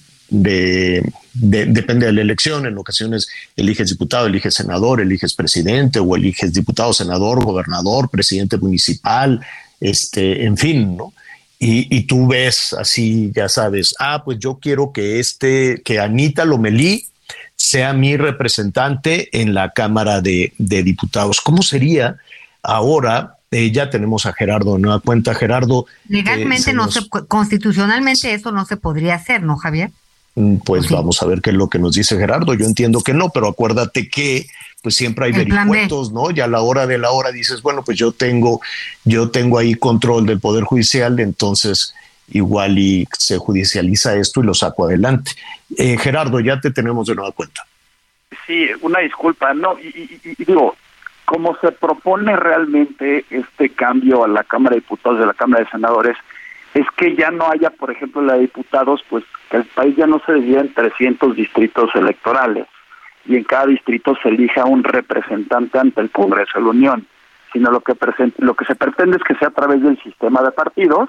depende 1.34 2.06
de 2.06 2.12
la 2.12 2.20
elección. 2.20 2.66
En 2.66 2.78
ocasiones 2.78 3.26
eliges 3.56 3.90
diputado, 3.90 4.28
eliges 4.28 4.54
senador, 4.54 5.00
eliges 5.00 5.34
presidente 5.34 5.98
o 5.98 6.14
eliges 6.14 6.52
diputado, 6.52 6.92
senador, 6.92 7.44
gobernador, 7.44 8.08
presidente 8.10 8.58
municipal, 8.58 9.40
este, 9.80 10.44
en 10.44 10.56
fin, 10.56 10.96
¿no? 10.96 11.12
Y, 11.62 12.02
tú 12.04 12.26
ves 12.26 12.72
así, 12.72 13.30
ya 13.36 13.46
sabes, 13.50 13.94
ah, 13.98 14.22
pues 14.24 14.38
yo 14.38 14.58
quiero 14.58 14.92
que 14.92 15.20
este, 15.20 15.82
que 15.84 16.00
Anita 16.00 16.46
Lomelí 16.46 17.06
sea 17.54 17.92
mi 17.92 18.16
representante 18.16 19.28
en 19.38 19.52
la 19.52 19.72
Cámara 19.72 20.22
de, 20.22 20.54
Diputados. 20.56 21.42
¿Cómo 21.42 21.62
sería 21.62 22.16
ahora? 22.62 23.36
Eh, 23.50 23.70
ya 23.72 23.90
tenemos 23.90 24.24
a 24.24 24.32
Gerardo 24.32 24.76
de 24.76 24.80
nueva 24.80 25.00
cuenta. 25.00 25.34
Gerardo. 25.34 25.84
Legalmente 26.08 26.72
no 26.72 26.90
se, 26.90 27.06
constitucionalmente 27.08 28.32
eso 28.32 28.52
no 28.52 28.64
se 28.64 28.78
podría 28.78 29.16
hacer, 29.16 29.42
¿no, 29.42 29.58
Javier? 29.58 29.90
Mm, 30.34 30.56
pues 30.64 30.88
vamos 30.90 31.22
a 31.22 31.26
ver 31.26 31.40
qué 31.40 31.50
es 31.50 31.56
lo 31.56 31.68
que 31.68 31.78
nos 31.78 31.94
dice 31.94 32.16
Gerardo. 32.16 32.54
Yo 32.54 32.66
entiendo 32.66 33.00
que 33.02 33.14
no, 33.14 33.30
pero 33.30 33.48
acuérdate 33.48 34.08
que 34.08 34.46
pues 34.82 34.96
siempre 34.96 35.26
hay 35.26 35.32
vericuetos, 35.32 36.12
¿no? 36.12 36.30
Y 36.30 36.40
a 36.40 36.46
la 36.46 36.62
hora 36.62 36.86
de 36.86 36.98
la 36.98 37.10
hora 37.10 37.32
dices, 37.32 37.60
bueno, 37.60 37.82
pues 37.84 37.98
yo 37.98 38.12
tengo, 38.12 38.60
yo 39.04 39.30
tengo 39.30 39.58
ahí 39.58 39.74
control 39.74 40.24
del 40.26 40.40
Poder 40.40 40.64
Judicial, 40.64 41.20
entonces 41.20 41.94
igual 42.28 42.78
y 42.78 43.06
se 43.12 43.38
judicializa 43.38 44.16
esto 44.16 44.40
y 44.40 44.46
lo 44.46 44.54
saco 44.54 44.86
adelante. 44.86 45.32
Eh, 45.76 45.98
Gerardo, 45.98 46.40
ya 46.40 46.60
te 46.60 46.70
tenemos 46.70 47.06
de 47.06 47.14
nueva 47.14 47.32
cuenta. 47.32 47.66
Sí, 48.46 48.68
una 48.80 49.00
disculpa, 49.00 49.52
no, 49.52 49.78
y, 49.78 50.20
digo, 50.38 50.76
como 51.24 51.56
se 51.58 51.72
propone 51.72 52.36
realmente 52.36 53.24
este 53.30 53.70
cambio 53.70 54.24
a 54.24 54.28
la 54.28 54.44
Cámara 54.44 54.74
de 54.74 54.80
Diputados 54.80 55.18
de 55.18 55.26
la 55.26 55.34
Cámara 55.34 55.64
de 55.64 55.70
Senadores, 55.70 56.16
es 56.74 56.86
que 56.96 57.16
ya 57.16 57.30
no 57.30 57.48
haya, 57.50 57.70
por 57.70 57.90
ejemplo, 57.90 58.22
la 58.22 58.34
de 58.34 58.40
diputados, 58.40 59.02
pues 59.08 59.24
que 59.50 59.58
el 59.58 59.64
país 59.64 59.96
ya 59.96 60.06
no 60.06 60.20
se 60.24 60.34
divida 60.34 60.60
en 60.60 60.72
300 60.72 61.34
distritos 61.34 61.90
electorales 61.94 62.66
y 63.26 63.36
en 63.36 63.44
cada 63.44 63.66
distrito 63.66 64.16
se 64.22 64.28
elija 64.28 64.64
un 64.64 64.84
representante 64.84 65.78
ante 65.78 66.00
el 66.00 66.10
Congreso 66.10 66.58
de 66.58 66.64
la 66.64 66.70
Unión, 66.70 67.06
sino 67.52 67.70
lo 67.70 67.80
que, 67.80 67.94
lo 68.38 68.54
que 68.54 68.64
se 68.64 68.74
pretende 68.74 69.16
es 69.16 69.22
que 69.24 69.34
sea 69.34 69.48
a 69.48 69.52
través 69.52 69.82
del 69.82 70.00
sistema 70.02 70.42
de 70.42 70.52
partidos 70.52 71.08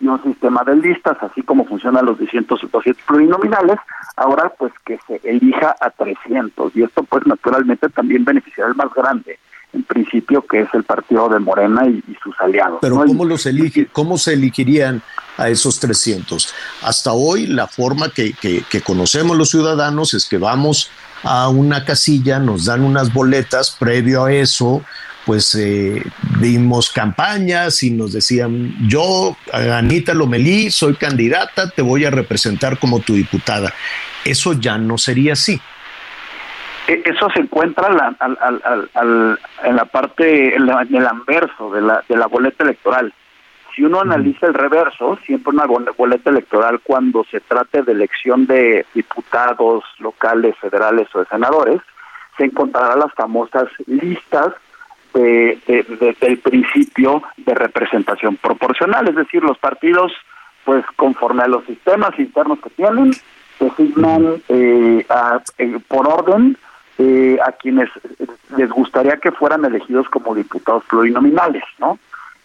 y 0.00 0.06
un 0.06 0.22
sistema 0.22 0.62
de 0.64 0.76
listas, 0.76 1.16
así 1.20 1.42
como 1.42 1.64
funcionan 1.64 2.06
los 2.06 2.18
200, 2.18 2.70
200 2.70 3.04
plurinominales, 3.04 3.78
ahora 4.16 4.52
pues 4.58 4.72
que 4.84 4.98
se 5.06 5.20
elija 5.24 5.74
a 5.80 5.90
300 5.90 6.76
y 6.76 6.82
esto 6.82 7.02
pues 7.04 7.26
naturalmente 7.26 7.88
también 7.88 8.24
beneficiará 8.24 8.70
al 8.70 8.76
más 8.76 8.92
grande, 8.94 9.38
en 9.72 9.82
principio 9.84 10.44
que 10.46 10.60
es 10.60 10.68
el 10.74 10.84
partido 10.84 11.28
de 11.28 11.38
Morena 11.38 11.86
y, 11.86 12.02
sus 12.22 12.34
aliados. 12.40 12.78
Pero 12.80 12.96
¿cómo 12.96 13.24
los 13.24 13.46
elige, 13.46 13.86
cómo 13.86 14.18
se 14.18 14.34
elegirían 14.34 15.02
a 15.36 15.48
esos 15.48 15.78
300? 15.80 16.54
Hasta 16.82 17.12
hoy 17.12 17.46
la 17.46 17.66
forma 17.66 18.10
que, 18.10 18.32
que, 18.32 18.62
que 18.68 18.80
conocemos 18.80 19.36
los 19.36 19.50
ciudadanos 19.50 20.14
es 20.14 20.26
que 20.26 20.38
vamos 20.38 20.90
a 21.22 21.48
una 21.48 21.84
casilla, 21.84 22.38
nos 22.38 22.64
dan 22.66 22.82
unas 22.82 23.12
boletas, 23.12 23.76
previo 23.78 24.24
a 24.24 24.32
eso, 24.32 24.82
pues 25.28 25.54
eh, 25.56 26.02
dimos 26.40 26.90
campañas 26.90 27.82
y 27.82 27.90
nos 27.90 28.14
decían, 28.14 28.74
yo, 28.88 29.36
Anita 29.52 30.14
Lomelí, 30.14 30.70
soy 30.70 30.94
candidata, 30.94 31.68
te 31.68 31.82
voy 31.82 32.06
a 32.06 32.10
representar 32.10 32.78
como 32.78 33.00
tu 33.00 33.14
diputada. 33.14 33.74
Eso 34.24 34.54
ya 34.54 34.78
no 34.78 34.96
sería 34.96 35.34
así. 35.34 35.60
E, 36.88 37.02
eso 37.04 37.28
se 37.30 37.40
encuentra 37.40 37.88
en 37.88 39.76
la 39.76 39.84
parte, 39.84 40.56
en, 40.56 40.68
el 40.68 41.06
anverso 41.06 41.70
de 41.70 41.82
la, 41.82 42.02
de 42.08 42.16
la 42.16 42.26
boleta 42.26 42.64
electoral. 42.64 43.12
Si 43.76 43.84
uno 43.84 44.00
analiza 44.00 44.46
el 44.46 44.54
reverso, 44.54 45.18
siempre 45.24 45.52
una 45.52 45.66
boleta 45.66 46.30
electoral 46.30 46.80
cuando 46.82 47.24
se 47.30 47.40
trate 47.40 47.82
de 47.82 47.92
elección 47.92 48.46
de 48.46 48.86
diputados 48.94 49.84
locales, 49.98 50.56
federales 50.56 51.08
o 51.14 51.20
de 51.20 51.26
senadores, 51.26 51.80
se 52.38 52.46
encontrará 52.46 52.96
las 52.96 53.12
famosas 53.12 53.68
listas 53.86 54.54
de, 55.12 55.58
del 56.20 56.38
principio 56.38 57.22
de 57.36 57.54
representación 57.54 58.36
proporcional, 58.36 59.08
es 59.08 59.14
decir, 59.14 59.42
los 59.42 59.58
partidos, 59.58 60.12
pues 60.64 60.84
conforme 60.96 61.42
a 61.42 61.48
los 61.48 61.64
sistemas 61.66 62.18
internos 62.18 62.58
que 62.60 62.70
tienen, 62.70 63.12
designan 63.60 64.42
eh, 64.48 65.06
eh, 65.58 65.78
por 65.88 66.08
orden 66.08 66.56
eh, 66.98 67.38
a 67.44 67.52
quienes 67.52 67.88
les 68.56 68.70
gustaría 68.70 69.16
que 69.18 69.32
fueran 69.32 69.64
elegidos 69.64 70.08
como 70.08 70.34
diputados 70.34 70.84
plurinominales, 70.84 71.62
¿no? 71.78 71.98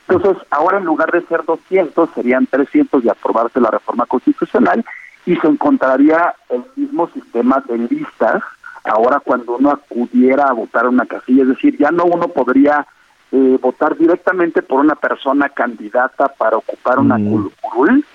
Entonces, 0.08 0.44
ahora 0.52 0.78
en 0.78 0.86
lugar 0.86 1.12
de 1.12 1.22
ser 1.24 1.44
200, 1.46 2.10
serían 2.14 2.46
300 2.46 3.04
de 3.04 3.12
aprobarse 3.12 3.60
la 3.60 3.72
reforma 3.72 4.06
constitucional 4.06 4.84
y 5.26 5.36
se 5.38 5.48
encontraría 5.48 6.36
el 6.50 6.64
mismo 6.76 7.10
sistema 7.10 7.64
de 7.68 7.78
listas 7.78 8.44
ahora 8.84 9.20
cuando 9.20 9.56
uno 9.58 9.72
acudiera 9.72 10.48
a 10.48 10.54
votar 10.54 10.88
una 10.88 11.06
casilla, 11.06 11.44
es 11.44 11.50
decir, 11.50 11.78
ya 11.78 11.92
no 11.92 12.06
uno 12.06 12.28
podría 12.28 12.86
eh, 13.32 13.58
votar 13.62 13.98
directamente 13.98 14.62
por 14.62 14.80
una 14.80 14.96
persona 14.96 15.50
candidata 15.50 16.28
para 16.28 16.58
ocupar 16.58 17.00
una 17.00 17.18
mm. 17.18 17.52
curul, 17.62 18.06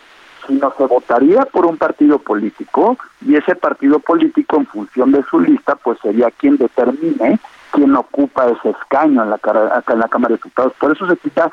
sino 0.49 0.73
se 0.77 0.87
votaría 0.87 1.43
por 1.43 1.67
un 1.67 1.77
partido 1.77 2.19
político 2.19 2.97
y 3.25 3.37
ese 3.37 3.55
partido 3.55 4.01
político 4.01 4.57
en 4.57 4.67
función 4.67 5.13
de 5.13 5.23
su 5.25 5.39
lista 5.39 5.77
pues 5.77 5.99
sería 6.01 6.31
quien 6.31 6.57
determine 6.57 7.39
quién 7.71 7.95
ocupa 7.95 8.49
ese 8.49 8.71
escaño 8.71 9.23
en 9.23 9.31
la, 9.31 9.39
en 9.87 9.99
la 9.99 10.09
Cámara 10.09 10.33
de 10.33 10.37
Diputados. 10.37 10.73
Por 10.81 10.93
eso 10.93 11.07
se 11.07 11.17
quita 11.19 11.51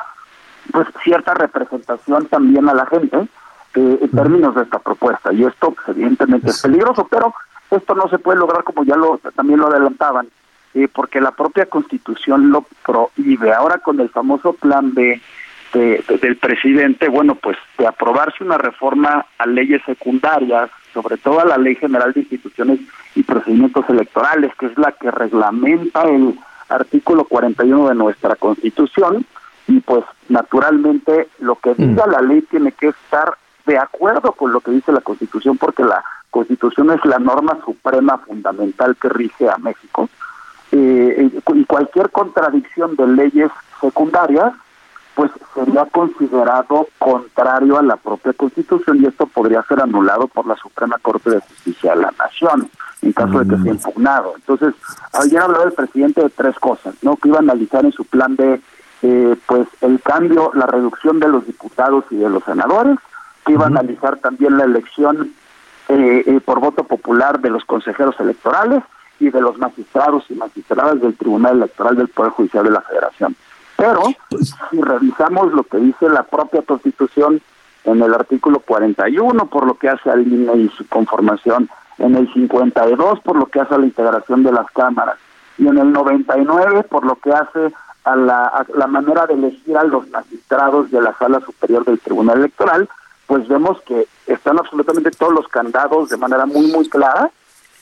pues 0.72 0.88
cierta 1.04 1.34
representación 1.34 2.26
también 2.28 2.68
a 2.70 2.74
la 2.74 2.86
gente 2.86 3.18
eh, 3.76 4.00
en 4.02 4.10
términos 4.10 4.56
de 4.56 4.64
esta 4.64 4.80
propuesta. 4.80 5.34
Y 5.34 5.44
esto 5.44 5.72
pues, 5.72 5.90
evidentemente 5.90 6.50
es. 6.50 6.62
peligroso 6.62 7.06
pero 7.12 7.34
esto 7.70 7.94
no 7.96 8.08
se 8.10 8.18
puede 8.18 8.40
lograr 8.40 8.64
como 8.64 8.84
ya 8.86 8.96
lo 8.96 9.20
también 9.36 9.60
lo 9.60 9.68
adelantaban 9.68 10.28
eh, 10.74 10.88
porque 10.88 11.20
la 11.20 11.32
propia 11.32 11.66
constitución 11.66 12.50
lo 12.50 12.66
prohíbe. 12.86 13.54
Ahora 13.54 13.80
con 13.80 14.00
el 14.00 14.10
famoso 14.10 14.54
plan 14.54 14.94
B 14.94 15.22
del 15.80 16.38
presidente 16.38 17.10
bueno 17.10 17.36
pues 17.36 17.58
de 17.78 17.88
aprobarse 17.88 18.44
una 18.44 18.58
reforma 18.58 19.26
a 19.38 19.46
leyes 19.46 19.82
secundarias 19.86 20.70
sobre 20.94 21.18
todo 21.18 21.40
a 21.40 21.46
la 21.46 21.58
ley 21.58 21.76
general 21.76 22.14
de 22.14 22.22
instituciones 22.22 22.80
y 23.16 23.24
procedimientos 23.24 23.86
electorales 23.90 24.52
que 24.60 24.68
es 24.68 24.78
la 24.78 24.92
que 24.94 25.12
reglamenta 25.12 26.04
el 26.04 26.36
artículo 26.70 27.26
41 27.26 27.90
de 27.90 27.96
nuestra 27.96 28.36
constitución 28.36 29.26
y 29.68 29.80
pues 29.82 30.04
naturalmente 30.30 31.28
lo 31.40 31.56
que 31.56 31.74
diga 31.76 32.06
la 32.08 32.22
ley 32.22 32.42
tiene 32.42 32.72
que 32.72 32.88
estar 32.88 33.36
de 33.66 33.78
acuerdo 33.78 34.32
con 34.34 34.52
lo 34.52 34.62
que 34.62 34.72
dice 34.72 34.92
la 34.92 35.02
Constitución 35.02 35.58
porque 35.58 35.84
la 35.84 36.04
Constitución 36.30 36.92
es 36.92 37.04
la 37.06 37.20
norma 37.20 37.58
suprema 37.66 38.18
fundamental 38.20 38.96
que 38.96 39.10
rige 39.10 39.50
a 39.50 39.58
México. 39.58 40.10
Eh, 40.72 41.32
y 41.54 41.66
cualquier 41.66 42.10
contradicción 42.12 42.96
de 42.96 43.08
leyes 43.08 43.50
secundarias 43.80 44.54
pues 45.16 45.32
sería 45.54 45.86
considerado 45.86 46.88
contrario 47.00 47.80
a 47.80 47.84
la 47.84 47.96
propia 47.96 48.34
Constitución 48.34 49.02
y 49.02 49.06
esto 49.06 49.26
podría 49.26 49.64
ser 49.64 49.82
anulado 49.82 50.28
por 50.28 50.46
la 50.46 50.56
Suprema 50.56 50.98
Corte 51.02 51.30
de 51.32 51.40
Justicia 51.40 51.96
de 51.96 52.02
la 52.02 52.14
Nación 52.20 52.70
en 53.02 53.14
caso 53.14 53.40
de 53.40 53.56
que 53.56 53.62
sea 53.62 53.72
impugnado. 53.72 54.34
Entonces, 54.36 54.74
ayer 55.14 55.42
hablaba 55.42 55.66
el 55.66 55.74
presidente 55.74 56.22
de 56.22 56.30
tres 56.30 56.58
cosas, 56.60 56.96
¿no? 57.02 57.16
Que 57.16 57.30
iba 57.30 57.38
a 57.38 57.42
analizar 57.42 57.86
en 57.86 57.92
su 57.92 58.04
plan 58.04 58.36
de 58.36 58.62
eh, 59.02 59.36
pues 59.46 59.68
el 59.82 60.02
cambio, 60.02 60.52
la 60.54 60.66
reducción 60.66 61.20
de 61.20 61.28
los 61.28 61.46
diputados 61.46 62.06
y 62.10 62.16
de 62.18 62.30
los 62.30 62.44
senadores, 62.44 62.98
que 63.46 63.54
iba 63.54 63.66
a 63.66 63.68
analizar 63.68 64.18
también 64.18 64.58
la 64.58 64.64
elección 64.64 65.32
eh, 65.88 66.24
eh, 66.26 66.40
por 66.44 66.60
voto 66.60 66.84
popular 66.84 67.40
de 67.40 67.52
los 67.52 67.64
consejeros 67.66 68.20
electorales 68.20 68.84
y 69.20 69.30
de 69.30 69.40
los 69.40 69.58
magistrados 69.60 70.26
y 70.30 70.34
magistradas 70.34 71.00
del 71.00 71.16
Tribunal 71.16 71.58
Electoral 71.58 71.96
del 71.96 72.08
Poder 72.08 72.32
Judicial 72.32 72.64
de 72.66 72.72
la 72.72 72.82
Federación. 72.82 73.36
Pero 73.78 74.04
pues 74.30 74.54
si 74.70 74.82
revisamos 74.82 75.54
lo 75.54 75.64
que 75.64 75.78
dice 75.78 76.10
la 76.10 76.24
propia 76.24 76.62
Constitución 76.62 77.42
en 77.84 78.02
el 78.02 78.14
artículo 78.14 78.60
41 78.60 79.46
por 79.48 79.66
lo 79.66 79.76
que 79.76 79.90
hace 79.90 80.10
al 80.10 80.28
INE 80.28 80.56
y 80.58 80.70
su 80.70 80.88
conformación, 80.88 81.70
en 81.98 82.16
el 82.16 82.32
52 82.34 83.20
por 83.22 83.38
lo 83.38 83.46
que 83.48 83.60
hace 83.60 83.76
a 83.76 83.78
la 83.78 83.86
integración 83.86 84.44
de 84.44 84.52
las 84.52 84.70
cámaras 84.72 85.18
y 85.58 85.68
en 85.68 85.78
el 85.78 85.92
99 85.92 86.84
por 86.84 87.06
lo 87.06 87.16
que 87.16 87.32
hace 87.32 87.74
a 88.04 88.16
la, 88.16 88.66
la 88.76 88.88
manera 88.88 89.26
de 89.26 89.34
elegir 89.34 89.78
a 89.78 89.84
los 89.84 90.08
magistrados 90.10 90.92
de 90.92 91.02
la 91.02 91.18
sala 91.18 91.40
superior 91.40 91.84
del 91.86 92.00
Tribunal 92.00 92.38
Electoral, 92.38 92.88
pues 93.26 93.48
vemos 93.48 93.82
que 93.82 94.08
están 94.28 94.60
absolutamente 94.60 95.10
todos 95.12 95.34
los 95.34 95.48
candados 95.48 96.10
de 96.10 96.18
manera 96.18 96.46
muy, 96.46 96.68
muy 96.72 96.88
clara 96.88 97.32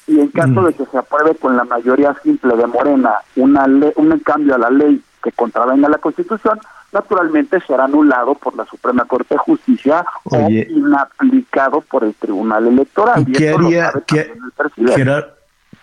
y 0.07 0.19
en 0.19 0.29
caso 0.29 0.63
de 0.63 0.73
que 0.73 0.85
se 0.85 0.97
apruebe 0.97 1.35
con 1.35 1.55
la 1.57 1.63
mayoría 1.63 2.15
simple 2.23 2.55
de 2.55 2.67
Morena 2.67 3.15
una 3.35 3.65
un 3.95 4.19
cambio 4.19 4.55
a 4.55 4.57
la 4.57 4.69
ley 4.69 5.01
que 5.23 5.31
contravenga 5.31 5.89
la 5.89 5.97
Constitución, 5.97 6.59
naturalmente 6.91 7.59
será 7.65 7.85
anulado 7.85 8.35
por 8.35 8.55
la 8.55 8.65
Suprema 8.65 9.05
Corte 9.05 9.35
de 9.35 9.39
Justicia 9.39 10.05
o 10.25 10.49
inaplicado 10.49 11.81
por 11.81 12.03
el 12.03 12.13
Tribunal 12.13 12.67
Electoral. 12.67 13.25
¿Y, 13.27 13.31
qué 13.31 13.49
haría, 13.49 13.91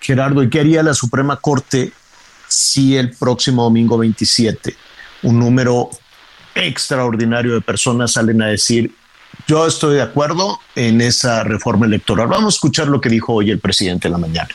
Gerardo, 0.01 0.43
¿y 0.43 0.51
qué 0.51 0.61
haría 0.61 0.83
la 0.83 0.95
Suprema 0.95 1.37
Corte 1.37 1.93
si 2.47 2.97
el 2.97 3.11
próximo 3.17 3.65
domingo 3.65 3.99
27 3.99 4.75
un 5.23 5.39
número 5.39 5.91
extraordinario 6.55 7.55
de 7.55 7.61
personas 7.61 8.13
salen 8.13 8.43
a 8.43 8.47
decir 8.47 8.93
yo 9.47 9.67
estoy 9.67 9.97
de 9.97 10.03
acuerdo 10.03 10.59
en 10.75 11.01
esa 11.01 11.45
reforma 11.45 11.87
electoral. 11.87 12.29
Vamos 12.29 12.55
a 12.55 12.57
escuchar 12.57 12.89
lo 12.89 13.01
que 13.01 13.09
dijo 13.09 13.35
hoy 13.35 13.51
el 13.51 13.59
presidente 13.59 14.09
en 14.09 14.13
la 14.13 14.19
mañana. 14.19 14.49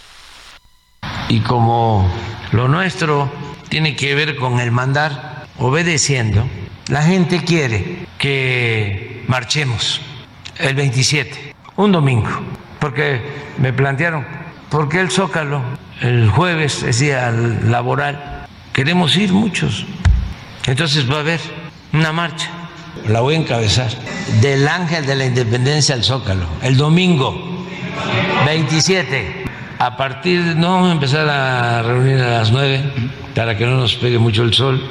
Y 1.27 1.41
como 1.41 2.09
lo 2.51 2.67
nuestro 2.67 3.29
tiene 3.69 3.95
que 3.95 4.15
ver 4.15 4.35
con 4.35 4.59
el 4.59 4.71
mandar 4.71 5.45
obedeciendo, 5.57 6.47
la 6.87 7.03
gente 7.03 7.43
quiere 7.43 8.07
que 8.17 9.23
marchemos 9.27 10.01
el 10.57 10.75
27, 10.75 11.55
un 11.77 11.91
domingo, 11.91 12.29
porque 12.79 13.21
me 13.57 13.73
plantearon, 13.73 14.25
¿por 14.69 14.89
qué 14.89 14.99
el 14.99 15.11
Zócalo 15.11 15.61
el 16.01 16.29
jueves 16.29 16.83
es 16.83 16.99
día 16.99 17.31
laboral, 17.31 18.47
queremos 18.73 19.15
ir 19.15 19.31
muchos. 19.31 19.85
Entonces 20.65 21.09
va 21.09 21.17
a 21.17 21.19
haber 21.19 21.39
una 21.93 22.11
marcha, 22.11 22.49
la 23.07 23.21
voy 23.21 23.35
a 23.35 23.37
encabezar, 23.37 23.91
del 24.41 24.67
Ángel 24.67 25.05
de 25.05 25.15
la 25.15 25.25
Independencia 25.25 25.95
al 25.95 26.03
Zócalo, 26.03 26.47
el 26.61 26.75
domingo 26.75 27.65
27. 28.45 29.44
A 29.77 29.97
partir, 29.97 30.39
no 30.55 30.71
vamos 30.73 30.89
a 30.89 30.93
empezar 30.93 31.27
a 31.29 31.81
reunir 31.81 32.19
a 32.21 32.39
las 32.39 32.51
9 32.51 32.81
para 33.35 33.57
que 33.57 33.65
no 33.65 33.77
nos 33.77 33.95
pegue 33.95 34.17
mucho 34.17 34.43
el 34.43 34.53
sol, 34.53 34.81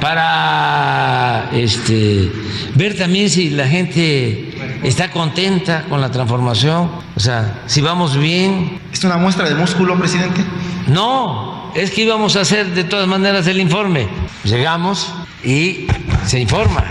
para 0.00 1.48
este, 1.52 2.30
ver 2.74 2.96
también 2.96 3.30
si 3.30 3.48
la 3.50 3.66
gente 3.66 4.78
está 4.82 5.10
contenta 5.10 5.84
con 5.88 6.02
la 6.02 6.10
transformación, 6.10 6.90
o 7.16 7.20
sea, 7.20 7.62
si 7.66 7.80
vamos 7.80 8.18
bien. 8.18 8.80
¿Es 8.92 9.02
una 9.04 9.16
muestra 9.16 9.48
de 9.48 9.54
músculo, 9.54 9.98
presidente? 9.98 10.44
No, 10.88 11.72
es 11.74 11.90
que 11.90 12.02
íbamos 12.02 12.36
a 12.36 12.42
hacer 12.42 12.66
de 12.74 12.84
todas 12.84 13.08
maneras 13.08 13.46
el 13.46 13.58
informe. 13.58 14.06
Llegamos 14.44 15.10
y 15.42 15.86
se 16.26 16.38
informa 16.38 16.84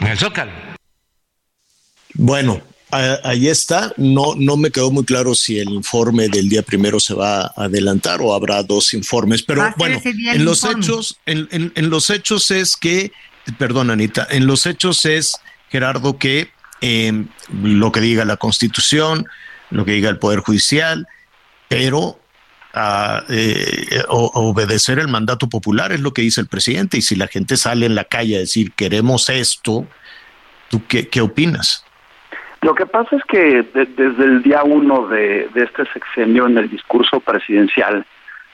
en 0.00 0.06
el 0.06 0.18
Zócalo. 0.18 0.52
Bueno, 2.14 2.60
ahí 2.92 3.48
está. 3.48 3.92
No, 3.96 4.34
no 4.36 4.56
me 4.56 4.70
quedó 4.70 4.90
muy 4.90 5.04
claro 5.04 5.34
si 5.34 5.58
el 5.58 5.70
informe 5.70 6.28
del 6.28 6.48
día 6.48 6.62
primero 6.62 7.00
se 7.00 7.14
va 7.14 7.42
a 7.42 7.52
adelantar 7.56 8.20
o 8.20 8.34
habrá 8.34 8.62
dos 8.62 8.92
informes. 8.94 9.42
Pero 9.42 9.72
bueno, 9.76 10.00
en 10.04 10.44
los 10.44 10.64
hechos, 10.64 11.18
en, 11.26 11.48
en, 11.50 11.90
los 11.90 12.10
hechos 12.10 12.50
es 12.50 12.76
que, 12.76 13.12
perdón, 13.58 13.90
Anita, 13.90 14.26
en 14.30 14.46
los 14.46 14.66
hechos 14.66 15.04
es 15.06 15.36
Gerardo 15.70 16.18
que 16.18 16.50
eh, 16.82 17.24
lo 17.62 17.92
que 17.92 18.00
diga 18.00 18.24
la 18.24 18.36
Constitución, 18.36 19.26
lo 19.70 19.84
que 19.84 19.92
diga 19.92 20.10
el 20.10 20.18
Poder 20.18 20.40
Judicial, 20.40 21.06
pero 21.68 22.20
a, 22.74 23.24
eh, 23.30 24.02
obedecer 24.08 24.98
el 24.98 25.08
mandato 25.08 25.48
popular, 25.48 25.92
es 25.92 26.00
lo 26.00 26.12
que 26.12 26.22
dice 26.22 26.42
el 26.42 26.48
presidente. 26.48 26.98
Y 26.98 27.02
si 27.02 27.16
la 27.16 27.26
gente 27.26 27.56
sale 27.56 27.86
en 27.86 27.94
la 27.94 28.04
calle 28.04 28.36
a 28.36 28.40
decir 28.40 28.72
queremos 28.72 29.30
esto, 29.30 29.86
¿tú 30.68 30.86
qué, 30.86 31.08
qué 31.08 31.22
opinas? 31.22 31.84
Lo 32.62 32.74
que 32.74 32.86
pasa 32.86 33.16
es 33.16 33.24
que 33.24 33.64
desde 33.74 34.24
el 34.24 34.42
día 34.42 34.62
uno 34.62 35.08
de, 35.08 35.48
de 35.52 35.64
este 35.64 35.84
sexenio 35.92 36.46
en 36.46 36.58
el 36.58 36.70
discurso 36.70 37.20
presidencial, 37.20 38.06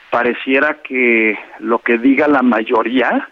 pareciera 0.09 0.81
que 0.81 1.37
lo 1.59 1.79
que 1.79 1.97
diga 1.97 2.27
la 2.27 2.41
mayoría 2.41 3.29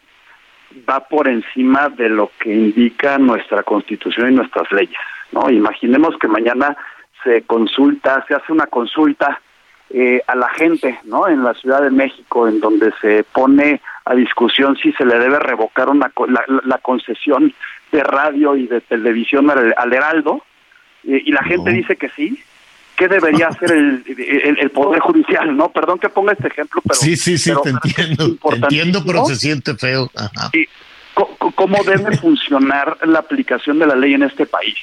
va 0.87 1.01
por 1.01 1.27
encima 1.27 1.89
de 1.89 2.09
lo 2.09 2.31
que 2.39 2.53
indica 2.53 3.17
nuestra 3.17 3.63
constitución 3.63 4.31
y 4.31 4.35
nuestras 4.35 4.71
leyes. 4.71 4.99
¿no? 5.31 5.49
Imaginemos 5.49 6.17
que 6.19 6.27
mañana 6.27 6.77
se 7.23 7.43
consulta, 7.43 8.23
se 8.27 8.35
hace 8.35 8.51
una 8.51 8.67
consulta 8.67 9.41
eh, 9.89 10.21
a 10.27 10.35
la 10.35 10.49
gente, 10.49 10.99
¿no? 11.05 11.27
En 11.29 11.43
la 11.43 11.53
Ciudad 11.53 11.81
de 11.81 11.89
México, 11.89 12.47
en 12.47 12.59
donde 12.59 12.91
se 12.99 13.23
pone 13.23 13.81
a 14.03 14.15
discusión 14.15 14.75
si 14.75 14.91
se 14.93 15.05
le 15.05 15.17
debe 15.17 15.39
revocar 15.39 15.89
una, 15.89 16.11
la, 16.65 16.77
concesión 16.79 17.53
de 17.91 18.03
radio 18.03 18.57
y 18.57 18.67
de 18.67 18.81
televisión 18.81 19.49
al, 19.49 19.93
Heraldo, 19.93 20.43
y 21.07 21.31
la 21.31 21.43
gente 21.43 21.71
dice 21.71 21.95
que 21.95 22.09
sí. 22.09 22.41
¿Qué 22.95 23.07
debería 23.07 23.47
hacer 23.49 23.71
el, 23.71 24.03
el, 24.59 24.71
Poder 24.71 24.99
Judicial? 24.99 25.55
No, 25.55 25.69
perdón 25.69 25.99
que 25.99 26.09
ponga 26.09 26.33
este 26.33 26.47
ejemplo, 26.47 26.81
pero... 26.83 26.95
Sí, 26.95 27.15
sí, 27.15 27.37
sí, 27.37 27.51
te 27.63 27.69
entiendo. 27.69 28.35
Te 28.49 28.55
entiendo, 28.55 29.03
pero 29.05 29.25
se 29.25 29.35
siente 29.35 29.75
feo. 29.75 30.09
Y, 30.53 30.67
¿Cómo 31.13 31.83
debe 31.83 32.17
funcionar 32.21 32.97
la 33.05 33.19
aplicación 33.19 33.79
de 33.79 33.87
la 33.87 33.95
ley 33.95 34.13
en 34.13 34.23
este 34.23 34.45
país? 34.45 34.77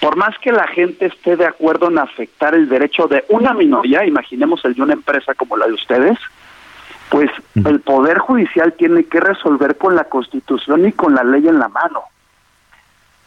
por 0.00 0.16
más 0.16 0.36
que 0.38 0.50
la 0.50 0.66
gente 0.66 1.06
esté 1.06 1.36
de 1.36 1.46
acuerdo 1.46 1.88
en 1.88 1.98
afectar 1.98 2.54
el 2.54 2.68
derecho 2.68 3.06
de 3.06 3.24
una 3.28 3.52
minoría, 3.52 4.04
imaginemos 4.06 4.64
el 4.64 4.74
de 4.74 4.82
una 4.82 4.94
empresa 4.94 5.34
como 5.34 5.56
la 5.56 5.66
de 5.66 5.74
ustedes, 5.74 6.18
pues 7.10 7.30
el 7.54 7.80
Poder 7.80 8.18
Judicial 8.18 8.72
tiene 8.72 9.04
que 9.04 9.20
resolver 9.20 9.76
con 9.76 9.94
la 9.94 10.04
Constitución 10.04 10.88
y 10.88 10.92
con 10.92 11.14
la 11.14 11.22
ley 11.22 11.46
en 11.46 11.58
la 11.58 11.68
mano. 11.68 12.04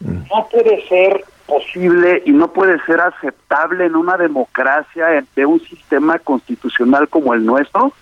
No 0.00 0.48
puede 0.50 0.86
ser 0.88 1.24
posible 1.46 2.22
y 2.24 2.32
no 2.32 2.52
puede 2.52 2.80
ser 2.84 3.00
aceptable 3.00 3.86
en 3.86 3.96
una 3.96 4.16
democracia 4.16 5.24
de 5.34 5.46
un 5.46 5.60
sistema 5.60 6.18
constitucional 6.18 7.08
como 7.08 7.34
el 7.34 7.44
nuestro 7.44 7.92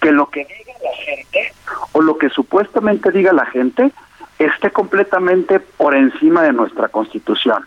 que 0.00 0.12
lo 0.12 0.28
que 0.30 0.44
diga 0.44 0.72
la 0.82 0.96
gente 1.04 1.52
o 1.92 2.02
lo 2.02 2.18
que 2.18 2.28
supuestamente 2.30 3.10
diga 3.10 3.32
la 3.32 3.46
gente 3.46 3.90
esté 4.38 4.70
completamente 4.70 5.60
por 5.60 5.94
encima 5.94 6.42
de 6.42 6.52
nuestra 6.52 6.88
Constitución 6.88 7.64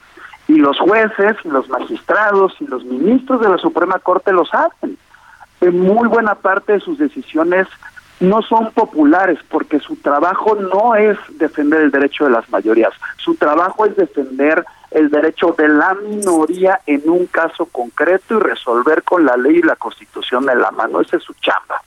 y 0.48 0.56
los 0.56 0.80
jueces, 0.80 1.38
y 1.44 1.48
los 1.48 1.70
magistrados 1.70 2.54
y 2.60 2.66
los 2.66 2.84
ministros 2.84 3.40
de 3.42 3.50
la 3.50 3.58
Suprema 3.60 4.00
Corte 4.00 4.32
lo 4.32 4.46
saben. 4.46 4.98
En 5.62 5.80
muy 5.80 6.08
buena 6.08 6.36
parte 6.36 6.74
de 6.74 6.80
sus 6.80 6.98
decisiones 6.98 7.68
no 8.20 8.42
son 8.42 8.72
populares 8.72 9.38
porque 9.50 9.80
su 9.80 9.96
trabajo 9.98 10.56
no 10.56 10.96
es 10.96 11.18
defender 11.38 11.82
el 11.82 11.92
derecho 11.92 12.26
de 12.26 12.32
las 12.32 12.50
mayorías, 12.50 12.94
su 13.18 13.36
trabajo 13.36 13.86
es 13.86 13.96
defender 13.96 14.66
el 14.92 15.10
derecho 15.10 15.56
de 15.58 15.68
la 15.68 15.94
minoría 15.94 16.82
en 16.86 17.10
un 17.10 17.28
caso 17.28 17.66
concreto 17.66 18.38
y 18.38 18.40
resolver 18.40 19.04
con 19.04 19.26
la 19.26 19.38
ley 19.38 19.58
y 19.58 19.62
la 19.62 19.76
constitución 19.76 20.50
en 20.50 20.60
la 20.62 20.72
mano, 20.72 21.02
esa 21.02 21.18
es 21.18 21.24
su 21.24 21.34
chamba. 21.36 21.82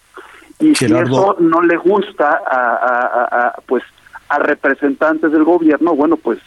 Y 0.59 0.75
si 0.75 0.85
eso 0.85 1.37
no 1.41 1.63
le 1.63 1.77
gusta 1.77 2.41
a, 2.47 3.55
pues 3.67 3.83
a 4.29 4.39
representantes 4.39 5.33
del 5.33 5.45
gobierno, 5.45 5.95
bueno, 5.95 6.17
pues 6.17 6.39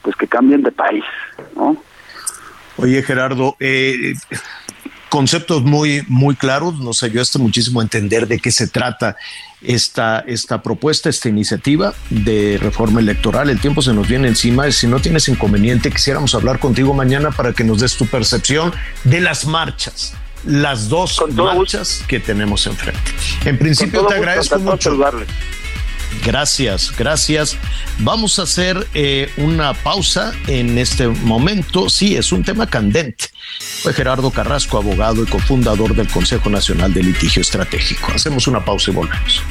pues 0.00 0.16
que 0.16 0.26
cambien 0.26 0.62
de 0.62 0.72
país, 0.72 1.04
¿no? 1.54 1.76
Oye, 2.76 3.02
Gerardo, 3.02 3.54
eh, 3.60 4.14
conceptos 5.12 5.62
muy, 5.62 6.02
muy 6.08 6.34
claros, 6.34 6.78
nos 6.78 7.02
ayudaste 7.02 7.38
muchísimo 7.38 7.80
a 7.80 7.82
entender 7.82 8.26
de 8.26 8.38
qué 8.38 8.50
se 8.50 8.66
trata 8.66 9.14
esta, 9.60 10.20
esta 10.20 10.62
propuesta, 10.62 11.10
esta 11.10 11.28
iniciativa 11.28 11.92
de 12.08 12.58
reforma 12.58 12.98
electoral. 12.98 13.50
El 13.50 13.60
tiempo 13.60 13.82
se 13.82 13.92
nos 13.92 14.08
viene 14.08 14.28
encima 14.28 14.72
si 14.72 14.86
no 14.86 15.00
tienes 15.00 15.28
inconveniente, 15.28 15.90
quisiéramos 15.90 16.34
hablar 16.34 16.60
contigo 16.60 16.94
mañana 16.94 17.30
para 17.30 17.52
que 17.52 17.62
nos 17.62 17.80
des 17.80 17.94
tu 17.98 18.06
percepción 18.06 18.72
de 19.04 19.20
las 19.20 19.44
marchas, 19.44 20.14
las 20.46 20.88
dos 20.88 21.22
marchas 21.34 22.02
que 22.08 22.18
tenemos 22.18 22.66
enfrente. 22.66 23.12
En 23.44 23.58
principio 23.58 24.06
te 24.06 24.14
agradezco 24.14 24.58
mucho. 24.60 24.96
Gracias, 26.24 26.92
gracias. 26.96 27.56
Vamos 27.98 28.38
a 28.38 28.42
hacer 28.42 28.86
eh, 28.94 29.32
una 29.36 29.74
pausa 29.74 30.32
en 30.46 30.78
este 30.78 31.08
momento. 31.08 31.88
Sí, 31.88 32.16
es 32.16 32.32
un 32.32 32.44
tema 32.44 32.66
candente. 32.66 33.26
Fue 33.82 33.92
Gerardo 33.92 34.30
Carrasco, 34.30 34.78
abogado 34.78 35.22
y 35.22 35.26
cofundador 35.26 35.94
del 35.94 36.08
Consejo 36.08 36.50
Nacional 36.50 36.92
de 36.94 37.02
Litigio 37.02 37.42
Estratégico. 37.42 38.12
Hacemos 38.12 38.46
una 38.46 38.64
pausa 38.64 38.90
y 38.90 38.94
volvemos. 38.94 39.42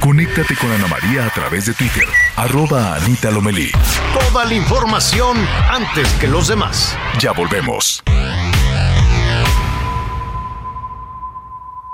Conéctate 0.00 0.56
con 0.56 0.72
Ana 0.72 0.88
María 0.88 1.26
a 1.26 1.30
través 1.30 1.66
de 1.66 1.74
Twitter, 1.74 2.04
arroba 2.34 2.96
Anita 2.96 3.30
Lomelí. 3.30 3.70
Toda 4.12 4.44
la 4.44 4.54
información 4.54 5.36
antes 5.70 6.08
que 6.14 6.26
los 6.26 6.48
demás. 6.48 6.96
Ya 7.20 7.30
volvemos. 7.30 8.02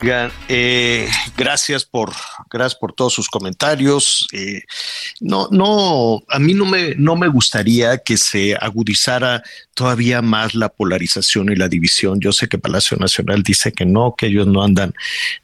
Eh, 0.00 1.08
gracias 1.36 1.84
por 1.84 2.12
gracias 2.48 2.78
por 2.78 2.92
todos 2.92 3.12
sus 3.12 3.28
comentarios. 3.28 4.28
Eh, 4.32 4.62
no, 5.20 5.48
no, 5.50 6.22
a 6.28 6.38
mí 6.38 6.54
no 6.54 6.66
me, 6.66 6.94
no 6.94 7.16
me 7.16 7.26
gustaría 7.26 7.98
que 7.98 8.16
se 8.16 8.54
agudizara 8.54 9.42
todavía 9.74 10.22
más 10.22 10.54
la 10.54 10.68
polarización 10.68 11.50
y 11.50 11.56
la 11.56 11.68
división. 11.68 12.20
Yo 12.20 12.30
sé 12.32 12.48
que 12.48 12.58
Palacio 12.58 12.96
Nacional 12.96 13.42
dice 13.42 13.72
que 13.72 13.86
no, 13.86 14.14
que 14.16 14.26
ellos 14.26 14.46
no 14.46 14.62
andan 14.62 14.94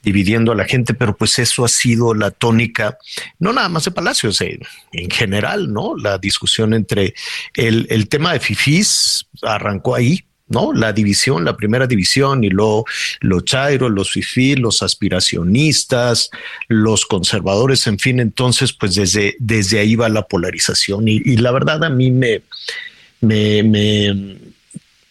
dividiendo 0.04 0.52
a 0.52 0.56
la 0.56 0.66
gente, 0.66 0.94
pero 0.94 1.16
pues 1.16 1.36
eso 1.40 1.64
ha 1.64 1.68
sido 1.68 2.14
la 2.14 2.30
tónica, 2.30 2.96
no 3.40 3.52
nada 3.52 3.68
más 3.68 3.86
de 3.86 3.90
Palacio, 3.90 4.30
en, 4.38 4.60
en 4.92 5.10
general, 5.10 5.72
¿no? 5.72 5.96
La 5.96 6.18
discusión 6.18 6.74
entre 6.74 7.14
el, 7.54 7.88
el 7.90 8.08
tema 8.08 8.32
de 8.32 8.40
FIFIs 8.40 9.26
arrancó 9.42 9.96
ahí, 9.96 10.24
¿no? 10.48 10.72
La 10.72 10.92
división, 10.92 11.44
la 11.44 11.56
primera 11.56 11.86
división 11.86 12.44
y 12.44 12.50
luego 12.50 12.84
los 13.20 13.44
chairos, 13.44 13.90
los 13.90 14.10
fifí, 14.10 14.56
los 14.56 14.82
aspiracionistas, 14.82 16.30
los 16.68 17.06
conservadores, 17.06 17.86
en 17.86 17.98
fin, 17.98 18.20
entonces 18.20 18.72
pues 18.72 18.94
desde, 18.94 19.36
desde 19.38 19.80
ahí 19.80 19.96
va 19.96 20.08
la 20.08 20.26
polarización 20.26 21.08
y, 21.08 21.22
y 21.24 21.36
la 21.36 21.52
verdad 21.52 21.82
a 21.84 21.90
mí 21.90 22.10
me, 22.10 22.42
me, 23.20 23.62
me, 23.62 24.36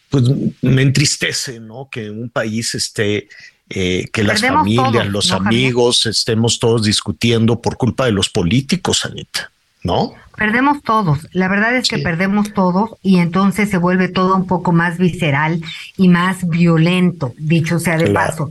pues 0.10 0.24
me 0.62 0.82
entristece, 0.82 1.60
¿no? 1.60 1.90
Que 1.92 2.10
un 2.10 2.30
país 2.30 2.76
esté 2.76 3.28
eh, 3.70 4.08
que 4.12 4.24
las 4.24 4.42
familias, 4.42 5.08
los 5.08 5.32
amigos, 5.32 6.06
estemos 6.06 6.60
todos 6.60 6.84
discutiendo 6.84 7.60
por 7.62 7.78
culpa 7.78 8.06
de 8.06 8.12
los 8.12 8.30
políticos, 8.30 9.06
Anita, 9.06 9.52
¿no? 9.84 10.14
Perdemos 10.36 10.82
todos, 10.82 11.28
la 11.32 11.48
verdad 11.48 11.76
es 11.76 11.88
que 11.88 12.00
perdemos 12.00 12.54
todos 12.54 12.96
y 13.04 13.20
entonces 13.20 13.70
se 13.70 13.78
vuelve 13.78 14.08
todo 14.08 14.36
un 14.36 14.48
poco 14.48 14.72
más 14.72 14.98
visceral 14.98 15.62
y 15.96 16.10
más 16.10 16.48
violento, 16.50 17.34
dicho 17.38 17.80
sea 17.80 17.98
de 17.98 18.10
paso. 18.10 18.50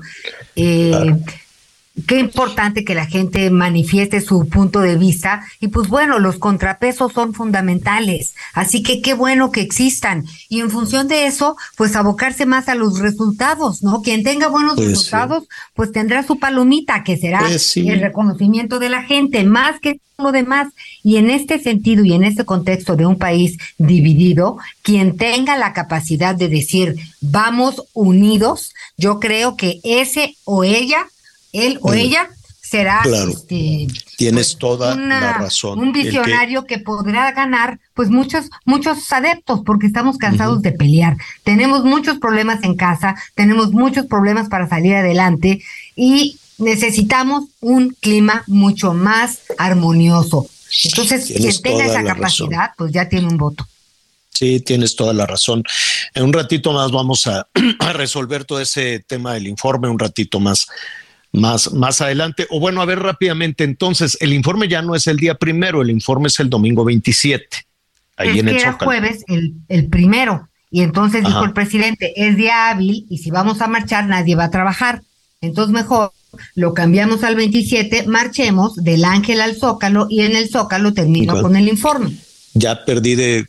Eh, 0.54 1.16
qué 2.06 2.18
importante 2.18 2.84
que 2.84 2.94
la 2.94 3.06
gente 3.06 3.50
manifieste 3.50 4.20
su 4.20 4.48
punto 4.48 4.80
de 4.80 4.96
vista 4.96 5.44
y 5.60 5.68
pues 5.68 5.88
bueno, 5.88 6.18
los 6.18 6.38
contrapesos 6.38 7.12
son 7.12 7.34
fundamentales, 7.34 8.34
así 8.54 8.82
que 8.82 9.02
qué 9.02 9.14
bueno 9.14 9.50
que 9.50 9.60
existan 9.60 10.24
y 10.48 10.60
en 10.60 10.70
función 10.70 11.08
de 11.08 11.26
eso, 11.26 11.56
pues 11.76 11.94
abocarse 11.96 12.46
más 12.46 12.68
a 12.68 12.74
los 12.74 12.98
resultados, 12.98 13.82
¿no? 13.82 14.02
Quien 14.02 14.22
tenga 14.22 14.48
buenos 14.48 14.76
Pues 14.76 14.88
resultados, 14.88 15.44
pues 15.74 15.92
tendrá 15.92 16.22
su 16.22 16.38
palomita, 16.38 17.04
que 17.04 17.16
será 17.16 17.40
Pues 17.40 17.62
sí. 17.62 17.88
el 17.88 18.00
reconocimiento 18.00 18.78
de 18.78 18.88
la 18.88 19.02
gente, 19.02 19.44
más 19.44 19.80
que 19.80 20.00
lo 20.18 20.32
demás. 20.32 20.68
Y 21.02 21.16
en 21.16 21.30
este 21.30 21.58
sentido 21.58 22.04
y 22.04 22.12
en 22.12 22.24
este 22.24 22.44
contexto 22.44 22.96
de 22.96 23.06
un 23.06 23.18
país 23.18 23.58
dividido, 23.78 24.56
quien 24.82 25.16
tenga 25.16 25.56
la 25.56 25.72
capacidad 25.72 26.34
de 26.34 26.48
decir 26.48 26.96
vamos 27.20 27.82
unidos, 27.92 28.72
yo 28.96 29.20
creo 29.20 29.56
que 29.56 29.80
ese 29.84 30.36
o 30.44 30.64
ella, 30.64 31.06
él 31.52 31.78
o 31.82 31.90
Mm. 31.92 31.94
ella, 31.94 32.28
será 32.62 33.00
Claro. 33.02 33.30
este, 33.30 33.86
Tienes 34.16 34.56
toda 34.56 34.94
una- 34.94 35.20
la 35.20 35.32
razón. 35.34 35.78
un 35.78 35.92
que- 35.92 36.04
visionario 36.04 36.64
que... 36.64 36.78
podrá 36.78 37.30
ganar 37.32 37.78
pues 37.94 38.08
muchos 38.08 38.46
muchos 38.64 39.12
adeptos 39.12 39.60
porque 39.66 39.86
estamos 39.86 40.16
cansados 40.16 40.62
de 40.62 40.72
pelear. 40.72 41.16
Tenemos 41.44 41.84
muchos 41.84 42.18
problemas 42.18 42.62
en 42.64 42.74
casa, 42.76 43.14
tenemos 43.34 43.72
muchos 43.72 44.06
problemas 44.06 44.48
para 44.48 44.68
salir 44.68 44.94
adelante 44.94 45.62
y 45.96 46.38
necesitamos 46.58 47.44
un 47.60 47.90
clima 48.00 48.42
mucho 48.46 48.94
más 48.94 49.40
armonioso. 49.58 50.46
Entonces, 50.84 51.26
Tienes 51.26 51.60
quien 51.60 51.78
tenga 51.78 51.84
toda 51.88 52.00
esa 52.00 52.14
razón. 52.14 52.48
capacidad, 52.48 52.70
pues 52.78 52.92
ya 52.92 53.08
tiene 53.08 53.26
un 53.28 53.36
voto. 53.36 53.66
Sí, 54.30 54.60
tienes 54.60 54.96
toda 54.96 55.12
la 55.12 55.26
razón. 55.26 55.62
En 56.14 56.24
un 56.24 56.32
ratito 56.32 56.72
más 56.72 56.90
vamos 56.90 57.26
a, 57.26 57.46
a 57.80 57.92
resolver 57.92 58.44
todo 58.46 58.60
ese 58.60 59.00
tema 59.00 59.34
del 59.34 59.46
informe, 59.46 59.88
un 59.90 59.98
ratito 59.98 60.40
más, 60.40 60.66
más, 61.32 61.72
más 61.72 62.00
adelante. 62.00 62.46
O 62.50 62.60
bueno, 62.60 62.82
a 62.82 62.84
ver 62.84 63.00
rápidamente, 63.00 63.64
entonces, 63.64 64.16
el 64.20 64.32
informe 64.32 64.68
ya 64.68 64.82
no 64.82 64.94
es 64.94 65.06
el 65.06 65.16
día 65.16 65.34
primero, 65.34 65.82
el 65.82 65.90
informe 65.90 66.28
es 66.28 66.38
el 66.40 66.50
domingo 66.50 66.84
27, 66.84 67.46
ahí 68.16 68.28
es 68.28 68.36
en 68.36 68.46
que 68.46 68.50
el 68.52 68.58
era 68.58 68.72
Zócalo. 68.72 68.90
jueves 68.90 69.24
el, 69.28 69.54
el 69.68 69.88
primero. 69.88 70.48
Y 70.70 70.80
entonces 70.80 71.22
dijo 71.22 71.44
el 71.44 71.52
presidente, 71.52 72.14
es 72.16 72.36
día 72.38 72.70
hábil 72.70 73.04
y 73.10 73.18
si 73.18 73.30
vamos 73.30 73.60
a 73.60 73.66
marchar 73.66 74.06
nadie 74.06 74.36
va 74.36 74.44
a 74.44 74.50
trabajar. 74.50 75.02
Entonces 75.42 75.70
mejor 75.70 76.12
lo 76.54 76.72
cambiamos 76.72 77.24
al 77.24 77.36
27, 77.36 78.06
marchemos 78.06 78.76
del 78.76 79.04
Ángel 79.04 79.42
al 79.42 79.56
Zócalo 79.56 80.06
y 80.08 80.22
en 80.22 80.34
el 80.34 80.48
Zócalo 80.48 80.94
termino 80.94 81.42
con 81.42 81.56
el 81.56 81.68
informe. 81.68 82.16
Ya 82.54 82.84
perdí 82.84 83.14
de 83.14 83.46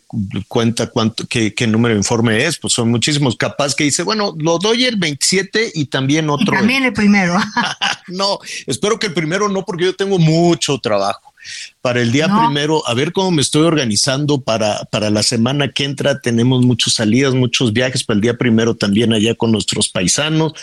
cuenta 0.47 0.87
cuánto, 0.87 1.25
qué, 1.27 1.53
qué 1.53 1.67
número 1.67 1.93
de 1.93 1.99
informe 1.99 2.45
es, 2.45 2.57
pues 2.57 2.73
son 2.73 2.89
muchísimos. 2.89 3.35
Capaz 3.35 3.75
que 3.75 3.83
dice, 3.83 4.03
bueno, 4.03 4.33
lo 4.39 4.59
doy 4.59 4.85
el 4.85 4.95
27 4.95 5.71
y 5.75 5.85
también 5.85 6.25
Y 6.25 6.29
otro. 6.29 6.53
también 6.53 6.83
el 6.83 6.93
primero. 6.93 7.37
no, 8.07 8.39
espero 8.65 8.97
que 8.99 9.07
el 9.07 9.13
primero 9.13 9.49
no, 9.49 9.65
porque 9.65 9.85
yo 9.85 9.95
tengo 9.95 10.17
mucho 10.19 10.77
trabajo. 10.79 11.33
para 11.81 12.01
el 12.01 12.13
día 12.13 12.27
primero, 12.27 12.87
a 12.87 12.93
ver 12.93 13.11
cómo 13.11 13.29
me 13.31 13.41
estoy 13.41 13.63
organizando 13.63 14.39
para, 14.39 14.85
para 14.85 15.09
la 15.09 15.23
semana 15.23 15.69
que 15.71 15.83
entra. 15.83 16.21
Tenemos 16.21 16.63
muchas 16.63 16.93
salidas, 16.93 17.33
muchos 17.33 17.73
viajes 17.73 18.05
para 18.05 18.15
el 18.15 18.21
día 18.21 18.37
primero 18.37 18.75
también 18.75 19.11
allá 19.11 19.35
con 19.35 19.51
nuestros 19.51 19.89
paisanos 19.89 20.53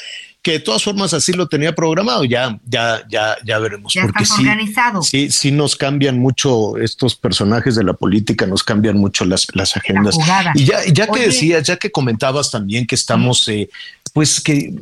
que 0.42 0.52
de 0.52 0.60
todas 0.60 0.82
formas 0.82 1.12
así 1.12 1.32
lo 1.32 1.48
tenía 1.48 1.74
programado, 1.74 2.24
ya, 2.24 2.58
ya, 2.66 3.02
ya, 3.08 3.36
ya 3.44 3.58
veremos. 3.58 3.92
porque 4.00 4.24
sí, 4.24 4.40
organizado. 4.40 5.02
sí, 5.02 5.30
sí 5.30 5.50
nos 5.50 5.76
cambian 5.76 6.18
mucho 6.18 6.78
estos 6.78 7.14
personajes 7.14 7.74
de 7.74 7.84
la 7.84 7.92
política, 7.92 8.46
nos 8.46 8.64
cambian 8.64 8.96
mucho 8.96 9.24
las, 9.26 9.46
las 9.54 9.76
agendas. 9.76 10.16
Y 10.54 10.64
ya, 10.64 10.78
ya 10.86 11.06
que 11.08 11.26
decías, 11.26 11.66
ya 11.66 11.76
que 11.76 11.90
comentabas 11.90 12.50
también 12.50 12.86
que 12.86 12.94
estamos, 12.94 13.46
eh, 13.48 13.68
pues 14.14 14.40
que 14.40 14.74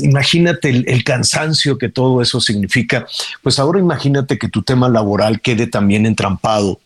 imagínate 0.00 0.68
el, 0.68 0.84
el, 0.86 1.02
cansancio 1.02 1.78
que 1.78 1.88
todo 1.88 2.20
eso 2.20 2.38
significa, 2.40 3.06
pues 3.42 3.58
ahora 3.58 3.78
imagínate 3.78 4.38
que 4.38 4.48
tu 4.48 4.62
tema 4.62 4.88
laboral 4.88 5.40
quede 5.40 5.66
también 5.66 6.04
entrampado, 6.04 6.78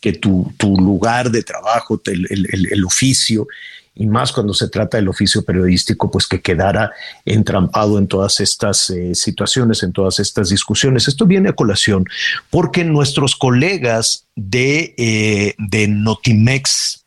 que 0.00 0.14
tu, 0.14 0.52
tu 0.56 0.74
lugar 0.76 1.30
de 1.30 1.42
trabajo, 1.42 2.00
el, 2.06 2.26
el, 2.30 2.68
el 2.72 2.84
oficio, 2.84 3.46
y 3.94 4.06
más 4.06 4.32
cuando 4.32 4.54
se 4.54 4.68
trata 4.68 4.96
del 4.96 5.08
oficio 5.08 5.44
periodístico, 5.44 6.10
pues 6.10 6.26
que 6.26 6.40
quedara 6.40 6.90
entrampado 7.24 7.98
en 7.98 8.08
todas 8.08 8.40
estas 8.40 8.90
eh, 8.90 9.14
situaciones, 9.14 9.82
en 9.82 9.92
todas 9.92 10.18
estas 10.18 10.48
discusiones. 10.50 11.06
Esto 11.06 11.26
viene 11.26 11.50
a 11.50 11.54
colación 11.54 12.04
porque 12.50 12.84
nuestros 12.84 13.36
colegas 13.36 14.26
de, 14.34 14.94
eh, 14.98 15.54
de 15.58 15.86
Notimex, 15.88 17.04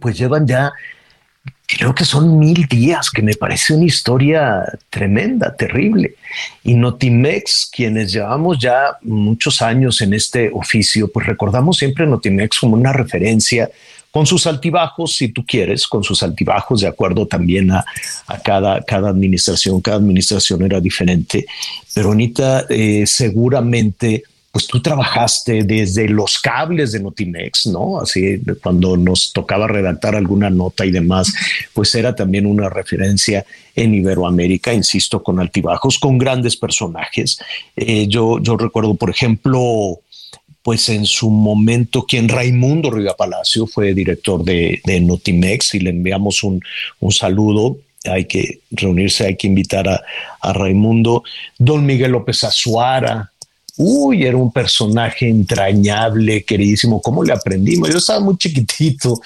pues 0.00 0.16
llevan 0.16 0.46
ya 0.46 0.72
creo 1.66 1.94
que 1.94 2.04
son 2.04 2.38
mil 2.38 2.66
días, 2.66 3.10
que 3.10 3.22
me 3.22 3.34
parece 3.34 3.74
una 3.74 3.86
historia 3.86 4.64
tremenda, 4.90 5.54
terrible. 5.54 6.14
Y 6.62 6.74
Notimex, 6.74 7.68
quienes 7.74 8.12
llevamos 8.12 8.58
ya 8.58 8.96
muchos 9.02 9.60
años 9.62 10.00
en 10.00 10.14
este 10.14 10.50
oficio, 10.52 11.08
pues 11.08 11.26
recordamos 11.26 11.78
siempre 11.78 12.06
Notimex 12.06 12.60
como 12.60 12.76
una 12.76 12.92
referencia 12.92 13.68
con 14.16 14.24
sus 14.24 14.46
altibajos, 14.46 15.14
si 15.14 15.28
tú 15.28 15.44
quieres, 15.44 15.86
con 15.86 16.02
sus 16.02 16.22
altibajos, 16.22 16.80
de 16.80 16.86
acuerdo 16.86 17.26
también 17.26 17.70
a, 17.70 17.84
cada, 18.42 18.80
cada 18.80 19.10
administración, 19.10 19.82
cada 19.82 19.98
administración 19.98 20.62
era 20.62 20.80
diferente. 20.80 21.44
Pero 21.92 22.12
Anita, 22.12 22.64
eh, 22.70 23.04
seguramente 23.06 24.24
pues 24.50 24.68
tú 24.68 24.80
trabajaste 24.80 25.64
desde 25.64 26.08
los 26.08 26.38
cables 26.38 26.92
de 26.92 27.00
Notimex, 27.00 27.66
¿no? 27.66 28.00
Así 28.00 28.40
cuando 28.62 28.96
nos 28.96 29.34
tocaba 29.34 29.68
redactar 29.68 30.16
alguna 30.16 30.48
nota 30.48 30.86
y 30.86 30.90
demás, 30.90 31.30
pues 31.74 31.94
era 31.94 32.14
también 32.14 32.46
una 32.46 32.70
referencia 32.70 33.44
en 33.74 33.94
Iberoamérica, 33.94 34.72
insisto, 34.72 35.22
con 35.22 35.40
altibajos, 35.40 35.98
con 35.98 36.16
grandes 36.16 36.56
personajes. 36.56 37.38
Eh, 37.76 38.06
yo, 38.08 38.38
yo 38.40 38.56
recuerdo, 38.56 38.94
por 38.94 39.10
ejemplo, 39.10 40.00
pues 40.66 40.88
en 40.88 41.06
su 41.06 41.30
momento 41.30 42.06
quien 42.06 42.28
Raimundo 42.28 42.90
Riva 42.90 43.16
Palacio 43.16 43.68
fue 43.68 43.94
director 43.94 44.42
de, 44.42 44.80
Notimex 45.00 45.76
y 45.76 45.78
le 45.78 45.90
enviamos 45.90 46.42
un, 46.42 46.60
saludo. 47.12 47.78
Hay 48.04 48.24
que 48.24 48.62
reunirse, 48.72 49.26
hay 49.26 49.36
que 49.36 49.46
invitar 49.46 49.88
a, 49.88 50.02
a 50.40 50.52
Raimundo. 50.52 51.22
Don 51.56 51.86
Miguel 51.86 52.10
López 52.10 52.42
Azuara, 52.42 53.30
Uy, 53.78 54.24
era 54.24 54.38
un 54.38 54.50
personaje 54.50 55.28
entrañable, 55.28 56.42
queridísimo. 56.44 57.00
¿Cómo 57.02 57.22
le 57.22 57.34
aprendimos? 57.34 57.90
Yo 57.90 57.98
estaba 57.98 58.20
muy 58.20 58.38
chiquitito, 58.38 59.20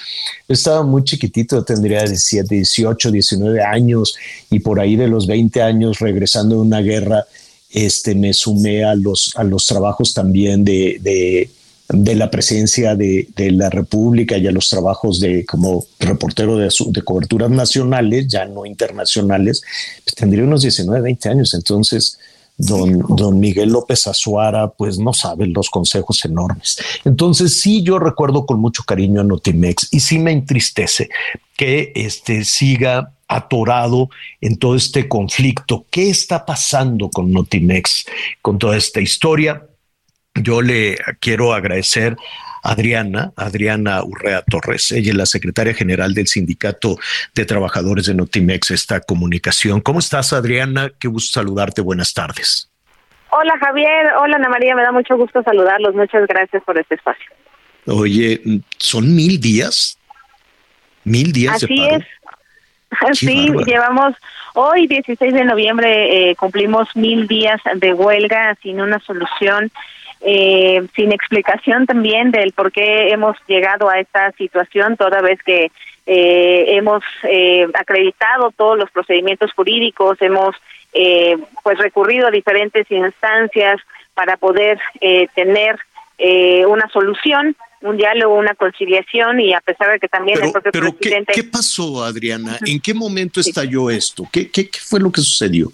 yo 0.47 0.53
estaba 0.53 0.83
muy 0.83 1.05
chiquitito, 1.05 1.63
tendría 1.63 2.03
17, 2.03 2.53
18, 2.53 3.11
19 3.11 3.63
años 3.63 4.13
y 4.49 4.59
por 4.59 4.79
ahí 4.81 4.97
de 4.97 5.07
los 5.07 5.25
20 5.25 5.61
años 5.61 5.99
regresando 5.99 6.55
de 6.55 6.61
una 6.61 6.81
guerra, 6.81 7.25
este, 7.73 8.15
me 8.15 8.33
sumé 8.33 8.83
a 8.83 8.95
los, 8.95 9.33
a 9.35 9.43
los 9.43 9.65
trabajos 9.65 10.13
también 10.13 10.63
de, 10.63 10.99
de, 11.01 12.15
la 12.15 12.29
presencia 12.29 12.95
de, 12.95 13.27
la 13.51 13.69
República 13.69 14.37
y 14.37 14.47
a 14.47 14.51
los 14.51 14.69
trabajos 14.69 15.19
de 15.19 15.45
como 15.45 15.85
reportero 15.99 16.57
de, 16.57 16.69
de 16.87 17.01
coberturas 17.01 17.49
nacionales, 17.49 18.27
ya 18.27 18.45
no 18.45 18.65
internacionales, 18.65 19.61
pues 20.03 20.15
tendría 20.15 20.43
unos 20.43 20.61
19, 20.61 21.01
20 21.01 21.29
años. 21.29 21.53
Entonces, 21.53 22.17
don, 22.57 22.99
don 23.15 23.39
Miguel 23.39 23.69
López 23.69 24.07
Azuara, 24.07 24.69
pues 24.69 24.99
no 24.99 25.13
sabe 25.13 25.47
los 25.47 25.69
consejos 25.69 26.23
enormes. 26.25 26.77
Entonces, 27.05 27.59
sí, 27.59 27.83
yo 27.83 27.99
recuerdo 27.99 28.45
con 28.45 28.59
mucho 28.59 28.83
cariño 28.83 29.21
a 29.21 29.23
Notimex 29.23 29.87
y 29.91 29.99
sí 29.99 30.19
me 30.19 30.31
entristece 30.31 31.09
que 31.57 31.91
este 31.95 32.43
siga 32.43 33.13
atorado 33.31 34.09
en 34.41 34.57
todo 34.57 34.75
este 34.75 35.07
conflicto. 35.07 35.85
¿Qué 35.89 36.09
está 36.09 36.45
pasando 36.45 37.09
con 37.09 37.31
Notimex, 37.31 38.05
con 38.41 38.59
toda 38.59 38.75
esta 38.75 38.99
historia? 38.99 39.65
Yo 40.35 40.61
le 40.61 40.97
quiero 41.19 41.53
agradecer 41.53 42.17
a 42.63 42.71
Adriana, 42.71 43.31
Adriana 43.37 44.03
Urrea 44.03 44.43
Torres. 44.43 44.91
Ella 44.91 45.11
es 45.11 45.17
la 45.17 45.25
secretaria 45.25 45.73
general 45.73 46.13
del 46.13 46.27
Sindicato 46.27 46.97
de 47.33 47.45
Trabajadores 47.45 48.05
de 48.05 48.15
Notimex, 48.15 48.71
esta 48.71 48.99
comunicación. 48.99 49.81
¿Cómo 49.81 49.99
estás, 49.99 50.33
Adriana? 50.33 50.91
Qué 50.99 51.07
gusto 51.07 51.39
saludarte. 51.39 51.81
Buenas 51.81 52.13
tardes. 52.13 52.69
Hola, 53.31 53.53
Javier. 53.59 54.11
Hola, 54.21 54.35
Ana 54.35 54.49
María. 54.49 54.75
Me 54.75 54.83
da 54.83 54.91
mucho 54.91 55.15
gusto 55.15 55.41
saludarlos. 55.43 55.95
Muchas 55.95 56.27
gracias 56.27 56.61
por 56.63 56.77
este 56.77 56.95
espacio. 56.95 57.31
Oye, 57.87 58.41
¿son 58.77 59.15
mil 59.15 59.39
días? 59.39 59.97
¿Mil 61.03 61.31
días 61.31 61.63
Así 61.63 61.83
es. 61.89 62.03
sí, 63.13 63.49
llevamos 63.65 64.15
hoy, 64.53 64.87
16 64.87 65.33
de 65.33 65.45
noviembre, 65.45 66.31
eh, 66.31 66.35
cumplimos 66.35 66.93
mil 66.95 67.27
días 67.27 67.61
de 67.75 67.93
huelga 67.93 68.55
sin 68.61 68.81
una 68.81 68.99
solución, 68.99 69.71
eh, 70.21 70.85
sin 70.95 71.11
explicación 71.11 71.85
también 71.85 72.31
del 72.31 72.51
por 72.53 72.71
qué 72.71 73.09
hemos 73.09 73.37
llegado 73.47 73.89
a 73.89 73.99
esta 73.99 74.31
situación, 74.33 74.97
toda 74.97 75.21
vez 75.21 75.41
que 75.43 75.71
eh, 76.05 76.65
hemos 76.67 77.03
acreditado 77.73 78.51
todos 78.51 78.77
los 78.77 78.89
procedimientos 78.91 79.51
jurídicos, 79.53 80.21
hemos 80.21 80.55
pues 81.63 81.77
recurrido 81.77 82.27
a 82.27 82.31
diferentes 82.31 82.89
instancias 82.91 83.79
para 84.13 84.35
poder 84.35 84.77
tener 85.33 85.79
una 86.67 86.89
solución 86.89 87.55
un 87.81 87.97
diálogo, 87.97 88.35
una 88.35 88.55
conciliación 88.55 89.39
y 89.39 89.53
a 89.53 89.61
pesar 89.61 89.91
de 89.91 89.99
que 89.99 90.07
también 90.07 90.41
el 90.43 90.51
propio 90.51 90.71
presidente... 90.71 91.33
¿qué, 91.33 91.43
pasó, 91.43 92.03
Adriana? 92.03 92.57
¿En 92.65 92.79
qué 92.79 92.93
momento 92.93 93.39
estalló 93.39 93.89
esto? 93.89 94.27
¿Qué, 94.31 94.49
¿Qué, 94.49 94.69
fue 94.79 94.99
lo 94.99 95.11
que 95.11 95.21
sucedió? 95.21 95.71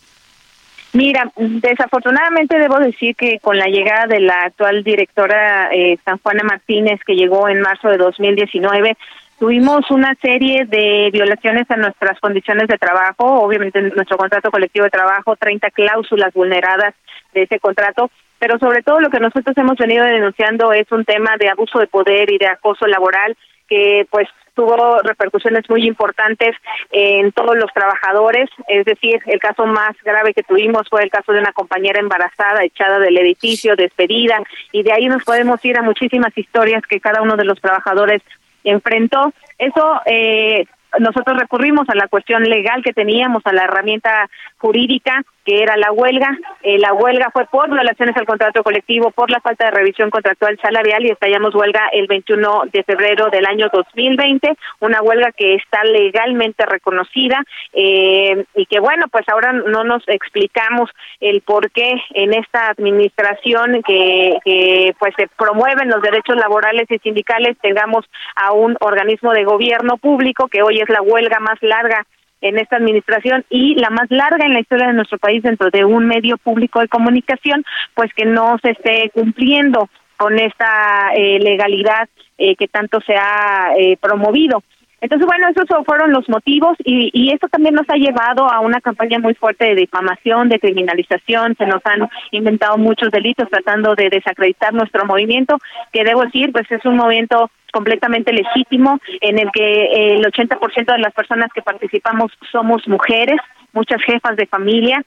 Mira, 0.93 1.31
desafortunadamente 1.35 2.57
debo 2.57 2.79
decir 2.79 3.15
que 3.15 3.39
con 3.39 3.57
la 3.57 3.67
llegada 3.67 4.07
de 4.07 4.21
la 4.21 4.45
actual 4.45 4.83
directora 4.83 5.69
eh, 5.71 5.97
San 6.03 6.17
Juana 6.19 6.43
Martínez, 6.43 7.01
que 7.05 7.15
llegó 7.15 7.49
en 7.49 7.61
marzo 7.61 7.89
de 7.89 7.97
2019, 7.97 8.97
tuvimos 9.37 9.91
una 9.91 10.15
serie 10.15 10.65
de 10.65 11.09
violaciones 11.11 11.69
a 11.69 11.75
nuestras 11.75 12.19
condiciones 12.19 12.67
de 12.67 12.77
trabajo, 12.77 13.25
obviamente 13.41 13.79
en 13.79 13.89
nuestro 13.89 14.17
contrato 14.17 14.49
colectivo 14.49 14.85
de 14.85 14.91
trabajo, 14.91 15.35
30 15.35 15.69
cláusulas 15.71 16.33
vulneradas 16.33 16.95
de 17.33 17.43
ese 17.43 17.59
contrato, 17.59 18.09
pero 18.39 18.59
sobre 18.59 18.83
todo 18.83 18.99
lo 18.99 19.09
que 19.09 19.19
nosotros 19.19 19.57
hemos 19.57 19.77
venido 19.77 20.05
denunciando 20.05 20.71
es 20.71 20.91
un 20.91 21.05
tema 21.05 21.35
de 21.39 21.49
abuso 21.49 21.79
de 21.79 21.87
poder 21.87 22.31
y 22.31 22.37
de 22.37 22.47
acoso 22.47 22.87
laboral 22.87 23.35
que 23.67 24.07
pues 24.09 24.27
tuvo 24.57 24.99
repercusiones 25.03 25.69
muy 25.69 25.85
importantes 25.87 26.55
en 26.91 27.31
todos 27.31 27.55
los 27.55 27.71
trabajadores, 27.73 28.49
es 28.67 28.85
decir, 28.85 29.21
el 29.27 29.39
caso 29.39 29.67
más 29.67 29.95
grave 30.03 30.33
que 30.33 30.41
tuvimos 30.41 30.89
fue 30.89 31.03
el 31.03 31.11
caso 31.11 31.31
de 31.31 31.39
una 31.39 31.51
compañera 31.51 31.99
embarazada 31.99 32.63
echada 32.63 32.97
del 32.97 33.17
edificio, 33.19 33.75
despedida, 33.75 34.41
y 34.71 34.81
de 34.81 34.93
ahí 34.93 35.07
nos 35.07 35.23
podemos 35.23 35.63
ir 35.63 35.77
a 35.77 35.83
muchísimas 35.83 36.35
historias 36.35 36.81
que 36.87 36.99
cada 36.99 37.21
uno 37.21 37.37
de 37.37 37.45
los 37.45 37.61
trabajadores 37.61 38.23
enfrentó. 38.63 39.31
Eso 39.59 40.01
eh, 40.07 40.65
nosotros 40.99 41.37
recurrimos 41.37 41.87
a 41.89 41.95
la 41.95 42.07
cuestión 42.07 42.43
legal 42.43 42.83
que 42.83 42.93
teníamos, 42.93 43.45
a 43.45 43.53
la 43.53 43.63
herramienta 43.63 44.29
jurídica 44.57 45.23
que 45.47 45.63
era 45.63 45.77
la 45.77 45.93
huelga. 45.93 46.37
Eh, 46.61 46.77
la 46.77 46.93
huelga 46.93 47.29
fue 47.31 47.45
por 47.45 47.71
violaciones 47.71 48.17
al 48.17 48.25
contrato 48.25 48.63
colectivo, 48.63 49.11
por 49.11 49.31
la 49.31 49.39
falta 49.39 49.63
de 49.65 49.71
revisión 49.71 50.09
contractual 50.09 50.59
salarial 50.61 51.05
y 51.05 51.11
estallamos 51.11 51.55
huelga 51.55 51.87
el 51.93 52.05
21 52.07 52.63
de 52.73 52.83
febrero 52.83 53.29
del 53.29 53.45
año 53.45 53.69
2020, 53.71 54.53
una 54.81 55.01
huelga 55.01 55.31
que 55.31 55.55
está 55.55 55.85
legalmente 55.85 56.65
reconocida 56.65 57.41
eh, 57.71 58.43
y 58.55 58.65
que 58.65 58.81
bueno, 58.81 59.05
pues 59.09 59.23
ahora 59.29 59.53
no 59.53 59.85
nos 59.85 60.03
explicamos 60.09 60.89
el 61.21 61.39
por 61.39 61.71
qué 61.71 61.93
en 62.13 62.33
esta 62.33 62.67
administración 62.67 63.81
que, 63.83 64.39
que 64.43 64.95
pues 64.99 65.13
se 65.15 65.29
promueven 65.29 65.87
los 65.87 66.01
derechos 66.01 66.35
laborales 66.35 66.91
y 66.91 66.99
sindicales 66.99 67.57
tengamos 67.61 68.03
a 68.35 68.51
un 68.51 68.75
organismo 68.81 69.31
de 69.31 69.45
gobierno 69.45 69.95
público 69.95 70.49
que 70.49 70.61
hoy 70.61 70.76
es 70.79 70.89
la 70.89 71.01
huelga 71.01 71.39
más 71.39 71.57
larga 71.61 72.05
en 72.41 72.59
esta 72.59 72.77
administración 72.77 73.45
y 73.49 73.75
la 73.75 73.89
más 73.89 74.09
larga 74.09 74.45
en 74.45 74.53
la 74.53 74.59
historia 74.59 74.87
de 74.87 74.93
nuestro 74.93 75.17
país 75.17 75.41
dentro 75.41 75.69
de 75.71 75.85
un 75.85 76.05
medio 76.05 76.37
público 76.37 76.79
de 76.79 76.87
comunicación, 76.87 77.63
pues 77.95 78.13
que 78.13 78.25
no 78.25 78.57
se 78.61 78.71
esté 78.71 79.09
cumpliendo 79.13 79.89
con 80.17 80.37
esta 80.39 81.11
eh, 81.15 81.39
legalidad 81.39 82.09
eh, 82.37 82.55
que 82.55 82.67
tanto 82.67 82.99
se 83.01 83.15
ha 83.15 83.73
eh, 83.77 83.97
promovido. 83.99 84.63
Entonces, 84.99 85.27
bueno, 85.27 85.47
esos 85.49 85.65
fueron 85.85 86.11
los 86.11 86.27
motivos 86.27 86.75
y, 86.83 87.11
y 87.13 87.31
esto 87.31 87.47
también 87.49 87.75
nos 87.75 87.87
ha 87.89 87.95
llevado 87.95 88.51
a 88.51 88.59
una 88.61 88.81
campaña 88.81 89.19
muy 89.19 89.35
fuerte 89.35 89.65
de 89.65 89.75
difamación, 89.75 90.49
de 90.49 90.59
criminalización. 90.59 91.55
Se 91.55 91.67
nos 91.67 91.85
han 91.85 92.09
inventado 92.31 92.77
muchos 92.77 93.11
delitos 93.11 93.47
tratando 93.49 93.93
de 93.95 94.09
desacreditar 94.09 94.73
nuestro 94.73 95.05
movimiento, 95.05 95.57
que 95.93 96.03
debo 96.03 96.23
decir, 96.23 96.51
pues 96.51 96.69
es 96.71 96.83
un 96.85 96.97
movimiento 96.97 97.51
completamente 97.71 98.33
legítimo 98.33 98.99
en 99.21 99.37
el 99.37 99.51
que 99.51 100.15
el 100.15 100.25
80% 100.25 100.91
de 100.91 100.99
las 100.99 101.13
personas 101.13 101.51
que 101.53 101.61
participamos 101.61 102.31
somos 102.51 102.87
mujeres, 102.87 103.37
muchas 103.73 104.01
jefas 104.01 104.35
de 104.35 104.47
familia, 104.47 105.03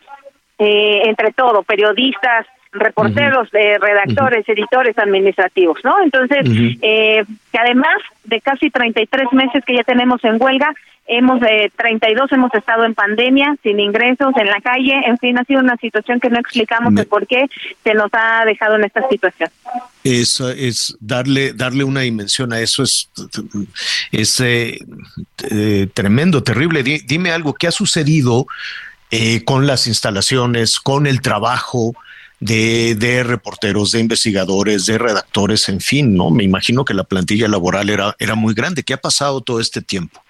eh, 0.58 1.02
entre 1.06 1.32
todo, 1.32 1.62
periodistas, 1.62 2.46
reporteros, 2.72 3.50
de 3.50 3.78
redactores, 3.78 4.48
editores 4.48 4.96
administrativos, 4.98 5.78
¿no? 5.82 5.94
Entonces, 6.02 6.46
eh, 6.82 7.24
que 7.52 7.58
además 7.58 7.96
de 8.24 8.40
casi 8.40 8.70
33 8.70 9.32
meses 9.32 9.64
que 9.64 9.74
ya 9.74 9.84
tenemos 9.84 10.22
en 10.24 10.40
huelga, 10.40 10.72
hemos 11.10 11.40
de 11.40 11.72
32 11.76 12.30
hemos 12.30 12.54
estado 12.54 12.84
en 12.84 12.94
pandemia, 12.94 13.56
sin 13.64 13.80
ingresos, 13.80 14.32
en 14.36 14.46
la 14.46 14.60
calle, 14.60 14.94
en 15.06 15.18
fin, 15.18 15.36
ha 15.38 15.44
sido 15.44 15.60
una 15.60 15.76
situación 15.76 16.20
que 16.20 16.30
no 16.30 16.38
explicamos 16.38 16.94
de 16.94 17.04
por 17.04 17.26
qué 17.26 17.46
se 17.82 17.94
nos 17.94 18.10
ha 18.12 18.44
dejado 18.44 18.76
en 18.76 18.84
esta 18.84 19.06
situación. 19.08 19.50
Es, 20.04 20.38
es 20.40 20.96
darle 21.00 21.52
darle 21.52 21.82
una 21.82 22.00
dimensión 22.00 22.52
a 22.52 22.60
eso 22.60 22.84
es, 22.84 23.10
es 24.12 24.40
eh, 24.40 24.78
eh, 25.50 25.88
tremendo, 25.92 26.44
terrible. 26.44 26.82
dime 26.82 27.32
algo, 27.32 27.54
¿qué 27.54 27.66
ha 27.66 27.72
sucedido 27.72 28.46
eh, 29.10 29.44
con 29.44 29.66
las 29.66 29.88
instalaciones, 29.88 30.78
con 30.78 31.08
el 31.08 31.20
trabajo? 31.20 31.94
De, 32.40 32.94
de, 32.94 33.22
reporteros, 33.22 33.92
de 33.92 34.00
investigadores, 34.00 34.86
de 34.86 34.98
redactores, 34.98 35.68
en 35.68 35.80
fin, 35.80 36.16
¿no? 36.16 36.30
Me 36.30 36.44
imagino 36.44 36.84
que 36.84 36.94
la 36.94 37.04
plantilla 37.04 37.48
laboral 37.48 37.90
era, 37.90 38.14
era 38.18 38.34
muy 38.34 38.54
grande. 38.54 38.82
¿Qué 38.82 38.94
ha 38.94 39.00
pasado 39.00 39.40
todo 39.42 39.60
este 39.60 39.82
tiempo? 39.82 40.22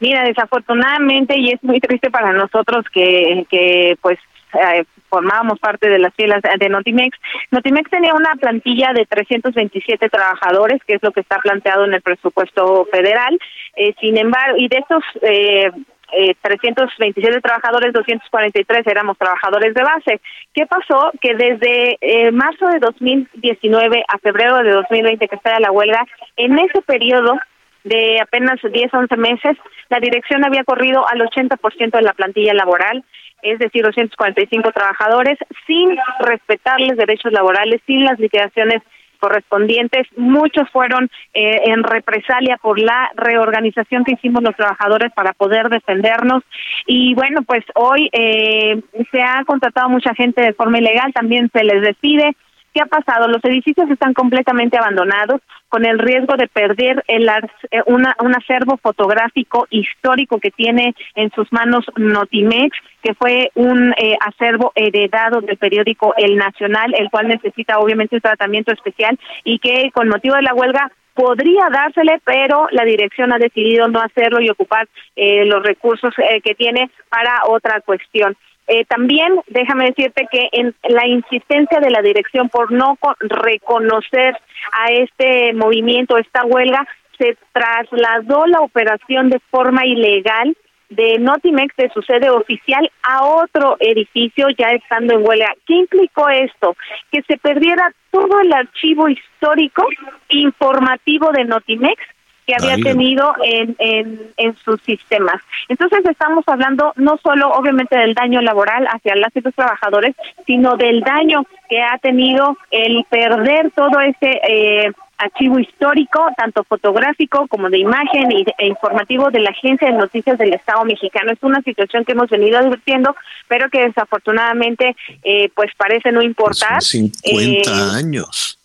Mira, 0.00 0.24
desafortunadamente, 0.24 1.38
y 1.38 1.50
es 1.52 1.62
muy 1.62 1.80
triste 1.80 2.10
para 2.10 2.32
nosotros 2.32 2.84
que, 2.92 3.46
que 3.50 3.96
pues 4.02 4.18
eh, 4.54 4.84
formábamos 5.08 5.58
parte 5.58 5.88
de 5.88 5.98
las 5.98 6.14
filas 6.14 6.42
de 6.42 6.68
Notimex. 6.68 7.16
Notimex 7.50 7.90
tenía 7.90 8.14
una 8.14 8.34
plantilla 8.34 8.92
de 8.92 9.06
327 9.06 10.08
trabajadores, 10.08 10.80
que 10.86 10.94
es 10.94 11.02
lo 11.02 11.12
que 11.12 11.20
está 11.20 11.38
planteado 11.38 11.84
en 11.84 11.94
el 11.94 12.02
presupuesto 12.02 12.86
federal. 12.90 13.38
Eh, 13.76 13.94
sin 14.00 14.18
embargo, 14.18 14.56
y 14.58 14.68
de 14.68 14.78
estos 14.78 15.04
eh, 15.22 15.70
eh, 16.12 16.34
327 16.40 17.40
trabajadores, 17.40 17.92
243 17.92 18.86
éramos 18.86 19.18
trabajadores 19.18 19.74
de 19.74 19.82
base. 19.82 20.20
¿Qué 20.54 20.66
pasó? 20.66 21.10
Que 21.20 21.34
desde 21.34 21.98
eh, 22.00 22.30
marzo 22.32 22.66
de 22.66 22.78
2019 22.78 24.04
a 24.06 24.18
febrero 24.18 24.62
de 24.62 24.70
2020 24.70 25.28
que 25.28 25.36
está 25.36 25.58
la 25.60 25.72
huelga, 25.72 26.04
en 26.36 26.58
ese 26.58 26.82
periodo 26.82 27.38
de 27.84 28.20
apenas 28.20 28.60
10, 28.62 28.92
11 28.92 29.16
meses, 29.16 29.56
la 29.88 30.00
dirección 30.00 30.44
había 30.44 30.64
corrido 30.64 31.06
al 31.08 31.20
80% 31.20 31.90
de 31.92 32.02
la 32.02 32.14
plantilla 32.14 32.52
laboral, 32.52 33.04
es 33.42 33.58
decir, 33.60 33.84
245 33.84 34.72
trabajadores, 34.72 35.38
sin 35.66 35.96
respetarles 36.20 36.96
derechos 36.96 37.32
laborales, 37.32 37.80
sin 37.86 38.04
las 38.04 38.18
liquidaciones 38.18 38.82
correspondientes. 39.18 40.06
Muchos 40.16 40.68
fueron 40.70 41.10
eh, 41.34 41.62
en 41.66 41.82
represalia 41.82 42.56
por 42.58 42.78
la 42.78 43.10
reorganización 43.16 44.04
que 44.04 44.12
hicimos 44.12 44.42
los 44.42 44.56
trabajadores 44.56 45.12
para 45.12 45.32
poder 45.32 45.68
defendernos. 45.68 46.42
Y 46.86 47.14
bueno, 47.14 47.42
pues 47.42 47.64
hoy 47.74 48.08
eh, 48.12 48.80
se 49.10 49.22
ha 49.22 49.44
contratado 49.44 49.88
mucha 49.88 50.14
gente 50.14 50.42
de 50.42 50.54
forma 50.54 50.78
ilegal, 50.78 51.12
también 51.12 51.50
se 51.52 51.64
les 51.64 51.82
despide. 51.82 52.36
¿Qué 52.76 52.82
ha 52.82 52.84
pasado? 52.84 53.26
Los 53.26 53.42
edificios 53.42 53.88
están 53.88 54.12
completamente 54.12 54.76
abandonados 54.76 55.40
con 55.70 55.86
el 55.86 55.98
riesgo 55.98 56.36
de 56.36 56.46
perder 56.46 57.02
el, 57.08 57.26
eh, 57.26 57.80
una, 57.86 58.14
un 58.20 58.36
acervo 58.36 58.76
fotográfico 58.76 59.66
histórico 59.70 60.38
que 60.38 60.50
tiene 60.50 60.94
en 61.14 61.30
sus 61.30 61.50
manos 61.54 61.86
Notimex, 61.96 62.76
que 63.02 63.14
fue 63.14 63.50
un 63.54 63.94
eh, 63.96 64.18
acervo 64.20 64.72
heredado 64.74 65.40
del 65.40 65.56
periódico 65.56 66.12
El 66.18 66.36
Nacional, 66.36 66.92
el 66.98 67.08
cual 67.08 67.28
necesita 67.28 67.78
obviamente 67.78 68.16
un 68.16 68.20
tratamiento 68.20 68.74
especial 68.74 69.18
y 69.42 69.58
que 69.58 69.90
con 69.94 70.08
motivo 70.08 70.34
de 70.34 70.42
la 70.42 70.52
huelga 70.52 70.92
podría 71.14 71.70
dársele, 71.72 72.20
pero 72.26 72.68
la 72.72 72.84
dirección 72.84 73.32
ha 73.32 73.38
decidido 73.38 73.88
no 73.88 74.02
hacerlo 74.02 74.42
y 74.42 74.50
ocupar 74.50 74.86
eh, 75.16 75.46
los 75.46 75.62
recursos 75.62 76.12
que 76.44 76.54
tiene 76.54 76.90
para 77.08 77.40
otra 77.48 77.80
cuestión. 77.80 78.36
Eh, 78.68 78.84
también 78.86 79.40
déjame 79.46 79.86
decirte 79.86 80.26
que 80.30 80.48
en 80.52 80.74
la 80.88 81.06
insistencia 81.06 81.78
de 81.80 81.90
la 81.90 82.02
dirección 82.02 82.48
por 82.48 82.72
no 82.72 82.98
reconocer 83.20 84.36
a 84.72 84.92
este 84.92 85.52
movimiento, 85.52 86.18
esta 86.18 86.44
huelga, 86.44 86.86
se 87.18 87.36
trasladó 87.52 88.46
la 88.46 88.60
operación 88.60 89.30
de 89.30 89.40
forma 89.50 89.86
ilegal 89.86 90.56
de 90.88 91.18
Notimex 91.18 91.74
de 91.76 91.90
su 91.90 92.02
sede 92.02 92.30
oficial 92.30 92.90
a 93.02 93.24
otro 93.24 93.76
edificio 93.80 94.48
ya 94.56 94.68
estando 94.68 95.14
en 95.14 95.26
huelga. 95.26 95.52
¿Qué 95.66 95.74
implicó 95.74 96.28
esto? 96.28 96.76
Que 97.10 97.22
se 97.22 97.38
perdiera 97.38 97.92
todo 98.10 98.40
el 98.40 98.52
archivo 98.52 99.08
histórico 99.08 99.86
informativo 100.28 101.32
de 101.32 101.44
Notimex 101.44 102.00
que 102.46 102.54
había 102.54 102.76
tenido 102.76 103.34
en, 103.42 103.74
en, 103.78 104.20
en, 104.36 104.56
sus 104.64 104.80
sistemas. 104.82 105.42
Entonces 105.68 106.04
estamos 106.06 106.44
hablando 106.46 106.92
no 106.96 107.18
solo 107.22 107.50
obviamente 107.50 107.98
del 107.98 108.14
daño 108.14 108.40
laboral 108.40 108.86
hacia 108.86 109.16
las 109.16 109.34
y 109.34 109.40
los 109.40 109.54
trabajadores, 109.54 110.14
sino 110.46 110.76
del 110.76 111.00
daño 111.00 111.44
que 111.68 111.82
ha 111.82 111.98
tenido 111.98 112.56
el 112.70 113.04
perder 113.10 113.72
todo 113.72 114.00
ese 114.00 114.40
eh, 114.48 114.92
archivo 115.18 115.58
histórico, 115.58 116.28
tanto 116.36 116.62
fotográfico 116.64 117.46
como 117.48 117.68
de 117.70 117.78
imagen 117.78 118.30
e 118.58 118.66
informativo 118.66 119.30
de 119.30 119.40
la 119.40 119.50
Agencia 119.50 119.88
de 119.88 119.96
Noticias 119.96 120.38
del 120.38 120.54
Estado 120.54 120.84
mexicano. 120.84 121.32
Es 121.32 121.42
una 121.42 121.62
situación 121.62 122.04
que 122.04 122.12
hemos 122.12 122.28
venido 122.28 122.58
advirtiendo, 122.58 123.16
pero 123.48 123.68
que 123.70 123.86
desafortunadamente 123.86 124.94
eh, 125.24 125.50
pues 125.54 125.70
parece 125.76 126.12
no 126.12 126.22
importar. 126.22 126.82
50 126.82 127.24
eh, 127.24 127.62
años 127.96 128.55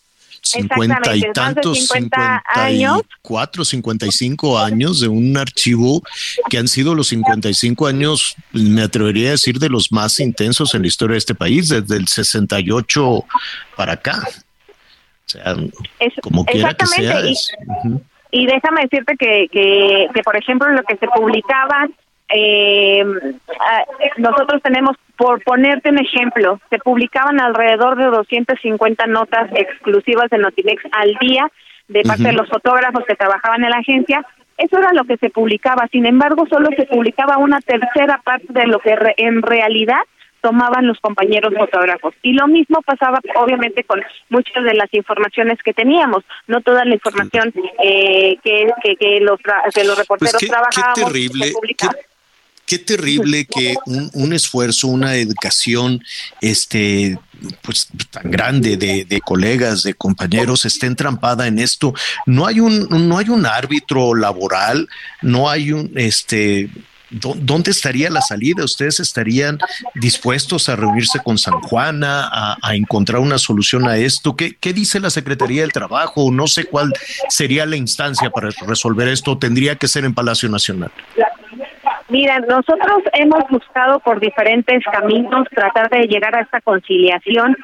cincuenta 0.42 1.14
y 1.16 1.22
tantos, 1.32 1.78
cincuenta 1.78 2.42
años. 2.46 3.02
cuatro, 3.22 3.64
cincuenta 3.64 4.06
y 4.06 4.12
cinco 4.12 4.58
años 4.58 5.00
de 5.00 5.08
un 5.08 5.36
archivo 5.36 6.02
que 6.50 6.58
han 6.58 6.68
sido 6.68 6.94
los 6.94 7.08
55 7.08 7.86
años, 7.86 8.36
me 8.52 8.82
atrevería 8.82 9.28
a 9.28 9.32
decir, 9.32 9.58
de 9.58 9.68
los 9.68 9.92
más 9.92 10.20
intensos 10.20 10.74
en 10.74 10.82
la 10.82 10.88
historia 10.88 11.14
de 11.14 11.18
este 11.18 11.34
país, 11.34 11.68
desde 11.68 11.96
el 11.96 12.08
68 12.08 13.24
para 13.76 13.92
acá. 13.92 14.22
O 15.26 15.30
sea, 15.32 15.54
como 16.20 16.44
quiera 16.44 16.74
que 16.74 16.86
sea. 16.86 17.20
Y, 18.34 18.46
déjame 18.46 18.82
decirte 18.82 19.14
que, 19.18 19.48
que, 19.52 20.08
que, 20.14 20.22
por 20.22 20.36
ejemplo, 20.36 20.68
lo 20.70 20.82
que 20.84 20.96
se 20.96 21.06
publicaba 21.06 21.86
eh, 22.34 23.04
ah, 23.60 23.84
nosotros 24.16 24.62
tenemos, 24.62 24.96
por 25.22 25.42
ponerte 25.44 25.90
un 25.90 25.98
ejemplo, 25.98 26.60
se 26.68 26.78
publicaban 26.78 27.40
alrededor 27.40 27.96
de 27.96 28.06
250 28.06 29.06
notas 29.06 29.50
exclusivas 29.54 30.28
de 30.30 30.38
Notimex 30.38 30.82
al 30.90 31.14
día 31.20 31.48
de 31.86 32.02
parte 32.02 32.24
de 32.24 32.32
los 32.32 32.48
fotógrafos 32.48 33.04
que 33.06 33.14
trabajaban 33.14 33.62
en 33.62 33.70
la 33.70 33.78
agencia. 33.78 34.26
Eso 34.58 34.78
era 34.78 34.92
lo 34.92 35.04
que 35.04 35.16
se 35.18 35.30
publicaba. 35.30 35.86
Sin 35.92 36.06
embargo, 36.06 36.44
solo 36.50 36.68
se 36.76 36.86
publicaba 36.86 37.38
una 37.38 37.60
tercera 37.60 38.20
parte 38.24 38.46
de 38.48 38.66
lo 38.66 38.80
que 38.80 38.96
en 39.18 39.42
realidad 39.42 40.00
tomaban 40.40 40.88
los 40.88 40.98
compañeros 40.98 41.54
fotógrafos. 41.56 42.14
Y 42.22 42.32
lo 42.32 42.48
mismo 42.48 42.82
pasaba, 42.82 43.20
obviamente, 43.36 43.84
con 43.84 44.02
muchas 44.28 44.64
de 44.64 44.74
las 44.74 44.92
informaciones 44.92 45.58
que 45.64 45.72
teníamos. 45.72 46.24
No 46.48 46.60
toda 46.62 46.84
la 46.84 46.94
información 46.94 47.52
eh, 47.80 48.36
que, 48.42 48.66
que, 48.98 49.20
los, 49.20 49.38
que 49.72 49.84
los 49.84 49.96
reporteros 49.96 50.36
pues 50.40 50.50
trabajábamos. 50.50 50.98
qué 50.98 51.04
terrible 51.04 51.52
que 52.66 53.76
un, 53.86 54.32
esfuerzo, 54.32 54.88
una 54.88 55.16
educación, 55.16 56.02
este, 56.40 57.18
pues 57.62 57.88
tan 58.10 58.30
grande 58.30 58.76
de, 58.76 59.04
de, 59.04 59.20
colegas, 59.20 59.82
de 59.82 59.94
compañeros, 59.94 60.64
esté 60.64 60.86
entrampada 60.86 61.46
en 61.46 61.58
esto. 61.58 61.92
No 62.26 62.46
hay 62.46 62.60
un, 62.60 62.88
no 63.08 63.18
hay 63.18 63.28
un 63.28 63.46
árbitro 63.46 64.14
laboral, 64.14 64.88
no 65.20 65.50
hay 65.50 65.72
un, 65.72 65.92
este, 65.96 66.70
¿dónde 67.10 67.70
estaría 67.70 68.10
la 68.10 68.22
salida? 68.22 68.64
¿Ustedes 68.64 69.00
estarían 69.00 69.58
dispuestos 69.94 70.68
a 70.68 70.76
reunirse 70.76 71.18
con 71.22 71.38
San 71.38 71.60
Juana, 71.60 72.28
a, 72.32 72.74
encontrar 72.74 73.20
una 73.20 73.38
solución 73.38 73.86
a 73.86 73.96
esto? 73.96 74.34
¿Qué, 74.34 74.56
¿Qué, 74.58 74.72
dice 74.72 74.98
la 74.98 75.10
Secretaría 75.10 75.62
del 75.62 75.72
Trabajo? 75.72 76.30
No 76.32 76.46
sé 76.46 76.64
cuál 76.64 76.92
sería 77.28 77.66
la 77.66 77.76
instancia 77.76 78.30
para 78.30 78.48
resolver 78.66 79.08
esto. 79.08 79.36
Tendría 79.36 79.76
que 79.76 79.88
ser 79.88 80.04
en 80.04 80.14
Palacio 80.14 80.48
Nacional. 80.48 80.90
Mira, 82.08 82.38
nosotros 82.40 83.02
hemos 83.14 83.44
buscado 83.48 84.00
por 84.00 84.20
diferentes 84.20 84.84
caminos 84.84 85.48
tratar 85.50 85.88
de 85.90 86.06
llegar 86.06 86.34
a 86.34 86.40
esta 86.40 86.60
conciliación. 86.60 87.56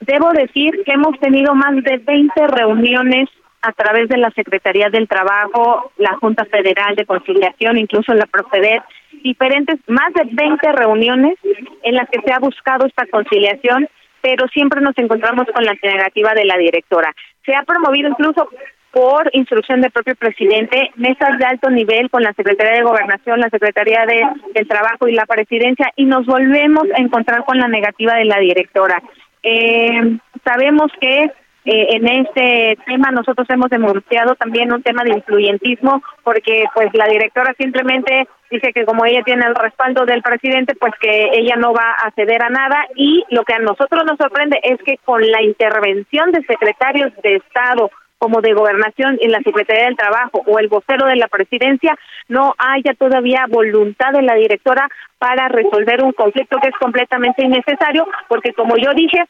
Debo 0.00 0.32
decir 0.32 0.82
que 0.84 0.92
hemos 0.92 1.18
tenido 1.18 1.54
más 1.54 1.74
de 1.82 1.98
20 1.98 2.46
reuniones 2.46 3.28
a 3.62 3.72
través 3.72 4.08
de 4.08 4.18
la 4.18 4.30
Secretaría 4.30 4.90
del 4.90 5.08
Trabajo, 5.08 5.90
la 5.96 6.14
Junta 6.20 6.44
Federal 6.44 6.94
de 6.94 7.06
Conciliación, 7.06 7.78
incluso 7.78 8.14
la 8.14 8.26
Proceder, 8.26 8.82
diferentes, 9.24 9.80
más 9.88 10.12
de 10.14 10.22
20 10.30 10.72
reuniones 10.72 11.36
en 11.82 11.94
las 11.94 12.08
que 12.08 12.20
se 12.20 12.32
ha 12.32 12.38
buscado 12.38 12.86
esta 12.86 13.06
conciliación, 13.06 13.88
pero 14.20 14.46
siempre 14.48 14.80
nos 14.80 14.96
encontramos 14.98 15.46
con 15.52 15.64
la 15.64 15.74
negativa 15.82 16.32
de 16.34 16.44
la 16.44 16.56
directora. 16.58 17.12
Se 17.44 17.54
ha 17.54 17.62
promovido 17.62 18.10
incluso 18.10 18.48
por 18.96 19.28
instrucción 19.34 19.82
del 19.82 19.90
propio 19.90 20.16
presidente, 20.16 20.90
mesas 20.96 21.38
de 21.38 21.44
alto 21.44 21.68
nivel 21.68 22.08
con 22.08 22.22
la 22.22 22.32
Secretaría 22.32 22.78
de 22.78 22.82
Gobernación, 22.82 23.40
la 23.40 23.50
Secretaría 23.50 24.06
de, 24.06 24.22
del 24.54 24.66
Trabajo 24.66 25.06
y 25.06 25.12
la 25.12 25.26
Presidencia, 25.26 25.92
y 25.96 26.06
nos 26.06 26.24
volvemos 26.24 26.84
a 26.96 27.02
encontrar 27.02 27.44
con 27.44 27.58
la 27.58 27.68
negativa 27.68 28.14
de 28.14 28.24
la 28.24 28.38
directora. 28.38 29.02
Eh, 29.42 30.16
sabemos 30.42 30.90
que 30.98 31.24
eh, 31.24 31.30
en 31.66 32.08
este 32.08 32.78
tema 32.86 33.10
nosotros 33.10 33.46
hemos 33.50 33.68
denunciado 33.68 34.34
también 34.36 34.72
un 34.72 34.82
tema 34.82 35.04
de 35.04 35.12
influyentismo 35.12 36.02
porque 36.24 36.64
pues 36.74 36.88
la 36.94 37.06
directora 37.06 37.52
simplemente 37.58 38.26
dice 38.50 38.72
que 38.72 38.86
como 38.86 39.04
ella 39.04 39.22
tiene 39.24 39.44
el 39.44 39.54
respaldo 39.54 40.06
del 40.06 40.22
presidente 40.22 40.74
pues 40.76 40.94
que 41.00 41.30
ella 41.34 41.56
no 41.56 41.74
va 41.74 41.90
a 42.02 42.12
ceder 42.12 42.42
a 42.42 42.50
nada 42.50 42.86
y 42.94 43.24
lo 43.30 43.44
que 43.44 43.54
a 43.54 43.58
nosotros 43.58 44.04
nos 44.06 44.16
sorprende 44.16 44.58
es 44.62 44.80
que 44.84 44.98
con 45.04 45.20
la 45.28 45.42
intervención 45.42 46.30
de 46.30 46.44
secretarios 46.46 47.12
de 47.22 47.34
Estado 47.34 47.90
como 48.18 48.40
de 48.40 48.54
gobernación 48.54 49.18
en 49.20 49.32
la 49.32 49.40
Secretaría 49.40 49.86
del 49.86 49.96
Trabajo 49.96 50.42
o 50.46 50.58
el 50.58 50.68
vocero 50.68 51.06
de 51.06 51.16
la 51.16 51.28
presidencia, 51.28 51.96
no 52.28 52.54
haya 52.58 52.94
todavía 52.94 53.46
voluntad 53.48 54.12
de 54.12 54.22
la 54.22 54.34
directora 54.34 54.88
para 55.18 55.48
resolver 55.48 56.02
un 56.02 56.12
conflicto 56.12 56.58
que 56.60 56.68
es 56.68 56.74
completamente 56.78 57.44
innecesario, 57.44 58.06
porque 58.28 58.52
como 58.52 58.76
yo 58.76 58.92
dije, 58.94 59.24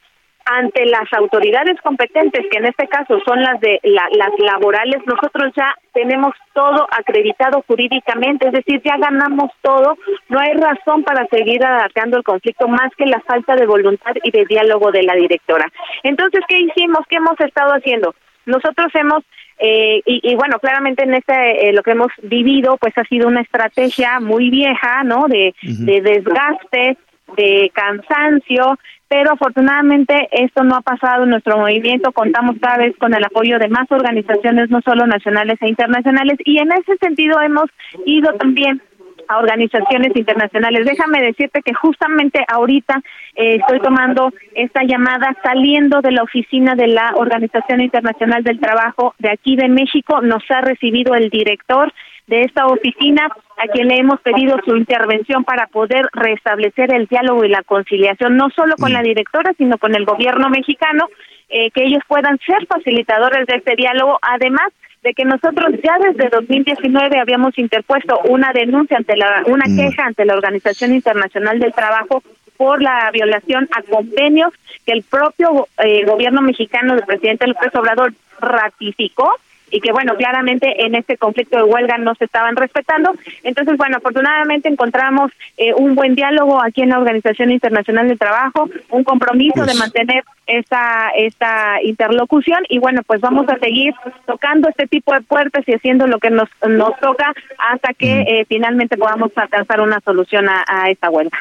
ante 0.46 0.86
las 0.86 1.12
autoridades 1.12 1.80
competentes, 1.82 2.46
que 2.50 2.58
en 2.58 2.66
este 2.66 2.86
caso 2.86 3.18
son 3.26 3.42
las 3.42 3.60
de 3.60 3.80
las 3.82 4.30
laborales, 4.38 5.02
nosotros 5.04 5.52
ya 5.56 5.74
tenemos 5.92 6.34
todo 6.54 6.86
acreditado 6.90 7.64
jurídicamente, 7.66 8.46
es 8.46 8.52
decir, 8.52 8.80
ya 8.84 8.96
ganamos 8.96 9.50
todo, 9.60 9.98
no 10.28 10.38
hay 10.38 10.52
razón 10.54 11.02
para 11.02 11.26
seguir 11.26 11.64
adaptando 11.64 12.16
el 12.16 12.22
conflicto 12.22 12.68
más 12.68 12.94
que 12.96 13.06
la 13.06 13.20
falta 13.22 13.56
de 13.56 13.66
voluntad 13.66 14.12
y 14.22 14.30
de 14.30 14.44
diálogo 14.44 14.92
de 14.92 15.02
la 15.02 15.14
directora. 15.14 15.66
Entonces, 16.04 16.40
¿qué 16.48 16.60
hicimos? 16.60 17.00
¿Qué 17.08 17.16
hemos 17.16 17.38
estado 17.40 17.72
haciendo? 17.72 18.14
Nosotros 18.46 18.88
hemos, 18.94 19.22
eh, 19.58 20.00
y, 20.06 20.34
bueno, 20.36 20.58
claramente 20.58 21.04
en 21.04 21.14
este, 21.14 21.68
eh, 21.68 21.72
lo 21.72 21.82
que 21.82 21.90
hemos 21.92 22.12
vivido, 22.22 22.76
pues 22.78 22.96
ha 22.96 23.04
sido 23.04 23.28
una 23.28 23.42
estrategia 23.42 24.20
muy 24.20 24.50
vieja, 24.50 25.02
¿no? 25.04 25.26
De, 25.28 25.54
de 25.62 26.00
desgaste, 26.00 26.96
de 27.36 27.70
cansancio, 27.74 28.78
pero 29.08 29.32
afortunadamente 29.32 30.28
esto 30.32 30.64
no 30.64 30.76
ha 30.76 30.80
pasado 30.80 31.24
en 31.24 31.30
nuestro 31.30 31.58
movimiento, 31.58 32.12
contamos 32.12 32.56
cada 32.60 32.78
vez 32.78 32.96
con 32.98 33.14
el 33.14 33.24
apoyo 33.24 33.58
de 33.58 33.68
más 33.68 33.90
organizaciones, 33.90 34.70
no 34.70 34.80
solo 34.82 35.06
nacionales 35.06 35.58
e 35.60 35.68
internacionales, 35.68 36.38
y 36.44 36.58
en 36.58 36.72
ese 36.72 36.96
sentido 36.98 37.40
hemos 37.40 37.66
ido 38.04 38.32
también 38.34 38.82
a 39.28 39.38
organizaciones 39.38 40.16
internacionales. 40.16 40.86
Déjame 40.86 41.20
decirte 41.20 41.62
que 41.62 41.74
justamente 41.74 42.44
ahorita 42.48 43.02
eh, 43.34 43.56
estoy 43.56 43.80
tomando 43.80 44.32
esta 44.54 44.82
llamada 44.84 45.36
saliendo 45.42 46.00
de 46.00 46.12
la 46.12 46.22
oficina 46.22 46.74
de 46.74 46.88
la 46.88 47.12
Organización 47.16 47.80
Internacional 47.80 48.42
del 48.42 48.60
Trabajo 48.60 49.14
de 49.18 49.30
aquí 49.30 49.56
de 49.56 49.68
México. 49.68 50.20
Nos 50.20 50.42
ha 50.50 50.60
recibido 50.60 51.14
el 51.14 51.30
director 51.30 51.92
de 52.26 52.42
esta 52.42 52.66
oficina 52.66 53.28
a 53.56 53.68
quien 53.68 53.88
le 53.88 53.96
hemos 53.96 54.20
pedido 54.20 54.56
su 54.64 54.76
intervención 54.76 55.44
para 55.44 55.66
poder 55.68 56.08
restablecer 56.12 56.92
el 56.92 57.06
diálogo 57.06 57.44
y 57.44 57.48
la 57.48 57.62
conciliación, 57.62 58.36
no 58.36 58.50
solo 58.50 58.74
con 58.76 58.92
la 58.92 59.00
mm. 59.00 59.04
directora, 59.04 59.52
sino 59.56 59.78
con 59.78 59.94
el 59.94 60.04
gobierno 60.04 60.50
mexicano, 60.50 61.08
eh, 61.48 61.70
que 61.70 61.84
ellos 61.84 62.02
puedan 62.08 62.38
ser 62.44 62.66
facilitadores 62.66 63.46
de 63.46 63.56
este 63.56 63.76
diálogo. 63.76 64.18
Además, 64.22 64.72
de 65.06 65.14
que 65.14 65.24
nosotros 65.24 65.70
ya 65.84 65.96
desde 66.00 66.28
2019 66.30 67.20
habíamos 67.20 67.56
interpuesto 67.58 68.18
una 68.24 68.52
denuncia 68.52 68.96
ante 68.96 69.16
la 69.16 69.44
una 69.46 69.66
mm. 69.68 69.76
queja 69.76 70.04
ante 70.04 70.24
la 70.24 70.34
Organización 70.34 70.92
Internacional 70.94 71.60
del 71.60 71.72
Trabajo 71.72 72.24
por 72.56 72.82
la 72.82 73.08
violación 73.12 73.68
a 73.70 73.82
convenios 73.82 74.52
que 74.84 74.90
el 74.90 75.04
propio 75.04 75.68
eh, 75.78 76.04
gobierno 76.04 76.42
mexicano 76.42 76.96
del 76.96 77.04
presidente 77.04 77.46
López 77.46 77.72
Obrador 77.76 78.14
ratificó 78.40 79.30
y 79.70 79.80
que 79.80 79.92
bueno, 79.92 80.14
claramente 80.16 80.84
en 80.84 80.94
este 80.94 81.16
conflicto 81.16 81.56
de 81.56 81.64
huelga 81.64 81.98
no 81.98 82.14
se 82.14 82.24
estaban 82.24 82.56
respetando. 82.56 83.12
Entonces, 83.42 83.76
bueno, 83.76 83.96
afortunadamente 83.98 84.68
encontramos 84.68 85.32
eh, 85.56 85.72
un 85.74 85.94
buen 85.94 86.14
diálogo 86.14 86.62
aquí 86.62 86.82
en 86.82 86.90
la 86.90 86.98
Organización 86.98 87.50
Internacional 87.50 88.08
del 88.08 88.18
Trabajo, 88.18 88.68
un 88.90 89.04
compromiso 89.04 89.60
de 89.60 89.66
pues 89.66 89.78
mantener 89.78 90.24
esta 90.46 91.10
esta 91.16 91.82
interlocución 91.82 92.60
y 92.68 92.78
bueno, 92.78 93.02
pues 93.06 93.20
vamos 93.20 93.48
a 93.48 93.58
seguir 93.58 93.92
tocando 94.26 94.68
este 94.68 94.86
tipo 94.86 95.12
de 95.12 95.20
puertas 95.22 95.64
y 95.66 95.74
haciendo 95.74 96.06
lo 96.06 96.18
que 96.18 96.30
nos 96.30 96.48
nos 96.68 96.98
toca 97.00 97.32
hasta 97.58 97.92
que 97.94 98.20
eh, 98.20 98.46
finalmente 98.48 98.96
podamos 98.96 99.32
alcanzar 99.36 99.80
una 99.80 100.00
solución 100.00 100.48
a, 100.48 100.64
a 100.66 100.90
esta 100.90 101.10
huelga. 101.10 101.38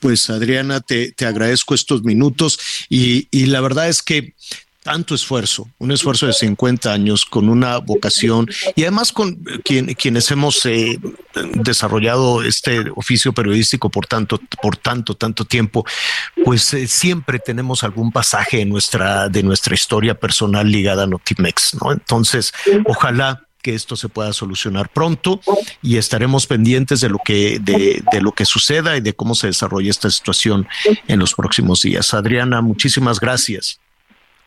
Pues 0.00 0.30
Adriana, 0.30 0.80
te, 0.80 1.12
te 1.12 1.26
agradezco 1.26 1.74
estos 1.74 2.02
minutos 2.02 2.86
y, 2.88 3.28
y 3.30 3.46
la 3.46 3.60
verdad 3.60 3.88
es 3.88 4.02
que 4.02 4.32
tanto 4.86 5.16
esfuerzo, 5.16 5.68
un 5.78 5.90
esfuerzo 5.90 6.28
de 6.28 6.32
50 6.32 6.92
años 6.92 7.24
con 7.24 7.48
una 7.48 7.78
vocación 7.78 8.48
y 8.76 8.82
además 8.82 9.10
con 9.10 9.34
quien, 9.64 9.86
quienes 9.94 10.30
hemos 10.30 10.64
eh, 10.64 11.00
desarrollado 11.54 12.44
este 12.44 12.84
oficio 12.94 13.32
periodístico 13.32 13.90
por 13.90 14.06
tanto, 14.06 14.40
por 14.62 14.76
tanto, 14.76 15.14
tanto 15.14 15.44
tiempo, 15.44 15.84
pues 16.44 16.72
eh, 16.72 16.86
siempre 16.86 17.40
tenemos 17.40 17.82
algún 17.82 18.12
pasaje 18.12 18.58
de 18.58 18.64
nuestra, 18.64 19.28
de 19.28 19.42
nuestra 19.42 19.74
historia 19.74 20.14
personal 20.14 20.70
ligada 20.70 21.02
a 21.02 21.06
Notimex, 21.08 21.76
¿no? 21.82 21.90
Entonces, 21.90 22.52
ojalá 22.86 23.42
que 23.62 23.74
esto 23.74 23.96
se 23.96 24.08
pueda 24.08 24.32
solucionar 24.32 24.88
pronto 24.88 25.40
y 25.82 25.96
estaremos 25.96 26.46
pendientes 26.46 27.00
de 27.00 27.08
lo 27.08 27.18
que 27.18 27.58
de, 27.58 28.04
de, 28.12 28.20
lo 28.20 28.30
que 28.30 28.44
suceda 28.44 28.96
y 28.96 29.00
de 29.00 29.14
cómo 29.14 29.34
se 29.34 29.48
desarrolla 29.48 29.90
esta 29.90 30.10
situación 30.10 30.68
en 31.08 31.18
los 31.18 31.34
próximos 31.34 31.82
días. 31.82 32.14
Adriana, 32.14 32.60
muchísimas 32.60 33.18
gracias. 33.18 33.80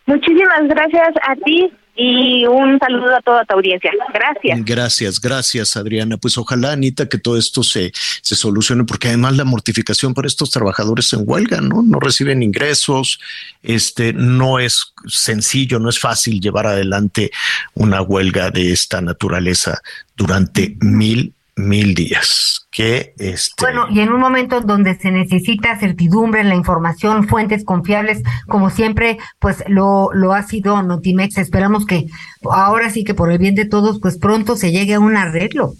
Muchísimas 0.05 0.67
gracias 0.67 1.09
a 1.27 1.35
ti 1.35 1.71
y 2.01 2.45
un 2.45 2.79
saludo 2.79 3.13
a 3.13 3.21
toda 3.21 3.43
tu 3.43 3.55
audiencia. 3.55 3.91
Gracias. 4.13 4.63
Gracias, 4.63 5.19
gracias, 5.19 5.75
Adriana. 5.75 6.15
Pues 6.15 6.37
ojalá, 6.37 6.71
Anita, 6.71 7.09
que 7.09 7.17
todo 7.17 7.37
esto 7.37 7.61
se, 7.61 7.91
se 8.21 8.35
solucione, 8.35 8.85
porque 8.85 9.09
además 9.09 9.35
la 9.35 9.43
mortificación 9.43 10.13
para 10.13 10.27
estos 10.27 10.49
trabajadores 10.49 11.11
en 11.11 11.23
huelga, 11.25 11.59
¿no? 11.59 11.81
No 11.81 11.99
reciben 11.99 12.41
ingresos, 12.41 13.19
este, 13.63 14.13
no 14.13 14.59
es 14.59 14.93
sencillo, 15.07 15.77
no 15.79 15.89
es 15.89 15.99
fácil 15.99 16.39
llevar 16.39 16.67
adelante 16.67 17.31
una 17.73 18.01
huelga 18.01 18.49
de 18.49 18.71
esta 18.71 19.01
naturaleza 19.01 19.81
durante 20.15 20.77
mil 20.79 21.33
mil 21.59 21.93
días. 21.93 22.67
Que 22.71 23.13
este... 23.17 23.63
Bueno, 23.63 23.87
y 23.89 23.99
en 23.99 24.09
un 24.09 24.19
momento 24.19 24.61
donde 24.61 24.95
se 24.97 25.11
necesita 25.11 25.77
certidumbre 25.79 26.41
en 26.41 26.49
la 26.49 26.55
información, 26.55 27.27
fuentes 27.27 27.65
confiables, 27.65 28.21
como 28.47 28.69
siempre, 28.69 29.17
pues 29.39 29.63
lo, 29.67 30.09
lo 30.13 30.33
ha 30.33 30.43
sido 30.43 30.81
Notimex. 30.81 31.37
Esperamos 31.37 31.85
que 31.85 32.05
ahora 32.49 32.89
sí 32.89 33.03
que 33.03 33.13
por 33.13 33.31
el 33.31 33.39
bien 33.39 33.55
de 33.55 33.65
todos, 33.65 33.99
pues 33.99 34.17
pronto 34.17 34.55
se 34.55 34.71
llegue 34.71 34.93
a 34.93 34.99
un 34.99 35.17
arreglo. 35.17 35.73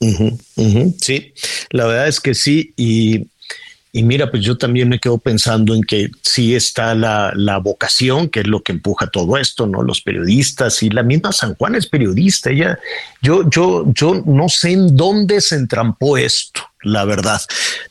sí, 0.00 1.32
la 1.70 1.86
verdad 1.86 2.08
es 2.08 2.20
que 2.20 2.34
sí. 2.34 2.72
Y 2.76 3.28
y 3.96 4.02
mira, 4.02 4.30
pues 4.30 4.42
yo 4.42 4.58
también 4.58 4.90
me 4.90 4.98
quedo 4.98 5.16
pensando 5.16 5.74
en 5.74 5.82
que 5.82 6.10
sí 6.20 6.54
está 6.54 6.94
la, 6.94 7.32
la, 7.34 7.56
vocación, 7.56 8.28
que 8.28 8.40
es 8.40 8.46
lo 8.46 8.62
que 8.62 8.72
empuja 8.72 9.06
todo 9.06 9.38
esto, 9.38 9.66
¿no? 9.66 9.82
Los 9.82 10.02
periodistas 10.02 10.82
y 10.82 10.90
la 10.90 11.02
misma 11.02 11.32
San 11.32 11.54
Juan 11.54 11.76
es 11.76 11.86
periodista. 11.86 12.50
Ella, 12.50 12.78
yo, 13.22 13.48
yo, 13.48 13.84
yo 13.94 14.22
no 14.26 14.50
sé 14.50 14.72
en 14.72 14.94
dónde 14.94 15.40
se 15.40 15.54
entrampó 15.54 16.18
esto, 16.18 16.60
la 16.82 17.06
verdad. 17.06 17.40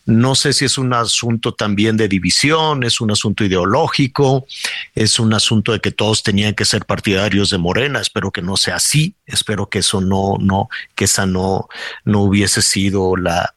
No 0.05 0.35
sé 0.35 0.53
si 0.53 0.65
es 0.65 0.77
un 0.77 0.93
asunto 0.93 1.55
también 1.55 1.97
de 1.97 2.07
división, 2.07 2.83
es 2.83 3.01
un 3.01 3.09
asunto 3.09 3.43
ideológico, 3.43 4.45
es 4.93 5.17
un 5.17 5.33
asunto 5.33 5.71
de 5.71 5.79
que 5.79 5.89
todos 5.89 6.21
tenían 6.21 6.53
que 6.53 6.65
ser 6.65 6.85
partidarios 6.85 7.49
de 7.49 7.57
Morena. 7.57 7.99
Espero 7.99 8.29
que 8.29 8.43
no 8.43 8.57
sea 8.57 8.75
así. 8.75 9.15
Espero 9.25 9.69
que 9.69 9.79
eso 9.79 10.01
no, 10.01 10.35
no, 10.39 10.69
que 10.93 11.05
esa 11.05 11.25
no, 11.25 11.67
no 12.03 12.21
hubiese 12.21 12.61
sido 12.61 13.15
la, 13.15 13.55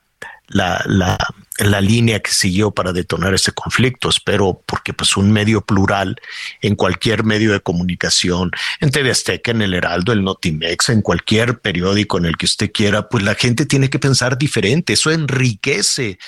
la, 0.48 0.82
la, 0.86 1.18
la 1.58 1.80
línea 1.80 2.20
que 2.20 2.30
siguió 2.30 2.70
para 2.70 2.92
detonar 2.92 3.34
ese 3.34 3.52
conflicto. 3.52 4.08
Espero, 4.08 4.62
porque 4.66 4.92
pues 4.92 5.16
un 5.16 5.32
medio 5.32 5.60
plural 5.60 6.16
en 6.62 6.76
cualquier 6.76 7.24
medio 7.24 7.52
de 7.52 7.60
comunicación, 7.60 8.50
en 8.80 8.90
TV 8.90 9.10
Azteca, 9.10 9.50
en 9.50 9.62
el 9.62 9.74
Heraldo, 9.74 10.12
el 10.12 10.22
Notimex, 10.22 10.88
en 10.88 11.02
cualquier 11.02 11.60
periódico 11.60 12.18
en 12.18 12.26
el 12.26 12.36
que 12.36 12.46
usted 12.46 12.70
quiera, 12.72 13.08
pues 13.08 13.24
la 13.24 13.34
gente 13.34 13.66
tiene 13.66 13.90
que 13.90 13.98
pensar 13.98 14.38
diferente. 14.38 14.92
Eso 14.92 15.10
enriquece 15.10 16.18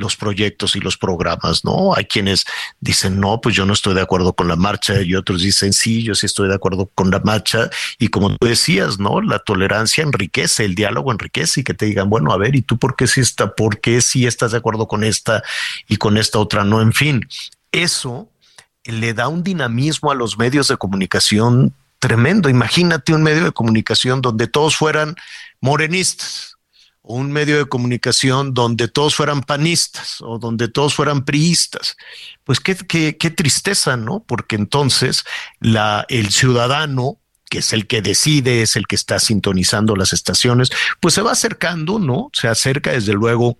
los 0.00 0.16
proyectos 0.16 0.74
y 0.74 0.80
los 0.80 0.96
programas, 0.96 1.64
¿no? 1.64 1.94
Hay 1.94 2.06
quienes 2.06 2.44
dicen, 2.80 3.20
no, 3.20 3.40
pues 3.40 3.54
yo 3.54 3.66
no 3.66 3.72
estoy 3.72 3.94
de 3.94 4.00
acuerdo 4.00 4.32
con 4.32 4.48
la 4.48 4.56
marcha 4.56 5.00
y 5.02 5.14
otros 5.14 5.42
dicen, 5.42 5.72
sí, 5.72 6.02
yo 6.02 6.14
sí 6.14 6.26
estoy 6.26 6.48
de 6.48 6.54
acuerdo 6.54 6.90
con 6.94 7.10
la 7.10 7.20
marcha. 7.20 7.70
Y 7.98 8.08
como 8.08 8.36
tú 8.36 8.46
decías, 8.46 8.98
¿no? 8.98 9.20
La 9.20 9.38
tolerancia 9.38 10.02
enriquece, 10.02 10.64
el 10.64 10.74
diálogo 10.74 11.12
enriquece 11.12 11.60
y 11.60 11.64
que 11.64 11.74
te 11.74 11.86
digan, 11.86 12.10
bueno, 12.10 12.32
a 12.32 12.36
ver, 12.36 12.56
¿y 12.56 12.62
tú 12.62 12.78
por 12.78 12.96
qué 12.96 13.06
sí 13.06 13.20
está, 13.20 13.54
por 13.54 13.80
qué 13.80 14.00
sí 14.00 14.26
estás 14.26 14.52
de 14.52 14.58
acuerdo 14.58 14.88
con 14.88 15.04
esta 15.04 15.42
y 15.88 15.96
con 15.96 16.16
esta 16.16 16.38
otra 16.38 16.64
no? 16.64 16.80
En 16.80 16.92
fin, 16.92 17.28
eso 17.72 18.28
le 18.84 19.14
da 19.14 19.28
un 19.28 19.42
dinamismo 19.42 20.10
a 20.10 20.14
los 20.14 20.38
medios 20.38 20.68
de 20.68 20.76
comunicación 20.76 21.74
tremendo. 21.98 22.48
Imagínate 22.48 23.14
un 23.14 23.22
medio 23.22 23.44
de 23.44 23.52
comunicación 23.52 24.22
donde 24.22 24.48
todos 24.48 24.76
fueran 24.76 25.14
morenistas 25.60 26.49
un 27.02 27.32
medio 27.32 27.58
de 27.58 27.66
comunicación 27.66 28.54
donde 28.54 28.88
todos 28.88 29.14
fueran 29.14 29.42
panistas 29.42 30.20
o 30.20 30.38
donde 30.38 30.68
todos 30.68 30.94
fueran 30.94 31.24
priistas. 31.24 31.96
Pues 32.44 32.60
qué, 32.60 32.76
qué, 32.76 33.16
qué 33.16 33.30
tristeza, 33.30 33.96
¿no? 33.96 34.22
Porque 34.26 34.56
entonces 34.56 35.24
la, 35.60 36.04
el 36.08 36.30
ciudadano 36.30 37.18
que 37.50 37.58
es 37.58 37.72
el 37.72 37.88
que 37.88 38.00
decide, 38.00 38.62
es 38.62 38.76
el 38.76 38.86
que 38.86 38.94
está 38.94 39.18
sintonizando 39.18 39.96
las 39.96 40.12
estaciones, 40.12 40.70
pues 41.00 41.14
se 41.14 41.20
va 41.20 41.32
acercando, 41.32 41.98
¿no? 41.98 42.30
Se 42.32 42.46
acerca 42.46 42.92
desde 42.92 43.12
luego 43.12 43.58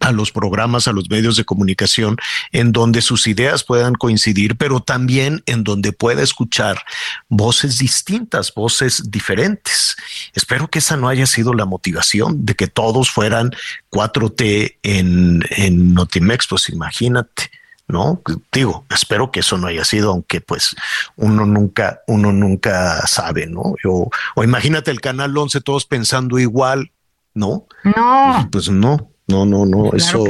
a 0.00 0.12
los 0.12 0.30
programas, 0.30 0.86
a 0.86 0.92
los 0.92 1.10
medios 1.10 1.36
de 1.36 1.44
comunicación, 1.44 2.16
en 2.52 2.72
donde 2.72 3.00
sus 3.02 3.26
ideas 3.26 3.64
puedan 3.64 3.94
coincidir, 3.94 4.56
pero 4.56 4.80
también 4.80 5.42
en 5.46 5.64
donde 5.64 5.92
pueda 5.92 6.22
escuchar 6.22 6.82
voces 7.28 7.78
distintas, 7.78 8.52
voces 8.54 9.10
diferentes. 9.10 9.96
Espero 10.34 10.68
que 10.68 10.78
esa 10.80 10.96
no 10.96 11.08
haya 11.08 11.26
sido 11.26 11.54
la 11.54 11.64
motivación 11.64 12.44
de 12.44 12.54
que 12.54 12.66
todos 12.66 13.10
fueran 13.10 13.52
4T 13.90 14.76
en, 14.82 15.42
en 15.50 15.94
Notimex, 15.94 16.46
pues 16.48 16.68
imagínate. 16.68 17.50
¿no? 17.88 18.20
Digo, 18.52 18.84
espero 18.90 19.30
que 19.30 19.40
eso 19.40 19.58
no 19.58 19.68
haya 19.68 19.84
sido, 19.84 20.10
aunque 20.10 20.40
pues 20.40 20.74
uno 21.14 21.46
nunca, 21.46 22.00
uno 22.08 22.32
nunca 22.32 23.06
sabe, 23.06 23.46
¿no? 23.46 23.74
o 23.84 24.44
imagínate 24.44 24.90
el 24.90 25.00
canal 25.00 25.36
11 25.36 25.60
todos 25.60 25.86
pensando 25.86 26.40
igual, 26.40 26.90
¿no? 27.32 27.66
No. 27.84 28.48
Pues, 28.50 28.68
no, 28.70 29.08
no, 29.28 29.44
no, 29.44 29.66
no, 29.66 29.90
Pues 29.90 30.06
eso, 30.06 30.24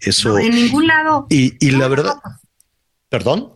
eso. 0.00 0.38
en 0.38 0.54
ningún 0.54 0.86
lado. 0.86 1.26
Y, 1.30 1.54
y 1.64 1.70
la 1.72 1.88
verdad, 1.88 2.16
perdón. 3.08 3.48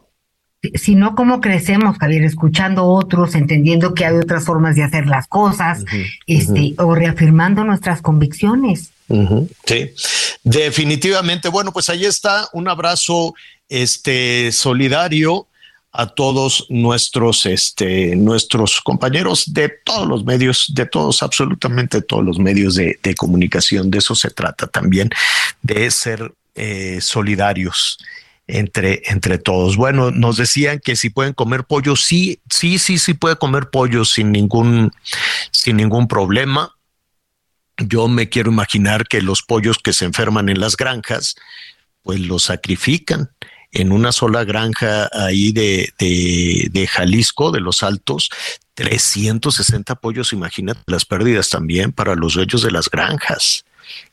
Si 0.74 0.94
no, 0.94 1.14
¿cómo 1.14 1.40
crecemos, 1.40 1.96
Javier? 1.98 2.24
Escuchando 2.24 2.86
otros, 2.86 3.34
entendiendo 3.34 3.94
que 3.94 4.04
hay 4.04 4.16
otras 4.16 4.44
formas 4.44 4.74
de 4.74 4.82
hacer 4.82 5.06
las 5.06 5.28
cosas, 5.28 5.84
este, 6.26 6.74
o 6.78 6.94
reafirmando 6.94 7.62
nuestras 7.62 8.02
convicciones. 8.02 8.90
Sí, 9.64 9.90
definitivamente. 10.42 11.48
Bueno, 11.50 11.72
pues 11.72 11.88
ahí 11.88 12.04
está 12.04 12.48
un 12.52 12.68
abrazo 12.68 13.34
este 13.68 14.50
solidario 14.50 15.46
a 15.96 16.06
todos 16.06 16.66
nuestros 16.68 17.46
este 17.46 18.16
nuestros 18.16 18.80
compañeros 18.80 19.52
de 19.52 19.68
todos 19.84 20.06
los 20.06 20.24
medios, 20.24 20.66
de 20.74 20.86
todos 20.86 21.22
absolutamente 21.22 22.02
todos 22.02 22.24
los 22.24 22.38
medios 22.38 22.74
de, 22.74 22.98
de 23.02 23.14
comunicación. 23.14 23.90
De 23.90 23.98
eso 23.98 24.14
se 24.14 24.30
trata 24.30 24.66
también 24.66 25.10
de 25.62 25.90
ser 25.90 26.32
eh, 26.54 27.00
solidarios 27.00 27.98
entre, 28.46 29.02
entre 29.06 29.38
todos. 29.38 29.76
Bueno, 29.76 30.10
nos 30.10 30.36
decían 30.36 30.80
que 30.82 30.96
si 30.96 31.10
pueden 31.10 31.32
comer 31.32 31.64
pollo, 31.64 31.96
sí, 31.96 32.40
sí, 32.50 32.78
sí, 32.78 32.98
sí 32.98 33.14
puede 33.14 33.36
comer 33.36 33.70
pollo 33.70 34.04
sin 34.04 34.32
ningún, 34.32 34.92
sin 35.50 35.76
ningún 35.76 36.08
problema. 36.08 36.74
Yo 37.78 38.08
me 38.08 38.28
quiero 38.28 38.50
imaginar 38.50 39.06
que 39.06 39.20
los 39.20 39.42
pollos 39.42 39.78
que 39.78 39.92
se 39.92 40.04
enferman 40.04 40.48
en 40.48 40.60
las 40.60 40.76
granjas, 40.76 41.36
pues 42.02 42.20
los 42.20 42.44
sacrifican 42.44 43.30
en 43.76 43.92
una 43.92 44.10
sola 44.10 44.44
granja 44.44 45.10
ahí 45.12 45.52
de, 45.52 45.92
de, 45.98 46.68
de 46.70 46.86
Jalisco, 46.86 47.50
de 47.50 47.60
los 47.60 47.82
Altos, 47.82 48.30
360 48.74 49.94
pollos, 49.96 50.32
imagínate 50.32 50.80
las 50.86 51.04
pérdidas 51.04 51.50
también 51.50 51.92
para 51.92 52.14
los 52.14 52.34
dueños 52.34 52.62
de 52.62 52.70
las 52.70 52.88
granjas 52.88 53.64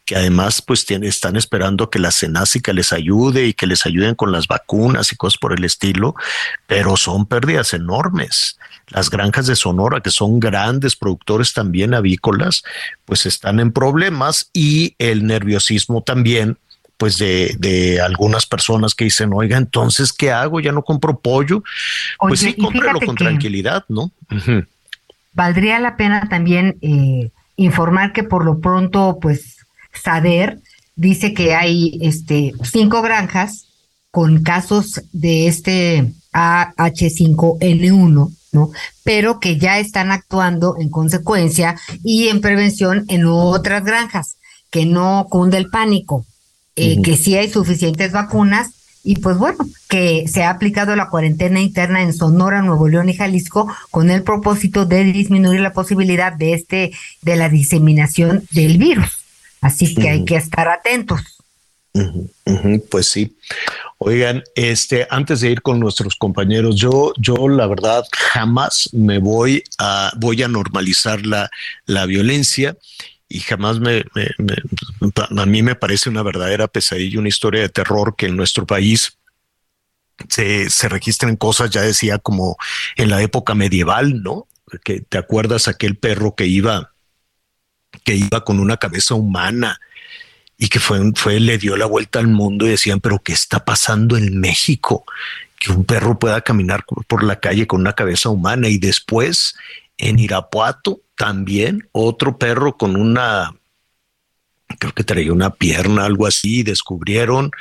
que 0.05 0.15
además 0.15 0.61
pues 0.61 0.85
están 0.89 1.35
esperando 1.35 1.89
que 1.89 1.97
la 1.97 2.11
cenásica 2.11 2.73
les 2.73 2.93
ayude 2.93 3.47
y 3.47 3.53
que 3.53 3.67
les 3.67 3.85
ayuden 3.85 4.15
con 4.15 4.31
las 4.31 4.47
vacunas 4.47 5.11
y 5.11 5.15
cosas 5.15 5.37
por 5.39 5.53
el 5.53 5.63
estilo, 5.63 6.13
pero 6.67 6.97
son 6.97 7.25
pérdidas 7.25 7.73
enormes. 7.73 8.59
Las 8.89 9.09
granjas 9.09 9.47
de 9.47 9.55
Sonora, 9.55 10.01
que 10.01 10.11
son 10.11 10.39
grandes 10.39 10.95
productores 10.95 11.53
también 11.53 11.93
avícolas, 11.93 12.63
pues 13.05 13.25
están 13.25 13.59
en 13.59 13.71
problemas 13.71 14.49
y 14.53 14.93
el 14.99 15.25
nerviosismo 15.25 16.03
también 16.03 16.59
pues 16.97 17.17
de, 17.17 17.55
de 17.59 18.01
algunas 18.01 18.45
personas 18.45 18.95
que 18.95 19.05
dicen, 19.05 19.31
oiga, 19.33 19.57
entonces, 19.57 20.13
¿qué 20.13 20.31
hago? 20.31 20.59
Ya 20.59 20.71
no 20.71 20.83
compro 20.83 21.19
pollo. 21.19 21.63
pues 22.19 22.39
sí, 22.39 22.53
fíjate 22.53 23.05
con 23.05 23.15
tranquilidad, 23.15 23.85
¿no? 23.89 24.11
Valdría 25.33 25.79
la 25.79 25.97
pena 25.97 26.27
también 26.29 26.77
eh, 26.81 27.31
informar 27.55 28.13
que 28.13 28.23
por 28.23 28.45
lo 28.45 28.59
pronto, 28.59 29.19
pues, 29.21 29.57
Sader 29.93 30.59
dice 30.95 31.33
que 31.33 31.55
hay 31.55 31.97
este 32.01 32.53
cinco 32.63 33.01
granjas 33.01 33.67
con 34.11 34.43
casos 34.43 35.01
de 35.11 35.47
este 35.47 36.13
AH5N1, 36.33 38.35
¿no? 38.51 38.71
Pero 39.03 39.39
que 39.39 39.57
ya 39.57 39.79
están 39.79 40.11
actuando 40.11 40.75
en 40.79 40.89
consecuencia 40.89 41.75
y 42.03 42.27
en 42.27 42.41
prevención 42.41 43.05
en 43.07 43.25
otras 43.25 43.83
granjas, 43.83 44.37
que 44.69 44.85
no 44.85 45.25
cunde 45.29 45.57
el 45.57 45.69
pánico, 45.69 46.25
eh, 46.75 47.01
que 47.01 47.17
sí 47.17 47.35
hay 47.37 47.49
suficientes 47.49 48.11
vacunas 48.11 48.71
y 49.03 49.17
pues 49.17 49.37
bueno, 49.37 49.57
que 49.89 50.27
se 50.27 50.43
ha 50.43 50.49
aplicado 50.49 50.95
la 50.95 51.09
cuarentena 51.09 51.59
interna 51.59 52.01
en 52.01 52.13
Sonora, 52.13 52.61
Nuevo 52.61 52.87
León 52.87 53.09
y 53.09 53.13
Jalisco 53.13 53.71
con 53.91 54.09
el 54.09 54.23
propósito 54.23 54.85
de 54.85 55.03
disminuir 55.03 55.59
la 55.59 55.73
posibilidad 55.73 56.31
de 56.31 56.53
este 56.53 56.91
de 57.21 57.35
la 57.35 57.49
diseminación 57.49 58.47
del 58.51 58.77
virus. 58.77 59.11
Así 59.59 59.93
que 59.93 60.09
hay 60.09 60.25
que 60.25 60.35
estar 60.35 60.67
atentos. 60.67 61.21
Pues 62.89 63.07
sí. 63.07 63.35
Oigan, 63.99 64.43
este, 64.55 65.07
antes 65.09 65.41
de 65.41 65.51
ir 65.51 65.61
con 65.61 65.79
nuestros 65.79 66.15
compañeros, 66.15 66.75
yo, 66.75 67.13
yo 67.17 67.47
la 67.47 67.67
verdad 67.67 68.03
jamás 68.11 68.89
me 68.93 69.19
voy 69.19 69.63
a, 69.77 70.11
voy 70.17 70.43
a 70.43 70.47
normalizar 70.47 71.25
la, 71.25 71.49
la 71.85 72.05
violencia 72.05 72.75
y 73.33 73.39
jamás 73.39 73.79
me, 73.79 74.05
a 75.17 75.45
mí 75.47 75.63
me 75.63 75.73
parece 75.73 76.07
una 76.07 76.21
verdadera 76.21 76.67
pesadilla, 76.67 77.19
una 77.19 77.29
historia 77.29 77.61
de 77.61 77.69
terror 77.69 78.15
que 78.15 78.27
en 78.27 78.37
nuestro 78.37 78.67
país 78.67 79.17
se, 80.29 80.69
se 80.69 80.87
registran 80.87 81.35
cosas, 81.35 81.71
ya 81.71 81.81
decía, 81.81 82.19
como 82.19 82.57
en 82.95 83.09
la 83.09 83.23
época 83.23 83.55
medieval, 83.55 84.21
¿no? 84.21 84.47
Que 84.83 85.01
te 85.01 85.17
acuerdas 85.17 85.67
aquel 85.67 85.97
perro 85.97 86.35
que 86.35 86.45
iba, 86.45 86.93
que 88.03 88.13
iba 88.13 88.43
con 88.43 88.59
una 88.59 88.77
cabeza 88.77 89.15
humana 89.15 89.79
y 90.55 90.67
que 90.67 90.79
fue, 90.79 90.99
fue, 91.15 91.39
le 91.39 91.57
dio 91.57 91.75
la 91.75 91.87
vuelta 91.87 92.19
al 92.19 92.27
mundo 92.27 92.67
y 92.67 92.69
decían, 92.69 92.99
pero 92.99 93.17
¿qué 93.17 93.33
está 93.33 93.65
pasando 93.65 94.15
en 94.15 94.39
México? 94.39 95.05
Que 95.59 95.71
un 95.71 95.85
perro 95.85 96.19
pueda 96.19 96.41
caminar 96.41 96.85
por 97.07 97.23
la 97.23 97.39
calle 97.39 97.65
con 97.65 97.81
una 97.81 97.93
cabeza 97.93 98.29
humana 98.29 98.69
y 98.69 98.77
después 98.77 99.55
en 99.97 100.19
Irapuato 100.19 101.01
también 101.15 101.87
otro 101.91 102.37
perro 102.37 102.77
con 102.77 102.95
una, 102.95 103.55
creo 104.79 104.93
que 104.93 105.03
traía 105.03 105.31
una 105.31 105.51
pierna, 105.51 106.05
algo 106.05 106.27
así, 106.27 106.63
descubrieron 106.63 107.51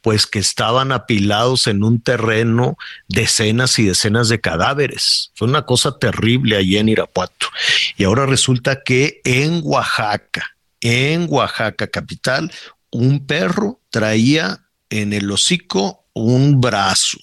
pues 0.00 0.26
que 0.26 0.38
estaban 0.38 0.92
apilados 0.92 1.66
en 1.66 1.84
un 1.84 2.00
terreno 2.00 2.76
decenas 3.08 3.78
y 3.78 3.84
decenas 3.84 4.28
de 4.28 4.40
cadáveres. 4.40 5.30
Fue 5.34 5.48
una 5.48 5.66
cosa 5.66 5.98
terrible 5.98 6.56
allí 6.56 6.76
en 6.76 6.88
Irapuato. 6.88 7.48
Y 7.96 8.04
ahora 8.04 8.26
resulta 8.26 8.82
que 8.82 9.20
en 9.24 9.60
Oaxaca, 9.62 10.56
en 10.80 11.26
Oaxaca 11.28 11.86
capital, 11.86 12.52
un 12.90 13.26
perro 13.26 13.80
traía 13.90 14.64
en 14.90 15.12
el 15.12 15.30
hocico 15.30 16.04
un 16.12 16.60
brazo. 16.60 17.18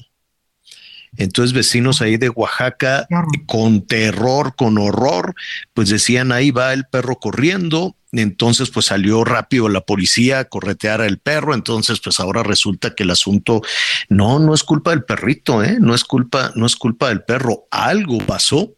Entonces 1.18 1.54
vecinos 1.54 2.02
ahí 2.02 2.18
de 2.18 2.30
Oaxaca, 2.30 3.06
con 3.46 3.86
terror, 3.86 4.56
con 4.56 4.78
horror, 4.78 5.36
pues 5.74 5.90
decían, 5.90 6.32
ahí 6.32 6.52
va 6.52 6.74
el 6.74 6.86
perro 6.86 7.18
corriendo. 7.18 7.96
Entonces 8.14 8.70
pues 8.70 8.88
salió 8.88 9.24
rápido 9.24 9.70
la 9.70 9.82
policía 9.82 10.40
a 10.40 10.46
corretear 10.46 11.02
al 11.02 11.18
perro. 11.20 11.54
Entonces 11.54 12.00
pues 12.02 12.20
ahora 12.20 12.44
resulta 12.44 12.94
que 12.96 13.04
el 13.04 13.12
asunto 13.12 13.62
no, 14.10 14.40
no 14.40 14.54
es 14.54 14.64
culpa 14.64 14.92
del 14.92 15.04
perrito, 15.04 15.64
¿eh? 15.64 15.78
no 15.80 15.94
es 15.96 16.04
culpa, 16.04 16.52
no 16.56 16.66
es 16.66 16.76
culpa 16.76 17.10
del 17.10 17.24
perro. 17.24 17.68
Algo 17.72 18.18
pasó 18.20 18.74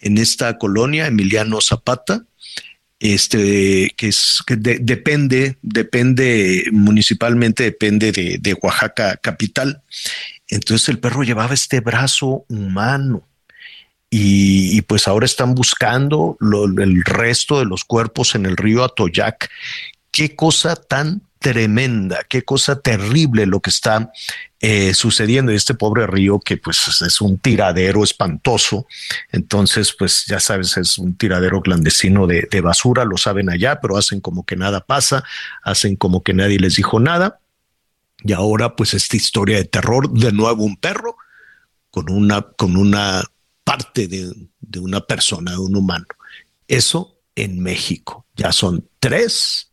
en 0.00 0.18
esta 0.18 0.58
colonia, 0.58 1.06
Emiliano 1.06 1.60
Zapata, 1.60 2.24
este 2.98 3.92
que 3.96 4.08
es 4.08 4.42
que 4.46 4.56
de- 4.56 4.78
depende, 4.80 5.58
depende 5.62 6.64
municipalmente, 6.72 7.62
depende 7.64 8.12
de, 8.12 8.38
de 8.40 8.54
Oaxaca 8.54 9.16
capital. 9.18 9.82
Entonces 10.48 10.88
el 10.88 10.98
perro 10.98 11.22
llevaba 11.22 11.54
este 11.54 11.80
brazo 11.80 12.44
humano. 12.48 13.22
Y, 14.08 14.76
y 14.76 14.82
pues 14.82 15.08
ahora 15.08 15.26
están 15.26 15.54
buscando 15.54 16.38
el 16.40 17.04
resto 17.04 17.58
de 17.58 17.64
los 17.66 17.84
cuerpos 17.84 18.34
en 18.36 18.46
el 18.46 18.56
río 18.56 18.84
Atoyac. 18.84 19.50
Qué 20.12 20.36
cosa 20.36 20.76
tan 20.76 21.22
tremenda, 21.40 22.24
qué 22.28 22.42
cosa 22.42 22.80
terrible 22.80 23.46
lo 23.46 23.60
que 23.60 23.70
está 23.70 24.10
eh, 24.60 24.94
sucediendo. 24.94 25.52
Y 25.52 25.56
este 25.56 25.74
pobre 25.74 26.06
río 26.06 26.38
que 26.40 26.56
pues 26.56 27.02
es- 27.04 27.20
un 27.20 27.38
tiradero 27.38 28.04
espantoso. 28.04 28.86
Entonces, 29.32 29.92
pues 29.98 30.24
ya 30.26 30.38
sabes, 30.40 30.76
es 30.76 30.98
un 30.98 31.16
tiradero 31.16 31.60
clandestino 31.60 32.26
de, 32.26 32.48
de 32.50 32.60
basura, 32.60 33.04
lo 33.04 33.16
saben 33.16 33.50
allá, 33.50 33.80
pero 33.80 33.96
hacen 33.98 34.20
como 34.20 34.46
que 34.46 34.56
nada 34.56 34.80
pasa, 34.80 35.24
hacen 35.62 35.96
como 35.96 36.22
que 36.22 36.32
nadie 36.32 36.58
les 36.58 36.76
dijo 36.76 37.00
nada. 37.00 37.40
Y 38.22 38.32
ahora, 38.32 38.76
pues, 38.76 38.94
esta 38.94 39.16
historia 39.16 39.58
de 39.58 39.64
terror, 39.64 40.10
de 40.10 40.32
nuevo 40.32 40.64
un 40.64 40.76
perro 40.76 41.16
con 41.90 42.10
una, 42.10 42.42
con 42.42 42.76
una 42.76 43.24
parte 43.64 44.08
de, 44.08 44.32
de 44.60 44.78
una 44.78 45.00
persona, 45.00 45.52
de 45.52 45.58
un 45.58 45.76
humano. 45.76 46.06
Eso 46.68 47.18
en 47.34 47.60
México. 47.60 48.26
Ya 48.34 48.52
son 48.52 48.88
tres, 48.98 49.72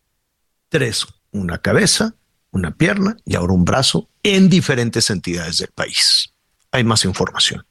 tres, 0.69 1.07
una 1.31 1.59
cabeza, 1.59 2.15
una 2.51 2.75
pierna 2.75 3.17
y 3.25 3.35
ahora 3.35 3.53
un 3.53 3.65
brazo 3.65 4.09
en 4.21 4.49
diferentes 4.49 5.09
entidades 5.09 5.57
del 5.57 5.71
país. 5.71 6.33
Hay 6.71 6.83
más 6.83 7.05
información. 7.05 7.65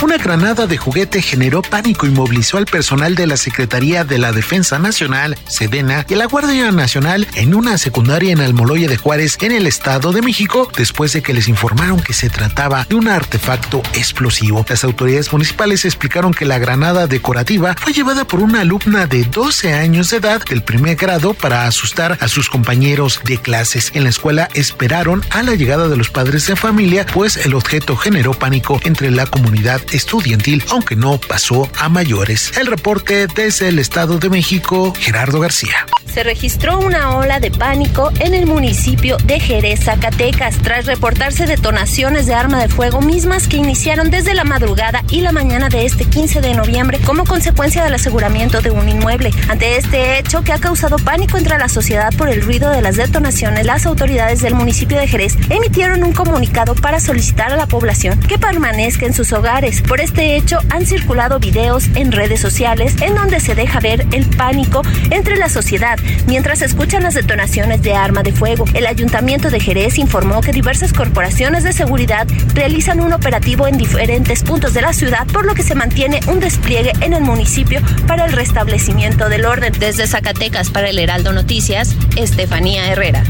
Una 0.00 0.16
granada 0.16 0.68
de 0.68 0.76
juguete 0.76 1.20
generó 1.20 1.60
pánico 1.60 2.06
y 2.06 2.10
movilizó 2.10 2.56
al 2.56 2.66
personal 2.66 3.16
de 3.16 3.26
la 3.26 3.36
Secretaría 3.36 4.04
de 4.04 4.18
la 4.18 4.30
Defensa 4.30 4.78
Nacional, 4.78 5.36
Sedena 5.48 6.06
y 6.08 6.14
la 6.14 6.26
Guardia 6.26 6.70
Nacional 6.70 7.26
en 7.34 7.52
una 7.52 7.78
secundaria 7.78 8.30
en 8.30 8.40
Almoloya 8.40 8.86
de 8.86 8.96
Juárez, 8.96 9.36
en 9.40 9.50
el 9.50 9.66
Estado 9.66 10.12
de 10.12 10.22
México, 10.22 10.70
después 10.76 11.12
de 11.14 11.22
que 11.22 11.34
les 11.34 11.48
informaron 11.48 12.00
que 12.00 12.12
se 12.12 12.30
trataba 12.30 12.86
de 12.88 12.94
un 12.94 13.08
artefacto 13.08 13.82
explosivo. 13.92 14.64
Las 14.68 14.84
autoridades 14.84 15.32
municipales 15.32 15.84
explicaron 15.84 16.32
que 16.32 16.44
la 16.44 16.60
granada 16.60 17.08
decorativa 17.08 17.74
fue 17.76 17.92
llevada 17.92 18.24
por 18.24 18.40
una 18.40 18.60
alumna 18.60 19.08
de 19.08 19.24
12 19.24 19.74
años 19.74 20.10
de 20.10 20.18
edad 20.18 20.44
del 20.44 20.62
primer 20.62 20.94
grado 20.94 21.34
para 21.34 21.66
asustar 21.66 22.16
a 22.20 22.28
sus 22.28 22.48
compañeros 22.48 23.20
de 23.24 23.38
clases. 23.38 23.90
En 23.94 24.04
la 24.04 24.10
escuela 24.10 24.48
esperaron 24.54 25.24
a 25.30 25.42
la 25.42 25.56
llegada 25.56 25.88
de 25.88 25.96
los 25.96 26.10
padres 26.10 26.46
de 26.46 26.54
familia, 26.54 27.04
pues 27.04 27.36
el 27.36 27.54
objeto 27.54 27.96
generó 27.96 28.32
pánico 28.32 28.80
entre 28.84 29.10
la 29.10 29.26
comunidad 29.26 29.82
estudiantil, 29.92 30.64
aunque 30.70 30.96
no 30.96 31.18
pasó 31.18 31.70
a 31.78 31.88
mayores. 31.88 32.52
El 32.58 32.66
reporte 32.66 33.26
desde 33.26 33.68
el 33.68 33.78
Estado 33.78 34.18
de 34.18 34.30
México, 34.30 34.92
Gerardo 34.98 35.40
García. 35.40 35.86
Se 36.12 36.24
registró 36.24 36.78
una 36.78 37.16
ola 37.16 37.38
de 37.38 37.50
pánico 37.50 38.10
en 38.18 38.34
el 38.34 38.46
municipio 38.46 39.18
de 39.24 39.38
Jerez, 39.38 39.84
Zacatecas, 39.84 40.56
tras 40.56 40.86
reportarse 40.86 41.46
detonaciones 41.46 42.26
de 42.26 42.34
arma 42.34 42.60
de 42.60 42.68
fuego 42.68 43.00
mismas 43.00 43.46
que 43.46 43.58
iniciaron 43.58 44.10
desde 44.10 44.34
la 44.34 44.44
madrugada 44.44 45.04
y 45.10 45.20
la 45.20 45.32
mañana 45.32 45.68
de 45.68 45.86
este 45.86 46.06
15 46.06 46.40
de 46.40 46.54
noviembre 46.54 46.98
como 47.04 47.24
consecuencia 47.24 47.84
del 47.84 47.94
aseguramiento 47.94 48.62
de 48.62 48.70
un 48.70 48.88
inmueble. 48.88 49.30
Ante 49.48 49.76
este 49.76 50.18
hecho 50.18 50.42
que 50.42 50.52
ha 50.52 50.58
causado 50.58 50.96
pánico 50.96 51.38
entre 51.38 51.58
la 51.58 51.68
sociedad 51.68 52.12
por 52.16 52.30
el 52.30 52.42
ruido 52.42 52.70
de 52.70 52.82
las 52.82 52.96
detonaciones, 52.96 53.66
las 53.66 53.86
autoridades 53.86 54.40
del 54.40 54.54
municipio 54.54 54.98
de 54.98 55.06
Jerez 55.06 55.36
emitieron 55.50 56.02
un 56.02 56.12
comunicado 56.12 56.74
para 56.74 57.00
solicitar 57.00 57.52
a 57.52 57.56
la 57.56 57.66
población 57.66 58.18
que 58.20 58.38
permanezca 58.38 59.06
en 59.06 59.14
sus 59.14 59.32
hogares. 59.32 59.77
Por 59.86 60.00
este 60.00 60.36
hecho 60.36 60.58
han 60.70 60.86
circulado 60.86 61.38
videos 61.38 61.88
en 61.94 62.12
redes 62.12 62.40
sociales 62.40 62.94
en 63.00 63.14
donde 63.14 63.40
se 63.40 63.54
deja 63.54 63.80
ver 63.80 64.06
el 64.12 64.26
pánico 64.26 64.82
entre 65.10 65.36
la 65.36 65.48
sociedad 65.48 65.98
mientras 66.26 66.62
escuchan 66.62 67.02
las 67.02 67.14
detonaciones 67.14 67.82
de 67.82 67.94
arma 67.94 68.22
de 68.22 68.32
fuego. 68.32 68.64
El 68.74 68.86
ayuntamiento 68.86 69.50
de 69.50 69.60
Jerez 69.60 69.98
informó 69.98 70.40
que 70.40 70.52
diversas 70.52 70.92
corporaciones 70.92 71.64
de 71.64 71.72
seguridad 71.72 72.26
realizan 72.54 73.00
un 73.00 73.12
operativo 73.12 73.66
en 73.66 73.78
diferentes 73.78 74.42
puntos 74.42 74.74
de 74.74 74.82
la 74.82 74.92
ciudad, 74.92 75.26
por 75.26 75.44
lo 75.44 75.54
que 75.54 75.62
se 75.62 75.74
mantiene 75.74 76.20
un 76.26 76.40
despliegue 76.40 76.92
en 77.00 77.12
el 77.12 77.22
municipio 77.22 77.80
para 78.06 78.24
el 78.24 78.32
restablecimiento 78.32 79.28
del 79.28 79.44
orden. 79.44 79.72
Desde 79.78 80.06
Zacatecas 80.06 80.70
para 80.70 80.88
el 80.88 80.98
Heraldo 80.98 81.32
Noticias, 81.32 81.94
Estefanía 82.16 82.90
Herrera. 82.92 83.24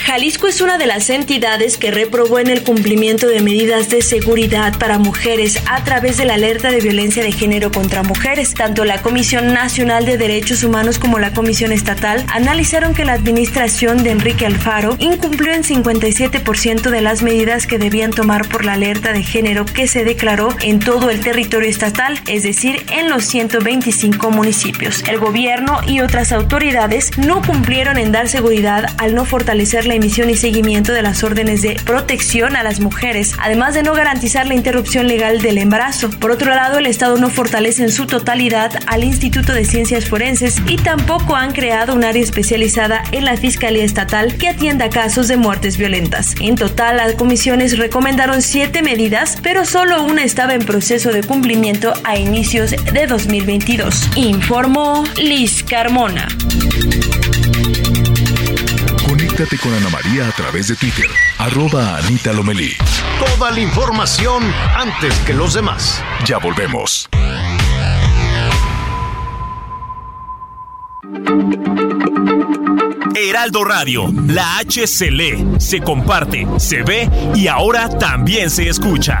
Jalisco 0.00 0.46
es 0.46 0.60
una 0.60 0.78
de 0.78 0.86
las 0.86 1.10
entidades 1.10 1.76
que 1.76 1.90
reprobó 1.90 2.38
en 2.38 2.48
el 2.48 2.62
cumplimiento 2.62 3.26
de 3.26 3.40
medidas 3.40 3.88
de 3.88 4.02
seguridad 4.02 4.78
para 4.78 4.98
mujeres 4.98 5.60
a 5.66 5.82
través 5.84 6.16
de 6.16 6.24
la 6.24 6.34
alerta 6.34 6.70
de 6.70 6.80
violencia 6.80 7.22
de 7.22 7.32
género 7.32 7.70
contra 7.72 8.02
mujeres. 8.02 8.54
Tanto 8.54 8.84
la 8.84 9.02
Comisión 9.02 9.52
Nacional 9.52 10.06
de 10.06 10.16
Derechos 10.16 10.62
Humanos 10.62 10.98
como 10.98 11.18
la 11.18 11.32
Comisión 11.32 11.72
Estatal 11.72 12.24
analizaron 12.32 12.94
que 12.94 13.04
la 13.04 13.14
administración 13.14 14.02
de 14.02 14.10
Enrique 14.10 14.46
Alfaro 14.46 14.96
incumplió 14.98 15.52
en 15.52 15.64
57% 15.64 16.90
de 16.90 17.00
las 17.00 17.22
medidas 17.22 17.66
que 17.66 17.78
debían 17.78 18.12
tomar 18.12 18.48
por 18.48 18.64
la 18.64 18.74
alerta 18.74 19.12
de 19.12 19.22
género 19.22 19.64
que 19.64 19.88
se 19.88 20.04
declaró 20.04 20.56
en 20.62 20.78
todo 20.78 21.10
el 21.10 21.20
territorio 21.20 21.68
estatal, 21.68 22.20
es 22.26 22.44
decir, 22.44 22.84
en 22.92 23.08
los 23.08 23.24
125 23.24 24.30
municipios. 24.30 25.02
El 25.08 25.18
gobierno 25.18 25.80
y 25.86 26.00
otras 26.00 26.32
autoridades 26.32 27.16
no 27.18 27.42
cumplieron 27.42 27.98
en 27.98 28.12
dar 28.12 28.28
seguridad 28.28 28.86
al 28.98 29.14
no 29.14 29.24
fortalecer 29.24 29.87
la 29.88 29.94
emisión 29.94 30.30
y 30.30 30.36
seguimiento 30.36 30.92
de 30.92 31.02
las 31.02 31.22
órdenes 31.24 31.62
de 31.62 31.76
protección 31.84 32.56
a 32.56 32.62
las 32.62 32.80
mujeres, 32.80 33.34
además 33.38 33.74
de 33.74 33.82
no 33.82 33.94
garantizar 33.94 34.46
la 34.46 34.54
interrupción 34.54 35.08
legal 35.08 35.40
del 35.40 35.58
embarazo. 35.58 36.10
Por 36.10 36.30
otro 36.30 36.54
lado, 36.54 36.78
el 36.78 36.86
Estado 36.86 37.16
no 37.16 37.30
fortalece 37.30 37.82
en 37.82 37.90
su 37.90 38.06
totalidad 38.06 38.72
al 38.86 39.04
Instituto 39.04 39.52
de 39.52 39.64
Ciencias 39.64 40.06
Forenses 40.06 40.56
y 40.66 40.76
tampoco 40.76 41.36
han 41.36 41.52
creado 41.52 41.94
un 41.94 42.04
área 42.04 42.22
especializada 42.22 43.02
en 43.12 43.24
la 43.24 43.36
Fiscalía 43.36 43.84
Estatal 43.84 44.36
que 44.36 44.48
atienda 44.48 44.90
casos 44.90 45.28
de 45.28 45.36
muertes 45.36 45.76
violentas. 45.76 46.34
En 46.40 46.56
total, 46.56 46.98
las 46.98 47.14
comisiones 47.14 47.78
recomendaron 47.78 48.42
siete 48.42 48.82
medidas, 48.82 49.38
pero 49.42 49.64
solo 49.64 50.02
una 50.02 50.24
estaba 50.24 50.54
en 50.54 50.64
proceso 50.64 51.10
de 51.10 51.22
cumplimiento 51.22 51.92
a 52.04 52.18
inicios 52.18 52.70
de 52.92 53.06
2022. 53.06 54.10
Informó 54.16 55.04
Liz 55.16 55.62
Carmona. 55.62 56.28
Conéctate 59.38 59.62
con 59.62 59.72
Ana 59.72 59.88
María 59.90 60.26
a 60.26 60.32
través 60.32 60.66
de 60.66 60.74
Twitter, 60.74 61.06
arroba 61.38 61.96
Anita 61.98 62.32
Lomelí. 62.32 62.72
Toda 63.20 63.52
la 63.52 63.60
información 63.60 64.42
antes 64.74 65.14
que 65.20 65.32
los 65.32 65.54
demás. 65.54 66.02
Ya 66.24 66.38
volvemos. 66.38 67.08
Heraldo 73.14 73.62
Radio, 73.62 74.12
la 74.26 74.58
H 74.58 74.88
se 74.88 75.12
lee, 75.12 75.46
se 75.60 75.82
comparte, 75.82 76.44
se 76.56 76.82
ve 76.82 77.08
y 77.36 77.46
ahora 77.46 77.88
también 77.96 78.50
se 78.50 78.68
escucha. 78.68 79.20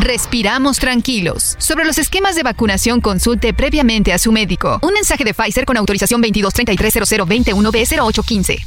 respiramos 0.00 0.78
tranquilos. 0.78 1.56
Sobre 1.58 1.84
los 1.84 1.98
esquemas 1.98 2.36
de 2.36 2.42
vacunación, 2.42 3.00
consulte 3.00 3.54
previamente 3.54 4.12
a 4.12 4.18
su 4.18 4.32
médico. 4.32 4.80
Un 4.82 4.92
mensaje 4.92 5.24
de 5.24 5.32
Pfizer 5.34 5.64
con 5.64 5.76
autorización 5.76 6.22
22330021B0815. 6.22 8.66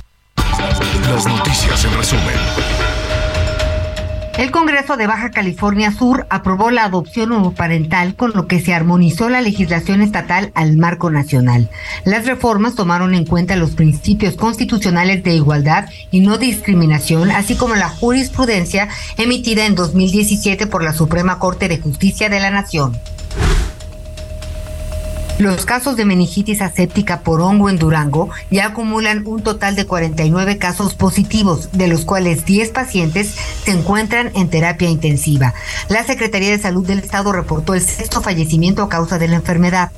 Las 1.08 1.26
noticias 1.26 1.86
en 1.86 1.98
resumen. 1.98 2.99
El 4.40 4.52
Congreso 4.52 4.96
de 4.96 5.06
Baja 5.06 5.32
California 5.32 5.92
Sur 5.92 6.26
aprobó 6.30 6.72
la 6.72 6.86
adopción 6.86 7.34
homoparental, 7.34 8.16
con 8.16 8.32
lo 8.34 8.48
que 8.48 8.62
se 8.62 8.74
armonizó 8.74 9.28
la 9.28 9.42
legislación 9.42 10.02
estatal 10.02 10.54
al 10.56 10.78
marco 10.78 11.10
nacional. 11.10 11.70
Las 12.06 12.26
reformas 12.26 12.74
tomaron 12.74 13.16
en 13.16 13.26
cuenta 13.26 13.58
los 13.58 13.72
principios 13.72 14.36
constitucionales 14.36 15.26
de 15.26 15.36
igualdad 15.36 15.90
y 16.10 16.22
no 16.22 16.38
discriminación, 16.38 17.32
así 17.32 17.58
como 17.58 17.76
la 17.76 17.90
jurisprudencia 17.90 18.88
emitida 19.18 19.66
en 19.66 19.76
2017 19.76 20.68
por 20.68 20.86
la 20.86 20.94
Suprema 20.94 21.38
Corte 21.38 21.68
de 21.68 21.80
Justicia 21.80 22.30
de 22.30 22.40
la 22.40 22.50
Nación. 22.50 22.98
Los 25.40 25.66
casos 25.66 25.96
de 25.96 26.04
meningitis 26.04 26.62
aséptica 26.62 27.22
por 27.22 27.40
hongo 27.40 27.70
en 27.70 27.78
Durango 27.78 28.30
ya 28.52 28.66
acumulan 28.66 29.26
un 29.26 29.42
total 29.42 29.74
de 29.78 29.86
49 29.86 30.58
casos 30.58 30.96
positivos, 30.96 31.70
de 31.72 31.88
los 31.88 32.04
cuales 32.04 32.44
10 32.44 32.72
pacientes 32.72 33.36
se 33.64 33.72
encuentran 33.72 34.32
en 34.36 34.50
terapia 34.50 34.90
intensiva. 34.90 35.54
La 35.88 36.04
Secretaría 36.04 36.50
de 36.50 36.60
Salud 36.60 36.86
del 36.86 37.00
Estado 37.00 37.32
reportó 37.32 37.74
el 37.74 37.80
sexto 37.80 38.20
fallecimiento 38.20 38.84
a 38.84 38.90
causa 38.90 39.18
de 39.18 39.30
la 39.30 39.38
enfermedad. 39.38 39.92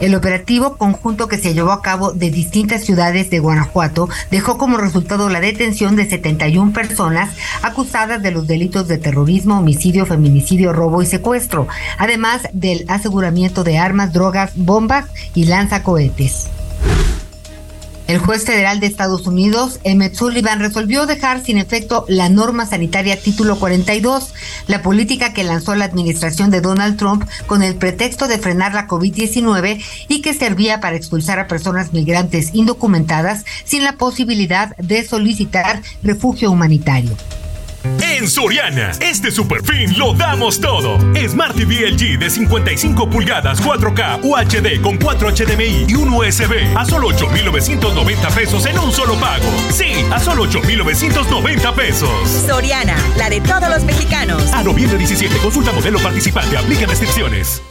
El 0.00 0.14
operativo 0.14 0.76
conjunto 0.76 1.26
que 1.26 1.38
se 1.38 1.54
llevó 1.54 1.72
a 1.72 1.82
cabo 1.82 2.12
de 2.12 2.30
distintas 2.30 2.84
ciudades 2.84 3.30
de 3.30 3.40
Guanajuato 3.40 4.08
dejó 4.30 4.56
como 4.56 4.76
resultado 4.76 5.28
la 5.28 5.40
detención 5.40 5.96
de 5.96 6.08
71 6.08 6.72
personas 6.72 7.30
acusadas 7.62 8.22
de 8.22 8.30
los 8.30 8.46
delitos 8.46 8.86
de 8.86 8.98
terrorismo, 8.98 9.58
homicidio, 9.58 10.06
feminicidio, 10.06 10.72
robo 10.72 11.02
y 11.02 11.06
secuestro, 11.06 11.66
además 11.98 12.42
del 12.52 12.84
aseguramiento 12.88 13.64
de 13.64 13.78
armas, 13.78 14.12
drogas, 14.12 14.52
bombas 14.54 15.06
y 15.34 15.46
lanzacohetes. 15.46 16.48
El 18.08 18.16
juez 18.16 18.46
federal 18.46 18.80
de 18.80 18.86
Estados 18.86 19.26
Unidos, 19.26 19.80
Emmett 19.84 20.14
Sullivan, 20.14 20.60
resolvió 20.60 21.04
dejar 21.04 21.44
sin 21.44 21.58
efecto 21.58 22.06
la 22.08 22.30
norma 22.30 22.64
sanitaria 22.64 23.20
título 23.20 23.58
42, 23.58 24.32
la 24.66 24.80
política 24.80 25.34
que 25.34 25.44
lanzó 25.44 25.74
la 25.74 25.84
administración 25.84 26.50
de 26.50 26.62
Donald 26.62 26.96
Trump 26.96 27.28
con 27.46 27.62
el 27.62 27.74
pretexto 27.74 28.26
de 28.26 28.38
frenar 28.38 28.72
la 28.72 28.88
COVID-19 28.88 29.84
y 30.08 30.22
que 30.22 30.32
servía 30.32 30.80
para 30.80 30.96
expulsar 30.96 31.38
a 31.38 31.48
personas 31.48 31.92
migrantes 31.92 32.54
indocumentadas 32.54 33.44
sin 33.64 33.84
la 33.84 33.98
posibilidad 33.98 34.74
de 34.78 35.06
solicitar 35.06 35.82
refugio 36.02 36.50
humanitario. 36.50 37.14
En 38.02 38.28
Soriana, 38.28 38.92
este 39.00 39.30
super 39.30 39.62
fin 39.62 39.96
lo 39.98 40.14
damos 40.14 40.60
todo. 40.60 40.98
Smart 41.28 41.56
TV 41.56 41.90
LG 41.90 42.18
de 42.18 42.30
55 42.30 43.08
pulgadas 43.10 43.62
4K 43.62 44.20
UHD 44.22 44.82
con 44.82 44.96
4 44.96 45.30
HDMI 45.30 45.86
y 45.88 45.94
un 45.94 46.08
USB 46.12 46.76
a 46.76 46.84
solo 46.84 47.08
8,990 47.08 48.28
pesos 48.30 48.66
en 48.66 48.78
un 48.78 48.92
solo 48.92 49.14
pago. 49.14 49.46
Sí, 49.70 50.04
a 50.10 50.18
solo 50.18 50.42
8,990 50.44 51.74
pesos. 51.74 52.10
Soriana, 52.46 52.96
la 53.16 53.30
de 53.30 53.40
todos 53.40 53.68
los 53.68 53.84
mexicanos. 53.84 54.52
A 54.52 54.62
noviembre 54.62 54.98
17, 54.98 55.36
consulta 55.38 55.72
modelo 55.72 55.98
participante, 56.00 56.56
aplica 56.56 56.86
restricciones. 56.86 57.62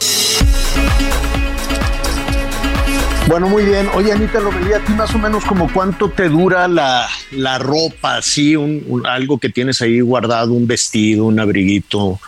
Bueno, 3.28 3.48
muy 3.48 3.64
bien. 3.64 3.88
Oye, 3.94 4.10
Anita 4.12 4.40
Lomelía, 4.40 4.78
¿a 4.78 4.84
ti 4.84 4.92
más 4.94 5.14
o 5.14 5.18
menos 5.18 5.44
como 5.44 5.70
cuánto 5.70 6.10
te 6.10 6.28
dura 6.30 6.66
la, 6.66 7.06
la 7.32 7.58
ropa? 7.58 8.16
Así, 8.16 8.56
un, 8.56 8.82
un- 8.88 9.06
algo 9.06 9.38
que 9.38 9.50
tienes 9.50 9.82
ahí 9.82 10.00
guardado, 10.00 10.52
un 10.54 10.66
vestido, 10.66 11.26
un 11.26 11.38
abriguito, 11.38 12.18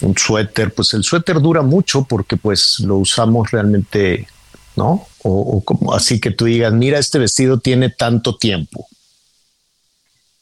un 0.00 0.16
suéter. 0.16 0.72
Pues 0.72 0.94
el 0.94 1.02
suéter 1.02 1.40
dura 1.40 1.62
mucho 1.62 2.04
porque 2.04 2.36
pues 2.36 2.78
lo 2.80 2.98
usamos 2.98 3.50
realmente, 3.50 4.28
¿no? 4.76 5.08
O, 5.24 5.40
o 5.56 5.64
como 5.64 5.92
así 5.92 6.20
que 6.20 6.30
tú 6.30 6.44
digas, 6.44 6.72
mira, 6.72 7.00
este 7.00 7.18
vestido 7.18 7.58
tiene 7.58 7.90
tanto 7.90 8.36
tiempo. 8.36 8.86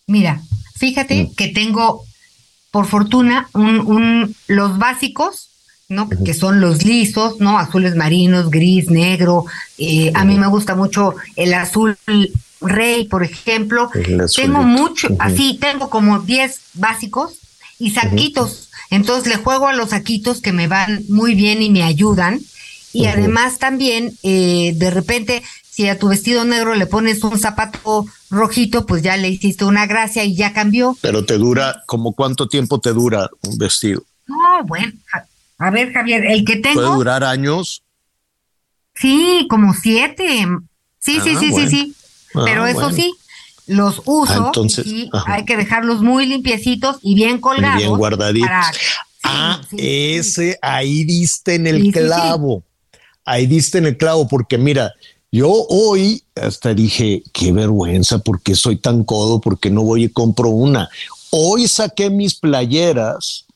Mira, 0.07 0.43
fíjate 0.77 1.31
que 1.35 1.49
tengo, 1.49 2.05
por 2.71 2.85
fortuna, 2.87 3.49
un, 3.55 3.81
un- 3.81 4.37
los 4.47 4.77
básicos, 4.77 5.46
¿no? 5.89 6.09
Que 6.09 6.35
son 6.35 6.61
los 6.61 6.85
lisos, 6.85 7.39
¿no? 7.41 7.59
Azules 7.59 7.95
marinos, 7.95 8.51
gris, 8.51 8.91
negro. 8.91 9.45
eh, 9.79 10.11
A 10.15 10.25
mí 10.25 10.37
me 10.37 10.49
gusta 10.49 10.75
mucho 10.75 11.15
el 11.37 11.55
azul 11.55 11.97
rey, 12.61 13.05
por 13.05 13.23
ejemplo. 13.23 13.91
Tengo 14.35 14.63
mucho, 14.63 15.09
así, 15.19 15.59
tengo 15.61 15.89
como 15.91 16.21
10 16.21 16.61
básicos 16.75 17.35
y 17.79 17.91
saquitos. 17.91 18.71
Entonces 18.91 19.29
le 19.33 19.37
juego 19.43 19.69
a 19.69 19.75
los 19.75 19.91
saquitos 19.91 20.41
que 20.41 20.53
me 20.53 20.67
van 20.69 21.05
muy 21.09 21.35
bien 21.35 21.63
y 21.63 21.71
me 21.71 21.83
ayudan. 21.83 22.41
Y 22.93 23.07
además 23.07 23.59
también, 23.59 24.17
eh, 24.23 24.73
de 24.75 24.91
repente, 24.91 25.43
si 25.69 25.87
a 25.89 25.99
tu 25.99 26.09
vestido 26.09 26.45
negro 26.45 26.75
le 26.75 26.87
pones 26.87 27.23
un 27.25 27.39
zapato 27.39 28.07
rojito, 28.31 28.87
pues 28.87 29.03
ya 29.03 29.17
le 29.19 29.29
hiciste 29.29 29.67
una 29.67 29.87
gracia 29.87 30.25
y 30.25 30.35
ya 30.35 30.53
cambió. 30.55 30.97
Pero 31.03 31.25
te 31.25 31.37
dura, 31.37 31.83
como 31.87 32.13
cuánto 32.15 32.49
tiempo 32.49 32.81
te 32.81 32.93
dura 32.95 33.29
un 33.43 33.59
vestido? 33.59 34.03
No, 34.27 34.65
bueno, 34.65 34.93
a, 35.59 35.71
ver, 35.71 35.93
Javier, 35.93 36.25
el 36.27 36.45
que 36.45 36.57
Puede 36.59 36.75
tengo, 36.75 36.95
durar 36.97 37.25
años. 37.25 37.83
sí, 38.95 39.47
como 39.49 39.75
siete. 39.75 40.47
Sí, 40.99 41.21
sí, 41.21 41.31
Ah, 41.35 41.41
sí, 41.41 41.51
bueno. 41.51 41.69
sí, 41.71 41.77
sí. 41.77 41.95
Ah, 42.35 42.43
Pero 42.45 42.67
eso 42.67 42.81
bueno. 42.81 42.97
sí, 42.97 43.15
los 43.67 44.03
uso 44.05 44.33
Ah, 44.33 44.45
entonces, 44.47 44.87
y 44.87 45.09
ajá. 45.13 45.35
hay 45.35 45.45
que 45.45 45.57
dejarlos 45.57 46.03
muy 46.03 46.27
limpiecitos 46.27 46.99
y 47.03 47.15
bien 47.15 47.39
colgados. 47.41 47.79
bien 47.79 47.97
guardaditos. 47.97 48.49
para- 48.49 48.73
Ah, 49.29 49.61
ese, 49.77 50.57
ahí 50.63 51.03
diste 51.05 51.57
en 51.57 51.67
el 51.67 51.91
clavo. 51.93 52.63
Ahí 53.25 53.47
diste 53.47 53.79
en 53.79 53.87
el 53.87 53.97
clavo, 53.97 54.29
porque 54.29 54.57
mira, 54.57 54.93
yo 55.33 55.51
hoy 55.69 56.23
hasta 56.37 56.73
dije, 56.75 57.25
qué 57.33 57.51
vergüenza, 57.51 58.21
porque 58.21 58.55
soy 58.55 58.77
tan 58.77 59.03
codo, 59.03 59.41
porque 59.41 59.69
no 59.69 59.83
voy 59.83 60.05
y 60.05 60.09
compro 60.11 60.51
una. 60.51 60.89
Hoy 61.31 61.67
saqué 61.67 62.09
mis 62.09 62.37
playeras 62.37 63.47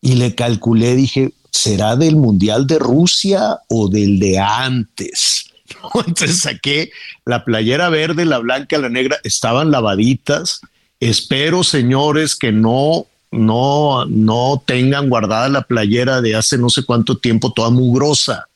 y 0.00 0.14
le 0.14 0.36
calculé, 0.36 0.94
dije, 0.94 1.32
¿será 1.50 1.96
del 1.96 2.16
Mundial 2.16 2.66
de 2.66 2.78
Rusia 2.78 3.58
o 3.68 3.88
del 3.88 4.18
de 4.18 4.38
antes? 4.38 5.46
Entonces 6.06 6.40
saqué 6.40 6.90
la 7.24 7.44
playera 7.44 7.88
verde, 7.88 8.24
la 8.24 8.38
blanca, 8.38 8.78
la 8.78 8.88
negra, 8.88 9.18
estaban 9.24 9.70
lavaditas. 9.70 10.60
Espero, 11.00 11.62
señores, 11.62 12.34
que 12.34 12.52
no, 12.52 13.06
no, 13.30 14.04
no 14.06 14.62
tengan 14.64 15.08
guardada 15.08 15.48
la 15.48 15.62
playera 15.62 16.20
de 16.20 16.34
hace 16.34 16.58
no 16.58 16.70
sé 16.70 16.84
cuánto 16.84 17.18
tiempo, 17.18 17.52
toda 17.52 17.70
mugrosa. 17.70 18.46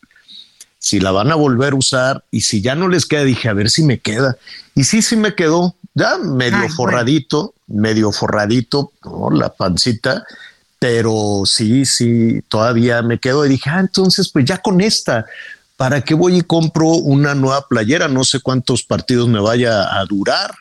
Si 0.79 0.99
la 0.99 1.13
van 1.13 1.31
a 1.31 1.37
volver 1.37 1.75
a 1.75 1.77
usar 1.77 2.25
y 2.31 2.41
si 2.41 2.61
ya 2.61 2.75
no 2.75 2.89
les 2.89 3.07
queda, 3.07 3.23
dije, 3.23 3.49
a 3.49 3.53
ver 3.53 3.71
si 3.71 3.85
me 3.85 4.01
queda. 4.01 4.37
Y 4.75 4.85
sí, 4.85 5.01
sí 5.01 5.15
me 5.15 5.35
quedó, 5.35 5.77
ya 5.95 6.19
medio 6.19 6.57
Ay, 6.57 6.63
bueno. 6.63 6.75
forradito, 6.75 7.55
medio 7.69 8.11
forradito, 8.11 8.93
¿no? 9.05 9.31
la 9.31 9.51
pancita, 9.51 10.25
pero 10.83 11.43
sí, 11.45 11.87
sí, 11.87 12.43
todavía 12.49 13.03
me 13.03 13.21
quedo. 13.21 13.47
Y 13.47 13.51
dije, 13.51 13.71
ah, 13.71 13.79
entonces, 13.79 14.29
pues 14.33 14.45
ya 14.45 14.59
con 14.59 14.81
esta, 14.81 15.27
¿para 15.77 16.01
qué 16.01 16.13
voy 16.13 16.39
y 16.39 16.43
compro 16.43 16.89
una 16.89 17.37
nueva 17.37 17.69
playera? 17.69 18.09
No 18.09 18.25
sé 18.25 18.41
cuántos 18.41 18.83
partidos 18.83 19.29
me 19.29 19.39
vaya 19.39 19.97
a 19.97 20.05
durar, 20.07 20.53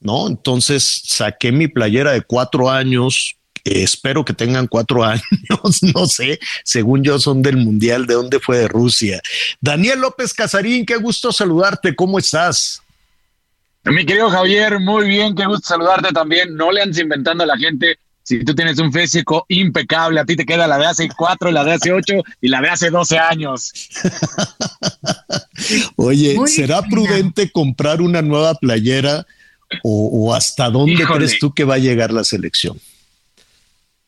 ¿no? 0.00 0.28
Entonces 0.28 1.02
saqué 1.04 1.52
mi 1.52 1.68
playera 1.68 2.12
de 2.12 2.22
cuatro 2.22 2.70
años. 2.70 3.36
espero 3.62 4.24
que 4.24 4.32
tengan 4.32 4.66
cuatro 4.66 5.04
años, 5.04 5.82
no 5.94 6.06
sé, 6.06 6.40
según 6.64 7.04
yo 7.04 7.18
son 7.18 7.42
del 7.42 7.58
Mundial, 7.58 8.06
¿de 8.06 8.14
dónde 8.14 8.40
fue? 8.40 8.56
De 8.56 8.68
Rusia. 8.68 9.20
Daniel 9.60 10.00
López 10.00 10.32
Casarín, 10.32 10.86
qué 10.86 10.96
gusto 10.96 11.32
saludarte, 11.32 11.94
¿cómo 11.94 12.18
estás? 12.18 12.80
Mi 13.84 14.06
querido 14.06 14.30
Javier, 14.30 14.80
muy 14.80 15.06
bien, 15.06 15.34
qué 15.34 15.44
gusto 15.44 15.68
saludarte 15.68 16.14
también. 16.14 16.56
No 16.56 16.72
le 16.72 16.80
andes 16.80 16.98
inventando 16.98 17.44
a 17.44 17.46
la 17.46 17.58
gente. 17.58 17.98
Si 18.30 18.44
tú 18.44 18.54
tienes 18.54 18.78
un 18.78 18.92
físico 18.92 19.44
impecable, 19.48 20.20
a 20.20 20.24
ti 20.24 20.36
te 20.36 20.46
queda 20.46 20.68
la 20.68 20.78
de 20.78 20.86
hace 20.86 21.08
cuatro, 21.16 21.50
la 21.50 21.64
de 21.64 21.72
hace 21.72 21.92
ocho 21.92 22.14
y 22.40 22.46
la 22.46 22.60
de 22.60 22.68
hace 22.68 22.88
12 22.88 23.18
años. 23.18 23.72
Oye, 25.96 26.36
Muy 26.36 26.48
¿será 26.48 26.80
prudente 26.82 27.50
comprar 27.50 28.00
una 28.00 28.22
nueva 28.22 28.54
playera 28.54 29.26
o, 29.82 30.10
o 30.12 30.32
hasta 30.32 30.70
dónde 30.70 30.92
Híjole. 30.92 31.26
crees 31.26 31.40
tú 31.40 31.52
que 31.52 31.64
va 31.64 31.74
a 31.74 31.78
llegar 31.78 32.12
la 32.12 32.22
selección? 32.22 32.78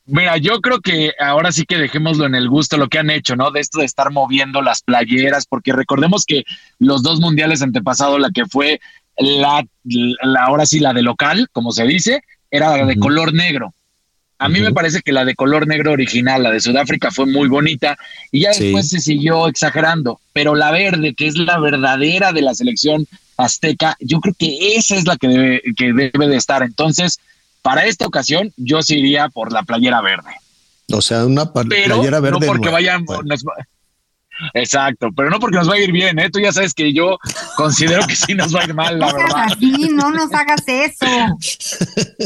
Mira, 0.07 0.37
yo 0.37 0.61
creo 0.61 0.81
que 0.81 1.11
ahora 1.19 1.51
sí 1.51 1.65
que 1.65 1.79
dejémoslo 1.79 2.25
en 2.25 2.37
el 2.37 2.49
gusto 2.49 2.77
lo 2.77 2.89
que 2.89 3.01
han 3.01 3.11
hecho, 3.11 3.35
¿no? 3.35 3.51
De 3.51 3.59
esto 3.59 3.81
de 3.81 3.87
estar 3.87 4.13
moviendo 4.13 4.63
las 4.63 4.83
playeras, 4.83 5.47
porque 5.47 5.73
recordemos 5.73 6.27
que 6.27 6.45
los 6.79 7.03
dos 7.03 7.19
mundiales 7.19 7.61
antepasados, 7.61 8.21
la 8.21 8.31
que 8.31 8.47
fue 8.47 8.81
la, 9.19 9.65
la 9.83 10.45
ahora 10.45 10.65
sí 10.65 10.79
la 10.79 10.93
de 10.93 11.03
local, 11.03 11.49
como 11.51 11.73
se 11.73 11.85
dice, 11.89 12.23
era 12.53 12.77
la 12.77 12.87
de 12.87 13.01
color 13.01 13.35
negro. 13.35 13.75
A 14.45 14.49
mí 14.49 14.61
me 14.61 14.73
parece 14.73 15.01
que 15.03 15.13
la 15.13 15.25
de 15.25 15.35
color 15.35 15.67
negro 15.67 15.93
original, 15.93 16.43
la 16.43 16.51
de 16.51 16.61
Sudáfrica, 16.61 17.11
fue 17.11 17.27
muy 17.27 17.49
bonita 17.49 17.97
y 18.31 18.41
ya 18.43 18.53
Sí. 18.53 18.65
después 18.65 18.89
se 18.89 19.01
siguió 19.01 19.49
exagerando. 19.49 20.21
Pero 20.33 20.55
la 20.55 20.71
verde, 20.71 21.15
que 21.15 21.27
es 21.29 21.37
la 21.37 21.59
verdadera 21.59 22.33
de 22.33 22.43
la 22.43 22.55
selección 22.55 23.07
azteca, 23.37 23.97
yo 24.01 24.21
creo 24.21 24.35
que 24.39 24.77
esa 24.77 24.97
es 24.97 25.07
la 25.07 25.17
que 25.17 25.29
debe, 25.29 25.63
que 25.77 25.93
debe 25.93 26.29
de 26.29 26.37
estar. 26.37 26.63
Entonces, 26.63 27.19
para 27.63 27.87
esta 27.87 28.07
ocasión, 28.07 28.53
yo 28.57 28.83
sí 28.83 28.99
iría 28.99 29.29
por 29.29 29.53
la 29.53 29.63
playera 29.63 30.01
verde. 30.01 30.31
O 30.93 31.01
sea, 31.01 31.25
una 31.25 31.53
Pero 31.53 31.69
playera 31.69 32.21
verde. 32.21 32.41
no 32.41 32.47
porque 32.47 32.71
nueva. 32.71 32.79
vayan. 32.79 33.05
nos 33.25 33.45
Exacto, 34.55 35.09
pero 35.17 35.31
no 35.31 35.39
porque 35.41 35.57
nos 35.57 35.69
va 35.69 35.75
a 35.75 35.79
ir 35.79 35.93
bien, 35.93 36.19
¿eh? 36.19 36.31
Tú 36.31 36.41
ya 36.41 36.53
sabes 36.53 36.75
que 36.75 36.93
yo 36.93 37.19
considero 37.57 38.07
que 38.07 38.17
sí 38.17 38.35
nos 38.35 38.55
va 38.55 38.61
a 38.61 38.65
ir 38.65 38.75
mal, 38.75 38.99
la 38.99 39.13
verdad. 39.13 39.47
así, 39.47 39.89
no 39.93 40.11
nos 40.11 40.33
hagas 40.33 40.63
eso. 40.67 41.07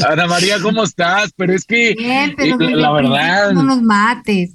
Ana 0.07 0.27
María, 0.27 0.59
¿cómo 0.61 0.83
estás? 0.83 1.31
Pero 1.35 1.53
es 1.53 1.65
que 1.65 1.95
Bien, 1.97 2.33
pero 2.35 2.59
eh, 2.59 2.75
la 2.75 2.91
verdad, 2.91 3.51
no 3.51 3.63
nos 3.63 3.81
mates. 3.81 4.51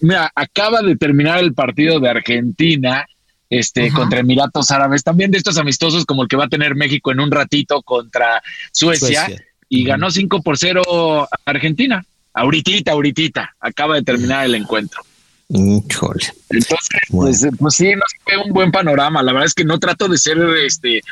mira, 0.00 0.30
acaba 0.34 0.82
de 0.82 0.96
terminar 0.96 1.38
el 1.40 1.54
partido 1.54 2.00
de 2.00 2.08
Argentina 2.08 3.06
este, 3.50 3.88
Ajá. 3.88 3.96
contra 3.96 4.20
Emiratos 4.20 4.70
Árabes, 4.70 5.02
también 5.02 5.30
de 5.30 5.38
estos 5.38 5.58
amistosos 5.58 6.04
como 6.04 6.22
el 6.22 6.28
que 6.28 6.36
va 6.36 6.44
a 6.44 6.48
tener 6.48 6.74
México 6.74 7.12
en 7.12 7.20
un 7.20 7.30
ratito 7.30 7.82
contra 7.82 8.42
Suecia, 8.72 9.26
Suecia. 9.26 9.44
y 9.68 9.84
ganó 9.84 10.10
5 10.10 10.42
por 10.42 10.58
0 10.58 11.28
Argentina. 11.44 12.04
Ahorita, 12.34 12.92
ahorita, 12.92 13.56
acaba 13.58 13.96
de 13.96 14.02
terminar 14.02 14.44
el 14.44 14.54
encuentro. 14.54 15.02
Híjole. 15.50 16.26
Entonces, 16.50 16.88
pues, 17.10 17.42
eh, 17.44 17.50
pues 17.58 17.74
sí, 17.74 17.90
nos 17.94 18.04
fue 18.22 18.36
un 18.44 18.52
buen 18.52 18.70
panorama. 18.70 19.22
La 19.22 19.32
verdad 19.32 19.46
es 19.46 19.54
que 19.54 19.64
no 19.64 19.78
trato 19.78 20.06
de 20.08 20.18
ser 20.18 20.36
este 20.64 20.98
eh, 20.98 21.02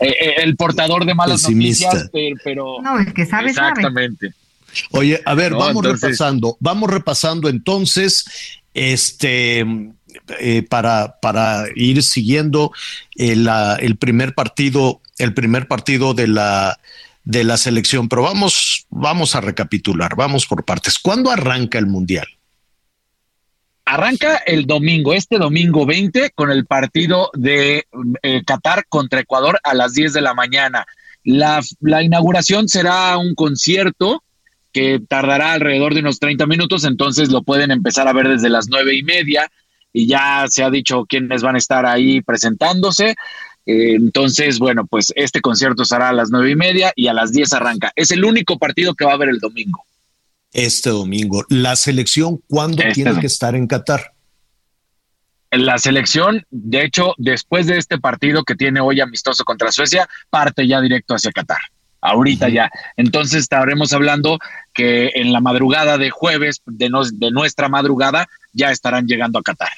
eh, 0.00 0.34
el 0.38 0.56
portador 0.56 1.04
de 1.04 1.14
malas 1.14 1.42
Pesimista. 1.42 1.86
noticias, 1.88 2.10
pero, 2.12 2.36
pero 2.42 2.76
No, 2.82 2.98
el 2.98 3.12
que 3.12 3.26
sabe, 3.26 3.52
sabe. 3.52 3.68
exactamente. 3.68 4.32
Oye, 4.92 5.20
a 5.26 5.34
ver, 5.34 5.52
No, 5.52 5.58
vamos 5.58 5.84
entonces- 5.84 6.02
repasando, 6.02 6.56
vamos 6.60 6.88
repasando 6.90 7.48
entonces, 7.50 8.24
este, 8.72 9.60
eh, 10.40 10.62
para, 10.68 11.18
para 11.20 11.64
ir 11.76 12.02
siguiendo 12.02 12.72
eh, 13.16 13.36
la- 13.36 13.76
el 13.76 13.96
primer 13.96 14.34
partido, 14.34 15.02
el 15.18 15.34
primer 15.34 15.68
partido 15.68 16.14
de 16.14 16.28
la 16.28 16.78
de 17.24 17.44
la 17.44 17.56
selección, 17.56 18.08
pero 18.08 18.22
vamos, 18.22 18.86
vamos 18.90 19.36
a 19.36 19.40
recapitular, 19.40 20.16
vamos 20.16 20.44
por 20.46 20.64
partes. 20.64 20.98
¿Cuándo 20.98 21.30
arranca 21.30 21.78
el 21.78 21.86
mundial? 21.86 22.26
Arranca 23.84 24.36
el 24.36 24.66
domingo, 24.66 25.12
este 25.12 25.38
domingo 25.38 25.84
20, 25.84 26.30
con 26.30 26.50
el 26.50 26.66
partido 26.66 27.30
de 27.34 27.86
eh, 28.22 28.42
Qatar 28.44 28.86
contra 28.88 29.20
Ecuador 29.20 29.58
a 29.64 29.74
las 29.74 29.94
10 29.94 30.12
de 30.12 30.20
la 30.20 30.34
mañana. 30.34 30.86
La, 31.24 31.62
inauguración 32.02 32.68
será 32.68 33.16
un 33.18 33.34
concierto 33.34 34.22
que 34.72 35.00
tardará 35.06 35.52
alrededor 35.52 35.94
de 35.94 36.00
unos 36.00 36.18
30 36.18 36.46
minutos, 36.46 36.84
entonces 36.84 37.30
lo 37.30 37.42
pueden 37.42 37.70
empezar 37.70 38.08
a 38.08 38.12
ver 38.12 38.28
desde 38.28 38.48
las 38.48 38.68
nueve 38.68 38.96
y 38.96 39.02
media 39.02 39.50
y 39.92 40.06
ya 40.06 40.46
se 40.48 40.64
ha 40.64 40.70
dicho 40.70 41.04
quiénes 41.04 41.42
van 41.42 41.56
a 41.56 41.58
estar 41.58 41.84
ahí 41.84 42.22
presentándose. 42.22 43.10
Eh, 43.66 43.94
entonces, 43.94 44.58
bueno, 44.58 44.86
pues 44.86 45.12
este 45.14 45.40
concierto 45.40 45.84
será 45.84 46.08
a 46.08 46.14
las 46.14 46.30
nueve 46.30 46.50
y 46.50 46.56
media 46.56 46.92
y 46.96 47.08
a 47.08 47.12
las 47.12 47.32
10 47.32 47.52
arranca. 47.52 47.92
Es 47.94 48.10
el 48.10 48.24
único 48.24 48.58
partido 48.58 48.94
que 48.94 49.04
va 49.04 49.12
a 49.12 49.14
haber 49.14 49.28
el 49.28 49.38
domingo. 49.38 49.84
Este 50.52 50.90
domingo. 50.90 51.44
¿La 51.48 51.76
selección 51.76 52.40
cuándo 52.48 52.78
Este 52.82 52.92
tiene 52.94 53.10
domingo. 53.10 53.20
que 53.22 53.26
estar 53.26 53.54
en 53.54 53.66
Qatar? 53.66 54.12
La 55.50 55.76
selección, 55.78 56.46
de 56.50 56.82
hecho, 56.84 57.14
después 57.18 57.66
de 57.66 57.76
este 57.76 57.98
partido 57.98 58.42
que 58.44 58.54
tiene 58.54 58.80
hoy 58.80 59.00
amistoso 59.00 59.44
contra 59.44 59.70
Suecia, 59.70 60.08
parte 60.30 60.66
ya 60.66 60.80
directo 60.80 61.14
hacia 61.14 61.30
Qatar. 61.30 61.58
Ahorita 62.00 62.48
ya. 62.48 62.70
Entonces 62.96 63.40
estaremos 63.42 63.92
hablando 63.92 64.38
que 64.72 65.12
en 65.14 65.32
la 65.32 65.40
madrugada 65.40 65.98
de 65.98 66.10
jueves, 66.10 66.62
de, 66.66 66.88
nos- 66.88 67.18
de 67.18 67.30
nuestra 67.30 67.68
madrugada, 67.68 68.28
ya 68.52 68.70
estarán 68.70 69.06
llegando 69.06 69.38
a 69.38 69.42
Qatar. 69.42 69.70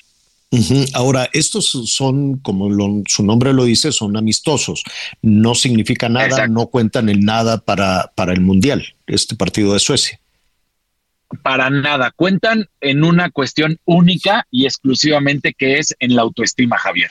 Ahora, 0.94 1.28
estos 1.32 1.68
son, 1.86 2.38
como 2.38 2.70
lo- 2.70 3.02
su 3.09 3.24
nombre 3.24 3.52
lo 3.52 3.64
dice, 3.64 3.90
son 3.90 4.16
amistosos. 4.16 4.84
No 5.20 5.56
significa 5.56 6.09
nada, 6.09 6.26
Exacto. 6.26 6.52
no 6.52 6.66
cuentan 6.68 7.09
en 7.09 7.20
nada 7.24 7.59
para, 7.59 8.12
para 8.14 8.32
el 8.32 8.40
Mundial, 8.40 8.94
este 9.09 9.34
partido 9.34 9.72
de 9.74 9.80
Suecia. 9.80 10.20
Para 11.43 11.70
nada. 11.70 12.11
Cuentan 12.15 12.66
en 12.81 13.05
una 13.05 13.31
cuestión 13.31 13.78
única 13.85 14.47
y 14.51 14.65
exclusivamente 14.66 15.55
que 15.56 15.78
es 15.78 15.94
en 15.98 16.15
la 16.16 16.23
autoestima, 16.23 16.78
Javier. 16.78 17.11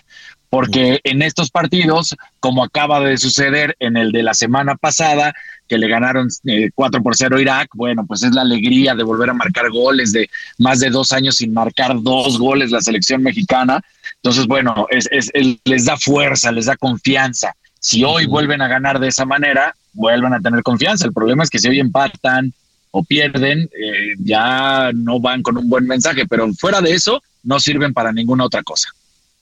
Porque 0.50 1.00
en 1.04 1.24
estos 1.24 1.50
partidos, 1.50 2.16
como 2.40 2.64
acaba 2.64 3.00
de 3.00 3.18
suceder 3.18 3.76
en 3.80 3.98
el 3.98 4.12
de 4.12 4.22
la 4.22 4.36
semana 4.36 4.76
pasada, 4.76 5.34
que 5.68 5.80
le 5.80 5.88
ganaron 5.88 6.28
eh, 6.45 6.70
4 6.76 7.02
por 7.02 7.16
0 7.16 7.38
a 7.38 7.41
Irak, 7.41 7.70
bueno, 7.74 8.06
pues 8.06 8.22
es 8.22 8.34
la 8.34 8.41
alegría 8.44 8.94
de 8.94 9.02
volver 9.04 9.32
a 9.32 9.34
marcar 9.34 9.72
goles, 9.72 10.12
de 10.14 10.30
más 10.60 10.80
de 10.80 10.91
dos 10.91 11.12
años 11.12 11.38
sin 11.38 11.54
marcar 11.56 12.00
dos 12.04 12.38
goles 12.38 12.70
la 12.70 12.82
selección 12.82 13.24
mexicana. 13.24 13.82
Entonces, 14.18 14.45
bueno, 14.45 14.86
es, 14.91 15.10
es- 15.12 15.32
es- 15.34 15.58
les 15.66 15.86
da 15.86 15.98
fuerza, 15.98 16.52
les 16.52 16.68
da 16.68 16.78
confianza. 16.78 17.56
Si 17.80 18.04
hoy 18.04 18.28
vuelven 18.28 18.62
a 18.62 18.68
ganar 18.68 19.00
de 19.00 19.08
esa 19.08 19.26
manera, 19.26 19.76
vuelven 19.94 20.34
a 20.34 20.40
tener 20.40 20.62
confianza. 20.62 21.06
El 21.08 21.14
problema 21.14 21.44
es 21.44 21.50
que 21.50 21.58
si 21.60 21.68
hoy 21.68 21.80
empatan 21.80 22.54
o 22.95 23.03
pierden, 23.03 23.61
eh, 23.76 24.14
ya 24.20 24.91
no 24.94 25.20
van 25.20 25.41
con 25.41 25.57
un 25.57 25.68
buen 25.68 25.88
mensaje, 25.88 26.28
pero 26.28 26.53
fuera 26.53 26.80
de 26.80 26.91
eso, 26.94 27.22
no 27.44 27.60
sirven 27.60 27.91
para 27.91 28.14
ninguna 28.14 28.45
otra 28.45 28.61
cosa. 28.61 28.90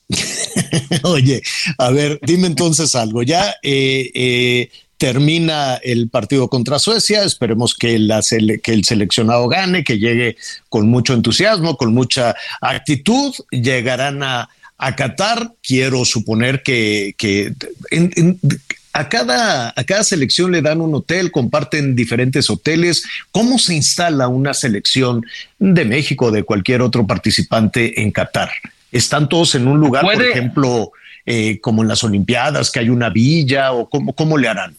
Oye, 1.04 1.42
a 1.78 1.90
ver, 1.92 2.20
dime 2.24 2.48
entonces 2.48 2.96
algo. 2.96 3.24
Ya 3.24 3.56
eh, 3.64 4.10
eh, 4.14 4.70
termina 4.98 5.76
el 5.84 6.10
partido 6.10 6.48
contra 6.50 6.80
Suecia. 6.80 7.24
Esperemos 7.24 7.76
que, 7.76 7.98
la 8.00 8.20
sele- 8.22 8.62
que 8.62 8.74
el 8.74 8.86
seleccionado 8.86 9.48
gane, 9.48 9.84
que 9.84 10.00
llegue 10.00 10.38
con 10.70 10.90
mucho 10.90 11.14
entusiasmo, 11.14 11.76
con 11.78 11.94
mucha 11.94 12.36
actitud. 12.62 13.34
Llegarán 13.52 14.24
a, 14.24 14.50
a 14.78 14.96
Qatar. 14.96 15.54
Quiero 15.62 16.06
suponer 16.06 16.62
que, 16.64 17.16
que 17.18 17.54
en- 17.92 18.12
en- 18.16 18.40
a, 18.94 19.10
cada, 19.10 19.70
a 19.70 19.84
cada 19.84 20.04
selección 20.04 20.52
le 20.52 20.62
dan 20.62 20.82
un 20.82 20.94
hotel, 20.94 21.32
comparten 21.32 21.96
diferentes 21.96 22.50
hoteles. 22.50 23.04
¿Cómo 23.32 23.58
se 23.58 23.76
instala 23.76 24.28
una 24.28 24.54
selección 24.54 25.26
de 25.60 25.86
México, 25.86 26.32
de 26.32 26.44
cualquier 26.44 26.82
otro 26.82 27.08
participante 27.08 28.02
en 28.02 28.12
Qatar? 28.12 28.52
¿Están 28.92 29.30
todos 29.30 29.56
en 29.56 29.68
un 29.68 29.80
lugar, 29.80 30.04
por 30.04 30.22
ejemplo, 30.22 30.92
eh, 31.26 31.60
como 31.62 31.82
en 31.82 31.88
las 31.88 32.04
Olimpiadas, 32.04 32.72
que 32.72 32.80
hay 32.80 32.90
una 32.90 33.10
villa 33.10 33.72
o 33.72 33.90
cómo, 33.90 34.14
cómo 34.14 34.38
le 34.38 34.48
harán? 34.48 34.76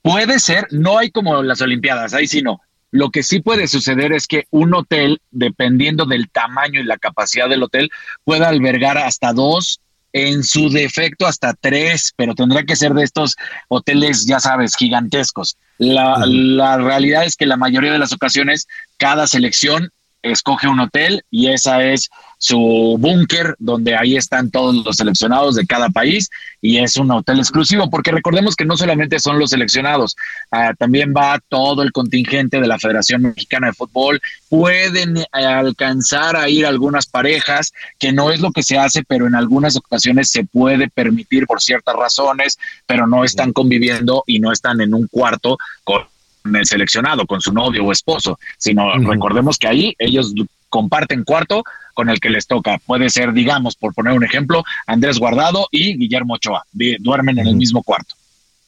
Puede 0.00 0.38
ser, 0.38 0.66
no 0.70 0.98
hay 0.98 1.10
como 1.10 1.42
las 1.42 1.60
Olimpiadas, 1.60 2.14
ahí 2.14 2.26
sí 2.26 2.40
no. 2.40 2.60
Lo 2.92 3.10
que 3.10 3.22
sí 3.22 3.40
puede 3.40 3.68
suceder 3.68 4.12
es 4.12 4.26
que 4.26 4.46
un 4.50 4.74
hotel, 4.74 5.20
dependiendo 5.30 6.06
del 6.06 6.28
tamaño 6.28 6.80
y 6.80 6.84
la 6.84 6.98
capacidad 6.98 7.48
del 7.48 7.62
hotel, 7.62 7.90
pueda 8.24 8.48
albergar 8.48 8.98
hasta 8.98 9.32
dos, 9.32 9.80
en 10.12 10.42
su 10.42 10.68
defecto 10.70 11.26
hasta 11.26 11.54
tres, 11.54 12.12
pero 12.16 12.34
tendrá 12.34 12.64
que 12.64 12.76
ser 12.76 12.94
de 12.94 13.04
estos 13.04 13.36
hoteles, 13.68 14.26
ya 14.26 14.40
sabes, 14.40 14.74
gigantescos. 14.76 15.56
La, 15.78 16.24
la 16.26 16.76
realidad 16.78 17.24
es 17.24 17.36
que 17.36 17.46
la 17.46 17.56
mayoría 17.56 17.92
de 17.92 17.98
las 17.98 18.12
ocasiones, 18.12 18.66
cada 18.98 19.26
selección 19.26 19.90
escoge 20.22 20.68
un 20.68 20.80
hotel 20.80 21.24
y 21.30 21.48
esa 21.48 21.82
es 21.82 22.10
su 22.38 22.96
búnker 22.98 23.54
donde 23.58 23.96
ahí 23.96 24.16
están 24.16 24.50
todos 24.50 24.74
los 24.84 24.96
seleccionados 24.96 25.56
de 25.56 25.66
cada 25.66 25.90
país 25.90 26.30
y 26.60 26.78
es 26.78 26.96
un 26.96 27.10
hotel 27.10 27.38
exclusivo 27.38 27.90
porque 27.90 28.12
recordemos 28.12 28.56
que 28.56 28.64
no 28.64 28.76
solamente 28.76 29.18
son 29.18 29.38
los 29.38 29.50
seleccionados, 29.50 30.16
ah, 30.50 30.72
también 30.78 31.12
va 31.16 31.40
todo 31.48 31.82
el 31.82 31.92
contingente 31.92 32.60
de 32.60 32.66
la 32.66 32.78
Federación 32.78 33.22
Mexicana 33.22 33.68
de 33.68 33.74
Fútbol, 33.74 34.20
pueden 34.48 35.18
eh, 35.18 35.26
alcanzar 35.32 36.36
a 36.36 36.48
ir 36.48 36.66
algunas 36.66 37.06
parejas, 37.06 37.72
que 37.98 38.12
no 38.12 38.30
es 38.30 38.40
lo 38.40 38.52
que 38.52 38.62
se 38.62 38.78
hace, 38.78 39.02
pero 39.04 39.26
en 39.26 39.34
algunas 39.34 39.76
ocasiones 39.76 40.30
se 40.30 40.44
puede 40.44 40.88
permitir 40.88 41.46
por 41.46 41.60
ciertas 41.60 41.94
razones, 41.94 42.58
pero 42.86 43.06
no 43.06 43.24
están 43.24 43.52
conviviendo 43.52 44.24
y 44.26 44.38
no 44.40 44.52
están 44.52 44.80
en 44.80 44.94
un 44.94 45.06
cuarto 45.08 45.58
con 45.84 46.02
el 46.44 46.66
seleccionado, 46.66 47.26
con 47.26 47.40
su 47.40 47.52
novio 47.52 47.84
o 47.84 47.92
esposo, 47.92 48.38
sino 48.58 48.92
recordemos 48.98 49.58
que 49.58 49.68
ahí 49.68 49.94
ellos 49.98 50.32
comparten 50.68 51.24
cuarto 51.24 51.64
con 51.94 52.08
el 52.08 52.20
que 52.20 52.30
les 52.30 52.46
toca. 52.46 52.78
Puede 52.86 53.10
ser, 53.10 53.32
digamos, 53.32 53.74
por 53.76 53.92
poner 53.94 54.12
un 54.14 54.24
ejemplo, 54.24 54.62
Andrés 54.86 55.18
Guardado 55.18 55.68
y 55.70 55.96
Guillermo 55.98 56.34
Ochoa, 56.34 56.64
duermen 57.00 57.38
en 57.38 57.46
el 57.48 57.56
mismo 57.56 57.82
cuarto. 57.82 58.14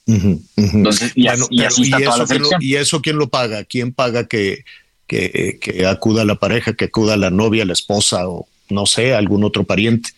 Entonces, 0.07 1.12
y, 1.15 1.28
así- 1.28 1.47
y 1.51 1.57
pero, 1.59 1.69
así 1.69 1.82
está 1.82 2.01
¿y 2.01 2.05
toda 2.05 2.16
la 2.19 2.24
eso 2.24 2.27
quién 2.27 2.43
lo- 2.43 2.49
selección. 2.49 2.61
¿Y 2.62 2.74
eso 2.77 3.01
quién 3.03 3.16
lo 3.19 3.28
paga? 3.28 3.65
¿Quién 3.65 3.93
paga 3.93 4.27
que, 4.27 4.65
que, 5.07 5.59
que 5.61 5.86
acuda 5.86 6.24
la 6.24 6.35
pareja, 6.35 6.73
que 6.74 6.86
acuda 6.86 7.16
la 7.16 7.31
novia, 7.31 7.65
la 7.65 7.73
esposa 7.73 8.28
o 8.28 8.47
no 8.69 8.85
sé, 8.86 9.15
algún 9.15 9.44
otro 9.44 9.62
pariente? 9.65 10.11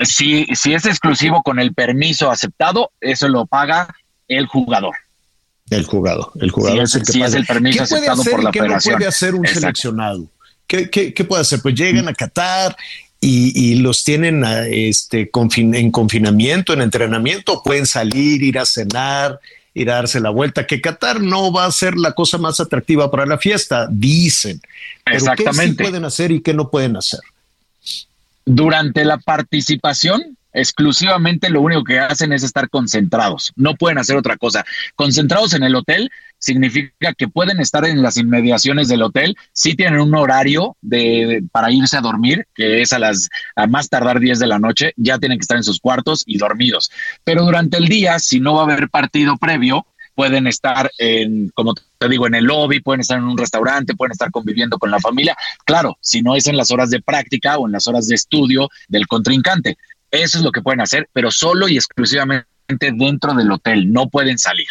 Si, 0.00 0.46
si 0.54 0.72
es 0.74 0.86
exclusivo 0.86 1.42
con 1.42 1.58
el 1.58 1.74
permiso 1.74 2.30
aceptado, 2.30 2.92
eso 3.00 3.28
lo 3.28 3.46
paga 3.46 3.94
el 4.28 4.46
jugador. 4.46 4.94
El 5.70 5.84
jugador, 5.84 6.30
el 6.40 6.50
jugador 6.50 6.78
Sí, 6.78 6.82
es 6.84 6.94
el 6.94 7.02
es- 7.02 7.06
que 7.06 7.12
sí, 7.12 7.18
es 7.22 7.26
paga. 7.26 7.38
el 7.38 7.46
permiso 7.46 7.84
¿Qué 7.84 7.88
puede 7.90 8.08
hacer 8.08 8.32
por 8.32 8.40
y 8.42 8.50
qué 8.52 8.60
no 8.60 8.76
puede 8.78 9.06
hacer 9.06 9.34
un 9.34 9.44
Exacto. 9.44 9.60
seleccionado? 9.60 10.26
¿Qué, 10.66 10.90
qué, 10.90 11.12
qué 11.14 11.24
puede 11.24 11.42
hacer? 11.42 11.60
Pues 11.62 11.74
llegan 11.74 12.08
a 12.08 12.14
Qatar 12.14 12.76
y, 13.20 13.72
y 13.72 13.74
los 13.76 14.04
tienen 14.04 14.44
a, 14.44 14.66
este, 14.66 15.30
confin- 15.30 15.76
en 15.76 15.90
confinamiento, 15.90 16.72
en 16.72 16.82
entrenamiento, 16.82 17.62
pueden 17.62 17.86
salir, 17.86 18.42
ir 18.42 18.58
a 18.58 18.64
cenar, 18.66 19.40
ir 19.74 19.90
a 19.90 19.94
darse 19.96 20.20
la 20.20 20.30
vuelta, 20.30 20.66
que 20.66 20.80
Qatar 20.80 21.20
no 21.20 21.52
va 21.52 21.64
a 21.66 21.72
ser 21.72 21.96
la 21.96 22.12
cosa 22.12 22.38
más 22.38 22.60
atractiva 22.60 23.10
para 23.10 23.26
la 23.26 23.38
fiesta, 23.38 23.86
dicen. 23.90 24.60
Pero 25.04 25.18
¿qué 25.18 25.20
sí 25.20 25.26
Exactamente. 25.30 25.84
pueden 25.84 26.04
hacer 26.04 26.30
y 26.32 26.40
qué 26.40 26.54
no 26.54 26.70
pueden 26.70 26.96
hacer? 26.96 27.20
Durante 28.44 29.04
la 29.04 29.18
participación, 29.18 30.37
exclusivamente 30.52 31.50
lo 31.50 31.60
único 31.60 31.84
que 31.84 31.98
hacen 31.98 32.32
es 32.32 32.42
estar 32.42 32.68
concentrados. 32.68 33.52
No 33.56 33.74
pueden 33.74 33.98
hacer 33.98 34.16
otra 34.16 34.36
cosa. 34.36 34.64
Concentrados 34.94 35.54
en 35.54 35.62
el 35.62 35.74
hotel 35.74 36.10
significa 36.38 37.14
que 37.14 37.28
pueden 37.28 37.60
estar 37.60 37.84
en 37.84 38.02
las 38.02 38.16
inmediaciones 38.16 38.88
del 38.88 39.02
hotel. 39.02 39.36
Sí 39.52 39.74
tienen 39.74 40.00
un 40.00 40.14
horario 40.14 40.76
de, 40.80 41.42
para 41.52 41.72
irse 41.72 41.96
a 41.96 42.00
dormir, 42.00 42.46
que 42.54 42.82
es 42.82 42.92
a 42.92 42.98
las 42.98 43.28
a 43.56 43.66
más 43.66 43.88
tardar 43.88 44.20
10 44.20 44.38
de 44.38 44.46
la 44.46 44.58
noche. 44.58 44.92
Ya 44.96 45.18
tienen 45.18 45.38
que 45.38 45.42
estar 45.42 45.56
en 45.56 45.64
sus 45.64 45.80
cuartos 45.80 46.24
y 46.26 46.38
dormidos. 46.38 46.90
Pero 47.24 47.44
durante 47.44 47.78
el 47.78 47.86
día, 47.86 48.18
si 48.18 48.40
no 48.40 48.54
va 48.54 48.60
a 48.60 48.64
haber 48.64 48.88
partido 48.88 49.36
previo, 49.36 49.86
pueden 50.14 50.48
estar 50.48 50.90
en, 50.98 51.48
como 51.50 51.74
te 51.74 52.08
digo, 52.08 52.26
en 52.26 52.34
el 52.34 52.44
lobby, 52.44 52.80
pueden 52.80 53.02
estar 53.02 53.18
en 53.18 53.24
un 53.24 53.38
restaurante, 53.38 53.94
pueden 53.94 54.10
estar 54.10 54.32
conviviendo 54.32 54.76
con 54.76 54.90
la 54.90 54.98
familia. 54.98 55.36
Claro, 55.64 55.96
si 56.00 56.22
no 56.22 56.34
es 56.34 56.48
en 56.48 56.56
las 56.56 56.72
horas 56.72 56.90
de 56.90 57.00
práctica 57.00 57.56
o 57.56 57.66
en 57.66 57.72
las 57.72 57.86
horas 57.86 58.08
de 58.08 58.16
estudio 58.16 58.68
del 58.88 59.06
contrincante. 59.06 59.76
Eso 60.10 60.38
es 60.38 60.44
lo 60.44 60.52
que 60.52 60.62
pueden 60.62 60.80
hacer, 60.80 61.08
pero 61.12 61.30
solo 61.30 61.68
y 61.68 61.76
exclusivamente 61.76 62.46
dentro 62.68 63.34
del 63.34 63.50
hotel, 63.50 63.92
no 63.92 64.08
pueden 64.08 64.38
salir. 64.38 64.68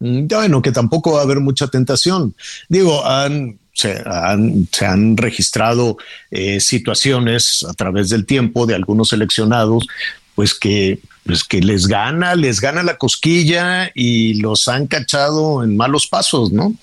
Mm, 0.00 0.26
bueno, 0.28 0.62
que 0.62 0.72
tampoco 0.72 1.12
va 1.12 1.20
a 1.20 1.24
haber 1.24 1.40
mucha 1.40 1.68
tentación. 1.68 2.34
Digo, 2.68 3.04
han, 3.06 3.58
se, 3.72 4.02
han, 4.06 4.68
se 4.70 4.86
han 4.86 5.16
registrado 5.16 5.96
eh, 6.30 6.60
situaciones 6.60 7.64
a 7.68 7.74
través 7.74 8.08
del 8.08 8.26
tiempo 8.26 8.66
de 8.66 8.74
algunos 8.74 9.08
seleccionados, 9.08 9.86
pues 10.34 10.54
que, 10.54 11.00
pues 11.24 11.42
que 11.42 11.60
les 11.60 11.86
gana, 11.86 12.36
les 12.36 12.60
gana 12.60 12.82
la 12.82 12.96
cosquilla 12.96 13.90
y 13.94 14.34
los 14.34 14.68
han 14.68 14.86
cachado 14.86 15.64
en 15.64 15.76
malos 15.76 16.06
pasos, 16.06 16.52
¿no? 16.52 16.74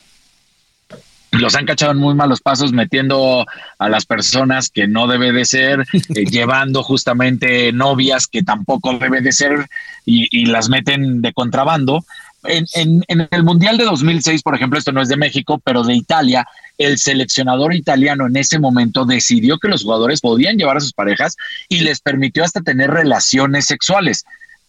Los 1.39 1.55
han 1.55 1.65
cachado 1.65 1.91
en 1.91 1.97
muy 1.97 2.13
malos 2.15 2.41
pasos 2.41 2.71
metiendo 2.73 3.45
a 3.79 3.89
las 3.89 4.05
personas 4.05 4.69
que 4.69 4.87
no 4.87 5.07
debe 5.07 5.31
de 5.31 5.45
ser, 5.45 5.85
eh, 5.93 6.25
llevando 6.25 6.83
justamente 6.83 7.71
novias 7.71 8.27
que 8.27 8.43
tampoco 8.43 8.97
debe 8.97 9.21
de 9.21 9.31
ser 9.31 9.67
y, 10.05 10.27
y 10.31 10.45
las 10.47 10.69
meten 10.69 11.21
de 11.21 11.33
contrabando. 11.33 12.03
En, 12.43 12.65
en- 12.75 13.03
en 13.07 13.27
el 13.31 13.43
Mundial 13.43 13.77
de 13.77 13.85
2006, 13.85 14.43
por 14.43 14.55
ejemplo, 14.55 14.77
esto 14.77 14.91
no 14.91 15.01
es 15.01 15.09
de 15.09 15.17
México, 15.17 15.59
pero 15.63 15.83
de 15.83 15.95
Italia, 15.95 16.47
el 16.77 16.97
seleccionador 16.99 17.73
italiano 17.73 18.27
en 18.27 18.35
ese 18.37 18.59
momento 18.59 19.05
decidió 19.05 19.57
que 19.57 19.67
los 19.67 19.81
jugadores 19.83 20.21
podían 20.21 20.57
llevar 20.57 20.77
a 20.77 20.81
sus 20.81 20.93
parejas 20.93 21.37
y 21.69 21.79
les 21.79 22.01
permitió 22.01 22.43
hasta 22.43 22.61
tener 22.61 22.91
relaciones 22.91 23.65
sexuales. 23.65 24.25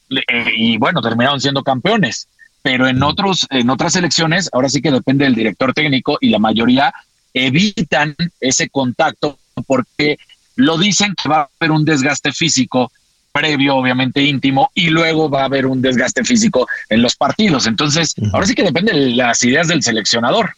Eh, 0.08 0.22
y 0.56 0.78
bueno, 0.78 1.02
terminaron 1.02 1.40
siendo 1.40 1.62
campeones. 1.62 2.28
Pero 2.66 2.88
en 2.88 3.00
otros, 3.00 3.46
en 3.50 3.70
otras 3.70 3.92
selecciones, 3.92 4.50
ahora 4.52 4.68
sí 4.68 4.82
que 4.82 4.90
depende 4.90 5.24
del 5.24 5.36
director 5.36 5.72
técnico 5.72 6.18
y 6.20 6.30
la 6.30 6.40
mayoría 6.40 6.92
evitan 7.32 8.16
ese 8.40 8.68
contacto 8.68 9.38
porque 9.68 10.18
lo 10.56 10.76
dicen 10.76 11.14
que 11.14 11.28
va 11.28 11.42
a 11.42 11.48
haber 11.60 11.70
un 11.70 11.84
desgaste 11.84 12.32
físico 12.32 12.90
previo, 13.30 13.76
obviamente 13.76 14.20
íntimo, 14.20 14.72
y 14.74 14.88
luego 14.88 15.30
va 15.30 15.42
a 15.42 15.44
haber 15.44 15.66
un 15.66 15.80
desgaste 15.80 16.24
físico 16.24 16.66
en 16.88 17.02
los 17.02 17.14
partidos. 17.14 17.68
Entonces, 17.68 18.16
ahora 18.32 18.46
sí 18.46 18.56
que 18.56 18.64
depende 18.64 18.92
de 18.92 19.10
las 19.14 19.44
ideas 19.44 19.68
del 19.68 19.84
seleccionador. 19.84 20.50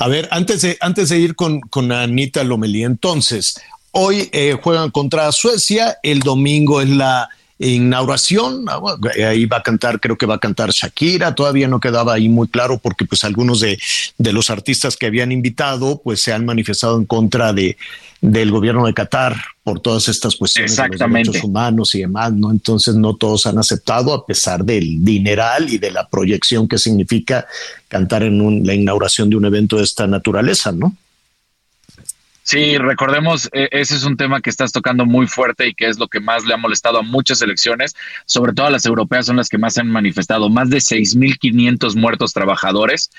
A 0.00 0.08
ver, 0.08 0.26
antes 0.32 0.62
de, 0.62 0.76
antes 0.80 1.10
de 1.10 1.20
ir 1.20 1.36
con, 1.36 1.60
con 1.60 1.92
Anita 1.92 2.42
Lomelí, 2.42 2.82
entonces, 2.82 3.60
hoy 3.92 4.28
eh, 4.32 4.58
juegan 4.60 4.90
contra 4.90 5.30
Suecia, 5.30 5.98
el 6.02 6.18
domingo 6.18 6.80
es 6.80 6.88
la 6.88 7.28
inauguración, 7.68 8.64
ah, 8.68 8.80
ahí 9.28 9.44
va 9.44 9.58
a 9.58 9.62
cantar, 9.62 10.00
creo 10.00 10.16
que 10.16 10.26
va 10.26 10.36
a 10.36 10.40
cantar 10.40 10.70
Shakira, 10.70 11.34
todavía 11.34 11.68
no 11.68 11.78
quedaba 11.78 12.14
ahí 12.14 12.28
muy 12.28 12.48
claro 12.48 12.78
porque 12.78 13.04
pues 13.04 13.22
algunos 13.24 13.60
de, 13.60 13.78
de 14.18 14.32
los 14.32 14.50
artistas 14.50 14.96
que 14.96 15.06
habían 15.06 15.30
invitado 15.30 16.00
pues 16.02 16.22
se 16.22 16.32
han 16.32 16.46
manifestado 16.46 16.96
en 16.96 17.04
contra 17.04 17.52
de 17.52 17.76
del 18.20 18.50
gobierno 18.50 18.86
de 18.86 18.92
Qatar 18.92 19.34
por 19.62 19.80
todas 19.80 20.08
estas 20.08 20.36
cuestiones 20.36 20.76
de 20.76 20.88
los 20.88 20.98
derechos 20.98 21.42
humanos 21.42 21.94
y 21.94 22.00
demás, 22.00 22.32
¿no? 22.32 22.50
Entonces 22.50 22.94
no 22.94 23.16
todos 23.16 23.46
han 23.46 23.58
aceptado 23.58 24.12
a 24.12 24.26
pesar 24.26 24.64
del 24.64 25.02
dineral 25.02 25.70
y 25.70 25.78
de 25.78 25.90
la 25.90 26.06
proyección 26.06 26.68
que 26.68 26.76
significa 26.76 27.46
cantar 27.88 28.22
en 28.22 28.66
la 28.66 28.74
inauguración 28.74 29.30
de 29.30 29.36
un 29.36 29.46
evento 29.46 29.78
de 29.78 29.84
esta 29.84 30.06
naturaleza, 30.06 30.70
¿no? 30.70 30.94
Sí, 32.50 32.78
recordemos, 32.78 33.48
e, 33.52 33.68
ese 33.70 33.94
es 33.94 34.02
un 34.02 34.16
tema 34.16 34.40
que 34.40 34.50
estás 34.50 34.72
tocando 34.72 35.06
muy 35.06 35.28
fuerte 35.28 35.68
y 35.68 35.72
que 35.72 35.86
es 35.86 36.00
lo 36.00 36.08
que 36.08 36.18
más 36.18 36.44
le 36.44 36.52
ha 36.52 36.56
molestado 36.56 36.98
a 36.98 37.02
muchas 37.02 37.40
elecciones, 37.42 37.94
sobre 38.26 38.52
todo 38.52 38.66
a 38.66 38.70
las 38.70 38.84
europeas 38.86 39.26
son 39.26 39.36
las 39.36 39.48
que 39.48 39.56
más 39.56 39.78
han 39.78 39.86
manifestado, 39.86 40.50
más 40.50 40.68
de 40.68 40.78
6.500 40.78 41.94
muertos 41.94 42.32
trabajadores 42.32 43.12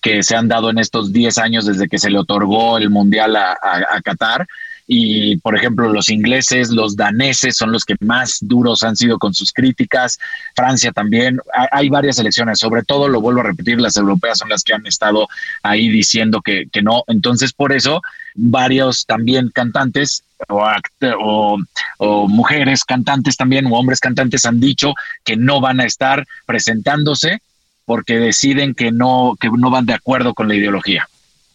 que 0.00 0.22
se 0.22 0.36
han 0.36 0.46
dado 0.46 0.70
en 0.70 0.78
estos 0.78 1.12
10 1.12 1.36
años 1.38 1.66
desde 1.66 1.88
que 1.88 1.98
se 1.98 2.10
le 2.10 2.20
otorgó 2.20 2.78
el 2.78 2.88
Mundial 2.88 3.34
a 3.34 4.00
Qatar 4.04 4.46
y 4.86 5.36
por 5.38 5.56
ejemplo 5.56 5.92
los 5.92 6.08
ingleses, 6.08 6.70
los 6.70 6.96
daneses 6.96 7.56
son 7.56 7.72
los 7.72 7.84
que 7.84 7.96
más 8.00 8.38
duros 8.40 8.82
han 8.82 8.96
sido 8.96 9.18
con 9.18 9.34
sus 9.34 9.52
críticas, 9.52 10.18
Francia 10.54 10.92
también, 10.92 11.40
hay 11.72 11.88
varias 11.88 12.18
elecciones, 12.18 12.58
sobre 12.58 12.82
todo 12.84 13.08
lo 13.08 13.20
vuelvo 13.20 13.40
a 13.40 13.44
repetir, 13.44 13.80
las 13.80 13.96
europeas 13.96 14.38
son 14.38 14.48
las 14.48 14.62
que 14.62 14.74
han 14.74 14.86
estado 14.86 15.28
ahí 15.62 15.88
diciendo 15.88 16.40
que, 16.40 16.68
que 16.70 16.82
no, 16.82 17.02
entonces 17.08 17.52
por 17.52 17.72
eso 17.72 18.00
varios 18.34 19.06
también 19.06 19.50
cantantes 19.50 20.22
o, 20.48 21.58
o, 21.98 22.28
mujeres 22.28 22.84
cantantes 22.84 23.36
también 23.36 23.66
o 23.66 23.70
hombres 23.70 24.00
cantantes 24.00 24.44
han 24.44 24.60
dicho 24.60 24.94
que 25.24 25.36
no 25.36 25.60
van 25.60 25.80
a 25.80 25.86
estar 25.86 26.26
presentándose 26.44 27.40
porque 27.86 28.18
deciden 28.18 28.74
que 28.74 28.92
no 28.92 29.36
que 29.40 29.48
no 29.48 29.70
van 29.70 29.86
de 29.86 29.94
acuerdo 29.94 30.34
con 30.34 30.48
la 30.48 30.54
ideología. 30.54 31.08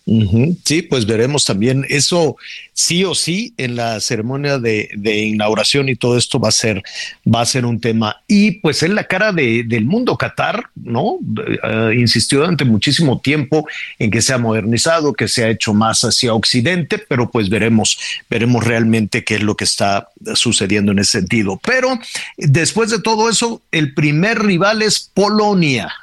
Sí, 0.05 0.81
pues 0.81 1.05
veremos 1.05 1.45
también 1.45 1.85
eso 1.87 2.35
sí 2.73 3.03
o 3.03 3.13
sí 3.13 3.53
en 3.57 3.75
la 3.75 3.99
ceremonia 3.99 4.57
de, 4.57 4.89
inauguración 5.03 5.89
y 5.89 5.95
todo 5.95 6.17
esto 6.17 6.39
va 6.39 6.49
a 6.49 6.51
ser 6.51 6.81
va 7.23 7.41
a 7.41 7.45
ser 7.45 7.65
un 7.65 7.79
tema 7.79 8.17
y 8.27 8.51
pues 8.59 8.81
en 8.81 8.95
la 8.95 9.03
cara 9.03 9.31
del 9.31 9.85
mundo 9.85 10.17
Qatar, 10.17 10.69
¿no? 10.75 11.19
Eh, 11.63 11.95
insistió 11.97 12.39
durante 12.39 12.65
muchísimo 12.65 13.21
tiempo 13.21 13.67
en 13.99 14.09
que 14.09 14.21
se 14.21 14.33
ha 14.33 14.39
modernizado, 14.39 15.13
que 15.13 15.27
se 15.27 15.43
ha 15.43 15.49
hecho 15.49 15.73
más 15.73 16.01
hacia 16.01 16.33
Occidente, 16.33 16.97
pero 16.97 17.29
pues 17.29 17.49
veremos 17.49 17.97
veremos 18.27 18.65
realmente 18.65 19.23
qué 19.23 19.35
es 19.35 19.43
lo 19.43 19.55
que 19.55 19.65
está 19.65 20.09
sucediendo 20.33 20.91
en 20.91 20.99
ese 20.99 21.19
sentido. 21.19 21.59
Pero 21.63 21.99
después 22.37 22.89
de 22.89 23.01
todo 23.01 23.29
eso, 23.29 23.61
el 23.71 23.93
primer 23.93 24.39
rival 24.39 24.81
es 24.81 25.11
Polonia. 25.13 25.93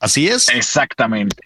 Así 0.00 0.28
es. 0.28 0.48
Exactamente. 0.48 1.45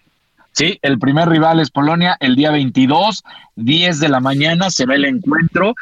Sí, 0.51 0.79
el 0.81 0.99
primer 0.99 1.29
rival 1.29 1.59
es 1.59 1.71
Polonia 1.71 2.17
el 2.19 2.35
día 2.35 2.51
22, 2.51 3.23
10 3.55 3.99
de 3.99 4.09
la 4.09 4.19
mañana 4.19 4.69
se 4.69 4.85
ve 4.85 4.95
el 4.95 5.05
encuentro 5.05 5.75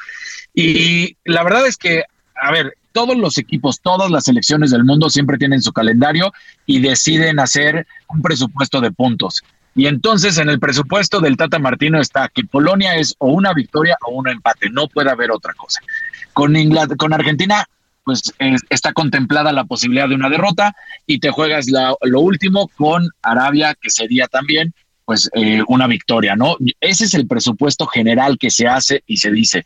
y 0.54 1.18
la 1.26 1.44
verdad 1.44 1.66
es 1.66 1.78
que, 1.78 2.04
a 2.40 2.52
ver, 2.52 2.76
todos 2.92 3.18
los 3.18 3.38
equipos, 3.38 3.82
todas 3.82 4.12
las 4.12 4.26
selecciones 4.26 4.72
del 4.72 4.84
mundo 4.84 5.10
siempre 5.10 5.38
tienen 5.38 5.62
su 5.62 5.72
calendario 5.74 6.34
y 6.66 6.80
deciden 6.80 7.40
hacer 7.40 7.88
un 8.10 8.22
presupuesto 8.22 8.82
de 8.82 8.92
puntos. 8.92 9.44
Y 9.76 9.88
entonces 9.88 10.38
en 10.38 10.50
el 10.50 10.60
presupuesto 10.60 11.20
del 11.20 11.38
Tata 11.38 11.60
Martino 11.60 12.02
está 12.02 12.28
que 12.28 12.44
Polonia 12.44 12.96
es 12.96 13.16
o 13.20 13.32
una 13.32 13.54
victoria 13.54 13.98
o 14.06 14.12
un 14.12 14.28
empate, 14.28 14.70
no 14.70 14.88
puede 14.88 15.10
haber 15.10 15.32
otra 15.32 15.54
cosa. 15.54 15.80
Con, 16.34 16.56
con 16.98 17.14
Argentina 17.14 17.66
pues 18.10 18.34
está 18.72 18.92
contemplada 18.92 19.52
la 19.52 19.66
posibilidad 19.66 20.10
de 20.10 20.16
una 20.16 20.32
derrota 20.32 20.76
y 21.06 21.20
te 21.20 21.30
juegas 21.30 21.68
lo 21.70 22.22
último 22.22 22.68
con 22.76 23.08
Arabia, 23.22 23.76
que 23.80 23.92
sería 23.92 24.28
también 24.28 24.74
pues 25.06 25.30
eh, 25.36 25.62
una 25.68 25.86
victoria, 25.86 26.36
¿no? 26.36 26.58
Ese 26.82 27.06
es 27.06 27.14
el 27.14 27.28
presupuesto 27.28 27.86
general 27.86 28.40
que 28.40 28.50
se 28.50 28.68
hace 28.68 29.04
y 29.06 29.18
se 29.18 29.30
dice. 29.30 29.64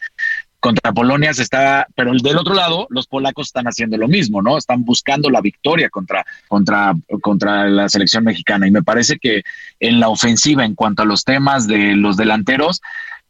Contra 0.60 0.92
Polonia 0.92 1.34
se 1.34 1.44
está, 1.44 1.88
pero 1.96 2.12
del 2.12 2.38
otro 2.38 2.54
lado, 2.54 2.86
los 2.90 3.08
polacos 3.08 3.48
están 3.48 3.66
haciendo 3.66 3.96
lo 3.98 4.10
mismo, 4.10 4.42
¿no? 4.42 4.58
Están 4.58 4.84
buscando 4.84 5.30
la 5.30 5.40
victoria 5.40 5.90
contra, 5.90 6.26
contra, 6.50 6.94
contra 7.22 7.70
la 7.70 7.88
selección 7.88 8.26
mexicana. 8.26 8.68
Y 8.68 8.72
me 8.72 8.84
parece 8.84 9.20
que 9.20 9.44
en 9.80 10.02
la 10.02 10.10
ofensiva, 10.10 10.66
en 10.66 10.76
cuanto 10.76 11.04
a 11.04 11.06
los 11.06 11.24
temas 11.24 11.66
de 11.66 11.96
los 11.96 12.18
delanteros, 12.18 12.82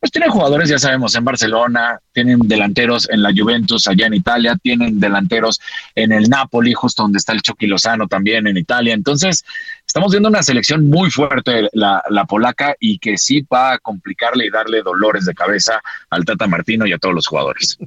pues 0.04 0.12
tienen 0.12 0.32
jugadores, 0.32 0.68
ya 0.68 0.78
sabemos, 0.78 1.16
en 1.16 1.24
Barcelona, 1.24 1.98
tienen 2.12 2.38
delanteros 2.40 3.10
en 3.10 3.24
la 3.24 3.32
Juventus 3.34 3.88
allá 3.88 4.08
en 4.08 4.16
Italia, 4.16 4.58
tienen 4.62 5.00
delanteros 5.00 5.62
en 5.96 6.12
el 6.12 6.30
Napoli, 6.30 6.74
justo 6.74 7.04
donde 7.04 7.20
está 7.20 7.32
el 7.32 7.42
Chucky 7.42 7.68
Lozano 7.68 8.06
también 8.10 8.46
en 8.46 8.58
Italia. 8.58 8.94
Entonces, 8.94 9.46
estamos 9.88 10.12
viendo 10.12 10.28
una 10.28 10.44
selección 10.44 10.90
muy 10.90 11.10
fuerte, 11.10 11.70
la, 11.72 12.04
la 12.10 12.26
polaca, 12.26 12.76
y 12.82 13.00
que 13.00 13.18
sí 13.18 13.44
va 13.44 13.72
a 13.72 13.80
complicarle 13.80 14.46
y 14.46 14.50
darle 14.50 14.82
dolores 14.82 15.24
de 15.24 15.34
cabeza 15.34 15.82
al 16.10 16.26
Tata 16.26 16.48
Martino 16.48 16.86
y 16.86 16.92
a 16.92 16.98
todos 16.98 17.16
los 17.16 17.26
jugadores. 17.26 17.78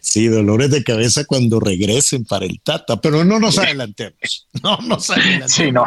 Sí, 0.00 0.26
dolores 0.26 0.72
de 0.72 0.82
cabeza 0.82 1.24
cuando 1.24 1.60
regresen 1.60 2.24
para 2.24 2.46
el 2.46 2.60
Tata, 2.62 3.00
pero 3.00 3.24
no 3.24 3.38
nos 3.38 3.58
adelantemos. 3.58 4.48
No 4.60 4.76
nos 4.78 5.08
adelantemos. 5.08 5.52
Sí, 5.52 5.70
no. 5.70 5.84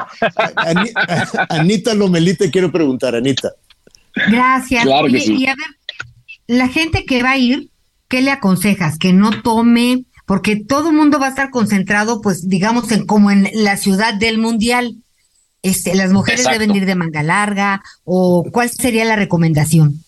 Anita 1.49 1.93
Lomelí, 1.93 2.35
te 2.35 2.49
quiero 2.49 2.71
preguntar, 2.71 3.15
Anita. 3.15 3.51
Gracias. 4.29 4.85
Y 4.85 5.47
a 5.47 5.55
ver, 5.55 5.67
la 6.47 6.67
gente 6.67 7.05
que 7.05 7.23
va 7.23 7.31
a 7.31 7.37
ir, 7.37 7.69
¿qué 8.07 8.21
le 8.21 8.31
aconsejas? 8.31 8.97
Que 8.97 9.13
no 9.13 9.41
tome, 9.41 10.05
porque 10.25 10.55
todo 10.55 10.89
el 10.89 10.95
mundo 10.95 11.19
va 11.19 11.27
a 11.27 11.29
estar 11.29 11.49
concentrado, 11.49 12.21
pues 12.21 12.47
digamos, 12.47 12.91
en 12.91 13.05
como 13.05 13.31
en 13.31 13.49
la 13.53 13.77
ciudad 13.77 14.13
del 14.13 14.37
mundial. 14.37 14.97
Este, 15.63 15.95
las 15.95 16.13
mujeres 16.13 16.45
deben 16.49 16.75
ir 16.75 16.85
de 16.85 16.95
manga 16.95 17.23
larga, 17.23 17.81
o 18.03 18.45
cuál 18.51 18.69
sería 18.69 19.05
la 19.05 19.15
recomendación. 19.15 20.03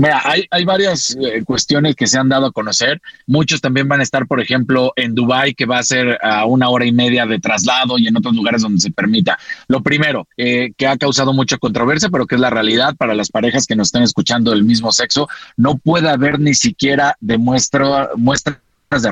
Mira, 0.00 0.22
hay, 0.24 0.46
hay 0.50 0.64
varias 0.64 1.14
eh, 1.20 1.44
cuestiones 1.44 1.94
que 1.94 2.06
se 2.06 2.18
han 2.18 2.30
dado 2.30 2.46
a 2.46 2.52
conocer. 2.52 3.02
Muchos 3.26 3.60
también 3.60 3.86
van 3.86 4.00
a 4.00 4.02
estar, 4.02 4.26
por 4.26 4.40
ejemplo, 4.40 4.94
en 4.96 5.14
Dubái, 5.14 5.52
que 5.52 5.66
va 5.66 5.78
a 5.78 5.82
ser 5.82 6.18
a 6.22 6.46
una 6.46 6.70
hora 6.70 6.86
y 6.86 6.92
media 6.92 7.26
de 7.26 7.38
traslado 7.38 7.98
y 7.98 8.06
en 8.08 8.16
otros 8.16 8.34
lugares 8.34 8.62
donde 8.62 8.80
se 8.80 8.90
permita. 8.90 9.38
Lo 9.68 9.82
primero, 9.82 10.26
eh, 10.38 10.72
que 10.74 10.86
ha 10.86 10.96
causado 10.96 11.34
mucha 11.34 11.58
controversia, 11.58 12.08
pero 12.08 12.26
que 12.26 12.36
es 12.36 12.40
la 12.40 12.48
realidad 12.48 12.96
para 12.96 13.14
las 13.14 13.28
parejas 13.28 13.66
que 13.66 13.76
nos 13.76 13.88
estén 13.88 14.02
escuchando 14.02 14.52
del 14.52 14.64
mismo 14.64 14.90
sexo, 14.90 15.28
no 15.58 15.76
puede 15.76 16.08
haber 16.08 16.40
ni 16.40 16.54
siquiera 16.54 17.14
de 17.20 17.36
muestras 17.36 18.08
de 18.16 19.08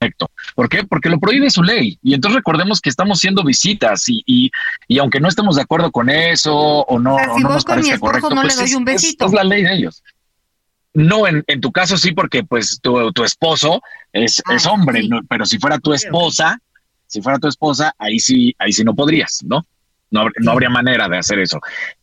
afecto. 0.00 0.28
¿Por 0.56 0.68
qué? 0.68 0.82
Porque 0.82 1.08
lo 1.08 1.20
prohíbe 1.20 1.50
su 1.50 1.62
ley. 1.62 2.00
Y 2.02 2.14
entonces 2.14 2.34
recordemos 2.34 2.80
que 2.80 2.90
estamos 2.90 3.20
siendo 3.20 3.44
visitas 3.44 4.08
y, 4.08 4.24
y, 4.26 4.98
aunque 4.98 5.20
no 5.20 5.28
estemos 5.28 5.54
de 5.54 5.62
acuerdo 5.62 5.92
con 5.92 6.10
eso 6.10 6.52
o 6.56 6.98
no, 6.98 7.16
no 7.38 7.48
nos 7.48 7.64
parece 7.64 7.96
correcto, 8.00 8.30
pues 8.30 8.58
es, 8.58 9.32
la 9.32 9.44
ley 9.44 9.62
de 9.62 9.72
ellos. 9.72 10.02
No, 10.96 11.26
en, 11.26 11.44
en, 11.46 11.60
tu 11.60 11.70
caso 11.72 11.98
sí, 11.98 12.12
porque 12.12 12.42
pues 12.42 12.80
tu, 12.80 13.12
tu 13.12 13.22
esposo 13.22 13.82
es, 14.14 14.42
ah, 14.46 14.54
es 14.54 14.64
hombre, 14.64 15.06
pero 15.28 15.44
si 15.44 15.58
fuera 15.58 15.78
tu 15.78 15.92
esposa, 15.92 16.58
si 17.06 17.20
fuera 17.20 17.38
tu 17.38 17.48
esposa, 17.48 17.94
ahí 17.98 18.18
sí, 18.18 18.56
ahí 18.58 18.72
sí 18.72 18.82
no 18.82 18.94
podrías, 18.94 19.44
¿no? 19.44 19.66
No, 20.10 20.30
no 20.38 20.50
habría 20.50 20.70
manera 20.70 21.06
de 21.06 21.18
hacer 21.18 21.38
eso. 21.38 21.60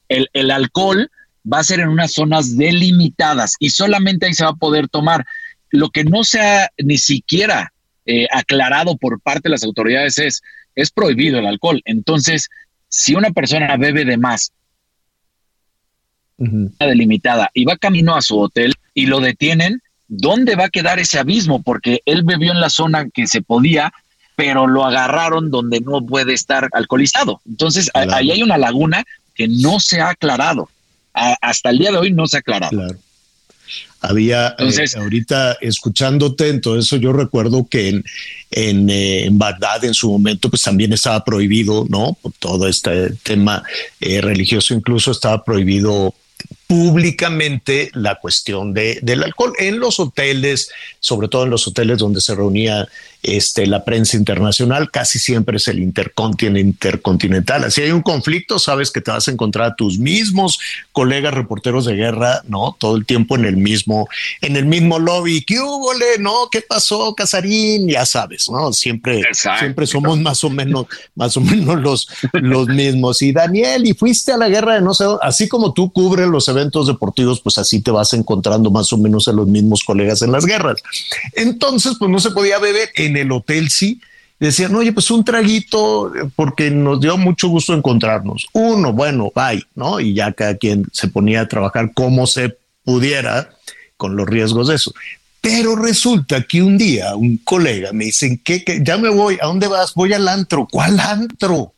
El, 0.08 0.30
el 0.34 0.52
alcohol 0.52 1.10
va 1.52 1.58
a 1.58 1.64
ser 1.64 1.80
en 1.80 1.90
unas 1.90 2.14
zonas 2.14 2.56
delimitadas 2.56 3.56
y 3.58 3.72
solamente 3.72 4.28
ahí 4.28 4.36
se 4.36 4.44
va 4.44 4.52
a 4.52 4.56
poder 4.58 4.88
tomar. 4.88 5.26
Lo 5.72 5.90
que 5.90 6.04
no 6.04 6.24
se 6.24 6.42
ha 6.42 6.70
ni 6.78 7.00
siquiera 7.00 7.74
eh, 8.06 8.28
aclarado 8.32 8.96
por 8.98 9.20
parte 9.22 9.50
de 9.50 9.54
las 9.54 9.64
autoridades 9.64 10.20
es, 10.20 10.44
es 10.76 10.92
prohibido 10.92 11.40
el 11.40 11.48
alcohol. 11.48 11.82
Entonces, 11.86 12.48
si 12.90 13.16
una 13.16 13.32
persona 13.32 13.76
bebe 13.76 14.06
de 14.06 14.18
más 14.18 14.54
delimitada 16.38 17.50
y 17.56 17.66
va 17.66 17.78
camino 17.78 18.16
a 18.16 18.22
su 18.22 18.38
hotel 18.40 18.76
y 18.94 19.06
lo 19.08 19.20
detienen, 19.20 19.82
¿dónde 20.08 20.56
va 20.56 20.66
a 20.66 20.70
quedar 20.70 21.00
ese 21.00 21.20
abismo? 21.20 21.62
Porque 21.62 22.02
él 22.06 22.24
bebió 22.24 22.52
en 22.52 22.60
la 22.60 22.70
zona 22.70 23.10
que 23.10 23.28
se 23.28 23.42
podía, 23.42 23.94
pero 24.36 24.68
lo 24.68 24.86
agarraron 24.86 25.52
donde 25.52 25.82
no 25.82 26.06
puede 26.06 26.34
estar 26.34 26.70
alcoholizado. 26.74 27.42
Entonces, 27.48 27.90
ahí 27.94 28.32
hay 28.32 28.44
una 28.44 28.58
laguna 28.58 29.04
que 29.36 29.48
no 29.48 29.80
se 29.80 30.02
ha 30.02 30.10
aclarado. 30.10 30.70
hasta 31.14 31.70
el 31.70 31.78
día 31.78 31.92
de 31.92 31.98
hoy 31.98 32.12
no 32.12 32.26
se 32.28 32.38
ha 32.38 32.40
aclarado. 32.40 32.72
Claro. 32.72 32.98
Había, 34.02 34.56
eh, 34.60 34.86
ahorita 34.98 35.54
escuchándote, 35.62 36.50
entonces 36.50 36.88
eso 36.88 36.98
yo 36.98 37.14
recuerdo 37.14 37.66
que 37.70 37.88
en, 37.88 38.04
en, 38.52 38.90
eh, 38.90 39.24
en, 39.26 39.40
Bagdad 39.40 39.86
en 39.86 39.94
su 39.94 40.12
momento 40.12 40.50
pues 40.50 40.62
también 40.62 40.92
estaba 40.92 41.24
prohibido, 41.24 41.86
¿no? 41.90 42.18
Por 42.22 42.34
todo 42.34 42.68
este 42.68 43.12
tema 43.24 43.64
eh, 44.02 44.20
religioso 44.20 44.74
incluso 44.74 45.12
estaba 45.12 45.46
prohibido 45.46 46.14
públicamente 46.74 47.92
la 47.94 48.16
cuestión 48.16 48.74
de, 48.74 48.98
del 49.04 49.22
alcohol 49.22 49.54
en 49.60 49.80
los 49.80 50.00
hoteles, 50.00 50.72
sobre 51.00 51.28
todo 51.28 51.44
en 51.44 51.52
los 51.52 51.68
hoteles 51.68 52.00
donde 52.00 52.20
se 52.20 52.34
reunía 52.34 52.88
este, 53.22 53.68
la 53.68 53.86
prensa 53.86 54.18
internacional, 54.18 54.92
casi 54.92 55.18
siempre 55.18 55.58
es 55.58 55.68
el 55.68 55.80
intercontinental. 55.80 57.72
Si 57.72 57.82
hay 57.82 57.92
un 57.92 58.02
conflicto, 58.02 58.60
sabes 58.60 58.92
que 58.92 59.02
te 59.02 59.12
vas 59.12 59.28
a 59.28 59.32
encontrar 59.32 59.72
a 59.72 59.76
tus 59.76 59.98
mismos 60.00 60.60
colegas 60.92 61.34
reporteros 61.34 61.86
de 61.86 61.96
guerra, 61.96 62.42
¿no? 62.48 62.76
Todo 62.78 62.98
el 62.98 63.06
tiempo 63.06 63.36
en 63.36 63.46
el 63.46 63.56
mismo, 63.56 64.10
en 64.42 64.58
el 64.58 64.66
mismo 64.66 65.00
lobby. 65.00 65.42
¿Qué 65.46 65.60
hubo, 65.60 65.92
no? 66.20 66.50
¿Qué 66.52 66.62
pasó, 66.62 67.16
Casarín? 67.16 67.88
Ya 67.88 68.06
sabes, 68.06 68.50
¿no? 68.50 68.74
Siempre, 68.74 69.22
siempre 69.34 69.88
somos 69.88 70.20
más 70.20 70.44
o 70.44 70.50
menos, 70.50 70.88
más 71.16 71.38
o 71.38 71.42
menos 71.42 71.80
los, 71.80 72.10
los 72.34 72.68
mismos. 72.68 73.22
Y 73.22 73.32
Daniel, 73.32 73.88
y 73.88 73.94
fuiste 73.94 74.34
a 74.34 74.38
la 74.38 74.50
guerra 74.50 74.76
de 74.76 74.82
no 74.82 74.94
sé, 74.94 75.06
así 75.22 75.48
como 75.48 75.72
tú 75.72 75.94
cubres 75.94 76.28
los 76.28 76.48
eventos 76.50 76.63
deportivos, 76.72 77.42
pues 77.42 77.58
así 77.58 77.82
te 77.82 77.92
vas 77.92 78.14
encontrando 78.14 78.72
más 78.72 78.92
o 78.94 78.98
menos 78.98 79.28
a 79.28 79.34
los 79.34 79.48
mismos 79.48 79.84
colegas 79.84 80.22
en 80.22 80.32
las 80.32 80.46
guerras. 80.46 80.82
Entonces, 81.34 81.94
pues 82.00 82.10
no 82.10 82.20
se 82.20 82.32
podía 82.32 82.60
beber 82.60 82.90
en 82.96 83.18
el 83.18 83.32
hotel, 83.32 83.70
sí. 83.70 84.00
Decían, 84.40 84.76
oye, 84.76 84.92
pues 84.92 85.10
un 85.12 85.24
traguito, 85.24 86.12
porque 86.36 86.70
nos 86.70 87.00
dio 87.00 87.18
mucho 87.18 87.48
gusto 87.48 87.74
encontrarnos. 87.74 88.48
Uno, 88.52 88.92
bueno, 88.92 89.32
bye, 89.34 89.64
¿no? 89.76 90.00
Y 90.00 90.14
ya 90.14 90.34
cada 90.34 90.58
quien 90.58 90.86
se 90.92 91.08
ponía 91.08 91.42
a 91.42 91.48
trabajar 91.48 91.94
como 91.94 92.28
se 92.28 92.58
pudiera 92.84 93.50
con 93.96 94.16
los 94.16 94.28
riesgos 94.28 94.68
de 94.68 94.76
eso. 94.76 94.94
Pero 95.40 95.76
resulta 95.76 96.44
que 96.44 96.62
un 96.62 96.78
día 96.78 97.16
un 97.16 97.38
colega 97.38 97.92
me 97.94 98.06
dice, 98.06 98.40
¿qué, 98.44 98.64
qué? 98.64 98.82
Ya 98.84 98.98
me 98.98 99.10
voy, 99.10 99.38
¿a 99.42 99.46
dónde 99.46 99.68
vas? 99.68 99.94
Voy 99.94 100.14
al 100.14 100.28
antro. 100.28 100.68
¿Cuál 100.70 101.00
antro? 101.00 101.74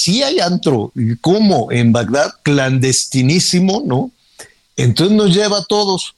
Sí 0.00 0.22
hay 0.22 0.40
antro. 0.40 0.94
¿Cómo? 1.20 1.70
En 1.70 1.92
Bagdad, 1.92 2.32
clandestinísimo, 2.42 3.82
¿no? 3.84 4.10
Entonces 4.74 5.14
nos 5.14 5.34
lleva 5.34 5.58
a 5.58 5.64
todos. 5.64 6.14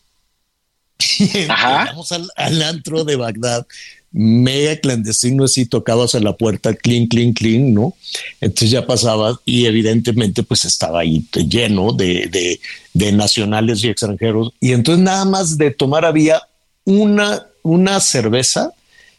Y 1.18 1.46
vamos 1.46 2.12
al, 2.12 2.30
al, 2.36 2.62
antro 2.62 3.02
de 3.02 3.16
Bagdad, 3.16 3.66
mega 4.12 4.76
clandestino, 4.76 5.46
así 5.46 5.66
tocabas 5.66 6.14
a 6.14 6.20
la 6.20 6.36
puerta, 6.36 6.72
clean, 6.74 7.08
clean, 7.08 7.32
clean, 7.32 7.74
¿no? 7.74 7.96
Entonces 8.40 8.70
ya 8.70 8.86
pasabas 8.86 9.38
y 9.44 9.66
evidentemente 9.66 10.44
pues 10.44 10.64
estaba 10.64 11.00
ahí 11.00 11.26
lleno 11.32 11.92
de, 11.92 12.28
de, 12.28 12.60
de 12.94 13.10
nacionales 13.10 13.82
y 13.82 13.88
extranjeros. 13.88 14.52
Y 14.60 14.74
entonces 14.74 15.02
nada 15.02 15.24
más 15.24 15.58
de 15.58 15.72
tomar 15.72 16.04
había 16.04 16.40
una, 16.84 17.48
una 17.64 17.98
cerveza 17.98 18.72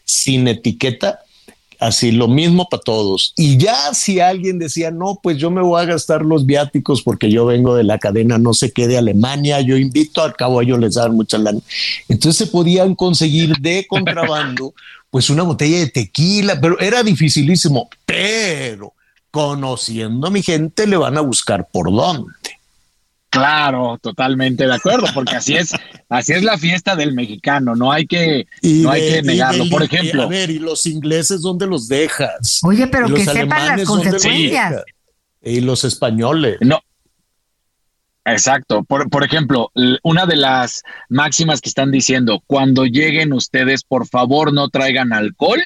sin 0.06 0.48
etiqueta 0.48 1.20
Así 1.84 2.12
lo 2.12 2.28
mismo 2.28 2.66
para 2.70 2.82
todos. 2.82 3.34
Y 3.36 3.58
ya 3.58 3.92
si 3.92 4.18
alguien 4.18 4.58
decía, 4.58 4.90
no, 4.90 5.20
pues 5.22 5.36
yo 5.36 5.50
me 5.50 5.60
voy 5.60 5.82
a 5.82 5.84
gastar 5.84 6.22
los 6.22 6.46
viáticos 6.46 7.02
porque 7.02 7.30
yo 7.30 7.44
vengo 7.44 7.74
de 7.74 7.84
la 7.84 7.98
cadena 7.98 8.38
no 8.38 8.54
sé 8.54 8.72
qué 8.72 8.88
de 8.88 8.96
Alemania, 8.96 9.60
yo 9.60 9.76
invito, 9.76 10.22
al 10.22 10.34
cabo 10.34 10.62
ellos 10.62 10.78
les 10.78 10.94
dan 10.94 11.14
mucha 11.14 11.36
lana. 11.36 11.60
Entonces 12.08 12.38
se 12.38 12.46
podían 12.50 12.94
conseguir 12.94 13.58
de 13.58 13.86
contrabando, 13.88 14.72
pues 15.10 15.28
una 15.28 15.42
botella 15.42 15.80
de 15.80 15.88
tequila, 15.88 16.58
pero 16.58 16.80
era 16.80 17.02
dificilísimo. 17.02 17.90
Pero 18.06 18.94
conociendo 19.30 20.26
a 20.26 20.30
mi 20.30 20.42
gente, 20.42 20.86
le 20.86 20.96
van 20.96 21.18
a 21.18 21.20
buscar 21.20 21.68
por 21.70 21.92
dónde. 21.92 22.32
Claro, 23.34 23.98
totalmente 24.00 24.64
de 24.64 24.74
acuerdo, 24.74 25.08
porque 25.12 25.34
así 25.34 25.56
es, 25.56 25.72
así 26.08 26.32
es 26.32 26.44
la 26.44 26.56
fiesta 26.56 26.94
del 26.94 27.14
mexicano, 27.14 27.74
no 27.74 27.90
hay 27.90 28.06
que, 28.06 28.46
no 28.62 28.90
hay 28.90 29.00
que 29.10 29.22
negarlo. 29.22 29.64
Por 29.68 29.82
ejemplo, 29.82 30.22
a 30.22 30.26
ver, 30.28 30.50
y 30.50 30.60
los 30.60 30.86
ingleses 30.86 31.42
dónde 31.42 31.66
los 31.66 31.88
dejas? 31.88 32.60
Oye, 32.62 32.86
pero 32.86 33.08
que 33.12 33.24
sepan 33.24 33.76
las 33.76 33.84
consecuencias. 33.84 34.84
Y 35.42 35.60
los 35.60 35.84
españoles. 35.84 36.58
No. 36.60 36.80
Exacto. 38.24 38.84
Por, 38.84 39.10
por 39.10 39.24
ejemplo, 39.24 39.70
una 40.02 40.26
de 40.26 40.36
las 40.36 40.82
máximas 41.08 41.60
que 41.60 41.68
están 41.68 41.90
diciendo, 41.90 42.42
cuando 42.46 42.86
lleguen 42.86 43.32
ustedes, 43.32 43.82
por 43.82 44.06
favor, 44.06 44.52
no 44.52 44.68
traigan 44.68 45.12
alcohol, 45.12 45.62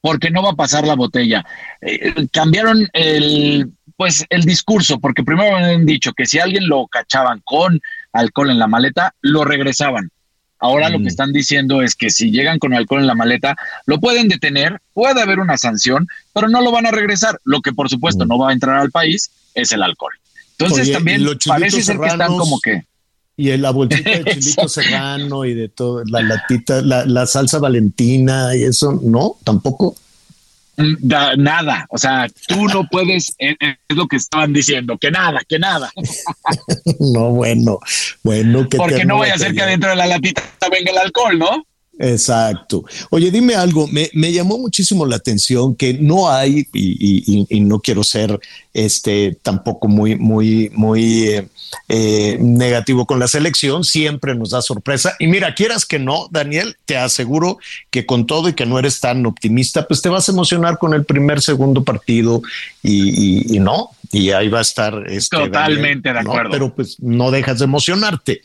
porque 0.00 0.30
no 0.30 0.42
va 0.42 0.50
a 0.50 0.56
pasar 0.56 0.86
la 0.86 0.96
botella. 0.96 1.44
Eh, 1.80 2.26
cambiaron 2.32 2.88
el 2.92 3.70
pues 3.96 4.24
el 4.30 4.42
discurso, 4.42 4.98
porque 4.98 5.22
primero 5.22 5.56
habían 5.56 5.86
dicho 5.86 6.12
que 6.12 6.26
si 6.26 6.38
alguien 6.38 6.68
lo 6.68 6.86
cachaban 6.86 7.40
con 7.44 7.80
alcohol 8.12 8.50
en 8.50 8.58
la 8.58 8.66
maleta, 8.66 9.14
lo 9.20 9.44
regresaban. 9.44 10.10
Ahora 10.58 10.90
lo 10.90 10.98
que 10.98 11.04
mm. 11.04 11.08
están 11.08 11.32
diciendo 11.32 11.82
es 11.82 11.96
que 11.96 12.10
si 12.10 12.30
llegan 12.30 12.58
con 12.58 12.72
alcohol 12.72 13.00
en 13.00 13.08
la 13.08 13.16
maleta, 13.16 13.56
lo 13.86 13.98
pueden 13.98 14.28
detener, 14.28 14.80
puede 14.94 15.20
haber 15.20 15.40
una 15.40 15.58
sanción, 15.58 16.06
pero 16.32 16.48
no 16.48 16.62
lo 16.62 16.70
van 16.70 16.86
a 16.86 16.92
regresar. 16.92 17.40
Lo 17.44 17.60
que 17.60 17.72
por 17.72 17.88
supuesto 17.88 18.24
mm. 18.24 18.28
no 18.28 18.38
va 18.38 18.50
a 18.50 18.52
entrar 18.52 18.78
al 18.78 18.92
país 18.92 19.30
es 19.54 19.72
el 19.72 19.82
alcohol. 19.82 20.12
Entonces 20.58 20.92
también 20.92 21.26
parece 21.46 21.82
ser 21.82 21.98
que 21.98 22.06
están 22.06 22.36
como 22.36 22.60
que 22.60 22.84
y 23.34 23.56
la 23.56 23.70
bolsita 23.70 24.10
de 24.10 24.24
chilito 24.40 24.68
serrano 24.68 25.44
y 25.44 25.54
de 25.54 25.68
todo, 25.68 26.04
la 26.04 26.22
latita, 26.22 26.82
la, 26.82 27.06
la 27.06 27.26
salsa 27.26 27.58
valentina 27.58 28.54
y 28.54 28.62
eso, 28.64 29.00
no, 29.02 29.36
tampoco 29.42 29.96
nada, 30.76 31.86
o 31.90 31.98
sea, 31.98 32.26
tú 32.48 32.66
no 32.66 32.86
puedes, 32.90 33.34
es, 33.38 33.56
lo 33.88 34.06
que 34.06 34.16
estaban 34.16 34.52
diciendo, 34.52 34.96
que 34.98 35.10
nada, 35.10 35.40
que 35.46 35.58
nada. 35.58 35.90
no, 37.00 37.30
bueno, 37.30 37.78
bueno, 38.22 38.68
que 38.68 38.78
porque 38.78 39.04
no 39.04 39.16
voy 39.16 39.28
a 39.28 39.34
hacer 39.34 39.54
que 39.54 39.62
adentro 39.62 39.90
de 39.90 39.96
la 39.96 40.06
latita 40.06 40.42
venga 40.70 40.90
el 40.90 40.98
alcohol, 40.98 41.38
¿no? 41.38 41.66
Exacto. 41.98 42.84
Oye, 43.10 43.30
dime 43.30 43.54
algo, 43.54 43.86
me, 43.86 44.10
me, 44.14 44.32
llamó 44.32 44.58
muchísimo 44.58 45.04
la 45.04 45.16
atención 45.16 45.76
que 45.76 45.94
no 45.94 46.30
hay, 46.30 46.66
y, 46.72 47.46
y, 47.48 47.60
no 47.60 47.80
quiero 47.80 48.02
ser 48.02 48.40
este 48.72 49.38
tampoco 49.42 49.88
muy, 49.88 50.16
muy, 50.16 50.70
muy 50.74 51.28
eh, 51.28 51.48
eh, 51.88 52.38
negativo 52.40 53.06
con 53.06 53.18
la 53.18 53.28
selección, 53.28 53.84
siempre 53.84 54.34
nos 54.34 54.50
da 54.50 54.62
sorpresa. 54.62 55.14
Y 55.18 55.26
mira, 55.26 55.54
quieras 55.54 55.84
que 55.84 55.98
no, 55.98 56.28
Daniel, 56.30 56.76
te 56.86 56.96
aseguro 56.96 57.58
que 57.90 58.06
con 58.06 58.26
todo 58.26 58.48
y 58.48 58.54
que 58.54 58.66
no 58.66 58.78
eres 58.78 59.00
tan 59.00 59.24
optimista, 59.26 59.86
pues 59.86 60.00
te 60.00 60.08
vas 60.08 60.28
a 60.28 60.32
emocionar 60.32 60.78
con 60.78 60.94
el 60.94 61.04
primer, 61.04 61.42
segundo 61.42 61.84
partido 61.84 62.42
y, 62.82 63.54
y 63.54 63.60
no, 63.60 63.90
y 64.12 64.30
ahí 64.30 64.48
va 64.48 64.58
a 64.58 64.62
estar. 64.62 65.04
Este, 65.08 65.36
Totalmente 65.36 66.12
de 66.12 66.18
acuerdo. 66.18 66.50
Pero 66.50 66.74
pues 66.74 67.00
no 67.00 67.30
dejas 67.30 67.58
de 67.58 67.64
emocionarte. 67.64 68.42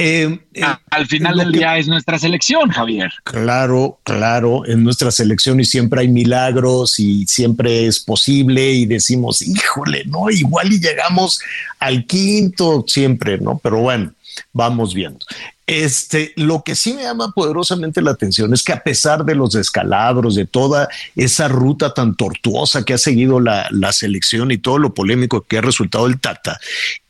Eh, 0.00 0.38
eh, 0.54 0.62
al 0.90 1.08
final 1.08 1.38
del 1.38 1.50
día 1.50 1.76
es 1.76 1.88
nuestra 1.88 2.20
selección, 2.20 2.70
Javier. 2.70 3.10
Claro, 3.24 3.98
claro, 4.04 4.64
es 4.64 4.76
nuestra 4.76 5.10
selección 5.10 5.58
y 5.58 5.64
siempre 5.64 6.02
hay 6.02 6.08
milagros 6.08 7.00
y 7.00 7.26
siempre 7.26 7.84
es 7.84 7.98
posible 7.98 8.70
y 8.74 8.86
decimos, 8.86 9.42
híjole, 9.42 10.04
no, 10.06 10.30
igual 10.30 10.72
y 10.72 10.80
llegamos 10.80 11.40
al 11.80 12.06
quinto 12.06 12.84
siempre, 12.86 13.38
¿no? 13.38 13.58
Pero 13.58 13.80
bueno, 13.80 14.12
vamos 14.52 14.94
viendo. 14.94 15.26
Este, 15.68 16.32
lo 16.36 16.62
que 16.62 16.74
sí 16.74 16.94
me 16.94 17.02
llama 17.02 17.30
poderosamente 17.32 18.00
la 18.00 18.12
atención 18.12 18.54
es 18.54 18.62
que 18.62 18.72
a 18.72 18.82
pesar 18.82 19.26
de 19.26 19.34
los 19.34 19.52
descalabros, 19.52 20.34
de 20.34 20.46
toda 20.46 20.88
esa 21.14 21.46
ruta 21.46 21.92
tan 21.92 22.16
tortuosa 22.16 22.86
que 22.86 22.94
ha 22.94 22.98
seguido 22.98 23.38
la, 23.38 23.68
selección 23.92 24.50
y 24.50 24.56
todo 24.56 24.78
lo 24.78 24.94
polémico 24.94 25.42
que 25.42 25.58
ha 25.58 25.60
resultado 25.60 26.06
el 26.06 26.20
Tata, 26.20 26.58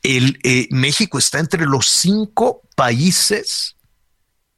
el, 0.03 0.41
eh, 0.43 0.67
México 0.71 1.19
está 1.19 1.39
entre 1.39 1.67
los 1.67 1.87
cinco 1.87 2.63
países 2.75 3.77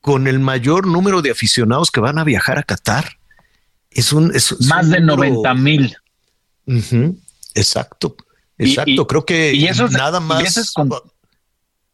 con 0.00 0.28
el 0.28 0.38
mayor 0.38 0.86
número 0.86 1.20
de 1.20 1.32
aficionados 1.32 1.90
que 1.90 2.00
van 2.00 2.18
a 2.18 2.24
viajar 2.24 2.58
a 2.58 2.62
Qatar. 2.62 3.18
Es 3.90 4.14
un 4.14 4.32
más 4.60 4.88
de 4.88 5.00
90 5.00 5.54
mil. 5.56 5.94
Exacto, 7.54 8.16
exacto. 8.56 9.06
Creo 9.06 9.26
que 9.26 9.52
y 9.52 9.66
eso 9.66 9.90
nada 9.90 10.20
más 10.20 10.56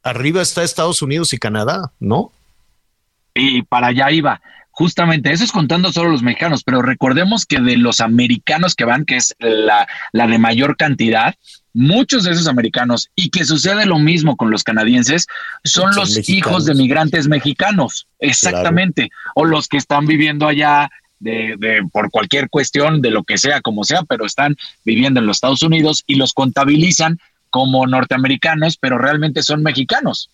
arriba 0.07 0.41
está 0.41 0.63
Estados 0.63 1.03
Unidos 1.03 1.33
y 1.33 1.39
Canadá, 1.39 1.93
¿no? 1.99 2.33
Y 3.35 3.63
para 3.63 3.89
allá 3.89 4.11
iba. 4.13 4.41
Justamente, 4.71 5.33
eso 5.33 5.43
es 5.43 5.53
contando 5.53 5.91
solo 5.91 6.11
los 6.11 6.23
mexicanos, 6.23 6.63
pero 6.63 6.83
recordemos 6.83 7.47
que 7.47 7.61
de 7.61 7.77
los 7.77 8.01
americanos 8.01 8.75
que 8.75 8.85
van, 8.85 9.05
que 9.05 9.17
es 9.17 9.35
la, 9.39 9.89
la 10.13 10.27
de 10.27 10.39
mayor 10.39 10.77
cantidad, 10.77 11.35
muchos 11.73 12.25
de 12.25 12.33
esos 12.33 12.47
americanos, 12.47 13.11
y 13.15 13.31
que 13.31 13.45
sucede 13.45 13.87
lo 13.87 13.99
mismo 13.99 14.37
con 14.37 14.51
los 14.51 14.65
canadienses, 14.65 15.27
son 15.65 15.95
los 15.95 16.29
hijos 16.29 16.67
de 16.67 16.75
migrantes 16.75 17.27
mexicanos, 17.27 18.07
exactamente, 18.19 19.11
o 19.35 19.45
los 19.45 19.67
que 19.67 19.79
están 19.79 20.07
viviendo 20.07 20.47
allá 20.47 20.91
de, 21.19 21.57
de, 21.59 21.83
por 21.91 22.11
cualquier 22.11 22.51
cuestión, 22.51 23.01
de 23.01 23.11
lo 23.11 23.25
que 23.25 23.39
sea, 23.39 23.63
como 23.63 23.83
sea, 23.83 24.03
pero 24.03 24.27
están 24.27 24.57
viviendo 24.85 25.21
en 25.21 25.27
los 25.27 25.39
Estados 25.39 25.63
Unidos 25.63 26.05
y 26.07 26.17
los 26.17 26.35
contabilizan 26.35 27.19
como 27.51 27.87
norteamericanos, 27.87 28.77
pero 28.77 28.99
realmente 28.99 29.43
son 29.43 29.63
mexicanos. 29.63 30.31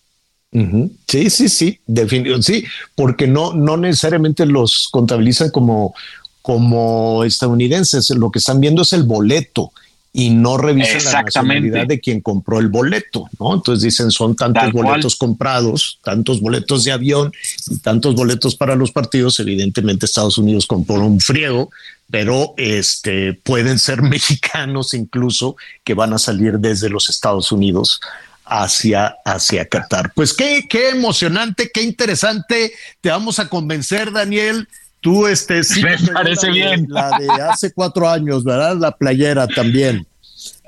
Sí, 1.07 1.31
sí, 1.31 1.49
sí, 1.49 1.79
definitivamente, 1.87 2.53
sí, 2.53 2.65
porque 2.93 3.25
no, 3.25 3.53
no 3.53 3.75
necesariamente 3.75 4.45
los 4.45 4.87
contabilizan 4.91 5.49
como, 5.49 5.95
como 6.43 7.23
estadounidenses, 7.23 8.11
lo 8.11 8.29
que 8.29 8.37
están 8.37 8.59
viendo 8.59 8.83
es 8.83 8.93
el 8.93 9.01
boleto 9.03 9.71
y 10.15 10.29
no 10.29 10.57
revisan 10.57 11.03
la 11.05 11.23
nacionalidad 11.23 11.87
de 11.87 11.99
quien 11.99 12.21
compró 12.21 12.59
el 12.59 12.67
boleto, 12.67 13.27
¿no? 13.39 13.55
Entonces 13.55 13.81
dicen 13.81 14.11
son 14.11 14.35
tantos 14.35 14.61
Tal 14.61 14.71
cual. 14.71 14.85
boletos 14.85 15.15
comprados, 15.15 15.97
tantos 16.03 16.39
boletos 16.39 16.83
de 16.83 16.91
avión 16.91 17.33
y 17.67 17.79
tantos 17.79 18.13
boletos 18.13 18.55
para 18.55 18.75
los 18.75 18.91
partidos. 18.91 19.39
Evidentemente 19.39 20.05
Estados 20.05 20.37
Unidos 20.37 20.67
compró 20.67 21.03
un 21.03 21.19
friego, 21.19 21.71
pero 22.09 22.53
este 22.57 23.33
pueden 23.33 23.79
ser 23.79 24.01
mexicanos 24.03 24.93
incluso 24.93 25.55
que 25.83 25.93
van 25.93 26.13
a 26.13 26.19
salir 26.19 26.59
desde 26.59 26.89
los 26.89 27.09
Estados 27.09 27.51
Unidos 27.51 27.99
hacia, 28.45 29.15
hacia 29.25 29.67
Qatar. 29.67 30.11
Pues 30.13 30.33
qué, 30.33 30.65
qué 30.69 30.89
emocionante, 30.89 31.71
qué 31.73 31.81
interesante. 31.81 32.73
Te 33.01 33.09
vamos 33.09 33.39
a 33.39 33.49
convencer, 33.49 34.11
Daniel. 34.11 34.67
Tú, 35.01 35.27
este, 35.27 35.63
sí, 35.63 35.83
Me 35.83 35.97
parece 35.97 36.49
bien. 36.49 36.85
la 36.89 37.17
de 37.19 37.29
hace 37.29 37.73
cuatro 37.73 38.09
años, 38.09 38.43
¿verdad? 38.43 38.77
La 38.77 38.95
playera 38.95 39.47
también. 39.47 40.07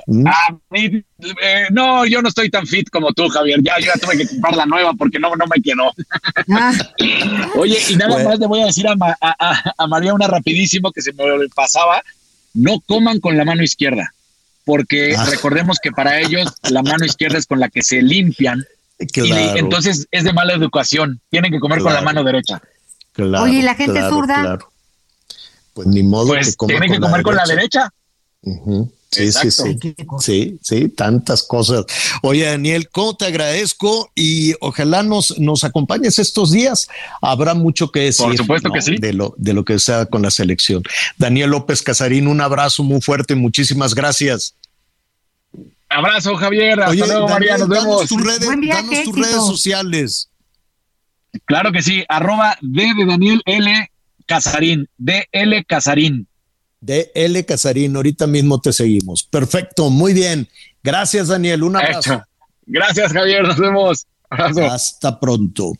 ¿Mm? 0.07 0.27
A 0.27 0.33
mí, 0.69 1.03
eh, 1.41 1.65
no, 1.71 2.05
yo 2.05 2.21
no 2.21 2.29
estoy 2.29 2.49
tan 2.51 2.67
fit 2.67 2.89
como 2.91 3.11
tú, 3.13 3.27
Javier. 3.27 3.59
Ya, 3.63 3.79
yo 3.79 3.87
ya 3.87 3.99
tuve 3.99 4.17
que 4.17 4.27
comprar 4.27 4.55
la 4.55 4.65
nueva 4.67 4.93
porque 4.93 5.17
no, 5.19 5.35
no 5.35 5.45
me 5.47 5.61
quedó. 5.61 5.91
Oye, 7.57 7.77
y 7.89 7.95
nada 7.95 8.13
Bueno. 8.13 8.29
más 8.29 8.39
le 8.39 8.47
voy 8.47 8.61
a 8.61 8.65
decir 8.67 8.87
a, 8.87 8.95
Ma- 8.95 9.17
a- 9.19 9.35
a- 9.39 9.73
a 9.77 9.87
María 9.87 10.13
una 10.13 10.27
rapidísimo 10.27 10.91
que 10.91 11.01
se 11.01 11.11
me 11.13 11.23
pasaba. 11.55 12.03
No 12.53 12.79
coman 12.81 13.19
con 13.19 13.35
la 13.37 13.45
mano 13.45 13.63
izquierda, 13.63 14.13
porque 14.63 15.15
Ah. 15.17 15.25
recordemos 15.25 15.79
que 15.81 15.91
para 15.91 16.19
ellos 16.21 16.53
la 16.69 16.83
mano 16.83 17.03
izquierda 17.05 17.37
es 17.37 17.45
con 17.47 17.59
la 17.59 17.69
que 17.69 17.81
se 17.81 18.01
limpian. 18.01 18.63
Y 18.99 19.07
Claro. 19.07 19.57
entonces 19.57 20.07
es 20.11 20.23
de 20.23 20.31
mala 20.33 20.53
educación. 20.53 21.19
Tienen 21.29 21.51
que 21.51 21.59
comer 21.59 21.79
con 21.81 21.93
la 21.93 22.01
mano 22.01 22.23
derecha. 22.23 22.61
Claro, 23.11 23.43
Oye, 23.43 23.59
¿y 23.59 23.61
la 23.61 23.75
gente 23.75 23.93
claro, 23.99 24.09
zurda? 24.15 24.41
claro. 24.41 24.71
Pues 25.73 25.87
ni 25.87 26.03
modo 26.03 26.27
Pues 26.27 26.51
que 26.51 26.55
coma 26.55 26.69
tienen 26.69 26.91
que 26.93 26.99
comer 26.99 27.21
con 27.23 27.35
la 27.35 27.43
derecha. 27.45 27.91
Sí, 29.11 29.23
Exacto. 29.23 29.49
sí. 29.49 29.95
Sí, 30.19 30.59
sí, 30.61 30.89
tantas 30.89 31.43
cosas. 31.43 31.85
Oye, 32.21 32.45
Daniel, 32.45 32.89
¿cómo 32.89 33.15
te 33.15 33.25
agradezco? 33.25 34.11
Y 34.15 34.53
ojalá 34.61 35.03
nos, 35.03 35.37
nos 35.39 35.63
acompañes 35.63 36.19
estos 36.19 36.51
días. 36.51 36.87
Habrá 37.21 37.53
mucho 37.53 37.91
que 37.91 38.01
decir. 38.01 38.25
Por 38.25 38.37
supuesto 38.37 38.71
que 38.71 38.81
sí. 38.81 38.97
De 38.97 39.13
lo, 39.13 39.33
de 39.37 39.53
lo 39.53 39.63
que 39.65 39.79
sea 39.79 40.05
con 40.05 40.21
la 40.21 40.31
selección. 40.31 40.83
Daniel 41.17 41.51
López 41.51 41.81
Casarín, 41.81 42.27
un 42.27 42.41
abrazo 42.41 42.83
muy 42.83 43.01
fuerte. 43.01 43.35
Muchísimas 43.35 43.95
gracias. 43.95 44.55
Abrazo, 45.89 46.35
Javier. 46.35 46.79
Hasta 46.79 46.91
Oye, 46.91 47.05
luego, 47.07 47.27
María. 47.29 47.57
Daniel, 47.57 47.69
Nos 47.69 47.77
danos 47.77 47.85
vemos. 47.85 48.09
tus 48.09 48.23
redes, 48.23 48.47
danos 48.47 48.89
tus 48.89 48.97
éxito. 48.99 49.17
redes 49.21 49.35
sociales. 49.47 50.29
Claro 51.45 51.71
que 51.71 51.81
sí. 51.81 52.03
Arroba 52.09 52.57
D 52.61 52.91
de 52.97 53.05
Daniel 53.05 53.41
L. 53.45 53.91
Casarín. 54.25 54.89
DL 54.97 55.63
Casarín. 55.67 56.27
De 56.85 57.11
L. 57.15 57.43
Casarín, 57.45 57.95
ahorita 57.95 58.27
mismo 58.27 58.61
te 58.61 58.71
seguimos. 58.71 59.23
Perfecto, 59.23 59.89
muy 59.89 60.13
bien. 60.13 60.47
Gracias, 60.83 61.29
Daniel. 61.29 61.63
Un 61.63 61.77
abrazo. 61.77 62.13
Hecho. 62.13 62.23
Gracias, 62.67 63.11
Javier. 63.11 63.43
Nos 63.43 63.57
vemos. 63.57 64.05
Abrazo. 64.29 64.65
Hasta 64.65 65.19
pronto. 65.19 65.73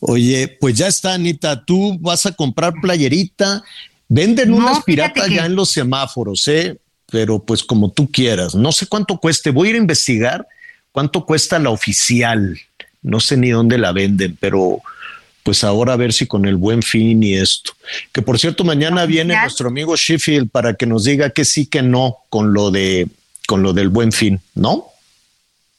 Oye, 0.00 0.56
pues 0.60 0.74
ya 0.76 0.88
está, 0.88 1.14
Anita. 1.14 1.64
Tú 1.64 1.96
vas 2.00 2.26
a 2.26 2.32
comprar 2.32 2.72
playerita. 2.82 3.62
Venden 4.08 4.50
No, 4.50 4.56
unas 4.56 4.82
piratas 4.84 5.28
que- 5.28 5.34
ya 5.36 5.46
en 5.46 5.54
los 5.54 5.70
semáforos, 5.70 6.46
¿eh? 6.48 6.76
Pero 7.10 7.38
pues 7.42 7.62
como 7.62 7.90
tú 7.90 8.10
quieras. 8.10 8.54
No 8.54 8.72
sé 8.72 8.86
cuánto 8.86 9.18
cueste. 9.18 9.50
Voy 9.50 9.68
a 9.68 9.70
ir 9.70 9.76
a 9.76 9.78
investigar 9.80 10.46
cuánto 10.92 11.24
cuesta 11.24 11.58
la 11.58 11.70
oficial. 11.70 12.58
No 13.02 13.20
sé 13.20 13.36
ni 13.36 13.50
dónde 13.50 13.78
la 13.78 13.92
venden, 13.92 14.36
pero 14.40 14.80
pues 15.48 15.64
ahora 15.64 15.94
a 15.94 15.96
ver 15.96 16.12
si 16.12 16.26
con 16.26 16.44
el 16.44 16.56
buen 16.56 16.82
fin 16.82 17.22
y 17.22 17.32
esto. 17.32 17.72
Que 18.12 18.20
por 18.20 18.38
cierto, 18.38 18.64
mañana 18.64 19.06
viene 19.06 19.34
nuestro 19.34 19.68
amigo 19.68 19.96
Sheffield 19.96 20.50
para 20.50 20.74
que 20.74 20.84
nos 20.84 21.04
diga 21.04 21.30
que 21.30 21.46
sí, 21.46 21.64
que 21.64 21.80
no 21.80 22.18
con 22.28 22.52
lo 22.52 22.70
de 22.70 23.08
con 23.46 23.62
lo 23.62 23.72
del 23.72 23.88
buen 23.88 24.12
fin, 24.12 24.42
¿no? 24.54 24.88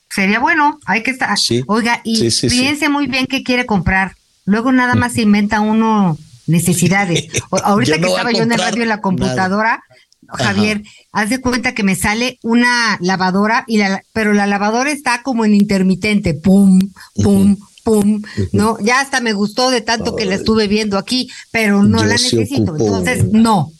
Sería 0.10 0.40
bueno, 0.40 0.80
hay 0.88 1.04
que 1.04 1.12
estar. 1.12 1.38
Sí. 1.38 1.64
Oiga, 1.68 2.02
y 2.04 2.16
Sí, 2.16 2.32
sí, 2.32 2.50
sí. 2.50 2.60
piense 2.62 2.90
muy 2.90 3.06
bien 3.06 3.28
qué 3.28 3.44
quiere 3.44 3.68
comprar. 3.68 4.16
Luego 4.46 4.72
nada 4.72 4.96
más 4.96 5.14
se 5.14 5.22
inventa 5.22 5.60
uno 5.60 6.18
necesidades. 6.48 7.28
Ahorita 7.52 8.00
que 8.00 8.08
estaba 8.08 8.32
yo 8.32 8.42
en 8.42 8.52
el 8.52 8.58
radio 8.58 8.82
en 8.82 8.90
la 8.90 9.02
computadora, 9.02 9.84
Javier, 10.30 10.82
haz 11.12 11.30
de 11.30 11.42
cuenta 11.42 11.76
que 11.76 11.84
me 11.84 11.96
sale 11.96 12.40
una 12.42 12.98
lavadora 13.02 13.66
y 13.68 13.78
la 13.78 14.02
pero 14.14 14.34
la 14.34 14.48
lavadora 14.48 14.90
está 14.90 15.22
como 15.22 15.46
en 15.46 15.54
intermitente, 15.54 16.34
pum, 16.34 16.80
pum, 17.14 17.56
pum, 17.90 18.22
no, 18.52 18.78
ya 18.80 19.00
hasta 19.00 19.20
me 19.20 19.34
gustó 19.34 19.72
de 19.72 19.82
tanto 19.82 20.16
que 20.16 20.26
la 20.26 20.36
estuve 20.36 20.68
viendo 20.68 20.98
aquí, 20.98 21.30
pero 21.52 21.84
no 21.84 22.04
la 22.04 22.14
necesito, 22.14 22.76
entonces 22.76 23.26
no. 23.32 23.72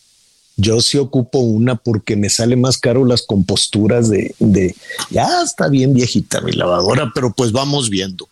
Yo 0.62 0.82
sí 0.82 0.98
ocupo 0.98 1.40
una 1.40 1.76
porque 1.76 2.18
me 2.18 2.30
sale 2.30 2.58
más 2.58 2.78
caro 2.78 3.06
las 3.06 3.22
composturas 3.22 4.10
de, 4.10 4.36
de 4.40 4.76
ya 5.10 5.42
está 5.42 5.70
bien 5.70 5.94
viejita 5.94 6.42
mi 6.42 6.52
lavadora, 6.52 7.12
pero 7.16 7.32
pues 7.34 7.54
vamos 7.54 7.90
viendo. 7.90 8.28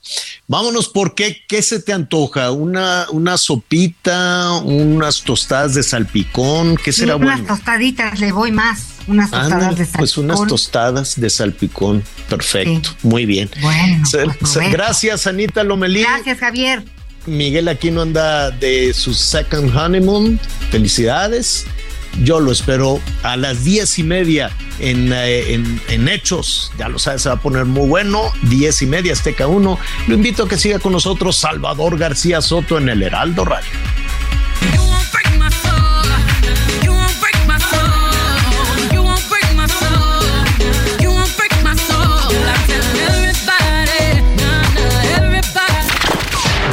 Vámonos, 0.47 0.89
¿por 0.89 1.15
qué? 1.15 1.37
¿Qué 1.47 1.61
se 1.61 1.79
te 1.81 1.93
antoja? 1.93 2.51
¿Una, 2.51 3.05
una 3.11 3.37
sopita, 3.37 4.51
unas 4.63 5.21
tostadas 5.23 5.73
de 5.73 5.83
salpicón? 5.83 6.75
¿Qué 6.83 6.91
Sí, 6.91 7.01
será 7.01 7.15
unas 7.15 7.39
bueno? 7.39 7.55
tostaditas 7.55 8.19
le 8.19 8.31
voy 8.33 8.51
más, 8.51 8.81
unas 9.07 9.31
tostadas 9.31 9.53
Ándale, 9.53 9.75
de 9.75 9.85
salpicón. 9.85 9.99
pues 9.99 10.17
unas 10.17 10.47
tostadas 10.47 11.19
de 11.21 11.29
salpicón. 11.29 12.03
Perfecto, 12.29 12.89
muy 13.03 13.25
bien. 13.25 13.49
Bueno, 13.61 14.05
Se- 14.05 14.25
pues, 14.39 14.51
se- 14.51 14.69
gracias, 14.69 15.27
Anita 15.27 15.63
Lomelí. 15.63 16.01
Gracias, 16.01 16.39
Javier. 16.39 16.83
Miguel 17.25 17.67
Aquino 17.67 18.01
anda 18.01 18.51
de 18.51 18.93
su 18.93 19.13
second 19.13 19.75
honeymoon. 19.75 20.39
Felicidades. 20.71 21.65
Yo 22.23 22.39
lo 22.39 22.51
espero 22.51 22.99
a 23.23 23.37
las 23.37 23.63
diez 23.63 23.99
y 23.99 24.03
media 24.03 24.51
en, 24.79 25.11
eh, 25.13 25.53
en, 25.53 25.81
en 25.87 26.07
Hechos. 26.07 26.71
Ya 26.77 26.89
lo 26.89 26.99
sabes, 26.99 27.21
se 27.21 27.29
va 27.29 27.35
a 27.35 27.41
poner 27.41 27.65
muy 27.65 27.87
bueno. 27.87 28.31
Diez 28.43 28.81
y 28.81 28.85
media, 28.85 29.13
Azteca 29.13 29.47
1. 29.47 29.79
Lo 30.07 30.13
invito 30.13 30.43
a 30.43 30.47
que 30.47 30.57
siga 30.57 30.79
con 30.79 30.93
nosotros 30.93 31.35
Salvador 31.35 31.97
García 31.97 32.41
Soto 32.41 32.77
en 32.77 32.89
el 32.89 33.03
Heraldo 33.03 33.45
Radio. 33.45 33.69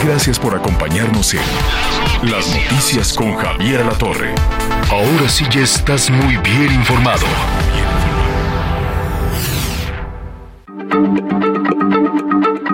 Gracias 0.05 0.39
por 0.39 0.55
acompañarnos 0.55 1.33
en 1.33 1.41
Las 2.23 2.55
Noticias 2.55 3.13
con 3.13 3.35
Javier 3.35 3.83
Alatorre. 3.83 4.35
Ahora 4.91 5.29
sí 5.29 5.45
ya 5.51 5.61
estás 5.61 6.11
muy 6.11 6.37
bien 6.39 6.73
informado. 6.73 7.27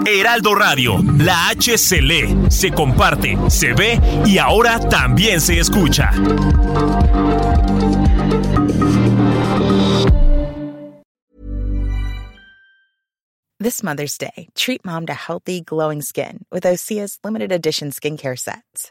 Heraldo 0.07 0.55
Radio, 0.55 0.99
la 1.19 1.49
H 1.49 1.79
se 1.79 2.01
lee, 2.01 2.37
se 2.49 2.71
comparte, 2.71 3.37
se 3.49 3.73
ve 3.73 4.01
y 4.27 4.39
ahora 4.39 4.79
también 4.79 5.41
se 5.41 5.59
escucha. 5.59 6.11
This 13.59 13.83
Mother's 13.83 14.17
Day, 14.17 14.49
treat 14.55 14.85
mom 14.85 15.07
to 15.07 15.13
healthy, 15.15 15.61
glowing 15.61 16.01
skin 16.01 16.47
with 16.51 16.63
Osea's 16.65 17.19
limited 17.23 17.53
edition 17.53 17.91
skincare 17.91 18.39
sets. 18.39 18.91